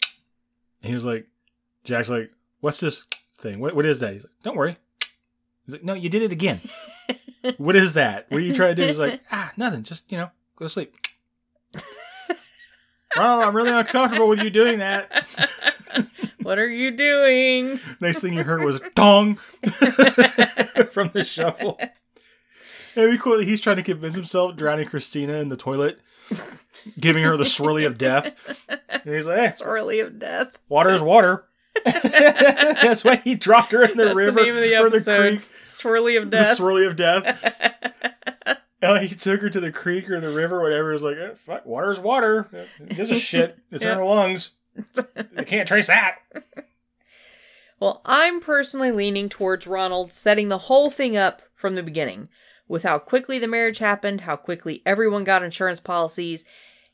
And 0.81 0.89
he 0.89 0.95
was 0.95 1.05
like 1.05 1.27
Jack's 1.83 2.09
like, 2.09 2.31
What's 2.61 2.79
this 2.79 3.03
thing. 3.43 3.59
What 3.59 3.75
what 3.75 3.85
is 3.85 3.99
that? 3.99 4.13
He's 4.13 4.23
like, 4.23 4.33
don't 4.41 4.57
worry. 4.57 4.77
He's 5.65 5.73
like, 5.73 5.83
no, 5.83 5.93
you 5.93 6.09
did 6.09 6.23
it 6.23 6.31
again. 6.31 6.61
what 7.57 7.75
is 7.75 7.93
that? 7.93 8.25
What 8.29 8.39
are 8.39 8.43
you 8.43 8.55
trying 8.55 8.75
to 8.75 8.81
do? 8.81 8.87
He's 8.87 8.97
like, 8.97 9.21
ah, 9.31 9.51
nothing. 9.55 9.83
Just 9.83 10.03
you 10.09 10.17
know, 10.17 10.31
go 10.55 10.65
to 10.65 10.69
sleep. 10.69 10.95
Ronald, 13.15 13.43
I'm 13.43 13.55
really 13.55 13.69
uncomfortable 13.69 14.27
with 14.27 14.41
you 14.41 14.49
doing 14.49 14.79
that. 14.79 15.27
What 16.43 16.59
are 16.59 16.69
you 16.69 16.91
doing? 16.91 17.79
Next 17.99 18.19
thing 18.21 18.33
you 18.33 18.43
heard 18.43 18.63
was 18.63 18.79
dong 18.95 19.35
from 20.91 21.09
the 21.13 21.23
shovel. 21.27 21.79
It'd 22.95 23.09
be 23.11 23.17
cool 23.17 23.37
that 23.37 23.47
he's 23.47 23.61
trying 23.61 23.77
to 23.77 23.83
convince 23.83 24.15
himself 24.15 24.55
drowning 24.55 24.85
Christina 24.87 25.33
in 25.35 25.49
the 25.49 25.57
toilet, 25.57 25.99
giving 26.99 27.23
her 27.23 27.35
the 27.37 27.43
swirly 27.43 27.85
of 27.87 27.97
death. 27.97 28.35
And 28.89 29.01
he's 29.15 29.25
like, 29.25 29.39
hey, 29.39 29.47
Swirly 29.47 30.05
of 30.05 30.19
death. 30.19 30.49
water 30.69 30.91
is 30.91 31.01
water. 31.01 31.45
That's 31.85 33.03
why 33.03 33.15
he 33.15 33.33
dropped 33.33 33.71
her 33.71 33.83
in 33.83 33.97
the 33.97 34.05
That's 34.05 34.15
river 34.15 34.43
the 34.45 34.51
the 34.51 34.77
or 34.77 34.89
the 34.91 34.99
creek. 35.01 35.41
Swirly 35.63 36.21
of 36.21 36.29
death. 36.29 36.55
The 36.57 36.63
swirly 36.63 36.87
of 36.87 36.95
death. 36.95 38.59
And 38.81 39.07
he 39.07 39.15
took 39.15 39.41
her 39.41 39.49
to 39.49 39.59
the 39.59 39.71
creek 39.71 40.09
or 40.11 40.19
the 40.19 40.29
river, 40.29 40.61
whatever. 40.61 40.91
It 40.91 40.93
was 40.93 41.03
like, 41.03 41.17
eh, 41.17 41.31
fuck, 41.35 41.65
water 41.65 41.89
is 41.89 41.99
water. 41.99 42.47
It 42.79 42.89
gives 42.95 43.09
a 43.09 43.15
shit. 43.17 43.57
It's 43.71 43.83
Yeah. 43.83 43.93
in 43.93 43.97
her 43.99 44.05
lungs. 44.05 44.55
They 45.31 45.45
can't 45.45 45.67
trace 45.67 45.87
that. 45.87 46.19
Well, 47.79 48.01
I'm 48.05 48.39
personally 48.39 48.91
leaning 48.93 49.27
towards 49.27 49.67
Ronald 49.67 50.13
setting 50.13 50.47
the 50.47 50.57
whole 50.57 50.89
thing 50.89 51.17
up 51.17 51.41
from 51.53 51.75
the 51.75 51.83
beginning 51.83 52.29
with 52.65 52.83
how 52.83 52.97
quickly 52.97 53.39
the 53.39 53.47
marriage 53.47 53.79
happened, 53.79 54.21
how 54.21 54.37
quickly 54.37 54.81
everyone 54.85 55.25
got 55.25 55.43
insurance 55.43 55.81
policies, 55.81 56.45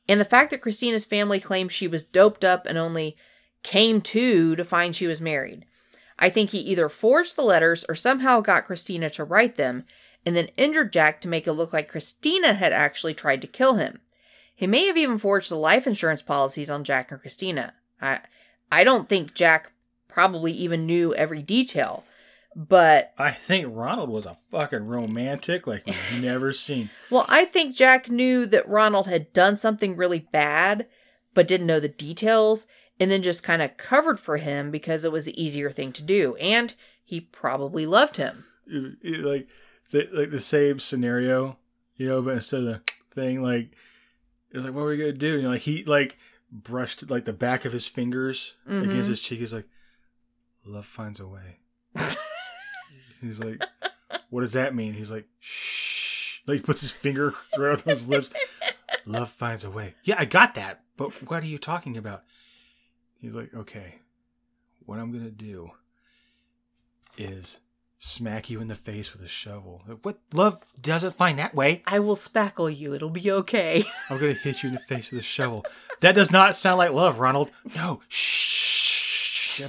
and 0.07 0.19
the 0.19 0.25
fact 0.25 0.49
that 0.49 0.61
Christina's 0.61 1.05
family 1.05 1.39
claimed 1.39 1.71
she 1.71 1.87
was 1.87 2.03
doped 2.03 2.43
up 2.43 2.65
and 2.65 2.75
only 2.75 3.15
came 3.61 4.01
to 4.01 4.55
to 4.55 4.65
find 4.65 4.95
she 4.95 5.05
was 5.05 5.21
married. 5.21 5.63
I 6.17 6.31
think 6.31 6.49
he 6.49 6.57
either 6.59 6.89
forged 6.89 7.35
the 7.35 7.43
letters 7.43 7.85
or 7.87 7.93
somehow 7.93 8.41
got 8.41 8.65
Christina 8.65 9.11
to 9.11 9.23
write 9.23 9.57
them 9.57 9.85
and 10.25 10.35
then 10.35 10.49
injured 10.57 10.91
Jack 10.91 11.21
to 11.21 11.27
make 11.27 11.45
it 11.45 11.53
look 11.53 11.71
like 11.71 11.87
Christina 11.87 12.53
had 12.55 12.73
actually 12.73 13.13
tried 13.13 13.41
to 13.41 13.47
kill 13.47 13.75
him. 13.75 13.99
He 14.59 14.67
may 14.67 14.87
have 14.87 14.97
even 14.97 15.17
forged 15.19 15.49
the 15.49 15.55
life 15.55 15.87
insurance 15.87 16.21
policies 16.21 16.69
on 16.69 16.83
Jack 16.83 17.11
and 17.13 17.21
Christina. 17.21 17.75
I 18.01 18.19
I 18.69 18.83
don't 18.83 19.07
think 19.07 19.33
Jack 19.33 19.71
probably 20.09 20.51
even 20.51 20.85
knew 20.85 21.13
every 21.15 21.41
detail. 21.41 22.03
But 22.57 23.13
I 23.17 23.31
think 23.31 23.67
Ronald 23.69 24.09
was 24.09 24.25
a 24.25 24.37
fucking 24.51 24.85
romantic 24.85 25.65
like 25.65 25.85
we've 25.85 25.95
never 26.21 26.51
seen. 26.51 26.89
well, 27.09 27.25
I 27.29 27.45
think 27.45 27.73
Jack 27.73 28.09
knew 28.09 28.45
that 28.47 28.67
Ronald 28.67 29.07
had 29.07 29.31
done 29.31 29.55
something 29.55 29.95
really 29.95 30.27
bad, 30.33 30.87
but 31.33 31.47
didn't 31.47 31.67
know 31.67 31.79
the 31.79 31.87
details, 31.87 32.67
and 32.99 33.09
then 33.09 33.21
just 33.21 33.43
kind 33.43 33.61
of 33.61 33.77
covered 33.77 34.19
for 34.19 34.35
him 34.35 34.71
because 34.71 35.05
it 35.05 35.11
was 35.13 35.23
the 35.23 35.41
easier 35.41 35.71
thing 35.71 35.93
to 35.93 36.03
do, 36.03 36.35
and 36.35 36.73
he 37.05 37.21
probably 37.21 37.85
loved 37.85 38.17
him. 38.17 38.43
It- 38.67 38.97
it- 39.03 39.19
like 39.21 39.47
the 39.91 40.09
like 40.11 40.31
the 40.31 40.39
same 40.39 40.79
scenario, 40.79 41.57
you 41.95 42.09
know, 42.09 42.21
but 42.21 42.33
instead 42.33 42.59
of 42.61 42.65
the 42.65 42.81
thing, 43.15 43.41
like 43.41 43.69
it's 44.51 44.63
like, 44.65 44.73
what 44.73 44.81
are 44.81 44.87
we 44.87 44.97
gonna 44.97 45.11
do? 45.13 45.33
And 45.33 45.41
you 45.41 45.47
know, 45.47 45.53
like 45.53 45.61
he 45.61 45.83
like 45.83 46.17
brushed 46.51 47.09
like 47.09 47.25
the 47.25 47.33
back 47.33 47.65
of 47.65 47.71
his 47.73 47.87
fingers 47.87 48.55
Mhm. 48.67 48.83
against 48.85 49.09
his 49.09 49.21
cheek. 49.21 49.39
He's 49.39 49.53
like, 49.53 49.67
love 50.65 50.85
finds 50.85 51.19
a 51.19 51.27
way. 51.27 51.59
He's 53.21 53.39
like, 53.39 53.63
what 54.29 54.41
does 54.41 54.53
that 54.53 54.73
mean? 54.73 54.93
He's 54.93 55.11
like, 55.11 55.27
shh. 55.39 56.39
Like 56.47 56.57
he 56.59 56.63
puts 56.63 56.81
his 56.81 56.91
finger 56.91 57.33
right 57.57 57.71
on 57.77 57.83
his 57.85 58.07
lips. 58.07 58.31
Love 59.05 59.29
finds 59.29 59.63
a 59.63 59.69
way. 59.71 59.95
Yeah, 60.03 60.15
I 60.19 60.25
got 60.25 60.55
that. 60.55 60.83
But 60.97 61.11
what 61.29 61.41
are 61.43 61.45
you 61.47 61.57
talking 61.57 61.95
about? 61.97 62.23
He's 63.19 63.33
like, 63.35 63.53
okay, 63.53 63.99
what 64.85 64.99
I'm 64.99 65.11
gonna 65.11 65.29
do 65.31 65.71
is 67.17 67.59
smack 67.99 68.49
you 68.49 68.61
in 68.61 68.69
the 68.69 68.75
face 68.75 69.13
with 69.13 69.21
a 69.21 69.27
shovel. 69.27 69.83
What 70.01 70.19
love 70.33 70.63
doesn't 70.81 71.13
find 71.13 71.37
that 71.37 71.53
way? 71.53 71.83
I 71.85 71.99
will 71.99 72.15
spackle 72.15 72.75
you. 72.75 72.93
It'll 72.93 73.09
be 73.09 73.29
okay. 73.29 73.83
I'm 74.09 74.17
gonna 74.17 74.33
hit 74.33 74.63
you 74.63 74.69
in 74.69 74.75
the 74.75 74.81
face 74.81 75.11
with 75.11 75.19
a 75.19 75.23
shovel. 75.23 75.65
That 75.99 76.15
does 76.15 76.31
not 76.31 76.55
sound 76.55 76.79
like 76.79 76.91
love, 76.91 77.19
Ronald. 77.19 77.51
No, 77.75 78.01
shh. 78.07 79.61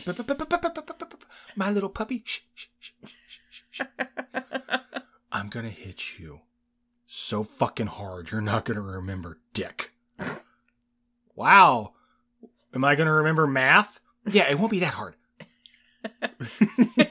My 1.56 1.70
little 1.70 1.88
puppy. 1.90 2.22
Shh, 2.24 2.42
shh, 2.54 2.68
shh, 2.78 2.92
shh, 3.04 3.38
shh, 3.50 3.62
shh. 3.70 3.82
I'm 5.32 5.48
gonna 5.48 5.70
hit 5.70 6.18
you 6.18 6.40
so 7.06 7.42
fucking 7.42 7.88
hard 7.88 8.30
you're 8.30 8.40
not 8.40 8.64
gonna 8.64 8.80
remember 8.80 9.38
dick. 9.52 9.92
Wow. 11.34 11.94
Am 12.72 12.84
I 12.84 12.94
gonna 12.94 13.12
remember 13.12 13.48
math? 13.48 14.00
Yeah, 14.26 14.48
it 14.48 14.58
won't 14.58 14.70
be 14.70 14.80
that 14.80 14.94
hard. 14.94 15.16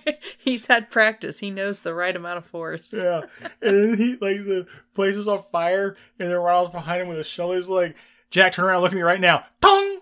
He's 0.50 0.66
had 0.66 0.90
practice. 0.90 1.40
He 1.40 1.52
knows 1.52 1.82
the 1.82 1.94
right 1.94 2.16
amount 2.16 2.38
of 2.40 2.46
force. 2.46 2.94
Yeah. 2.96 3.22
And 3.62 3.92
then 3.92 3.98
he 3.98 4.12
like 4.14 4.38
the 4.46 4.68
place 4.96 5.16
is 5.16 5.28
on 5.28 5.44
fire 5.52 5.96
and 6.20 6.30
then 6.30 6.38
Ronald's 6.38 6.72
behind 6.72 7.02
him 7.02 7.08
with 7.08 7.20
a 7.20 7.24
shovel. 7.24 7.56
He's 7.56 7.70
like, 7.70 7.96
Jack, 8.32 8.54
turn 8.54 8.66
around, 8.66 8.82
look 8.82 8.92
at 8.92 8.96
me 8.96 9.02
right 9.02 9.20
now. 9.22 9.46
Tong! 9.62 10.00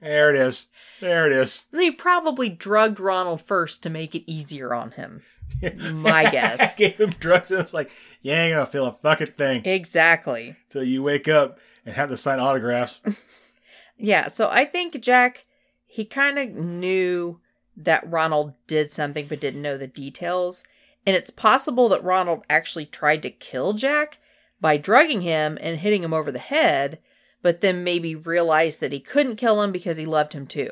There 0.00 0.34
it 0.34 0.36
is. 0.36 0.68
There 1.00 1.26
it 1.26 1.32
is. 1.32 1.66
They 1.72 1.90
probably 1.90 2.48
drugged 2.48 3.00
Ronald 3.00 3.40
first 3.40 3.82
to 3.82 3.90
make 3.90 4.14
it 4.14 4.30
easier 4.30 4.74
on 4.74 4.92
him. 4.92 5.22
My 5.94 6.30
guess. 6.30 6.76
Gave 6.78 6.98
him 6.98 7.10
drugs 7.18 7.50
and 7.50 7.62
was 7.62 7.72
like, 7.74 7.90
You 8.20 8.32
ain't 8.32 8.54
gonna 8.54 8.66
feel 8.66 8.86
a 8.86 8.92
fucking 8.92 9.28
thing 9.32 9.62
Exactly. 9.64 10.56
till 10.68 10.84
you 10.84 11.02
wake 11.02 11.28
up 11.28 11.58
and 11.86 11.94
have 11.94 12.08
to 12.10 12.16
sign 12.16 12.40
autographs. 12.40 13.00
Yeah, 13.96 14.26
so 14.26 14.48
I 14.50 14.64
think 14.64 15.00
Jack, 15.00 15.46
he 15.86 16.04
kind 16.04 16.36
of 16.36 16.48
knew 16.50 17.40
that 17.76 18.08
Ronald 18.08 18.54
did 18.66 18.90
something 18.90 19.26
but 19.26 19.40
didn't 19.40 19.62
know 19.62 19.76
the 19.76 19.86
details. 19.86 20.64
And 21.06 21.16
it's 21.16 21.30
possible 21.30 21.88
that 21.90 22.04
Ronald 22.04 22.44
actually 22.48 22.86
tried 22.86 23.22
to 23.22 23.30
kill 23.30 23.72
Jack 23.74 24.18
by 24.60 24.76
drugging 24.76 25.22
him 25.22 25.58
and 25.60 25.78
hitting 25.78 26.02
him 26.02 26.14
over 26.14 26.32
the 26.32 26.38
head, 26.38 26.98
but 27.42 27.60
then 27.60 27.84
maybe 27.84 28.14
realized 28.14 28.80
that 28.80 28.92
he 28.92 29.00
couldn't 29.00 29.36
kill 29.36 29.62
him 29.62 29.72
because 29.72 29.96
he 29.96 30.06
loved 30.06 30.32
him 30.32 30.46
too. 30.46 30.70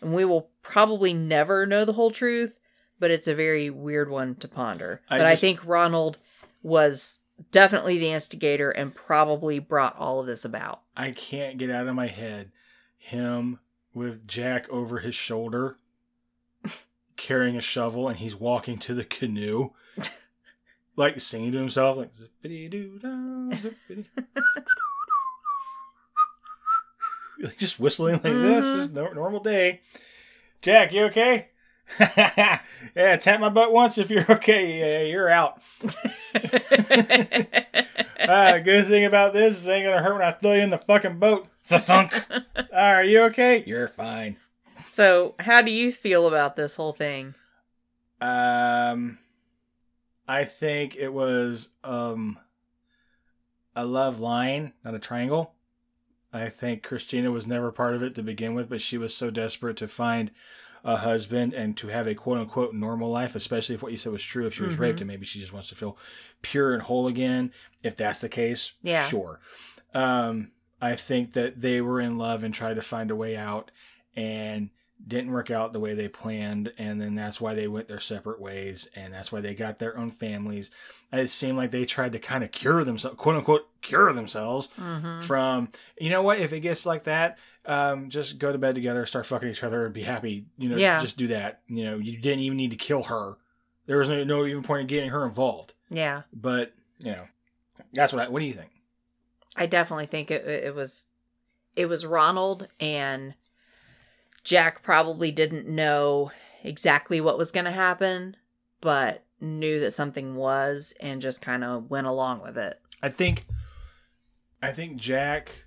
And 0.00 0.14
we 0.14 0.24
will 0.24 0.50
probably 0.62 1.14
never 1.14 1.64
know 1.64 1.84
the 1.84 1.94
whole 1.94 2.10
truth, 2.10 2.58
but 2.98 3.10
it's 3.10 3.28
a 3.28 3.34
very 3.34 3.70
weird 3.70 4.10
one 4.10 4.34
to 4.36 4.48
ponder. 4.48 5.00
I 5.08 5.18
but 5.18 5.26
I 5.26 5.36
think 5.36 5.64
Ronald 5.64 6.18
was 6.62 7.20
definitely 7.50 7.98
the 7.98 8.12
instigator 8.12 8.70
and 8.70 8.94
probably 8.94 9.58
brought 9.58 9.96
all 9.96 10.20
of 10.20 10.26
this 10.26 10.44
about. 10.44 10.82
I 10.96 11.12
can't 11.12 11.58
get 11.58 11.70
out 11.70 11.88
of 11.88 11.94
my 11.94 12.08
head 12.08 12.52
him 12.98 13.58
with 13.94 14.28
Jack 14.28 14.68
over 14.70 14.98
his 15.00 15.14
shoulder 15.14 15.76
carrying 17.22 17.56
a 17.56 17.60
shovel 17.60 18.08
and 18.08 18.18
he's 18.18 18.34
walking 18.34 18.78
to 18.78 18.94
the 18.94 19.04
canoe 19.04 19.70
like 20.96 21.20
singing 21.20 21.52
to 21.52 21.58
himself 21.58 21.96
like 21.96 22.10
zippity 22.14 22.68
doo 22.70 22.98
zippity. 23.02 24.04
like 27.40 27.58
just 27.58 27.78
whistling 27.78 28.14
like 28.14 28.22
this 28.24 28.64
Mhm. 28.64 28.76
just 28.76 28.92
no, 28.92 29.12
normal 29.12 29.40
day 29.40 29.80
Jack 30.62 30.92
you 30.92 31.04
okay 31.04 31.48
yeah 32.00 32.60
tap 33.16 33.40
my 33.40 33.48
butt 33.48 33.72
once 33.72 33.98
if 33.98 34.10
you're 34.10 34.30
okay 34.30 34.78
yeah 34.78 35.00
you're 35.06 35.28
out 35.28 35.60
the 36.32 37.50
good 38.64 38.86
thing 38.86 39.04
about 39.04 39.32
this 39.32 39.58
is 39.58 39.66
it 39.66 39.70
ain't 39.72 39.86
gonna 39.86 40.02
hurt 40.02 40.12
when 40.14 40.22
I 40.22 40.30
throw 40.30 40.52
you 40.54 40.62
in 40.62 40.70
the 40.70 40.78
fucking 40.78 41.18
boat. 41.18 41.48
Thunk. 41.64 42.12
Are 42.72 43.02
you 43.04 43.22
okay? 43.24 43.62
You're 43.66 43.88
fine. 43.88 44.36
So, 44.92 45.36
how 45.38 45.62
do 45.62 45.70
you 45.70 45.90
feel 45.90 46.26
about 46.26 46.54
this 46.54 46.76
whole 46.76 46.92
thing? 46.92 47.34
Um, 48.20 49.16
I 50.28 50.44
think 50.44 50.96
it 50.96 51.14
was 51.14 51.70
um 51.82 52.38
a 53.74 53.86
love 53.86 54.20
line, 54.20 54.74
not 54.84 54.94
a 54.94 54.98
triangle. 54.98 55.54
I 56.30 56.50
think 56.50 56.82
Christina 56.82 57.30
was 57.30 57.46
never 57.46 57.72
part 57.72 57.94
of 57.94 58.02
it 58.02 58.14
to 58.16 58.22
begin 58.22 58.52
with, 58.52 58.68
but 58.68 58.82
she 58.82 58.98
was 58.98 59.16
so 59.16 59.30
desperate 59.30 59.78
to 59.78 59.88
find 59.88 60.30
a 60.84 60.96
husband 60.96 61.54
and 61.54 61.74
to 61.78 61.88
have 61.88 62.06
a 62.06 62.14
quote 62.14 62.36
unquote 62.36 62.74
normal 62.74 63.08
life, 63.08 63.34
especially 63.34 63.74
if 63.74 63.82
what 63.82 63.92
you 63.92 63.98
said 63.98 64.12
was 64.12 64.22
true. 64.22 64.46
If 64.46 64.56
she 64.56 64.62
was 64.62 64.76
Mhm. 64.76 64.80
raped 64.80 65.00
and 65.00 65.08
maybe 65.08 65.24
she 65.24 65.40
just 65.40 65.54
wants 65.54 65.70
to 65.70 65.74
feel 65.74 65.96
pure 66.42 66.74
and 66.74 66.82
whole 66.82 67.06
again. 67.06 67.50
If 67.82 67.96
that's 67.96 68.18
the 68.18 68.28
case, 68.28 68.72
Yeah. 68.82 69.08
sure. 69.08 69.40
Um, 69.94 70.52
I 70.82 70.96
think 70.96 71.32
that 71.32 71.62
they 71.62 71.80
were 71.80 71.98
in 71.98 72.18
love 72.18 72.42
and 72.44 72.52
tried 72.52 72.74
to 72.74 72.82
find 72.82 73.10
a 73.10 73.16
way 73.16 73.38
out 73.38 73.70
and 74.14 74.68
didn't 75.06 75.32
work 75.32 75.50
out 75.50 75.72
the 75.72 75.80
way 75.80 75.94
they 75.94 76.08
planned. 76.08 76.72
And 76.78 77.00
then 77.00 77.14
that's 77.14 77.40
why 77.40 77.54
they 77.54 77.66
went 77.68 77.88
their 77.88 78.00
separate 78.00 78.40
ways. 78.40 78.88
And 78.94 79.12
that's 79.12 79.32
why 79.32 79.40
they 79.40 79.54
got 79.54 79.78
their 79.78 79.96
own 79.98 80.10
families. 80.10 80.70
It 81.12 81.30
seemed 81.30 81.56
like 81.58 81.70
they 81.70 81.84
tried 81.84 82.12
to 82.12 82.18
kind 82.18 82.44
of 82.44 82.52
cure 82.52 82.84
themselves, 82.84 83.16
quote 83.16 83.36
unquote, 83.36 83.68
cure 83.82 84.12
themselves 84.12 84.68
Mm-hmm. 84.78 85.22
from, 85.22 85.68
you 86.00 86.10
know 86.10 86.22
what, 86.22 86.38
if 86.40 86.52
it 86.52 86.60
gets 86.60 86.86
like 86.86 87.04
that, 87.04 87.38
um, 87.66 88.08
just 88.10 88.38
go 88.38 88.50
to 88.52 88.58
bed 88.58 88.74
together, 88.74 89.04
start 89.06 89.26
fucking 89.26 89.48
each 89.48 89.62
other, 89.64 89.84
and 89.84 89.94
be 89.94 90.02
happy. 90.02 90.46
You 90.56 90.68
know, 90.70 90.76
Yeah. 90.76 91.00
just 91.00 91.16
do 91.16 91.26
that. 91.28 91.60
You 91.68 91.84
know, 91.84 91.98
you 91.98 92.16
didn't 92.18 92.40
even 92.44 92.56
need 92.56 92.70
to 92.70 92.76
kill 92.76 93.02
her. 93.04 93.36
There 93.86 93.98
was 93.98 94.08
no, 94.08 94.22
no 94.24 94.46
even 94.46 94.62
point 94.62 94.82
in 94.82 94.86
getting 94.86 95.10
her 95.10 95.24
involved. 95.24 95.74
Yeah, 95.90 96.22
But, 96.32 96.72
you 96.98 97.12
know, 97.12 97.26
that's 97.92 98.12
what 98.12 98.24
I, 98.26 98.28
what 98.28 98.38
do 98.40 98.46
you 98.46 98.54
think? 98.54 98.70
I 99.56 99.66
definitely 99.66 100.06
think 100.06 100.30
it, 100.30 100.46
it 100.46 100.74
was 100.74 101.08
it 101.76 101.86
was 101.86 102.06
Ronald 102.06 102.68
and 102.80 103.34
Jack 104.44 104.82
probably 104.82 105.30
didn't 105.30 105.68
know 105.68 106.30
exactly 106.62 107.20
what 107.20 107.38
was 107.38 107.52
going 107.52 107.64
to 107.64 107.72
happen, 107.72 108.36
but 108.80 109.24
knew 109.40 109.80
that 109.80 109.92
something 109.92 110.34
was 110.36 110.94
and 111.00 111.20
just 111.20 111.42
kind 111.42 111.64
of 111.64 111.90
went 111.90 112.06
along 112.06 112.42
with 112.42 112.56
it. 112.56 112.80
I 113.02 113.08
think 113.08 113.46
I 114.62 114.70
think 114.72 114.96
Jack 114.96 115.64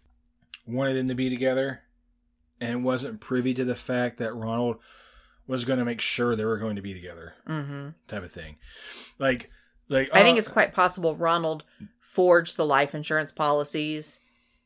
wanted 0.65 0.93
them 0.93 1.09
to 1.09 1.15
be 1.15 1.29
together 1.29 1.81
and 2.61 2.85
wasn't 2.85 3.19
privy 3.19 3.53
to 3.53 3.65
the 3.65 3.75
fact 3.75 4.17
that 4.17 4.33
Ronald 4.33 4.77
was 5.47 5.65
going 5.65 5.79
to 5.79 5.85
make 5.85 6.01
sure 6.01 6.35
they 6.35 6.45
were 6.45 6.57
going 6.57 6.77
to 6.77 6.81
be 6.81 6.93
together 6.93 7.33
hmm 7.45 7.89
type 8.07 8.23
of 8.23 8.31
thing. 8.31 8.55
Like 9.19 9.49
like 9.89 10.09
I 10.13 10.23
think 10.23 10.35
uh, 10.35 10.39
it's 10.39 10.47
quite 10.47 10.73
possible 10.73 11.15
Ronald 11.15 11.63
forged 11.99 12.57
the 12.57 12.65
life 12.65 12.95
insurance 12.95 13.31
policies 13.31 14.19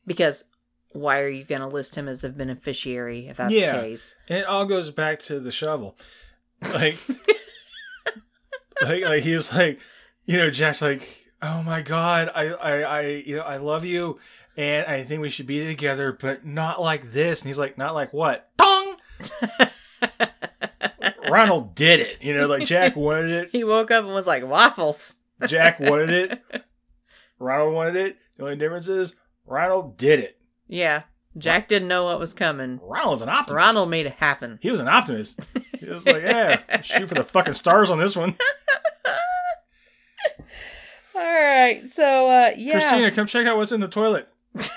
because 0.06 0.44
why 0.92 1.20
are 1.20 1.28
you 1.28 1.44
going 1.44 1.60
to 1.60 1.66
list 1.68 1.94
him 1.96 2.08
as 2.08 2.20
the 2.20 2.28
beneficiary 2.30 3.28
if 3.28 3.36
that's 3.38 3.52
Yeah. 3.52 3.76
the 3.76 3.82
case? 3.82 4.16
And 4.28 4.38
it 4.40 4.46
all 4.46 4.66
goes 4.66 4.90
back 4.90 5.20
to 5.24 5.38
the 5.40 5.50
shovel. 5.52 5.96
Like, 6.62 6.98
like, 8.82 9.02
like 9.04 9.22
he's 9.22 9.52
like, 9.52 9.78
you 10.26 10.36
know, 10.36 10.50
Jack's 10.50 10.82
like, 10.82 11.26
oh 11.42 11.62
my 11.62 11.80
god, 11.82 12.30
I, 12.34 12.48
I, 12.48 12.80
I, 12.82 13.00
you 13.24 13.36
know, 13.36 13.42
I 13.42 13.56
love 13.58 13.84
you, 13.84 14.18
and 14.56 14.86
I 14.86 15.04
think 15.04 15.22
we 15.22 15.30
should 15.30 15.46
be 15.46 15.64
together, 15.64 16.12
but 16.12 16.44
not 16.44 16.80
like 16.80 17.12
this. 17.12 17.40
And 17.40 17.48
he's 17.48 17.58
like, 17.58 17.78
not 17.78 17.94
like 17.94 18.12
what? 18.12 18.50
Dong. 18.58 18.96
Ronald 21.28 21.74
did 21.74 22.00
it. 22.00 22.18
You 22.20 22.34
know, 22.36 22.46
like 22.46 22.64
Jack 22.66 22.96
wanted 22.96 23.30
it. 23.30 23.48
He 23.52 23.64
woke 23.64 23.90
up 23.90 24.04
and 24.04 24.14
was 24.14 24.26
like, 24.26 24.46
waffles. 24.46 25.16
Jack 25.46 25.80
wanted 25.80 26.10
it. 26.10 26.64
Ronald 27.38 27.74
wanted 27.74 27.96
it. 27.96 28.16
The 28.36 28.44
only 28.44 28.56
difference 28.56 28.88
is 28.88 29.14
Ronald 29.46 29.96
did 29.96 30.18
it. 30.20 30.38
Yeah. 30.70 31.02
Jack 31.36 31.68
didn't 31.68 31.88
know 31.88 32.06
what 32.06 32.18
was 32.18 32.32
coming. 32.34 32.80
Ronald's 32.82 33.22
an 33.22 33.28
optimist. 33.28 33.54
Ronald 33.54 33.90
made 33.90 34.06
it 34.06 34.14
happen. 34.14 34.58
He 34.62 34.70
was 34.70 34.80
an 34.80 34.88
optimist. 34.88 35.50
He 35.78 35.86
was 35.86 36.06
like, 36.06 36.22
yeah, 36.22 36.80
shoot 36.82 37.08
for 37.08 37.14
the 37.14 37.24
fucking 37.24 37.54
stars 37.54 37.90
on 37.90 37.98
this 37.98 38.16
one. 38.16 38.36
All 41.14 41.22
right. 41.22 41.86
So, 41.88 42.28
uh, 42.28 42.50
yeah. 42.56 42.78
Christina, 42.80 43.10
come 43.10 43.26
check 43.26 43.46
out 43.46 43.56
what's 43.56 43.72
in 43.72 43.80
the 43.80 43.88
toilet. 43.88 44.28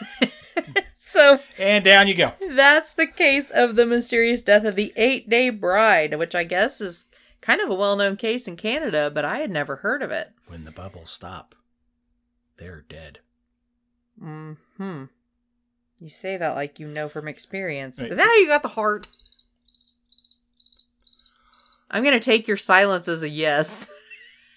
So 0.97 1.39
And 1.59 1.83
down 1.83 2.07
you 2.07 2.15
go. 2.15 2.33
that's 2.55 2.93
the 2.93 3.05
case 3.05 3.51
of 3.51 3.75
the 3.75 3.85
mysterious 3.85 4.41
death 4.41 4.65
of 4.65 4.73
the 4.73 4.91
eight 4.95 5.29
day 5.29 5.51
bride, 5.51 6.17
which 6.17 6.33
I 6.33 6.43
guess 6.43 6.81
is 6.81 7.05
kind 7.39 7.61
of 7.61 7.69
a 7.69 7.75
well 7.75 7.95
known 7.95 8.17
case 8.17 8.47
in 8.47 8.57
Canada, 8.57 9.11
but 9.13 9.23
I 9.23 9.37
had 9.37 9.51
never 9.51 9.75
heard 9.75 10.01
of 10.01 10.09
it. 10.09 10.31
When 10.47 10.63
the 10.63 10.71
bubbles 10.71 11.11
stop, 11.11 11.53
they're 12.57 12.83
dead. 12.89 13.19
Hmm. 14.19 14.53
You 16.03 16.09
say 16.09 16.35
that 16.35 16.55
like 16.55 16.81
you 16.81 16.87
know 16.89 17.07
from 17.07 17.29
experience. 17.29 18.01
Right. 18.01 18.11
Is 18.11 18.17
that 18.17 18.25
how 18.25 18.35
you 18.35 18.49
got 18.49 18.61
the 18.61 18.67
heart? 18.67 19.07
I'm 21.89 22.03
gonna 22.03 22.19
take 22.19 22.45
your 22.45 22.57
silence 22.57 23.07
as 23.07 23.23
a 23.23 23.29
yes. 23.29 23.89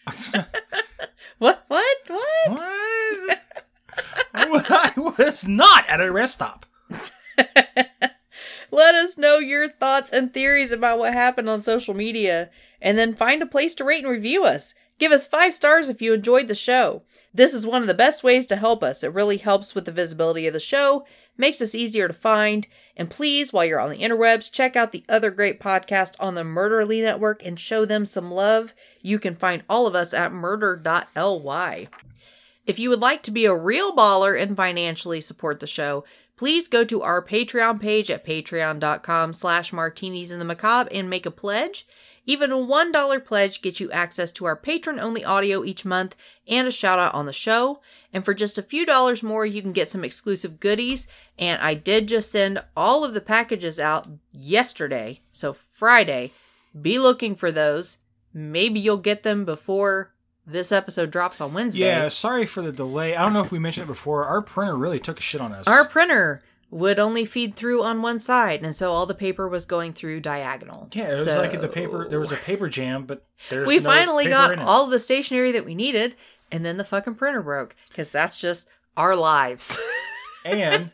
what? 1.39 1.64
What? 1.68 1.97
What? 2.09 2.48
what? 2.48 3.40
I 4.35 4.93
was 4.97 5.47
not 5.47 5.89
at 5.89 6.01
a 6.01 6.10
rest 6.10 6.35
stop. 6.35 6.66
Let 8.73 8.97
us 8.97 9.16
know 9.16 9.39
your 9.39 9.68
thoughts 9.68 10.12
and 10.12 10.35
theories 10.35 10.73
about 10.73 10.98
what 10.98 11.12
happened 11.12 11.48
on 11.48 11.62
social 11.62 11.94
media, 11.94 12.51
and 12.81 12.98
then 12.98 13.14
find 13.14 13.40
a 13.40 13.47
place 13.47 13.77
to 13.77 13.85
rate 13.85 14.02
and 14.02 14.12
review 14.12 14.44
us. 14.44 14.74
Give 14.98 15.12
us 15.12 15.27
five 15.27 15.52
stars 15.52 15.89
if 15.89 16.01
you 16.01 16.14
enjoyed 16.14 16.48
the 16.48 16.55
show. 16.55 17.02
This 17.35 17.52
is 17.52 17.66
one 17.66 17.82
of 17.82 17.89
the 17.89 17.94
best 17.94 18.24
ways 18.24 18.47
to 18.47 18.56
help 18.56 18.82
us. 18.82 19.05
It 19.05 19.12
really 19.12 19.36
helps 19.36 19.74
with 19.74 19.85
the 19.85 19.93
visibility 19.93 20.47
of 20.47 20.55
the 20.55 20.60
show, 20.60 21.05
makes 21.36 21.60
us 21.60 21.74
easier 21.74 22.08
to 22.08 22.14
find. 22.14 22.66
And 22.96 23.10
please, 23.10 23.52
while 23.52 23.64
you're 23.64 23.80
on 23.80 23.90
the 23.90 23.98
interwebs, 23.98 24.50
check 24.50 24.76
out 24.76 24.92
the 24.92 25.04
other 25.08 25.30
great 25.30 25.60
podcast 25.60 26.16
on 26.18 26.34
the 26.34 26.42
Murderly 26.42 27.02
Network 27.02 27.44
and 27.44 27.58
show 27.58 27.84
them 27.84 28.04
some 28.04 28.30
love. 28.30 28.74
You 29.02 29.18
can 29.18 29.36
find 29.36 29.62
all 29.68 29.86
of 29.86 29.94
us 29.94 30.14
at 30.14 30.32
murder.ly. 30.32 31.88
If 32.66 32.78
you 32.78 32.90
would 32.90 33.00
like 33.00 33.22
to 33.22 33.30
be 33.30 33.44
a 33.44 33.54
real 33.54 33.94
baller 33.94 34.40
and 34.40 34.56
financially 34.56 35.20
support 35.20 35.60
the 35.60 35.66
show, 35.66 36.04
please 36.36 36.68
go 36.68 36.84
to 36.84 37.02
our 37.02 37.22
Patreon 37.22 37.80
page 37.80 38.10
at 38.10 38.26
patreon.com 38.26 39.32
slash 39.32 39.72
martinis 39.72 40.30
and 40.30 40.40
the 40.40 40.44
macabre 40.44 40.90
and 40.92 41.08
make 41.08 41.26
a 41.26 41.30
pledge. 41.30 41.86
Even 42.27 42.51
a 42.51 42.57
$1 42.57 43.24
pledge 43.24 43.62
gets 43.62 43.78
you 43.78 43.90
access 43.93 44.32
to 44.32 44.44
our 44.44 44.57
patron-only 44.57 45.24
audio 45.24 45.65
each 45.65 45.85
month 45.85 46.16
and 46.48 46.66
a 46.66 46.73
shout-out 46.73 47.15
on 47.15 47.27
the 47.27 47.32
show. 47.32 47.81
And 48.12 48.24
for 48.24 48.35
just 48.35 48.59
a 48.59 48.62
few 48.62 48.85
dollars 48.85 49.23
more, 49.23 49.47
you 49.47 49.62
can 49.62 49.73
get 49.73 49.89
some 49.89 50.05
exclusive 50.05 50.59
goodies. 50.59 51.07
And 51.39 51.62
I 51.62 51.74
did 51.74 52.09
just 52.09 52.32
send 52.32 52.62
all 52.77 53.05
of 53.05 53.15
the 53.15 53.20
packages 53.20 53.78
out 53.78 54.09
yesterday, 54.32 55.20
so 55.31 55.53
Friday. 55.53 56.32
Be 56.78 56.98
looking 56.98 57.36
for 57.36 57.53
those. 57.53 57.98
Maybe 58.35 58.81
you'll 58.81 58.98
get 58.98 59.23
them 59.23 59.44
before 59.44 60.12
this 60.44 60.70
episode 60.70 61.11
drops 61.11 61.40
on 61.40 61.55
Wednesday. 61.55 61.86
Yeah, 61.86 62.09
sorry 62.09 62.44
for 62.47 62.61
the 62.61 62.70
delay. 62.70 63.16
I 63.16 63.23
don't 63.23 63.32
know 63.32 63.40
if 63.40 63.51
we 63.51 63.59
mentioned 63.59 63.85
it 63.85 63.93
before. 63.93 64.24
Our 64.27 64.43
printer 64.43 64.77
really 64.77 65.01
took 65.01 65.19
a 65.19 65.23
shit 65.23 65.40
on 65.40 65.53
us. 65.53 65.66
Our 65.66 65.85
printer 65.85 66.43
would 66.70 66.98
only 66.98 67.24
feed 67.24 67.55
through 67.56 67.82
on 67.82 68.02
one 68.02 68.18
side, 68.18 68.62
and 68.62 68.74
so 68.74 68.93
all 68.93 69.06
the 69.06 69.14
paper 69.14 69.48
was 69.48 69.66
going 69.66 69.93
through 69.93 70.20
diagonal. 70.20 70.88
yeah, 70.93 71.05
it 71.12 71.18
was 71.18 71.24
So- 71.24 71.40
like 71.40 71.60
the 71.60 71.68
paper. 71.68 72.09
There 72.09 72.20
was 72.20 72.32
a 72.32 72.36
paper 72.36 72.68
jam, 72.68 73.05
but 73.05 73.24
there's 73.51 73.66
We 73.68 73.78
no 73.78 73.84
finally 73.84 74.24
paper 74.24 74.34
got 74.36 74.52
in 74.52 74.59
it. 74.59 74.62
all 74.64 74.86
the 74.88 74.98
stationery 74.98 75.52
that 75.52 75.64
we 75.64 75.74
needed, 75.74 76.16
and 76.51 76.64
then 76.64 76.76
the 76.76 76.84
fucking 76.84 77.14
printer 77.14 77.43
broke 77.43 77.76
because 77.88 78.10
that's 78.10 78.40
just 78.40 78.68
our 78.97 79.14
lives. 79.16 79.78
And 80.44 80.93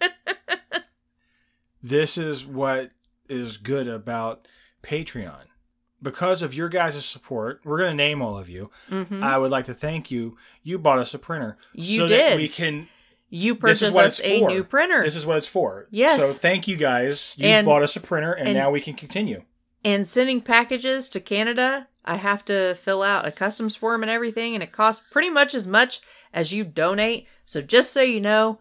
this 1.82 2.16
is 2.16 2.46
what 2.46 2.90
is 3.28 3.56
good 3.58 3.88
about 3.88 4.46
Patreon. 4.82 5.44
Because 6.00 6.42
of 6.42 6.52
your 6.54 6.68
guys' 6.68 7.04
support, 7.04 7.60
we're 7.64 7.78
going 7.78 7.90
to 7.90 7.96
name 7.96 8.20
all 8.22 8.36
of 8.36 8.48
you. 8.48 8.70
hmm 8.88 9.22
I 9.22 9.38
would 9.38 9.50
like 9.50 9.66
to 9.66 9.74
thank 9.74 10.10
you. 10.10 10.36
You 10.62 10.78
bought 10.78 10.98
us 10.98 11.14
a 11.14 11.18
printer. 11.18 11.58
You 11.74 11.98
so 12.00 12.08
did. 12.08 12.32
That 12.32 12.36
we 12.38 12.48
can. 12.48 12.88
You 13.34 13.54
purchased 13.54 13.96
us 13.96 14.20
a 14.20 14.40
for. 14.40 14.48
new 14.50 14.62
printer, 14.62 15.02
This 15.02 15.16
is 15.16 15.24
what 15.26 15.38
it's 15.38 15.48
for. 15.48 15.86
Yes. 15.90 16.20
So 16.20 16.32
thank 16.32 16.68
you 16.68 16.76
guys. 16.76 17.32
You 17.36 17.46
And- 17.48 17.64
bought 17.66 17.82
us 17.82 17.96
a 17.96 18.00
printer, 18.00 18.32
and, 18.32 18.48
and- 18.48 18.56
now 18.58 18.70
we 18.70 18.80
can 18.80 18.94
continue. 18.94 19.42
and 19.84 20.06
sending 20.06 20.40
packages 20.40 21.08
to 21.08 21.18
Canada. 21.20 21.88
I 22.04 22.16
have 22.16 22.44
to 22.46 22.74
fill 22.74 23.02
out 23.02 23.26
a 23.26 23.32
customs 23.32 23.74
form 23.76 24.02
and 24.02 24.10
everything, 24.10 24.54
and 24.54 24.62
it 24.62 24.70
costs 24.72 25.02
pretty 25.10 25.30
much 25.30 25.54
as 25.54 25.66
much 25.66 26.00
as 26.34 26.52
you 26.52 26.62
donate. 26.64 27.26
So 27.44 27.62
just 27.62 27.90
so 27.92 28.02
you 28.02 28.20
know, 28.20 28.58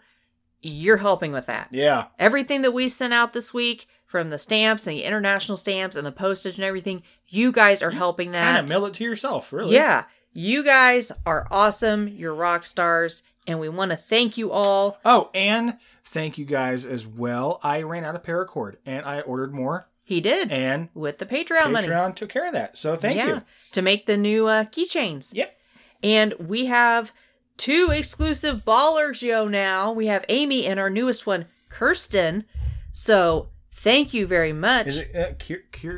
you're 0.61 0.97
helping 0.97 1.31
with 1.31 1.47
that. 1.47 1.67
Yeah. 1.71 2.05
Everything 2.19 2.61
that 2.61 2.71
we 2.71 2.87
sent 2.87 3.13
out 3.13 3.33
this 3.33 3.53
week, 3.53 3.87
from 4.05 4.29
the 4.29 4.37
stamps 4.37 4.85
and 4.87 4.97
the 4.97 5.03
international 5.03 5.55
stamps 5.57 5.95
and 5.95 6.05
the 6.05 6.11
postage 6.11 6.55
and 6.55 6.65
everything, 6.65 7.01
you 7.27 7.49
guys 7.51 7.81
are 7.81 7.91
helping 7.91 8.31
that. 8.33 8.55
Kind 8.55 8.65
of 8.65 8.69
mail 8.69 8.85
it 8.85 8.93
to 8.95 9.03
yourself, 9.05 9.53
really. 9.53 9.73
Yeah. 9.75 10.03
You 10.33 10.63
guys 10.65 11.11
are 11.25 11.47
awesome. 11.49 12.07
You're 12.09 12.33
rock 12.35 12.65
stars. 12.65 13.23
And 13.47 13.59
we 13.59 13.69
want 13.69 13.91
to 13.91 13.97
thank 13.97 14.37
you 14.37 14.51
all. 14.51 14.99
Oh, 15.03 15.29
and 15.33 15.77
thank 16.05 16.37
you 16.37 16.45
guys 16.45 16.85
as 16.85 17.07
well. 17.07 17.59
I 17.63 17.81
ran 17.81 18.03
out 18.03 18.15
of 18.15 18.23
paracord, 18.23 18.75
and 18.85 19.05
I 19.05 19.21
ordered 19.21 19.53
more, 19.53 19.87
He 20.03 20.21
did 20.21 20.51
and 20.51 20.89
with 20.93 21.17
the 21.17 21.25
Patreon, 21.25 21.71
money. 21.71 21.87
Patreon 21.87 22.15
took 22.15 22.29
care 22.29 22.45
of 22.45 22.53
that. 22.53 22.77
So 22.77 22.95
thank 22.95 23.17
yeah, 23.17 23.27
you. 23.27 23.41
To 23.71 23.81
make 23.81 24.05
the 24.05 24.17
new 24.17 24.45
uh, 24.47 24.65
keychains. 24.65 25.33
Yep. 25.33 25.57
And 26.03 26.33
we 26.39 26.65
have 26.65 27.13
two 27.57 27.89
exclusive 27.91 28.63
ballers, 28.65 29.21
yo, 29.21 29.47
now. 29.47 29.91
We 29.91 30.07
have 30.07 30.25
Amy 30.29 30.65
and 30.67 30.79
our 30.79 30.89
newest 30.89 31.25
one, 31.25 31.45
Kirsten. 31.69 32.45
So 32.91 33.49
thank 33.71 34.13
you 34.13 34.27
very 34.27 34.53
much. 34.53 34.87
Is 34.87 34.97
it 34.99 35.15
uh, 35.15 35.33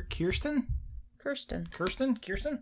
Kirsten? 0.09 0.67
Kirsten? 1.19 1.67
Kirsten? 1.71 2.17
Kirsten? 2.17 2.59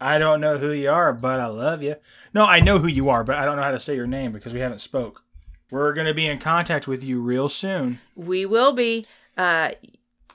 I 0.00 0.18
don't 0.18 0.40
know 0.40 0.58
who 0.58 0.72
you 0.72 0.90
are, 0.90 1.12
but 1.12 1.40
I 1.40 1.46
love 1.46 1.82
you. 1.82 1.96
No, 2.34 2.44
I 2.44 2.60
know 2.60 2.78
who 2.78 2.88
you 2.88 3.08
are, 3.08 3.24
but 3.24 3.36
I 3.36 3.44
don't 3.44 3.56
know 3.56 3.62
how 3.62 3.70
to 3.70 3.80
say 3.80 3.96
your 3.96 4.06
name 4.06 4.32
because 4.32 4.52
we 4.52 4.60
haven't 4.60 4.80
spoke. 4.80 5.22
We're 5.70 5.94
going 5.94 6.06
to 6.06 6.14
be 6.14 6.26
in 6.26 6.38
contact 6.38 6.86
with 6.86 7.02
you 7.02 7.20
real 7.20 7.48
soon. 7.48 8.00
We 8.14 8.46
will 8.46 8.72
be. 8.72 9.06
Uh, 9.36 9.72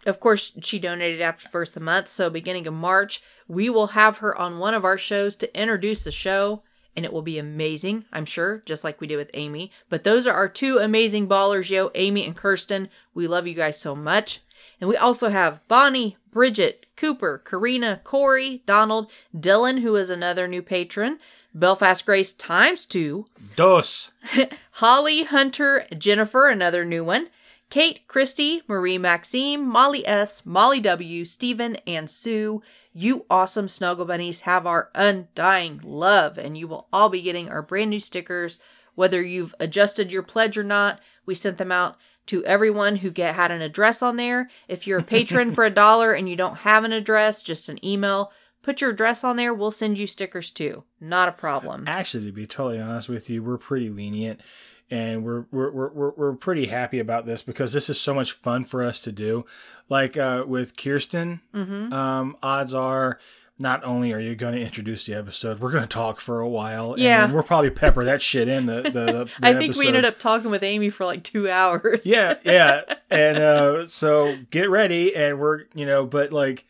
of 0.05 0.19
course, 0.19 0.53
she 0.63 0.79
donated 0.79 1.21
after 1.21 1.47
first 1.47 1.71
of 1.71 1.73
the 1.75 1.85
month, 1.85 2.09
so 2.09 2.29
beginning 2.29 2.65
of 2.67 2.73
March, 2.73 3.21
we 3.47 3.69
will 3.69 3.87
have 3.87 4.17
her 4.17 4.35
on 4.35 4.57
one 4.57 4.73
of 4.73 4.83
our 4.83 4.97
shows 4.97 5.35
to 5.37 5.59
introduce 5.59 6.03
the 6.03 6.11
show, 6.11 6.63
and 6.95 7.05
it 7.05 7.13
will 7.13 7.21
be 7.21 7.37
amazing, 7.37 8.05
I'm 8.11 8.25
sure, 8.25 8.63
just 8.65 8.83
like 8.83 8.99
we 8.99 9.07
did 9.07 9.17
with 9.17 9.29
Amy. 9.33 9.71
But 9.89 10.03
those 10.03 10.25
are 10.25 10.33
our 10.33 10.49
two 10.49 10.79
amazing 10.79 11.27
ballers, 11.27 11.69
yo, 11.69 11.91
Amy 11.93 12.25
and 12.25 12.35
Kirsten. 12.35 12.89
We 13.13 13.27
love 13.27 13.45
you 13.45 13.53
guys 13.53 13.79
so 13.79 13.95
much. 13.95 14.39
And 14.81 14.89
we 14.89 14.97
also 14.97 15.29
have 15.29 15.65
Bonnie, 15.67 16.17
Bridget, 16.31 16.87
Cooper, 16.97 17.37
Karina, 17.37 18.01
Corey, 18.03 18.63
Donald, 18.65 19.09
Dylan, 19.35 19.81
who 19.81 19.95
is 19.95 20.09
another 20.09 20.47
new 20.47 20.63
patron, 20.63 21.19
Belfast 21.53 22.05
Grace 22.05 22.33
times 22.33 22.85
two, 22.85 23.27
Dos. 23.55 24.11
Holly, 24.73 25.23
Hunter, 25.23 25.85
Jennifer, 25.97 26.49
another 26.49 26.83
new 26.83 27.03
one. 27.03 27.29
Kate, 27.69 28.05
Christy, 28.07 28.63
Marie 28.67 28.97
Maxime, 28.97 29.65
Molly 29.65 30.05
S, 30.05 30.45
Molly 30.45 30.81
W, 30.81 31.23
Stephen, 31.25 31.77
and 31.87 32.09
Sue. 32.09 32.61
You 32.91 33.25
awesome 33.29 33.69
snuggle 33.69 34.05
bunnies 34.05 34.41
have 34.41 34.67
our 34.67 34.89
undying 34.93 35.79
love, 35.83 36.37
and 36.37 36.57
you 36.57 36.67
will 36.67 36.87
all 36.91 37.07
be 37.07 37.21
getting 37.21 37.49
our 37.49 37.61
brand 37.61 37.91
new 37.91 37.99
stickers. 38.01 38.59
Whether 38.95 39.21
you've 39.21 39.55
adjusted 39.59 40.11
your 40.11 40.23
pledge 40.23 40.57
or 40.57 40.63
not, 40.63 40.99
we 41.25 41.33
sent 41.33 41.57
them 41.57 41.71
out 41.71 41.97
to 42.31 42.43
everyone 42.45 42.97
who 42.97 43.11
get 43.11 43.35
had 43.35 43.51
an 43.51 43.61
address 43.61 44.01
on 44.01 44.15
there. 44.15 44.49
If 44.67 44.87
you're 44.87 44.99
a 44.99 45.03
patron 45.03 45.51
for 45.51 45.63
a 45.63 45.69
dollar 45.83 46.13
and 46.13 46.27
you 46.27 46.35
don't 46.35 46.57
have 46.57 46.83
an 46.83 46.91
address, 46.93 47.43
just 47.43 47.69
an 47.69 47.83
email, 47.85 48.31
put 48.61 48.81
your 48.81 48.89
address 48.91 49.23
on 49.23 49.35
there. 49.35 49.53
We'll 49.53 49.71
send 49.71 49.99
you 49.99 50.07
stickers 50.07 50.49
too. 50.49 50.83
Not 50.99 51.29
a 51.29 51.33
problem. 51.33 51.85
Actually, 51.87 52.25
to 52.25 52.31
be 52.31 52.47
totally 52.47 52.79
honest 52.79 53.09
with 53.09 53.29
you, 53.29 53.43
we're 53.43 53.57
pretty 53.57 53.89
lenient 53.89 54.41
and 54.89 55.23
we're 55.23 55.45
we're 55.51 55.71
we're 55.71 56.11
we're, 56.11 56.33
pretty 56.35 56.67
happy 56.67 56.99
about 56.99 57.25
this 57.25 57.41
because 57.41 57.71
this 57.71 57.89
is 57.89 57.99
so 57.99 58.13
much 58.13 58.33
fun 58.33 58.65
for 58.65 58.83
us 58.83 58.99
to 59.01 59.11
do. 59.11 59.45
Like 59.87 60.17
uh, 60.17 60.43
with 60.45 60.75
Kirsten, 60.75 61.41
Mm-hmm. 61.53 61.93
um, 61.93 62.35
odds 62.43 62.73
are 62.73 63.19
not 63.61 63.83
only 63.83 64.11
are 64.11 64.19
you 64.19 64.35
going 64.35 64.55
to 64.55 64.61
introduce 64.61 65.05
the 65.05 65.13
episode, 65.13 65.59
we're 65.59 65.71
going 65.71 65.83
to 65.83 65.89
talk 65.89 66.19
for 66.19 66.39
a 66.39 66.49
while. 66.49 66.95
Yeah. 66.97 67.23
and 67.23 67.33
we'll 67.33 67.43
probably 67.43 67.69
pepper 67.69 68.03
that 68.05 68.21
shit 68.21 68.47
in 68.47 68.65
the 68.65 68.81
the. 68.81 68.91
the, 68.91 69.29
I 69.41 69.53
think 69.53 69.75
we 69.75 69.87
ended 69.87 70.05
up 70.05 70.19
talking 70.19 70.49
with 70.51 70.63
Amy 70.63 70.89
for 70.89 71.05
like 71.05 71.23
two 71.23 71.49
hours. 71.49 72.05
yeah, 72.05 72.37
yeah. 72.45 72.81
And 73.09 73.37
uh, 73.37 73.87
so 73.87 74.37
get 74.49 74.69
ready, 74.69 75.15
and 75.15 75.39
we're 75.39 75.65
you 75.73 75.85
know, 75.85 76.05
but 76.05 76.31
like, 76.31 76.65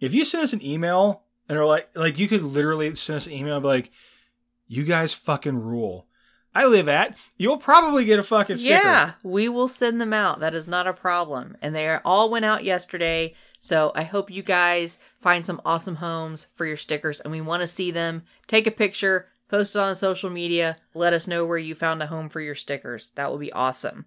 if 0.00 0.14
you 0.14 0.24
send 0.24 0.44
us 0.44 0.52
an 0.52 0.64
email 0.64 1.22
and 1.48 1.58
are 1.58 1.66
like, 1.66 1.90
like 1.94 2.18
you 2.18 2.28
could 2.28 2.42
literally 2.42 2.94
send 2.94 3.16
us 3.16 3.26
an 3.26 3.32
email 3.32 3.54
and 3.56 3.62
be 3.62 3.68
like, 3.68 3.90
you 4.66 4.84
guys 4.84 5.12
fucking 5.12 5.58
rule. 5.60 6.06
I 6.54 6.66
live 6.66 6.88
at. 6.88 7.16
You'll 7.36 7.58
probably 7.58 8.04
get 8.04 8.18
a 8.18 8.24
fucking 8.24 8.58
sticker. 8.58 8.74
Yeah, 8.74 9.12
we 9.22 9.48
will 9.48 9.68
send 9.68 10.00
them 10.00 10.12
out. 10.12 10.40
That 10.40 10.54
is 10.54 10.66
not 10.66 10.86
a 10.86 10.92
problem. 10.92 11.56
And 11.62 11.74
they 11.74 11.88
all 12.04 12.30
went 12.30 12.44
out 12.44 12.64
yesterday. 12.64 13.34
So 13.58 13.92
I 13.94 14.04
hope 14.04 14.30
you 14.30 14.42
guys 14.42 14.98
find 15.20 15.44
some 15.44 15.60
awesome 15.64 15.96
homes 15.96 16.46
for 16.54 16.64
your 16.64 16.76
stickers 16.76 17.20
and 17.20 17.32
we 17.32 17.40
want 17.40 17.60
to 17.62 17.66
see 17.66 17.90
them. 17.90 18.22
Take 18.46 18.66
a 18.66 18.72
picture, 18.72 19.28
post 19.48 19.74
it 19.74 19.80
on 19.80 19.94
social 19.94 20.30
media, 20.30 20.76
let 20.94 21.12
us 21.12 21.26
know 21.26 21.44
where 21.44 21.58
you 21.58 21.74
found 21.74 22.02
a 22.02 22.06
home 22.06 22.28
for 22.28 22.40
your 22.40 22.54
stickers. 22.54 23.10
That 23.10 23.30
would 23.30 23.40
be 23.40 23.52
awesome. 23.52 24.06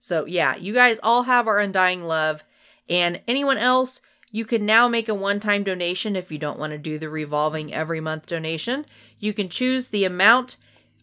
So 0.00 0.24
yeah, 0.24 0.56
you 0.56 0.74
guys 0.74 0.98
all 1.02 1.24
have 1.24 1.46
our 1.46 1.58
undying 1.58 2.02
love. 2.02 2.44
And 2.88 3.20
anyone 3.28 3.58
else, 3.58 4.00
you 4.32 4.44
can 4.44 4.66
now 4.66 4.88
make 4.88 5.08
a 5.08 5.14
one 5.14 5.40
time 5.40 5.62
donation 5.62 6.16
if 6.16 6.32
you 6.32 6.38
don't 6.38 6.58
want 6.58 6.72
to 6.72 6.78
do 6.78 6.98
the 6.98 7.08
revolving 7.08 7.72
every 7.72 8.00
month 8.00 8.26
donation. 8.26 8.86
You 9.18 9.32
can 9.32 9.48
choose 9.48 9.88
the 9.88 10.04
amount 10.04 10.56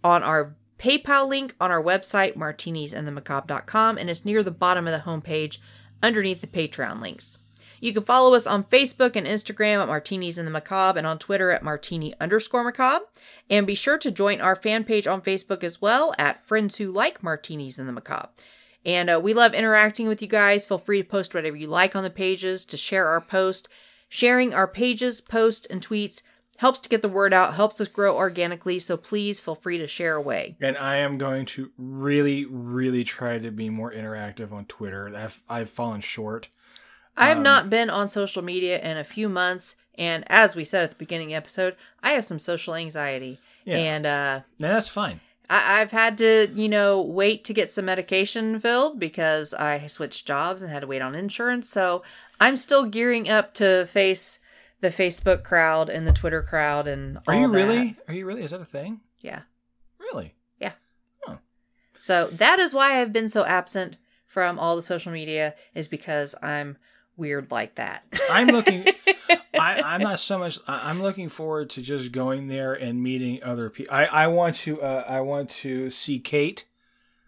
on 0.04 0.24
our 0.24 0.56
PayPal 0.80 1.28
link 1.28 1.56
on 1.60 1.72
our 1.72 1.82
website, 1.82 2.36
martinisandthemacabre.com, 2.36 3.98
and 3.98 4.10
it's 4.10 4.26
near 4.26 4.44
the 4.44 4.52
bottom 4.52 4.88
of 4.88 4.94
the 4.94 5.10
homepage 5.10 5.58
underneath 6.04 6.42
the 6.42 6.48
Patreon 6.48 7.02
links. 7.02 7.40
You 7.80 7.94
can 7.94 8.04
follow 8.04 8.34
us 8.34 8.48
on 8.48 8.64
Facebook 8.64 9.16
and 9.16 9.28
Instagram 9.28 9.82
at 9.82 9.88
Martinis 9.88 10.38
and 10.38 10.48
the 10.48 10.52
Macabre 10.52 10.98
and 10.98 11.08
on 11.08 11.20
Twitter 11.20 11.52
at 11.52 11.64
Martini 11.64 12.14
underscore 12.20 12.64
Macabre. 12.64 13.06
And 13.50 13.68
be 13.68 13.76
sure 13.76 13.98
to 13.98 14.12
join 14.12 14.42
our 14.42 14.56
fan 14.56 14.84
page 14.84 15.08
on 15.08 15.22
Facebook 15.22 15.64
as 15.64 15.82
well 15.82 16.14
at 16.18 16.46
Friends 16.46 16.78
Who 16.78 16.92
Like 16.92 17.24
Martinis 17.24 17.80
and 17.80 17.88
the 17.88 17.94
Macabre. 17.94 18.30
And 18.86 19.10
uh, 19.10 19.20
we 19.22 19.34
love 19.34 19.54
interacting 19.54 20.08
with 20.08 20.22
you 20.22 20.28
guys. 20.28 20.66
Feel 20.66 20.78
free 20.78 21.02
to 21.02 21.08
post 21.08 21.34
whatever 21.34 21.58
you 21.58 21.68
like 21.68 21.96
on 21.96 22.04
the 22.04 22.10
pages, 22.10 22.64
to 22.66 22.78
share 22.78 23.08
our 23.08 23.22
post. 23.22 23.68
Sharing 24.10 24.54
our 24.54 24.68
pages, 24.68 25.20
posts, 25.20 25.66
and 25.66 25.86
tweets 25.86 26.22
helps 26.58 26.80
to 26.80 26.90
get 26.90 27.02
the 27.02 27.10
word 27.10 27.34
out, 27.34 27.56
helps 27.56 27.82
us 27.82 27.88
grow 27.88 28.16
organically. 28.16 28.80
So 28.80 28.98
please 28.98 29.40
feel 29.40 29.56
free 29.56 29.78
to 29.78 29.88
share 29.88 30.16
away. 30.16 30.56
And 30.62 30.78
I 30.78 30.98
am 30.98 31.18
going 31.18 31.46
to 31.48 31.72
really, 31.78 32.46
really 32.46 33.04
try 33.04 33.40
to 33.40 33.52
be 33.52 33.70
more 33.70 33.92
interactive 33.92 34.52
on 34.52 34.66
Twitter. 34.66 35.16
I've 35.16 35.42
I've 35.50 35.70
fallen 35.70 36.02
short. 36.02 36.50
I 37.18 37.28
have 37.30 37.38
Um, 37.38 37.44
not 37.44 37.70
been 37.70 37.90
on 37.90 38.08
social 38.08 38.42
media 38.44 38.80
in 38.80 38.96
a 38.98 39.04
few 39.04 39.28
months, 39.28 39.76
and 39.96 40.24
as 40.28 40.56
we 40.56 40.64
said 40.64 40.84
at 40.84 40.92
the 40.92 40.96
beginning 40.98 41.28
of 41.28 41.32
the 41.32 41.36
episode, 41.38 41.76
I 42.04 42.12
have 42.12 42.24
some 42.26 42.40
social 42.40 42.76
anxiety, 42.76 43.40
Yeah. 43.66 43.78
and 43.78 44.06
uh, 44.06 44.42
No, 44.60 44.68
that's 44.70 44.88
fine. 44.88 45.20
I- 45.50 45.80
I've 45.82 45.92
had 45.92 46.18
to, 46.20 46.52
you 46.54 46.68
know, 46.70 47.02
wait 47.02 47.44
to 47.46 47.54
get 47.54 47.72
some 47.72 47.86
medication 47.86 48.60
filled 48.60 49.00
because 49.00 49.54
I 49.54 49.88
switched 49.88 50.28
jobs 50.28 50.62
and 50.62 50.72
had 50.72 50.82
to 50.82 50.88
wait 50.88 51.02
on 51.02 51.16
insurance. 51.16 51.70
So 51.70 52.04
I'm 52.40 52.58
still 52.58 52.84
gearing 52.86 53.30
up 53.30 53.54
to 53.56 53.86
face 53.88 54.40
the 54.82 54.90
Facebook 54.90 55.44
crowd 55.44 55.90
and 55.90 56.06
the 56.06 56.12
Twitter 56.14 56.44
crowd 56.44 56.88
and 56.88 57.18
Are 57.28 57.34
you 57.34 57.48
that. 57.50 57.58
really? 57.58 57.96
Are 58.08 58.14
you 58.14 58.26
really? 58.26 58.44
Is 58.44 58.52
that 58.52 58.62
a 58.62 58.66
thing? 58.66 59.00
Yeah. 59.22 59.42
Really? 59.98 60.36
Yeah. 60.60 60.74
Huh. 61.26 61.38
So 62.00 62.28
that 62.28 62.60
is 62.60 62.74
why 62.74 63.02
I've 63.02 63.12
been 63.14 63.30
so 63.30 63.44
absent 63.46 63.96
from 64.28 64.60
all 64.60 64.76
the 64.76 64.82
social 64.82 65.12
media 65.14 65.56
is 65.74 65.88
because 65.88 66.36
I'm 66.44 66.78
weird 67.18 67.52
like 67.52 67.76
that. 67.76 68.04
I'm 68.32 68.48
looking. 68.48 68.86
I, 69.60 69.82
I'm 69.84 70.02
not 70.02 70.20
so 70.20 70.38
much. 70.40 70.60
I- 70.68 70.90
I'm 70.90 71.02
looking 71.02 71.30
forward 71.30 71.70
to 71.72 71.82
just 71.82 72.12
going 72.12 72.48
there 72.48 72.74
and 72.74 73.02
meeting 73.04 73.40
other 73.44 73.70
people. 73.70 73.94
I, 73.96 74.06
I 74.06 74.28
want 74.28 74.56
to. 74.58 74.82
Uh, 74.82 75.04
I 75.08 75.22
want 75.22 75.50
to 75.50 75.90
see 75.90 76.20
Kate 76.20 76.66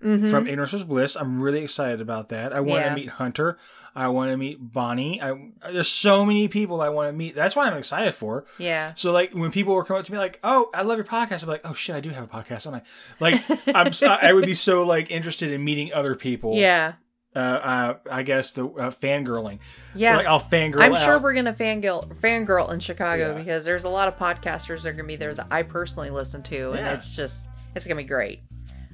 Mhm. 0.03 0.29
from 0.31 0.47
Ignorance 0.47 0.71
Was 0.71 0.83
Bliss. 0.85 1.15
I'm 1.17 1.41
really 1.41 1.61
excited 1.61 1.99
about 1.99 2.29
that. 2.29 2.53
I 2.53 2.61
want 2.61 2.83
Yeah. 2.83 2.89
to 2.89 2.95
meet 2.95 3.09
Hunter. 3.09 3.57
I 3.95 4.07
want 4.07 4.31
to 4.31 4.37
meet 4.37 4.59
Bonnie. 4.61 5.21
I, 5.21 5.49
there's 5.73 5.89
so 5.89 6.23
many 6.25 6.47
people 6.47 6.79
I 6.79 6.87
want 6.89 7.09
to 7.09 7.11
meet. 7.13 7.35
That's 7.35 7.55
why 7.55 7.67
I'm 7.67 7.75
excited 7.75 8.13
for. 8.15 8.45
yeah. 8.59 8.93
So 8.93 9.11
like 9.11 9.33
when 9.33 9.51
people 9.51 9.73
were 9.73 9.83
coming 9.83 9.99
up 10.01 10.05
to 10.05 10.11
me 10.13 10.17
like, 10.19 10.39
"Oh, 10.43 10.69
I 10.73 10.83
love 10.83 10.97
your 10.97 11.05
podcast," 11.05 11.41
I'm 11.43 11.49
like, 11.49 11.61
"Oh 11.65 11.73
shit, 11.73 11.95
I 11.95 11.99
do 11.99 12.11
have 12.11 12.23
a 12.23 12.27
podcast." 12.27 12.63
don't 12.63 12.75
I 12.75 12.81
like 13.19 13.43
I'm 13.67 13.91
I 14.09 14.31
would 14.31 14.45
be 14.45 14.53
so 14.53 14.83
like 14.83 15.09
interested 15.11 15.51
in 15.51 15.63
meeting 15.65 15.91
other 15.91 16.15
people. 16.15 16.55
Yeah. 16.55 16.93
Uh, 17.35 17.39
uh 17.39 17.93
I 18.09 18.23
guess 18.23 18.51
the 18.53 18.65
uh, 18.65 18.89
fangirling. 18.89 19.59
Yeah. 19.93 20.17
Like 20.17 20.25
I'll 20.25 20.39
fangirl. 20.39 20.81
I'm 20.81 20.95
sure 20.95 21.15
out. 21.15 21.21
we're 21.21 21.33
gonna 21.33 21.53
fangirl 21.53 22.13
fangirl 22.15 22.71
in 22.71 22.79
Chicago 22.79 23.31
Yeah. 23.31 23.37
because 23.37 23.65
there's 23.65 23.83
a 23.83 23.89
lot 23.89 24.07
of 24.07 24.17
podcasters 24.17 24.81
that 24.83 24.89
are 24.89 24.93
gonna 24.93 25.03
be 25.07 25.15
there 25.15 25.33
that 25.35 25.47
I 25.51 25.63
personally 25.63 26.09
listen 26.09 26.41
to, 26.43 26.71
and 26.71 26.79
Yeah. 26.79 26.93
it's 26.93 27.15
just 27.15 27.45
it's 27.75 27.85
gonna 27.85 28.01
be 28.01 28.03
great. 28.03 28.41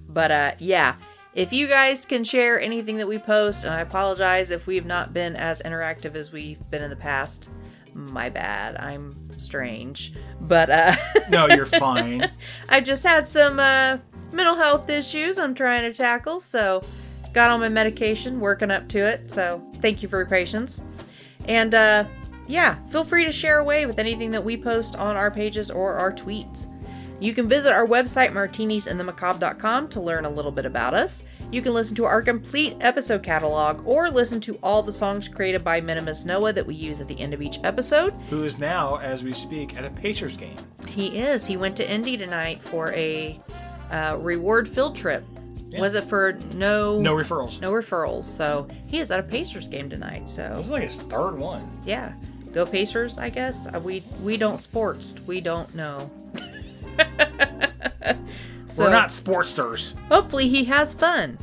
But 0.08 0.32
uh, 0.32 0.52
yeah, 0.60 0.96
if 1.34 1.54
you 1.54 1.68
guys 1.68 2.06
can 2.06 2.24
share 2.24 2.60
anything 2.60 2.98
that 2.98 3.08
we 3.08 3.18
post, 3.20 3.64
and 3.64 3.74
I 3.74 3.82
apologize 3.82 4.52
if 4.52 4.68
we've 4.68 4.86
not 4.86 5.14
been 5.14 5.36
as 5.36 5.62
interactive 5.62 6.16
as 6.16 6.32
we've 6.32 6.60
been 6.70 6.82
in 6.84 6.90
the 6.90 6.96
past. 6.96 7.50
My 7.98 8.30
bad. 8.30 8.76
I'm 8.76 9.30
strange, 9.38 10.14
but 10.42 10.70
uh, 10.70 10.98
No, 11.30 11.48
you're 11.48 11.66
fine. 11.66 12.30
I 12.68 12.82
just 12.82 13.04
had 13.04 13.26
some 13.26 13.58
uh, 13.58 14.00
mental 14.34 14.56
health 14.58 14.90
issues 14.90 15.40
I'm 15.40 15.56
trying 15.56 15.84
to 15.84 15.94
tackle, 15.98 16.42
so 16.42 16.84
got 17.36 17.52
on 17.52 17.60
my 17.60 17.70
medication, 17.70 18.40
working 18.40 18.72
up 18.72 18.88
to 18.88 19.06
it. 19.06 19.30
So 19.30 19.62
thank 19.76 20.02
you 20.02 20.08
for 20.08 20.18
your 20.18 20.26
patience. 20.26 20.84
And 21.48 21.76
uh, 21.76 22.06
yeah, 22.48 22.82
feel 22.86 23.04
free 23.04 23.26
to 23.26 23.32
share 23.32 23.60
away 23.60 23.86
with 23.86 24.00
anything 24.00 24.32
that 24.32 24.44
we 24.44 24.56
post 24.56 24.96
on 24.96 25.18
our 25.18 25.30
pages 25.30 25.70
or 25.70 25.94
our 25.94 26.14
tweets. 26.14 26.68
You 27.20 27.34
can 27.34 27.48
visit 27.48 27.74
our 27.74 27.86
website, 27.86 28.32
martinisandthemacabre.com, 28.32 29.90
to 29.90 30.02
learn 30.02 30.26
a 30.26 30.30
little 30.30 30.52
bit 30.52 30.66
about 30.66 30.94
us. 30.94 31.24
You 31.52 31.62
can 31.62 31.74
listen 31.74 31.96
to 31.98 32.06
our 32.06 32.22
complete 32.22 32.78
episode 32.82 33.22
catalog 33.22 33.86
or 33.86 34.10
listen 34.10 34.40
to 34.42 34.58
all 34.64 34.82
the 34.82 34.92
songs 34.92 35.28
created 35.28 35.64
by 35.64 35.80
Minimus 35.82 36.26
Noah 36.26 36.54
that 36.54 36.66
we 36.66 36.76
use 36.76 37.00
at 37.02 37.08
the 37.08 37.20
end 37.20 37.34
of 37.34 37.42
each 37.42 37.60
episode. 37.64 38.14
Who 38.30 38.44
is 38.44 38.58
now, 38.58 38.98
as 38.98 39.24
we 39.24 39.34
speak, 39.34 39.78
at 39.78 39.86
a 39.86 39.90
Pacers 39.90 40.36
game? 40.36 40.58
He 40.88 41.20
is. 41.20 41.46
He 41.46 41.58
went 41.58 41.78
to 41.78 41.90
Indy 41.90 42.18
tonight 42.18 42.62
for 42.62 42.94
a 42.94 43.40
uh, 43.92 44.18
reward 44.20 44.68
field 44.68 44.96
trip. 44.96 45.24
Yeah. 45.76 45.82
Was 45.82 45.94
it 45.94 46.04
for 46.06 46.34
no 46.54 47.00
No 47.00 47.14
referrals. 47.14 47.62
no 47.62 47.72
referrals? 47.72 48.24
So 48.24 48.68
he 48.88 49.00
is 49.00 49.12
at 49.12 49.20
a 49.20 49.24
Pacers 49.24 49.68
game 49.68 49.90
tonight. 49.90 50.22
This 50.24 50.36
So 50.36 50.58
is 50.60 50.70
like 50.70 50.84
his 50.84 51.02
third 51.02 51.38
one. 51.38 51.70
yeah, 51.86 52.14
go 52.54 52.66
Pacers. 52.66 53.18
I 53.18 53.30
guess 53.30 53.68
uh, 53.74 53.80
we 53.80 54.02
we 54.22 54.38
don't 54.38 54.58
sports. 54.58 55.16
We 55.28 55.42
don't 55.42 55.74
know. 55.76 56.10
so 58.66 58.86
We're 58.86 58.90
not 58.92 59.10
sportsters. 59.10 59.94
hopefully 60.10 60.50
he 60.50 60.64
has 60.66 60.94
fun. 60.94 61.38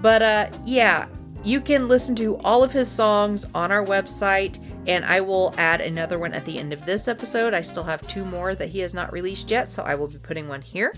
But 0.00 0.22
uh 0.22 0.50
yeah, 0.64 1.06
you 1.44 1.60
can 1.60 1.88
listen 1.88 2.14
to 2.16 2.36
all 2.38 2.62
of 2.64 2.72
his 2.72 2.88
songs 2.90 3.46
on 3.54 3.70
our 3.72 3.84
website 3.84 4.58
and 4.86 5.04
I 5.04 5.20
will 5.20 5.54
add 5.58 5.80
another 5.80 6.18
one 6.18 6.32
at 6.32 6.44
the 6.44 6.58
end 6.58 6.72
of 6.72 6.84
this 6.84 7.06
episode. 7.06 7.54
I 7.54 7.60
still 7.60 7.84
have 7.84 8.02
two 8.08 8.24
more 8.24 8.54
that 8.56 8.68
he 8.70 8.80
has 8.80 8.94
not 8.94 9.12
released 9.12 9.48
yet, 9.48 9.68
so 9.68 9.84
I 9.84 9.94
will 9.94 10.08
be 10.08 10.18
putting 10.18 10.48
one 10.48 10.60
here. 10.62 10.92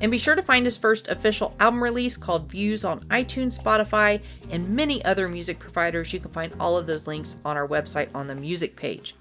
And 0.00 0.10
be 0.10 0.18
sure 0.18 0.34
to 0.34 0.42
find 0.42 0.64
his 0.64 0.78
first 0.78 1.08
official 1.08 1.54
album 1.60 1.82
release 1.82 2.16
called 2.16 2.50
Views 2.50 2.84
on 2.84 3.04
iTunes, 3.04 3.60
Spotify, 3.60 4.22
and 4.50 4.68
many 4.68 5.04
other 5.04 5.28
music 5.28 5.58
providers. 5.58 6.12
You 6.12 6.20
can 6.20 6.30
find 6.30 6.54
all 6.58 6.76
of 6.76 6.86
those 6.86 7.06
links 7.06 7.38
on 7.44 7.56
our 7.56 7.68
website 7.68 8.08
on 8.14 8.26
the 8.26 8.34
music 8.34 8.76
page. 8.76 9.14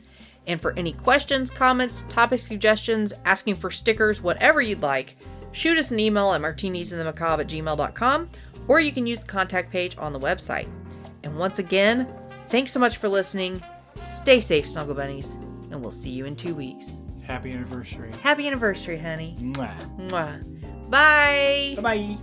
And 0.48 0.62
for 0.62 0.74
any 0.78 0.94
questions, 0.94 1.52
comments, 1.52 2.04
topic 2.04 2.40
suggestions, 2.40 3.14
asking 3.26 3.56
for 3.56 3.70
stickers, 3.70 4.22
whatever 4.22 4.62
you'd 4.62 4.82
like, 4.82 5.18
shoot 5.52 5.78
us 5.78 5.92
an 5.92 6.00
email 6.00 6.32
at 6.32 6.42
martinisandthemacabre 6.42 7.42
at 7.42 7.48
gmail.com 7.48 8.30
or 8.68 8.80
you 8.80 8.92
can 8.92 9.06
use 9.06 9.20
the 9.20 9.28
contact 9.28 9.72
page 9.72 9.98
on 9.98 10.14
the 10.14 10.20
website. 10.20 10.70
And 11.24 11.38
once 11.38 11.60
again, 11.60 12.08
thanks 12.48 12.72
so 12.72 12.80
much 12.80 12.98
for 12.98 13.10
listening. 13.10 13.62
Stay 14.14 14.40
safe, 14.40 14.70
Snuggle 14.70 14.96
Bunnies, 14.96 15.34
and 15.72 15.82
we'll 15.82 15.92
see 15.92 16.12
you 16.12 16.26
in 16.26 16.36
two 16.36 16.56
weeks. 16.56 17.02
Happy 17.24 17.52
anniversary. 17.52 18.12
Happy 18.24 18.48
anniversary, 18.48 18.98
honey. 18.98 19.36
Mwah. 19.40 20.08
Mwah. 20.08 20.59
Bye. 20.90 21.76
Bye 21.82 22.18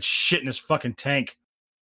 That 0.00 0.04
shit 0.04 0.40
in 0.40 0.46
his 0.46 0.56
fucking 0.56 0.94
tank. 0.94 1.36